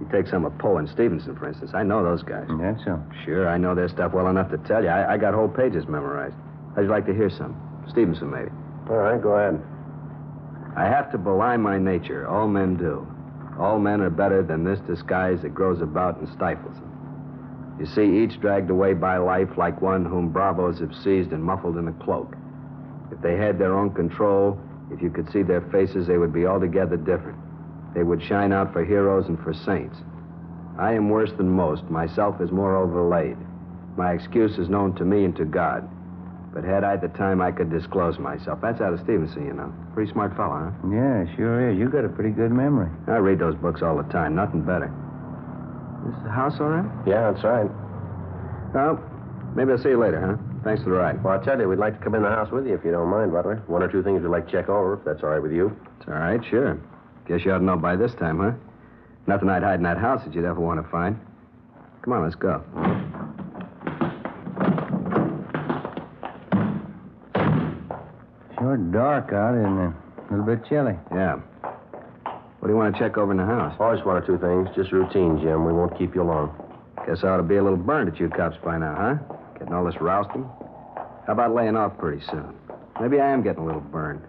You 0.02 0.08
take 0.10 0.26
some 0.26 0.44
of 0.44 0.58
Poe 0.58 0.78
and 0.78 0.88
Stevenson, 0.88 1.36
for 1.36 1.46
instance. 1.46 1.70
I 1.74 1.84
know 1.84 2.02
those 2.02 2.24
guys. 2.24 2.48
That's 2.58 2.82
so. 2.84 3.00
Sure, 3.24 3.48
I 3.48 3.56
know 3.56 3.72
their 3.76 3.88
stuff 3.88 4.12
well 4.12 4.26
enough 4.26 4.50
to 4.50 4.58
tell 4.58 4.82
you. 4.82 4.88
I, 4.88 5.14
I 5.14 5.16
got 5.16 5.32
whole 5.32 5.48
pages 5.48 5.86
memorized. 5.86 6.34
How'd 6.74 6.86
you 6.86 6.90
like 6.90 7.06
to 7.06 7.14
hear 7.14 7.30
some? 7.30 7.54
Stevenson, 7.88 8.28
maybe. 8.28 8.50
All 8.90 8.96
right, 8.96 9.22
go 9.22 9.34
ahead. 9.34 9.62
I 10.76 10.86
have 10.86 11.12
to 11.12 11.18
belie 11.18 11.56
my 11.56 11.78
nature. 11.78 12.26
All 12.26 12.48
men 12.48 12.76
do. 12.76 13.06
All 13.60 13.78
men 13.78 14.00
are 14.00 14.10
better 14.10 14.42
than 14.42 14.64
this 14.64 14.80
disguise 14.88 15.40
that 15.42 15.54
grows 15.54 15.80
about 15.80 16.18
and 16.18 16.28
stifles 16.30 16.74
them. 16.74 17.76
You 17.78 17.86
see, 17.86 18.24
each 18.24 18.40
dragged 18.40 18.70
away 18.70 18.94
by 18.94 19.18
life 19.18 19.56
like 19.56 19.80
one 19.80 20.04
whom 20.04 20.30
bravos 20.30 20.80
have 20.80 20.96
seized 21.04 21.30
and 21.30 21.44
muffled 21.44 21.76
in 21.76 21.86
a 21.86 21.92
cloak. 21.92 22.34
If 23.12 23.20
they 23.20 23.36
had 23.36 23.56
their 23.56 23.78
own 23.78 23.90
control, 23.90 24.58
if 24.90 25.00
you 25.00 25.10
could 25.10 25.30
see 25.30 25.44
their 25.44 25.60
faces, 25.70 26.08
they 26.08 26.18
would 26.18 26.32
be 26.32 26.44
altogether 26.44 26.96
different. 26.96 27.38
They 27.94 28.02
would 28.02 28.23
shine 28.23 28.52
out 28.52 28.73
for 28.73 28.85
heroes 28.85 29.27
and 29.27 29.39
for 29.43 29.52
saints. 29.52 29.97
I 30.78 30.94
am 30.94 31.10
worse 31.10 31.31
than 31.36 31.51
most. 31.51 31.85
Myself 31.85 32.40
is 32.40 32.51
more 32.51 32.77
overlaid. 32.77 33.36
My 33.97 34.12
excuse 34.12 34.59
is 34.59 34.69
known 34.69 34.94
to 34.97 35.05
me 35.05 35.24
and 35.24 35.36
to 35.36 35.44
God. 35.44 35.89
But 36.55 36.64
had 36.64 36.85
I 36.85 36.97
the 36.97 37.09
time, 37.09 37.40
I 37.40 37.51
could 37.51 37.70
disclose 37.70 38.19
myself. 38.19 38.60
That's 38.60 38.81
out 38.81 38.93
of 38.93 39.01
Stevenson, 39.01 39.47
you 39.47 39.52
know. 39.52 39.73
Pretty 39.94 40.12
smart 40.12 40.36
fellow, 40.36 40.73
huh? 40.73 40.89
Yeah, 40.89 41.24
sure 41.36 41.70
is. 41.70 41.78
You 41.78 41.89
got 41.89 42.05
a 42.05 42.09
pretty 42.09 42.31
good 42.31 42.52
memory. 42.52 42.90
I 43.06 43.16
read 43.16 43.39
those 43.39 43.55
books 43.56 43.81
all 43.82 43.97
the 43.97 44.09
time. 44.12 44.35
Nothing 44.35 44.62
better. 44.62 44.93
Is 46.09 46.23
the 46.24 46.31
house 46.31 46.55
all 46.60 46.69
right? 46.69 46.90
Yeah, 47.06 47.31
that's 47.32 47.44
right. 47.44 47.70
Well, 48.74 49.01
maybe 49.55 49.73
I'll 49.73 49.78
see 49.78 49.90
you 49.90 49.98
later, 49.98 50.20
huh? 50.20 50.36
Thanks 50.64 50.82
for 50.82 50.90
the 50.90 50.97
ride. 50.97 51.23
Well, 51.24 51.35
I'll 51.35 51.44
tell 51.44 51.59
you, 51.59 51.69
we'd 51.69 51.78
like 51.78 51.98
to 51.98 52.05
come 52.05 52.14
in 52.14 52.23
the 52.23 52.28
house 52.28 52.51
with 52.51 52.66
you 52.66 52.74
if 52.74 52.85
you 52.85 52.90
don't 52.90 53.09
mind, 53.09 53.32
Butler. 53.32 53.62
One 53.66 53.82
or 53.82 53.89
two 53.89 54.02
things 54.02 54.23
we'd 54.23 54.28
like 54.28 54.47
to 54.47 54.52
check 54.52 54.69
over, 54.69 54.94
if 54.94 55.05
that's 55.05 55.23
all 55.23 55.31
right 55.31 55.43
with 55.43 55.52
you. 55.52 55.77
It's 56.01 56.09
all 56.09 56.14
right, 56.14 56.40
sure. 56.48 56.78
Guess 57.28 57.44
you 57.44 57.53
ought 57.53 57.59
to 57.59 57.65
know 57.65 57.77
by 57.77 57.97
this 57.97 58.15
time, 58.15 58.39
huh? 58.39 58.53
Nothing 59.27 59.49
I'd 59.49 59.62
hide 59.62 59.77
in 59.77 59.85
that 59.85 59.99
house 59.99 60.24
that 60.24 60.35
you'd 60.35 60.44
ever 60.44 60.61
want 60.61 60.82
to 60.82 60.89
find. 60.90 61.19
Come 62.03 62.15
on, 62.15 62.23
let's 62.23 62.35
go. 62.35 62.62
Sure 68.59 68.77
dark 68.77 69.32
out, 69.32 69.55
isn't 69.55 69.78
it? 69.78 69.93
A 69.93 70.31
little 70.31 70.47
bit 70.47 70.66
chilly. 70.69 70.97
Yeah. 71.12 71.36
What 72.59 72.69
do 72.69 72.74
you 72.74 72.77
want 72.77 72.94
to 72.94 73.01
check 73.01 73.19
over 73.19 73.32
in 73.32 73.39
the 73.39 73.44
house? 73.44 73.74
Oh, 73.78 73.94
just 73.94 74.07
one 74.07 74.16
or 74.16 74.27
two 74.27 74.39
things. 74.39 74.69
Just 74.77 74.93
routine, 74.93 75.40
Jim. 75.40 75.65
We 75.65 75.73
won't 75.73 75.97
keep 75.99 76.15
you 76.15 76.23
long. 76.23 76.55
Guess 77.07 77.24
I 77.24 77.28
ought 77.28 77.39
to 77.39 77.43
be 77.43 77.57
a 77.57 77.62
little 77.62 77.78
burned 77.78 78.09
at 78.09 78.20
you 78.20 78.28
cops 78.28 78.57
by 78.65 78.78
now, 78.78 78.94
huh? 78.94 79.35
Getting 79.59 79.74
all 79.74 79.85
this 79.85 80.01
rousting? 80.01 80.44
How 81.27 81.32
about 81.32 81.55
laying 81.55 81.77
off 81.77 81.99
pretty 81.99 82.24
soon? 82.27 82.55
Maybe 83.01 83.20
I 83.20 83.31
am 83.31 83.43
getting 83.43 83.62
a 83.62 83.66
little 83.66 83.81
burned. 83.81 84.23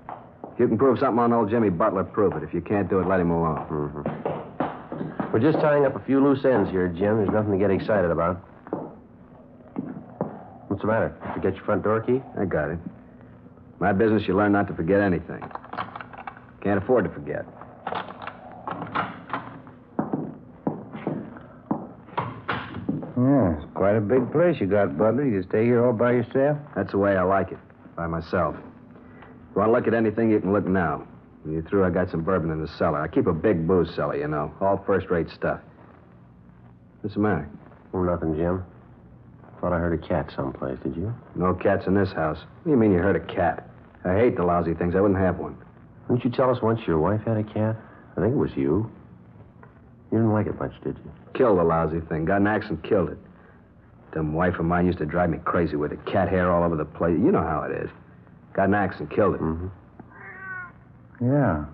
If 0.53 0.59
you 0.59 0.67
can 0.67 0.77
prove 0.77 0.99
something 0.99 1.19
on 1.19 1.33
old 1.33 1.49
Jimmy 1.49 1.69
Butler, 1.69 2.03
prove 2.03 2.33
it. 2.33 2.43
If 2.43 2.53
you 2.53 2.61
can't 2.61 2.87
do 2.87 2.99
it, 2.99 3.07
let 3.07 3.19
him 3.19 3.31
alone. 3.31 3.65
Mm-hmm. 3.69 5.31
We're 5.33 5.39
just 5.39 5.59
tying 5.59 5.83
up 5.83 5.95
a 5.95 5.99
few 6.05 6.23
loose 6.23 6.45
ends 6.45 6.69
here, 6.69 6.87
Jim. 6.89 7.17
There's 7.17 7.31
nothing 7.31 7.53
to 7.53 7.57
get 7.57 7.71
excited 7.71 8.11
about. 8.11 8.35
What's 10.67 10.81
the 10.81 10.87
matter? 10.87 11.15
Forget 11.33 11.55
your 11.55 11.63
front 11.65 11.83
door 11.83 12.01
key? 12.01 12.21
I 12.39 12.45
got 12.45 12.69
it. 12.69 12.77
My 13.79 13.93
business, 13.93 14.27
you 14.27 14.37
learn 14.37 14.51
not 14.51 14.67
to 14.67 14.75
forget 14.75 15.01
anything. 15.01 15.41
Can't 16.61 16.77
afford 16.77 17.05
to 17.05 17.09
forget. 17.09 17.45
Yeah, 23.17 23.57
it's 23.57 23.65
quite 23.73 23.95
a 23.95 24.01
big 24.01 24.31
place 24.31 24.61
you 24.61 24.67
got, 24.67 24.97
Butler. 24.99 25.25
You 25.25 25.41
stay 25.49 25.65
here 25.65 25.83
all 25.83 25.93
by 25.93 26.11
yourself? 26.11 26.59
That's 26.75 26.91
the 26.91 26.99
way 26.99 27.17
I 27.17 27.23
like 27.23 27.51
it, 27.51 27.59
by 27.95 28.05
myself. 28.05 28.55
If 29.53 29.57
you 29.57 29.59
want 29.61 29.69
to 29.69 29.73
look 29.73 29.87
at 29.87 29.93
anything, 29.93 30.31
you 30.31 30.39
can 30.39 30.51
look 30.51 30.65
now. 30.65 31.07
When 31.43 31.53
you're 31.53 31.61
through, 31.61 31.85
I 31.85 31.91
got 31.91 32.09
some 32.09 32.23
bourbon 32.23 32.49
in 32.49 32.59
the 32.59 32.67
cellar. 32.67 32.99
I 32.99 33.07
keep 33.07 33.27
a 33.27 33.33
big 33.33 33.67
booze 33.67 33.93
cellar, 33.93 34.17
you 34.17 34.27
know. 34.27 34.51
All 34.59 34.83
first-rate 34.83 35.29
stuff. 35.29 35.59
What's 37.01 37.13
the 37.13 37.21
matter? 37.21 37.47
Oh, 37.93 38.01
nothing, 38.01 38.35
Jim. 38.35 38.65
Thought 39.61 39.73
I 39.73 39.77
heard 39.77 39.93
a 39.93 40.07
cat 40.07 40.33
someplace, 40.35 40.79
did 40.81 40.95
you? 40.95 41.13
No 41.35 41.53
cats 41.53 41.85
in 41.85 41.93
this 41.93 42.11
house. 42.13 42.39
What 42.39 42.63
do 42.63 42.71
you 42.71 42.77
mean 42.77 42.93
you 42.93 42.97
heard 42.97 43.15
a 43.15 43.19
cat? 43.19 43.69
I 44.03 44.15
hate 44.15 44.37
the 44.37 44.43
lousy 44.43 44.73
things. 44.73 44.95
I 44.95 45.01
wouldn't 45.01 45.19
have 45.19 45.37
one. 45.37 45.55
Didn't 46.07 46.23
you 46.23 46.31
tell 46.31 46.49
us 46.49 46.59
once 46.63 46.79
your 46.87 46.97
wife 46.97 47.21
had 47.23 47.37
a 47.37 47.43
cat? 47.43 47.75
I 48.17 48.21
think 48.21 48.33
it 48.33 48.37
was 48.37 48.55
you. 48.55 48.89
You 50.11 50.17
didn't 50.17 50.33
like 50.33 50.47
it 50.47 50.57
much, 50.57 50.73
did 50.83 50.97
you? 50.97 51.11
Killed 51.35 51.59
the 51.59 51.63
lousy 51.63 51.99
thing. 51.99 52.25
Got 52.25 52.41
an 52.41 52.47
axe 52.47 52.65
and 52.69 52.83
killed 52.83 53.09
it. 53.09 53.19
Dumb 54.13 54.33
wife 54.33 54.57
of 54.57 54.65
mine 54.65 54.87
used 54.87 54.97
to 54.97 55.05
drive 55.05 55.29
me 55.29 55.37
crazy 55.45 55.75
with 55.75 55.91
it. 55.91 56.03
Cat 56.07 56.27
hair 56.27 56.51
all 56.51 56.63
over 56.63 56.75
the 56.75 56.85
place. 56.85 57.19
You 57.19 57.31
know 57.31 57.43
how 57.43 57.61
it 57.69 57.83
is. 57.83 57.91
Got 58.53 58.69
an 58.69 58.73
axe 58.75 58.95
and 58.99 59.09
killed 59.09 59.35
it. 59.35 59.41
Mm-hmm. 59.41 59.67
Yeah. 61.25 61.65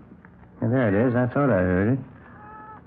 Yeah, 0.62 0.68
there 0.68 0.88
it 0.90 1.08
is. 1.08 1.16
I 1.16 1.28
thought 1.28 1.50
I 1.50 1.60
heard 1.60 1.94
it. 1.94 2.00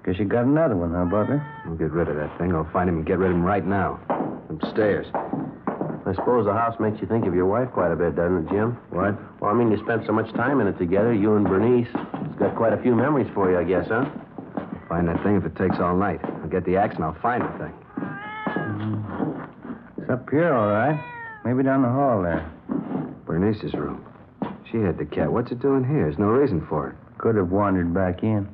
Guess 0.05 0.19
you 0.19 0.25
got 0.25 0.45
another 0.45 0.77
one, 0.77 0.93
huh, 0.93 1.05
Butler? 1.05 1.41
I'll 1.65 1.77
get 1.77 1.91
rid 1.93 2.09
of 2.09 2.17
that 2.17 2.37
thing. 2.39 2.55
I'll 2.55 2.69
find 2.73 2.89
him 2.89 2.97
and 2.97 3.07
get 3.07 3.19
rid 3.19 3.31
of 3.31 3.37
him 3.37 3.45
right 3.45 3.65
now. 3.65 4.01
Upstairs. 4.51 5.07
I 5.15 6.13
suppose 6.15 6.45
the 6.47 6.53
house 6.53 6.79
makes 6.81 7.01
you 7.01 7.07
think 7.07 7.27
of 7.27 7.35
your 7.35 7.47
wife 7.47 7.71
quite 7.71 7.93
a 7.93 7.97
bit, 7.97 8.17
doesn't 8.17 8.49
it, 8.49 8.51
Jim? 8.51 8.77
What? 8.91 9.15
Well, 9.41 9.51
I 9.51 9.55
mean, 9.55 9.71
you 9.71 9.79
spent 9.85 10.05
so 10.05 10.13
much 10.13 10.33
time 10.35 10.61
in 10.61 10.67
it 10.67 10.77
together, 10.79 11.15
you 11.15 11.37
and 11.37 11.47
Bernice. 11.47 11.89
It's 11.95 12.39
got 12.39 12.57
quite 12.57 12.73
a 12.73 12.83
few 12.83 12.97
memories 12.97 13.29
for 13.33 13.51
you, 13.51 13.59
I 13.59 13.65
guess, 13.65 13.87
huh? 13.89 14.05
Find 14.89 15.07
that 15.09 15.23
thing 15.23 15.37
if 15.37 15.45
it 15.45 15.55
takes 15.57 15.79
all 15.79 15.97
night. 15.97 16.21
I'll 16.25 16.49
get 16.49 16.65
the 16.65 16.77
axe 16.77 16.97
and 16.97 17.05
I'll 17.05 17.19
find 17.23 17.43
the 17.43 17.59
thing. 17.59 17.75
It's 19.99 20.11
up 20.11 20.29
here, 20.29 20.53
all 20.53 20.69
right. 20.69 20.99
Maybe 21.45 21.63
down 21.63 21.83
the 21.83 21.89
hall 21.89 22.23
there. 22.23 22.51
Bernice's 23.33 23.73
room. 23.73 24.05
She 24.71 24.77
had 24.77 24.99
the 24.99 25.07
cat. 25.07 25.33
What's 25.33 25.51
it 25.51 25.59
doing 25.63 25.85
here? 25.85 26.03
There's 26.03 26.19
no 26.19 26.27
reason 26.27 26.67
for 26.69 26.91
it. 26.91 26.97
Could 27.17 27.35
have 27.37 27.49
wandered 27.51 27.95
back 27.95 28.23
in. 28.23 28.47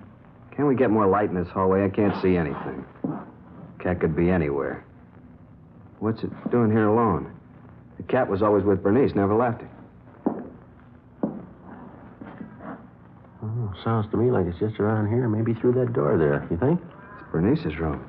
Can't 0.55 0.69
we 0.69 0.77
get 0.77 0.89
more 0.89 1.09
light 1.09 1.31
in 1.31 1.35
this 1.35 1.49
hallway? 1.49 1.85
I 1.85 1.89
can't 1.89 2.15
see 2.23 2.37
anything. 2.37 2.85
Cat 3.81 3.99
could 3.99 4.15
be 4.15 4.31
anywhere. 4.31 4.85
What's 5.99 6.23
it 6.23 6.31
doing 6.53 6.71
here 6.71 6.87
alone? 6.87 7.35
The 7.97 8.05
cat 8.05 8.31
was 8.31 8.41
always 8.41 8.63
with 8.63 8.81
Bernice, 8.81 9.17
never 9.17 9.35
left 9.35 9.63
her. 9.63 9.71
Oh, 13.43 13.75
sounds 13.83 14.09
to 14.13 14.17
me 14.17 14.31
like 14.31 14.47
it's 14.47 14.61
just 14.61 14.79
around 14.79 15.09
here, 15.09 15.29
maybe 15.29 15.55
through 15.55 15.73
that 15.73 15.93
door 15.93 16.17
there. 16.17 16.47
You 16.53 16.57
think? 16.57 16.81
It's 16.81 17.33
Bernice's 17.33 17.81
room. 17.81 18.09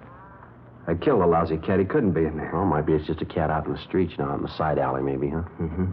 I 0.85 0.93
killed 0.93 1.21
the 1.21 1.25
lousy 1.25 1.57
cat. 1.57 1.79
He 1.79 1.85
couldn't 1.85 2.11
be 2.11 2.25
in 2.25 2.37
there. 2.37 2.55
Oh, 2.55 2.63
might 2.63 2.85
be 2.85 2.93
it's 2.93 3.07
just 3.07 3.23
a 3.23 3.25
cat 3.25 3.49
out 3.49 3.65
in 3.65 3.73
the 3.73 3.81
streets 3.81 4.13
now, 4.19 4.35
in 4.35 4.43
the 4.43 4.55
side 4.55 4.77
alley, 4.77 5.01
maybe, 5.01 5.29
huh? 5.29 5.41
Mm-hmm. 5.59 5.85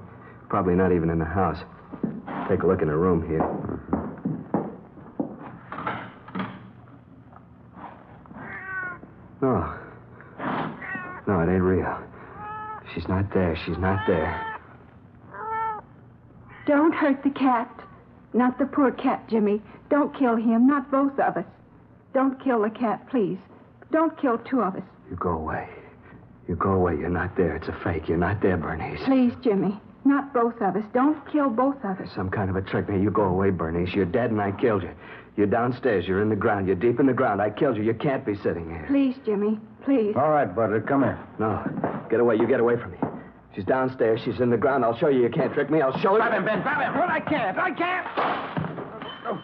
Probably 0.49 0.75
not 0.75 0.93
even 0.93 1.11
in 1.11 1.19
the 1.19 1.25
house. 1.25 1.59
Take 2.49 2.63
a 2.63 2.67
look 2.67 2.83
in 2.83 2.89
the 2.89 2.97
room 2.97 3.27
here. 3.27 3.45
No. 9.43 9.75
No, 11.27 11.41
it 11.41 11.53
ain't 11.53 11.63
real. 11.63 11.99
She's 12.95 13.09
not 13.09 13.33
there. 13.35 13.59
She's 13.67 13.79
not 13.79 14.07
there. 14.07 14.59
Don't 16.67 16.93
hurt 16.93 17.23
the 17.23 17.31
cat. 17.31 17.69
Not 18.33 18.59
the 18.59 18.67
poor 18.67 18.91
cat, 18.93 19.29
Jimmy. 19.29 19.61
Don't 19.91 20.17
kill 20.17 20.37
him. 20.37 20.67
Not 20.67 20.91
both 20.91 21.19
of 21.19 21.37
us. 21.37 21.45
Don't 22.15 22.43
kill 22.43 22.63
the 22.63 22.71
cat, 22.71 23.09
please. 23.11 23.39
Don't 23.93 24.17
kill 24.21 24.39
two 24.39 24.61
of 24.61 24.77
us. 24.77 24.83
You 25.11 25.17
go 25.17 25.31
away. 25.31 25.69
You 26.49 26.57
go 26.57 26.73
away. 26.73 26.97
You're 26.97 27.09
not 27.09 27.37
there. 27.37 27.57
It's 27.57 27.69
a 27.69 27.77
fake. 27.85 28.09
You're 28.09 28.19
not 28.19 28.41
there, 28.41 28.57
Bernice. 28.57 29.01
Please, 29.05 29.33
Jimmy. 29.43 29.81
Not 30.07 30.33
both 30.33 30.55
of 30.61 30.77
us. 30.77 30.85
Don't 30.95 31.19
kill 31.33 31.51
both 31.51 31.79
of 31.83 31.99
us. 32.01 32.09
Some 32.15 32.31
kind 32.31 32.49
of 32.49 32.55
a 32.55 32.63
trick. 32.63 32.89
Now, 32.89 32.95
you 32.97 33.11
go 33.11 33.25
away, 33.25 33.51
Bernice. 33.51 33.93
You're 33.93 34.05
dead 34.05 34.31
and 34.31 34.41
I 34.41 34.53
killed 34.53 34.85
you. 34.85 34.93
You're 35.37 35.49
downstairs. 35.49 36.07
You're 36.07 36.23
in 36.23 36.29
the 36.29 36.37
ground. 36.37 36.69
You're 36.69 36.77
deep 36.77 37.01
in 37.01 37.07
the 37.07 37.13
ground. 37.13 37.43
I 37.43 37.51
killed 37.51 37.77
you. 37.77 37.83
You 37.83 37.93
can't 37.93 38.25
be 38.25 38.37
sitting 38.37 38.71
here. 38.71 38.85
Please, 38.87 39.17
Jimmy. 39.27 39.59
Please. 39.85 40.15
All 40.17 40.31
right, 40.31 40.47
Butler, 40.55 40.81
come 40.81 41.03
here. 41.03 41.19
No. 41.41 41.61
Get 42.09 42.21
away. 42.21 42.37
You 42.37 42.47
get 42.47 42.61
away 42.61 42.77
from 42.77 42.93
me. 42.93 42.99
She's 43.57 43.65
downstairs. 43.65 44.21
She's 44.25 44.39
in 44.39 44.49
the 44.49 44.57
ground. 44.57 44.85
I'll 44.85 44.97
show 44.97 45.09
you 45.09 45.23
you 45.23 45.29
can't 45.29 45.53
trick 45.53 45.71
me. 45.71 45.81
I'll 45.83 45.99
show 45.99 46.13
you. 46.13 46.19
Grab 46.19 46.35
him, 46.35 46.45
Ben. 46.45 46.63
Grab 46.63 46.81
him. 46.81 47.01
But 47.01 47.11
I 47.11 47.21
can't. 47.21 47.59
I 47.59 47.71
can't. 47.73 48.07
Oh. 49.27 49.43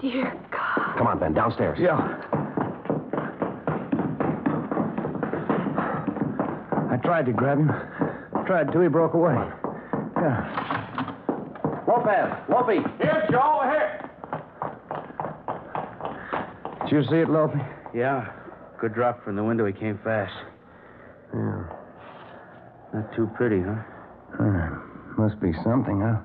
Dear 0.00 0.40
God. 0.52 0.98
Come 0.98 1.06
on, 1.08 1.18
Ben, 1.18 1.34
downstairs. 1.34 1.78
Yeah. 1.80 1.98
I 6.90 6.96
tried 7.02 7.26
to 7.26 7.32
grab 7.32 7.58
him. 7.58 7.72
Tried 8.46 8.72
to. 8.72 8.80
He 8.80 8.88
broke 8.88 9.14
away. 9.14 9.34
Yeah. 10.16 10.62
Lopez! 11.86 12.32
Lopey! 12.48 12.82
Here, 12.98 13.26
Joe. 13.30 13.60
Here. 13.64 14.10
Did 16.84 16.92
you 16.92 17.02
see 17.10 17.16
it, 17.16 17.30
Lope? 17.30 17.52
Yeah. 17.94 18.30
Good 18.80 18.94
drop 18.94 19.24
from 19.24 19.36
the 19.36 19.44
window. 19.44 19.64
He 19.66 19.72
came 19.72 19.98
fast. 20.04 20.32
Yeah. 21.34 21.64
Not 22.94 23.14
too 23.16 23.30
pretty, 23.36 23.62
huh? 23.62 23.82
Uh, 24.38 24.70
must 25.18 25.40
be 25.40 25.52
something, 25.64 26.00
huh? 26.00 26.18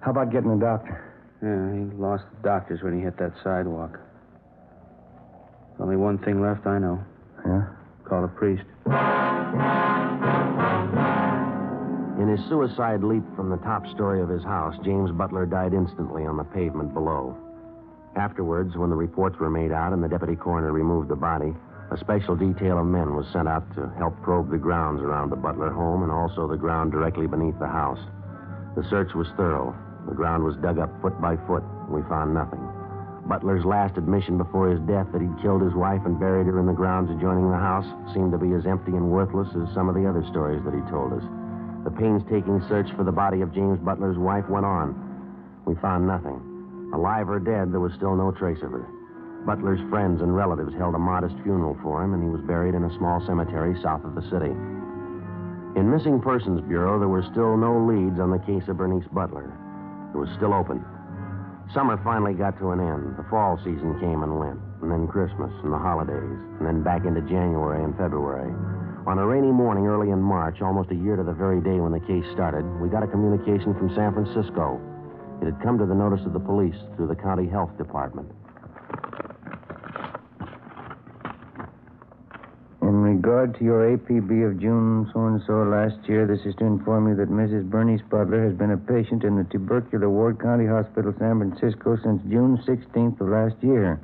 How 0.00 0.10
about 0.10 0.32
getting 0.32 0.50
a 0.50 0.58
doctor? 0.58 1.06
Yeah, 1.42 1.72
he 1.72 1.96
lost 2.00 2.24
the 2.36 2.48
doctors 2.48 2.82
when 2.82 2.96
he 2.96 3.00
hit 3.00 3.16
that 3.18 3.32
sidewalk. 3.44 3.98
Only 5.78 5.96
one 5.96 6.18
thing 6.18 6.40
left, 6.42 6.66
I 6.66 6.78
know. 6.78 7.02
Yeah? 7.46 7.62
Call 8.08 8.24
a 8.24 8.28
priest. 8.28 8.64
In 12.20 12.28
his 12.28 12.46
suicide 12.50 13.02
leap 13.02 13.24
from 13.34 13.48
the 13.48 13.56
top 13.64 13.86
story 13.86 14.20
of 14.20 14.28
his 14.28 14.44
house, 14.44 14.76
James 14.84 15.10
Butler 15.10 15.46
died 15.46 15.72
instantly 15.72 16.26
on 16.26 16.36
the 16.36 16.44
pavement 16.44 16.92
below. 16.92 17.34
Afterwards, 18.14 18.76
when 18.76 18.90
the 18.90 18.96
reports 18.96 19.38
were 19.38 19.48
made 19.48 19.72
out 19.72 19.94
and 19.94 20.04
the 20.04 20.08
deputy 20.08 20.36
coroner 20.36 20.70
removed 20.70 21.08
the 21.08 21.16
body, 21.16 21.54
a 21.90 21.96
special 21.96 22.36
detail 22.36 22.78
of 22.78 22.84
men 22.84 23.16
was 23.16 23.26
sent 23.32 23.48
out 23.48 23.64
to 23.74 23.88
help 23.96 24.20
probe 24.20 24.50
the 24.50 24.58
grounds 24.58 25.00
around 25.00 25.30
the 25.30 25.36
Butler 25.36 25.70
home 25.70 26.02
and 26.02 26.12
also 26.12 26.46
the 26.46 26.58
ground 26.58 26.92
directly 26.92 27.26
beneath 27.26 27.58
the 27.58 27.66
house. 27.66 28.00
The 28.76 28.84
search 28.90 29.14
was 29.14 29.28
thorough. 29.38 29.74
The 30.06 30.14
ground 30.14 30.44
was 30.44 30.56
dug 30.56 30.78
up 30.78 30.92
foot 31.00 31.18
by 31.22 31.38
foot. 31.48 31.62
and 31.64 31.88
We 31.88 32.02
found 32.02 32.34
nothing. 32.34 32.60
Butler's 33.24 33.64
last 33.64 33.96
admission 33.96 34.36
before 34.36 34.68
his 34.68 34.80
death 34.80 35.06
that 35.12 35.22
he'd 35.22 35.40
killed 35.40 35.62
his 35.62 35.72
wife 35.72 36.04
and 36.04 36.20
buried 36.20 36.48
her 36.48 36.60
in 36.60 36.66
the 36.66 36.76
grounds 36.76 37.10
adjoining 37.10 37.48
the 37.48 37.56
house 37.56 37.88
seemed 38.12 38.32
to 38.32 38.38
be 38.38 38.52
as 38.52 38.66
empty 38.66 38.92
and 38.92 39.10
worthless 39.10 39.48
as 39.56 39.72
some 39.72 39.88
of 39.88 39.94
the 39.94 40.04
other 40.04 40.24
stories 40.28 40.62
that 40.66 40.74
he 40.74 40.84
told 40.90 41.14
us. 41.14 41.39
The 41.84 41.90
painstaking 41.90 42.62
search 42.68 42.92
for 42.96 43.04
the 43.04 43.12
body 43.12 43.40
of 43.40 43.54
James 43.54 43.78
Butler's 43.80 44.18
wife 44.18 44.48
went 44.48 44.66
on. 44.66 44.92
We 45.64 45.74
found 45.76 46.06
nothing. 46.06 46.90
Alive 46.92 47.30
or 47.30 47.40
dead, 47.40 47.72
there 47.72 47.80
was 47.80 47.94
still 47.94 48.14
no 48.14 48.32
trace 48.32 48.62
of 48.62 48.72
her. 48.72 48.86
Butler's 49.46 49.80
friends 49.88 50.20
and 50.20 50.36
relatives 50.36 50.74
held 50.74 50.94
a 50.94 50.98
modest 50.98 51.34
funeral 51.42 51.78
for 51.82 52.04
him, 52.04 52.12
and 52.12 52.22
he 52.22 52.28
was 52.28 52.42
buried 52.42 52.74
in 52.74 52.84
a 52.84 52.96
small 52.98 53.24
cemetery 53.24 53.80
south 53.80 54.04
of 54.04 54.14
the 54.14 54.28
city. 54.28 54.52
In 55.78 55.88
Missing 55.88 56.20
Persons 56.20 56.60
Bureau, 56.68 56.98
there 56.98 57.08
were 57.08 57.24
still 57.32 57.56
no 57.56 57.78
leads 57.80 58.20
on 58.20 58.30
the 58.30 58.44
case 58.44 58.68
of 58.68 58.76
Bernice 58.76 59.08
Butler. 59.12 59.48
It 60.12 60.18
was 60.18 60.28
still 60.36 60.52
open. 60.52 60.84
Summer 61.72 61.96
finally 62.02 62.34
got 62.34 62.58
to 62.58 62.72
an 62.72 62.80
end. 62.80 63.16
The 63.16 63.24
fall 63.30 63.56
season 63.64 63.98
came 64.00 64.22
and 64.22 64.38
went, 64.38 64.58
and 64.82 64.90
then 64.90 65.06
Christmas 65.06 65.52
and 65.62 65.72
the 65.72 65.78
holidays, 65.78 66.36
and 66.58 66.66
then 66.66 66.82
back 66.82 67.06
into 67.06 67.22
January 67.22 67.82
and 67.82 67.96
February. 67.96 68.52
On 69.06 69.18
a 69.18 69.26
rainy 69.26 69.50
morning 69.50 69.86
early 69.86 70.10
in 70.10 70.20
March, 70.20 70.60
almost 70.60 70.90
a 70.90 70.94
year 70.94 71.16
to 71.16 71.22
the 71.22 71.32
very 71.32 71.60
day 71.62 71.80
when 71.80 71.90
the 71.90 72.00
case 72.00 72.24
started, 72.32 72.64
we 72.80 72.88
got 72.90 73.02
a 73.02 73.06
communication 73.06 73.72
from 73.72 73.88
San 73.96 74.12
Francisco. 74.12 74.78
It 75.40 75.46
had 75.46 75.60
come 75.62 75.78
to 75.78 75.86
the 75.86 75.94
notice 75.94 76.20
of 76.26 76.34
the 76.34 76.38
police 76.38 76.76
through 76.94 77.08
the 77.08 77.16
county 77.16 77.48
health 77.48 77.76
department. 77.78 78.30
In 82.82 83.00
regard 83.00 83.56
to 83.58 83.64
your 83.64 83.96
APB 83.96 84.46
of 84.46 84.60
June 84.60 85.08
so 85.14 85.26
and 85.26 85.40
so 85.46 85.64
last 85.64 85.96
year, 86.06 86.26
this 86.26 86.44
is 86.44 86.54
to 86.56 86.66
inform 86.66 87.08
you 87.08 87.16
that 87.16 87.30
Mrs. 87.30 87.70
Bernice 87.70 88.02
Butler 88.10 88.44
has 88.44 88.52
been 88.52 88.72
a 88.72 88.76
patient 88.76 89.24
in 89.24 89.34
the 89.34 89.44
tubercular 89.44 90.10
ward 90.10 90.38
County 90.38 90.66
Hospital, 90.66 91.14
San 91.18 91.38
Francisco, 91.38 91.96
since 92.04 92.20
June 92.28 92.58
16th 92.68 93.18
of 93.18 93.28
last 93.28 93.56
year. 93.62 93.98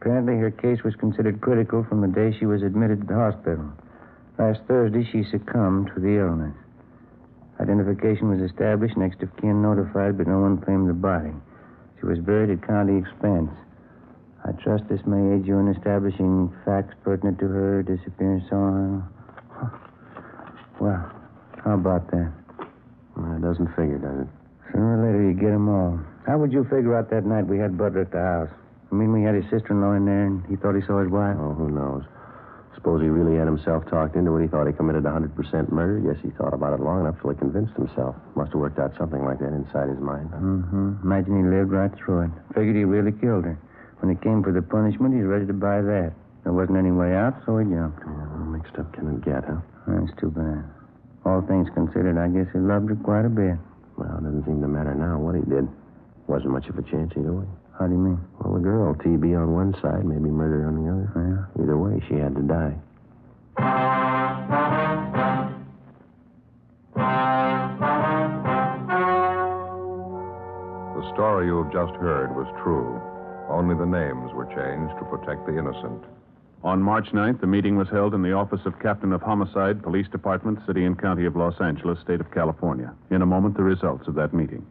Apparently, 0.00 0.36
her 0.36 0.50
case 0.50 0.82
was 0.82 0.96
considered 0.96 1.40
critical 1.40 1.84
from 1.84 2.00
the 2.00 2.08
day 2.08 2.36
she 2.36 2.46
was 2.46 2.62
admitted 2.62 3.02
to 3.02 3.06
the 3.06 3.14
hospital. 3.14 3.70
Last 4.40 4.60
Thursday, 4.66 5.04
she 5.12 5.22
succumbed 5.30 5.90
to 5.92 6.00
the 6.00 6.16
illness. 6.16 6.56
Identification 7.60 8.30
was 8.30 8.40
established, 8.40 8.96
next 8.96 9.20
of 9.20 9.28
kin 9.36 9.60
notified, 9.60 10.16
but 10.16 10.26
no 10.26 10.40
one 10.40 10.56
claimed 10.56 10.88
the 10.88 10.94
body. 10.94 11.34
She 12.00 12.06
was 12.06 12.18
buried 12.20 12.48
at 12.48 12.66
county 12.66 12.96
expense. 12.96 13.50
I 14.42 14.52
trust 14.52 14.88
this 14.88 15.04
may 15.04 15.36
aid 15.36 15.46
you 15.46 15.58
in 15.58 15.68
establishing 15.68 16.50
facts 16.64 16.94
pertinent 17.04 17.38
to 17.40 17.48
her 17.48 17.82
disappearance. 17.82 18.44
So, 18.48 18.56
uh, 19.60 19.68
well, 20.80 21.12
how 21.62 21.74
about 21.74 22.10
that? 22.10 22.32
Well, 23.18 23.36
it 23.36 23.42
doesn't 23.42 23.68
figure, 23.76 23.98
does 23.98 24.24
it? 24.24 24.28
Sooner 24.72 24.96
or 24.96 25.04
later, 25.04 25.22
you 25.22 25.34
get 25.34 25.52
'em 25.52 25.68
all. 25.68 26.00
How 26.26 26.38
would 26.38 26.50
you 26.50 26.64
figure 26.64 26.96
out 26.96 27.10
that 27.10 27.26
night 27.26 27.46
we 27.46 27.58
had 27.58 27.76
Butler 27.76 28.00
at 28.00 28.10
the 28.10 28.22
house? 28.22 28.48
I 28.90 28.94
mean, 28.94 29.12
we 29.12 29.20
had 29.20 29.34
his 29.34 29.44
sister-in-law 29.50 29.92
in 30.00 30.06
there, 30.06 30.24
and 30.24 30.42
he 30.46 30.56
thought 30.56 30.74
he 30.74 30.80
saw 30.80 30.98
his 31.00 31.10
wife. 31.10 31.36
Oh, 31.38 31.52
who 31.52 31.68
knows? 31.68 32.04
Suppose 32.80 33.04
he 33.04 33.12
really 33.12 33.36
had 33.36 33.44
himself 33.44 33.84
talked 33.92 34.16
into 34.16 34.32
it. 34.40 34.42
He 34.42 34.48
thought 34.48 34.66
he 34.66 34.72
committed 34.72 35.04
100% 35.04 35.36
murder. 35.68 36.00
Yes, 36.00 36.16
he 36.24 36.32
thought 36.40 36.56
about 36.56 36.72
it 36.72 36.80
long 36.80 37.04
enough 37.04 37.20
till 37.20 37.28
he 37.28 37.36
convinced 37.36 37.76
himself. 37.76 38.16
Must 38.34 38.52
have 38.52 38.60
worked 38.60 38.80
out 38.80 38.96
something 38.96 39.20
like 39.20 39.38
that 39.44 39.52
inside 39.52 39.92
his 39.92 40.00
mind. 40.00 40.32
Mm-hmm. 40.32 41.04
Imagine 41.04 41.44
he 41.44 41.44
lived 41.44 41.76
right 41.76 41.92
through 42.00 42.24
it. 42.24 42.32
Figured 42.56 42.76
he 42.76 42.88
really 42.88 43.12
killed 43.12 43.44
her. 43.44 43.60
When 44.00 44.08
it 44.08 44.24
came 44.24 44.42
for 44.42 44.48
the 44.48 44.64
punishment, 44.64 45.12
he's 45.12 45.28
ready 45.28 45.44
to 45.44 45.52
buy 45.52 45.84
that. 45.84 46.16
There 46.42 46.56
wasn't 46.56 46.80
any 46.80 46.90
way 46.90 47.12
out, 47.12 47.36
so 47.44 47.60
he 47.60 47.68
jumped. 47.68 48.00
Yeah, 48.00 48.16
well, 48.16 48.48
mixed 48.48 48.72
up 48.80 48.88
can 48.96 49.12
it 49.12 49.20
get, 49.28 49.44
huh? 49.44 49.60
That's 49.84 50.16
too 50.16 50.32
bad. 50.32 50.64
All 51.28 51.44
things 51.44 51.68
considered, 51.76 52.16
I 52.16 52.32
guess 52.32 52.48
he 52.48 52.64
loved 52.64 52.88
her 52.88 52.96
quite 52.96 53.28
a 53.28 53.28
bit. 53.28 53.60
Well, 54.00 54.08
it 54.16 54.24
doesn't 54.24 54.48
seem 54.48 54.64
to 54.64 54.68
matter 54.68 54.96
now 54.96 55.20
what 55.20 55.36
he 55.36 55.44
did. 55.44 55.68
Wasn't 56.32 56.48
much 56.48 56.64
of 56.72 56.80
a 56.80 56.82
chance 56.88 57.12
either 57.12 57.44
way. 57.44 57.44
How 57.80 57.86
do 57.86 57.94
you 57.94 57.98
mean? 57.98 58.20
Well, 58.38 58.52
the 58.52 58.60
girl, 58.60 58.94
TB 58.94 59.40
on 59.40 59.54
one 59.54 59.72
side, 59.80 60.04
maybe 60.04 60.28
murder 60.28 60.68
on 60.68 60.76
the 60.76 60.92
other. 60.92 61.08
Yeah. 61.16 61.62
Either 61.62 61.78
way, 61.78 61.98
she 62.08 62.14
had 62.16 62.34
to 62.36 62.42
die. 62.42 62.76
The 70.94 71.14
story 71.14 71.46
you 71.46 71.64
have 71.64 71.72
just 71.72 71.96
heard 71.96 72.36
was 72.36 72.46
true. 72.62 73.00
Only 73.48 73.74
the 73.74 73.86
names 73.86 74.30
were 74.34 74.44
changed 74.44 74.98
to 74.98 75.04
protect 75.08 75.46
the 75.46 75.56
innocent. 75.56 76.04
On 76.62 76.82
March 76.82 77.08
9th, 77.14 77.40
the 77.40 77.46
meeting 77.46 77.78
was 77.78 77.88
held 77.88 78.12
in 78.12 78.20
the 78.20 78.34
office 78.34 78.60
of 78.66 78.78
Captain 78.78 79.14
of 79.14 79.22
Homicide, 79.22 79.82
Police 79.82 80.08
Department, 80.08 80.58
City 80.66 80.84
and 80.84 81.00
County 81.00 81.24
of 81.24 81.34
Los 81.34 81.58
Angeles, 81.62 81.98
State 82.00 82.20
of 82.20 82.30
California. 82.30 82.92
In 83.10 83.22
a 83.22 83.26
moment, 83.26 83.56
the 83.56 83.62
results 83.62 84.06
of 84.06 84.14
that 84.16 84.34
meeting. 84.34 84.66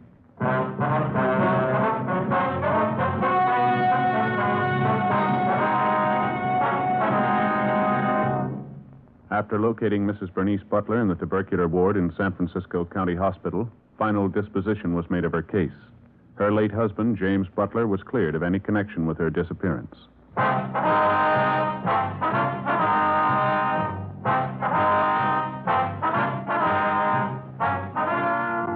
After 9.32 9.60
locating 9.60 10.08
Mrs. 10.08 10.34
Bernice 10.34 10.64
Butler 10.64 11.02
in 11.02 11.08
the 11.08 11.14
tubercular 11.14 11.68
ward 11.68 11.98
in 11.98 12.12
San 12.18 12.34
Francisco 12.34 12.84
County 12.84 13.16
Hospital, 13.16 13.70
final 13.96 14.28
disposition 14.28 14.96
was 14.96 15.08
made 15.12 15.24
of 15.24 15.34
her 15.34 15.44
case. 15.44 15.70
Her 16.34 16.52
late 16.52 16.72
husband, 16.72 17.16
James 17.16 17.48
Butler, 17.56 17.86
was 17.86 18.02
cleared 18.02 18.34
of 18.34 18.42
any 18.42 18.58
connection 18.58 19.06
with 19.06 19.20
her 19.20 19.30
disappearance. 19.30 19.94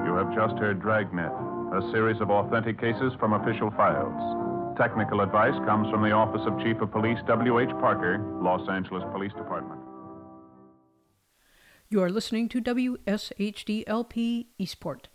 You 0.06 0.14
have 0.14 0.36
just 0.36 0.60
heard 0.60 0.80
Dragnet, 0.80 1.32
a 1.74 1.82
series 1.92 2.22
of 2.22 2.30
authentic 2.30 2.80
cases 2.80 3.12
from 3.20 3.34
official 3.34 3.72
files. 3.72 4.78
Technical 4.78 5.22
advice 5.22 5.58
comes 5.66 5.90
from 5.90 6.04
the 6.04 6.12
Office 6.12 6.46
of 6.46 6.60
Chief 6.62 6.80
of 6.80 6.92
Police 6.92 7.18
W.H. 7.26 7.70
Parker, 7.80 8.20
Los 8.40 8.70
Angeles 8.70 9.04
Police 9.12 9.34
Department. 9.34 9.93
You 11.94 12.02
are 12.02 12.10
listening 12.10 12.50
to 12.50 12.60
WSHDLP 12.60 14.48
Eastport. 14.58 15.10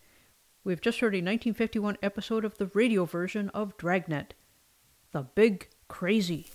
We've 0.63 0.81
just 0.81 1.01
heard 1.01 1.13
a 1.13 1.19
1951 1.19 1.97
episode 2.05 2.45
of 2.45 2.57
the 2.59 2.67
radio 2.67 3.05
version 3.05 3.49
of 3.49 3.77
Dragnet, 3.77 4.35
The 5.11 5.23
Big 5.23 5.71
Crazy. 5.89 6.47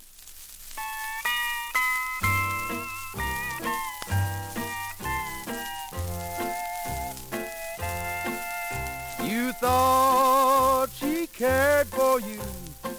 You 9.25 9.51
thought 9.51 10.87
she 10.95 11.27
cared 11.27 11.87
for 11.87 12.21
you, 12.21 12.39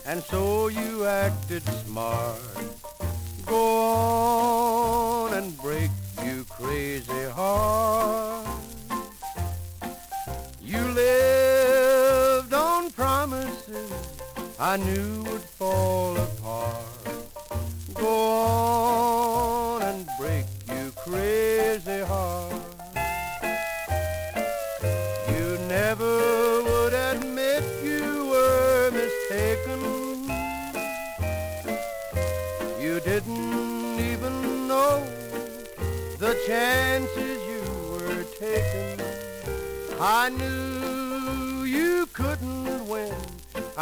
and 0.05 0.23
so 0.23 0.69
you 0.69 1.07
acted 1.07 1.63
smart. 1.87 2.37
Go 3.47 3.81
on 3.81 5.33
and 5.33 5.57
break 5.57 5.91
crazy 6.75 7.25
heart. 7.31 8.49
You 10.61 10.81
lived 11.03 12.53
on 12.53 12.91
promises 12.91 13.93
I 14.59 14.77
knew 14.79 15.23
would 15.23 15.45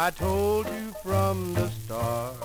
I 0.05 0.09
told 0.09 0.65
you 0.65 0.93
from 1.01 1.53
the 1.53 1.69
start. 1.69 2.42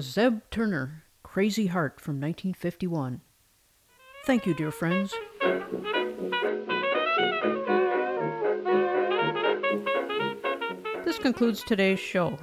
Was 0.00 0.06
Zeb 0.06 0.38
Turner, 0.50 1.04
Crazy 1.22 1.66
Heart 1.66 2.00
from 2.00 2.14
1951. 2.14 3.20
Thank 4.24 4.46
you, 4.46 4.54
dear 4.54 4.70
friends. 4.70 5.12
This 11.04 11.18
concludes 11.18 11.62
today's 11.62 12.00
show. 12.00 12.38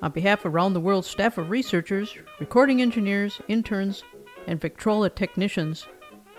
On 0.00 0.10
behalf 0.10 0.46
of 0.46 0.54
Around 0.54 0.72
the 0.72 0.80
World 0.80 1.04
staff 1.04 1.36
of 1.36 1.50
researchers, 1.50 2.16
recording 2.40 2.80
engineers, 2.80 3.42
interns, 3.46 4.02
and 4.46 4.58
Victrola 4.58 5.10
technicians, 5.10 5.86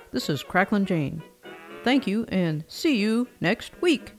this 0.09 0.27
is 0.27 0.41
Cracklin' 0.41 0.87
Jane. 0.87 1.21
Thank 1.83 2.07
you 2.07 2.25
and 2.29 2.63
see 2.67 2.97
you 2.97 3.27
next 3.41 3.79
week. 3.79 4.16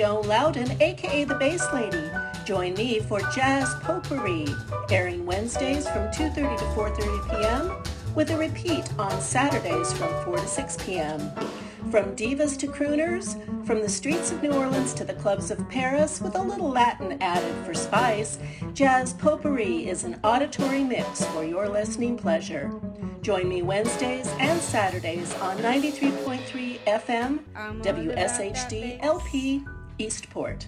Joan 0.00 0.26
Loudon, 0.26 0.80
aka 0.80 1.24
the 1.24 1.34
Bass 1.34 1.62
Lady. 1.74 2.10
Join 2.46 2.72
me 2.72 3.00
for 3.00 3.20
Jazz 3.34 3.74
Potpourri, 3.82 4.46
airing 4.90 5.26
Wednesdays 5.26 5.86
from 5.90 6.08
2:30 6.08 6.56
to 6.56 6.64
4:30 6.74 7.28
p.m. 7.28 8.14
with 8.14 8.30
a 8.30 8.36
repeat 8.38 8.90
on 8.98 9.20
Saturdays 9.20 9.92
from 9.92 10.08
4 10.24 10.38
to 10.38 10.46
6 10.46 10.76
p.m. 10.86 11.20
From 11.90 12.16
divas 12.16 12.56
to 12.60 12.66
crooners, 12.66 13.36
from 13.66 13.82
the 13.82 13.90
streets 13.90 14.32
of 14.32 14.42
New 14.42 14.52
Orleans 14.52 14.94
to 14.94 15.04
the 15.04 15.12
clubs 15.12 15.50
of 15.50 15.68
Paris, 15.68 16.18
with 16.22 16.34
a 16.34 16.42
little 16.42 16.70
Latin 16.70 17.20
added 17.20 17.54
for 17.66 17.74
spice, 17.74 18.38
Jazz 18.72 19.12
Potpourri 19.12 19.86
is 19.86 20.04
an 20.04 20.18
auditory 20.24 20.82
mix 20.82 21.26
for 21.26 21.44
your 21.44 21.68
listening 21.68 22.16
pleasure. 22.16 22.72
Join 23.20 23.50
me 23.50 23.60
Wednesdays 23.60 24.28
and 24.38 24.58
Saturdays 24.62 25.34
on 25.34 25.58
93.3 25.58 26.78
FM, 26.86 27.40
WSHD 27.82 28.98
LP, 29.02 29.62
Eastport. 30.00 30.66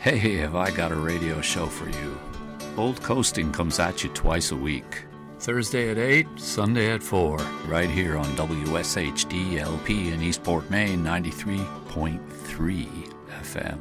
Hey, 0.00 0.36
have 0.38 0.56
I 0.56 0.72
got 0.72 0.90
a 0.90 0.96
radio 0.96 1.40
show 1.40 1.66
for 1.66 1.88
you? 1.88 2.18
Bold 2.74 3.00
Coasting 3.02 3.52
comes 3.52 3.78
at 3.78 4.02
you 4.02 4.10
twice 4.10 4.50
a 4.50 4.56
week. 4.56 5.04
Thursday 5.38 5.90
at 5.90 5.98
8, 5.98 6.26
Sunday 6.34 6.90
at 6.90 7.04
4, 7.04 7.38
right 7.68 7.88
here 7.88 8.16
on 8.16 8.24
WSHD 8.34 9.58
LP 9.58 10.10
in 10.10 10.20
Eastport, 10.20 10.68
Maine, 10.70 11.04
93.3 11.04 13.12
FM. 13.42 13.78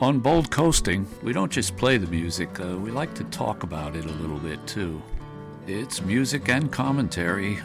On 0.00 0.18
Bold 0.18 0.50
Coasting, 0.50 1.06
we 1.22 1.32
don't 1.32 1.52
just 1.52 1.76
play 1.76 1.96
the 1.96 2.08
music, 2.08 2.58
uh, 2.58 2.76
we 2.76 2.90
like 2.90 3.14
to 3.14 3.24
talk 3.24 3.62
about 3.62 3.94
it 3.94 4.04
a 4.04 4.20
little 4.20 4.38
bit 4.38 4.66
too. 4.66 5.00
It's 5.68 6.02
music 6.02 6.48
and 6.48 6.72
commentary. 6.72 7.60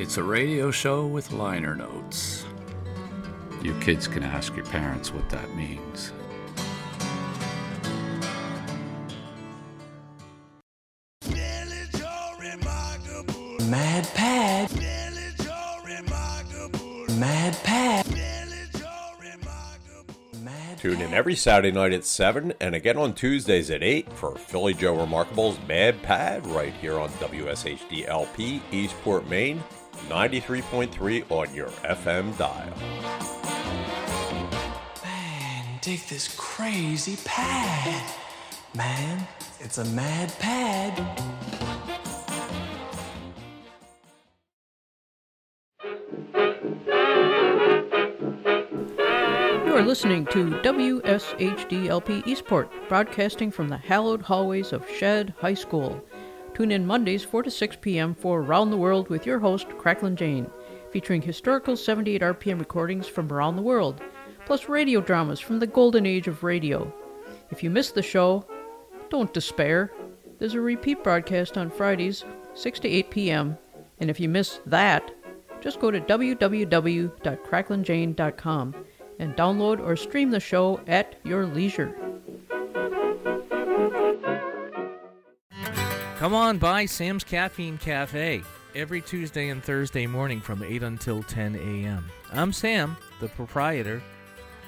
It's 0.00 0.16
a 0.16 0.22
radio 0.22 0.70
show 0.70 1.04
with 1.04 1.30
liner 1.30 1.76
notes. 1.76 2.46
You 3.62 3.78
kids 3.80 4.08
can 4.08 4.22
ask 4.22 4.56
your 4.56 4.64
parents 4.64 5.12
what 5.12 5.28
that 5.28 5.54
means. 5.54 6.14
Mad 13.68 14.08
Pad. 14.14 14.72
Mad 17.18 17.54
Pad. 17.62 18.06
Tune 20.78 21.02
in 21.02 21.12
every 21.12 21.36
Saturday 21.36 21.72
night 21.72 21.92
at 21.92 22.06
7 22.06 22.54
and 22.58 22.74
again 22.74 22.96
on 22.96 23.12
Tuesdays 23.12 23.70
at 23.70 23.82
8 23.82 24.10
for 24.14 24.34
Philly 24.34 24.72
Joe 24.72 24.98
Remarkable's 24.98 25.58
Mad 25.68 26.00
Pad 26.02 26.46
right 26.46 26.72
here 26.72 26.98
on 26.98 27.10
WSHD 27.10 28.08
LP, 28.08 28.62
Eastport, 28.72 29.28
Maine, 29.28 29.62
93.3 30.08 31.30
on 31.30 31.54
your 31.54 31.68
FM 31.68 32.36
dial. 32.36 32.74
Man, 35.04 35.64
dig 35.80 36.00
this 36.08 36.34
crazy 36.36 37.16
pad. 37.24 38.04
Man, 38.74 39.26
it's 39.60 39.78
a 39.78 39.84
mad 39.86 40.32
pad. 40.38 40.98
You 49.66 49.76
are 49.76 49.82
listening 49.82 50.26
to 50.26 50.50
WSHDLP 50.62 52.26
Eastport, 52.26 52.70
broadcasting 52.88 53.50
from 53.50 53.68
the 53.68 53.76
hallowed 53.76 54.22
hallways 54.22 54.72
of 54.72 54.86
Shead 54.88 55.34
High 55.38 55.54
School. 55.54 56.04
Tune 56.60 56.72
in 56.72 56.86
Mondays 56.86 57.24
4 57.24 57.44
to 57.44 57.50
6 57.50 57.78
p.m. 57.80 58.14
for 58.14 58.42
Around 58.42 58.68
the 58.68 58.76
World 58.76 59.08
with 59.08 59.24
your 59.24 59.38
host, 59.38 59.66
Cracklin 59.78 60.14
Jane, 60.14 60.50
featuring 60.90 61.22
historical 61.22 61.74
78 61.74 62.20
RPM 62.20 62.58
recordings 62.58 63.08
from 63.08 63.32
around 63.32 63.56
the 63.56 63.62
world, 63.62 64.02
plus 64.44 64.68
radio 64.68 65.00
dramas 65.00 65.40
from 65.40 65.58
the 65.58 65.66
golden 65.66 66.04
age 66.04 66.28
of 66.28 66.44
radio. 66.44 66.92
If 67.50 67.62
you 67.62 67.70
missed 67.70 67.94
the 67.94 68.02
show, 68.02 68.44
don't 69.08 69.32
despair. 69.32 69.90
There's 70.38 70.52
a 70.52 70.60
repeat 70.60 71.02
broadcast 71.02 71.56
on 71.56 71.70
Fridays, 71.70 72.26
6 72.52 72.80
to 72.80 72.88
8 72.88 73.10
p.m., 73.10 73.56
and 73.98 74.10
if 74.10 74.20
you 74.20 74.28
miss 74.28 74.60
that, 74.66 75.10
just 75.62 75.80
go 75.80 75.90
to 75.90 75.98
www.cracklinjane.com 75.98 78.74
and 79.18 79.34
download 79.34 79.80
or 79.80 79.96
stream 79.96 80.30
the 80.30 80.38
show 80.38 80.78
at 80.86 81.16
your 81.24 81.46
leisure. 81.46 81.96
Come 86.20 86.34
on 86.34 86.58
by 86.58 86.84
Sam's 86.84 87.24
Caffeine 87.24 87.78
Cafe 87.78 88.42
every 88.74 89.00
Tuesday 89.00 89.48
and 89.48 89.64
Thursday 89.64 90.06
morning 90.06 90.42
from 90.42 90.62
8 90.62 90.82
until 90.82 91.22
10 91.22 91.54
a.m. 91.56 92.10
I'm 92.30 92.52
Sam, 92.52 92.98
the 93.20 93.28
proprietor. 93.28 94.02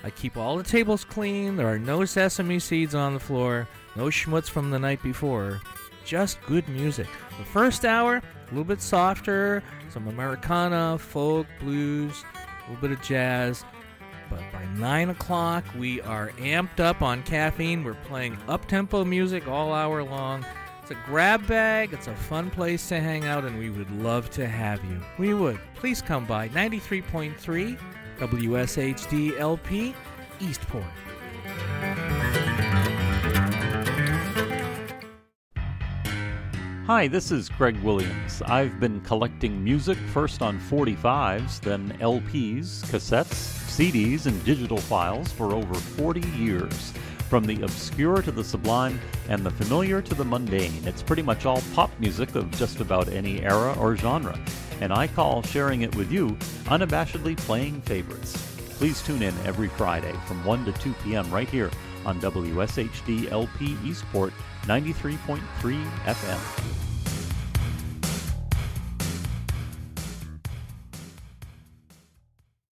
I 0.02 0.08
keep 0.08 0.38
all 0.38 0.56
the 0.56 0.62
tables 0.62 1.04
clean. 1.04 1.56
There 1.56 1.68
are 1.68 1.78
no 1.78 2.06
sesame 2.06 2.58
seeds 2.58 2.94
on 2.94 3.12
the 3.12 3.20
floor, 3.20 3.68
no 3.96 4.04
schmutz 4.04 4.48
from 4.48 4.70
the 4.70 4.78
night 4.78 5.02
before. 5.02 5.60
Just 6.06 6.40
good 6.46 6.66
music. 6.70 7.08
The 7.36 7.44
first 7.44 7.84
hour, 7.84 8.16
a 8.16 8.48
little 8.48 8.64
bit 8.64 8.80
softer, 8.80 9.62
some 9.90 10.08
Americana, 10.08 10.96
folk, 10.98 11.46
blues, 11.60 12.24
a 12.34 12.70
little 12.70 12.80
bit 12.80 12.98
of 12.98 13.02
jazz. 13.02 13.62
But 14.30 14.40
by 14.54 14.64
9 14.78 15.10
o'clock, 15.10 15.66
we 15.78 16.00
are 16.00 16.30
amped 16.38 16.80
up 16.80 17.02
on 17.02 17.22
caffeine. 17.24 17.84
We're 17.84 17.92
playing 17.92 18.38
up 18.48 18.66
tempo 18.68 19.04
music 19.04 19.46
all 19.48 19.74
hour 19.74 20.02
long. 20.02 20.46
It's 20.82 20.90
a 20.90 20.96
grab 21.06 21.46
bag, 21.46 21.92
it's 21.92 22.08
a 22.08 22.14
fun 22.14 22.50
place 22.50 22.88
to 22.88 22.98
hang 22.98 23.24
out, 23.24 23.44
and 23.44 23.56
we 23.56 23.70
would 23.70 23.88
love 24.02 24.30
to 24.30 24.48
have 24.48 24.84
you. 24.84 25.00
We 25.16 25.32
would. 25.32 25.60
Please 25.76 26.02
come 26.02 26.26
by 26.26 26.48
93.3 26.48 27.78
WSHD 28.18 29.38
LP, 29.38 29.94
Eastport. 30.40 30.82
Hi, 36.86 37.06
this 37.06 37.30
is 37.30 37.48
Greg 37.48 37.80
Williams. 37.84 38.42
I've 38.42 38.80
been 38.80 39.00
collecting 39.02 39.62
music 39.62 39.96
first 40.12 40.42
on 40.42 40.58
45s, 40.58 41.60
then 41.60 41.96
LPs, 42.00 42.82
cassettes, 42.86 43.62
CDs, 43.70 44.26
and 44.26 44.44
digital 44.44 44.78
files 44.78 45.30
for 45.30 45.54
over 45.54 45.74
40 45.74 46.28
years. 46.30 46.92
From 47.32 47.46
the 47.46 47.62
obscure 47.62 48.20
to 48.20 48.30
the 48.30 48.44
sublime 48.44 49.00
and 49.30 49.42
the 49.42 49.50
familiar 49.50 50.02
to 50.02 50.14
the 50.14 50.22
mundane, 50.22 50.86
it's 50.86 51.02
pretty 51.02 51.22
much 51.22 51.46
all 51.46 51.62
pop 51.72 51.90
music 51.98 52.34
of 52.34 52.50
just 52.58 52.80
about 52.80 53.08
any 53.08 53.40
era 53.40 53.74
or 53.80 53.96
genre. 53.96 54.38
And 54.82 54.92
I 54.92 55.06
call 55.06 55.40
sharing 55.40 55.80
it 55.80 55.96
with 55.96 56.12
you 56.12 56.36
unabashedly 56.66 57.38
playing 57.38 57.80
favorites. 57.80 58.36
Please 58.76 59.02
tune 59.02 59.22
in 59.22 59.32
every 59.46 59.68
Friday 59.68 60.12
from 60.26 60.44
1 60.44 60.66
to 60.66 60.72
2 60.72 60.92
p.m. 61.02 61.30
right 61.30 61.48
here 61.48 61.70
on 62.04 62.20
WSHD 62.20 63.32
LP 63.32 63.78
Eastport 63.82 64.34
93.3 64.64 65.40
FM. 66.04 66.91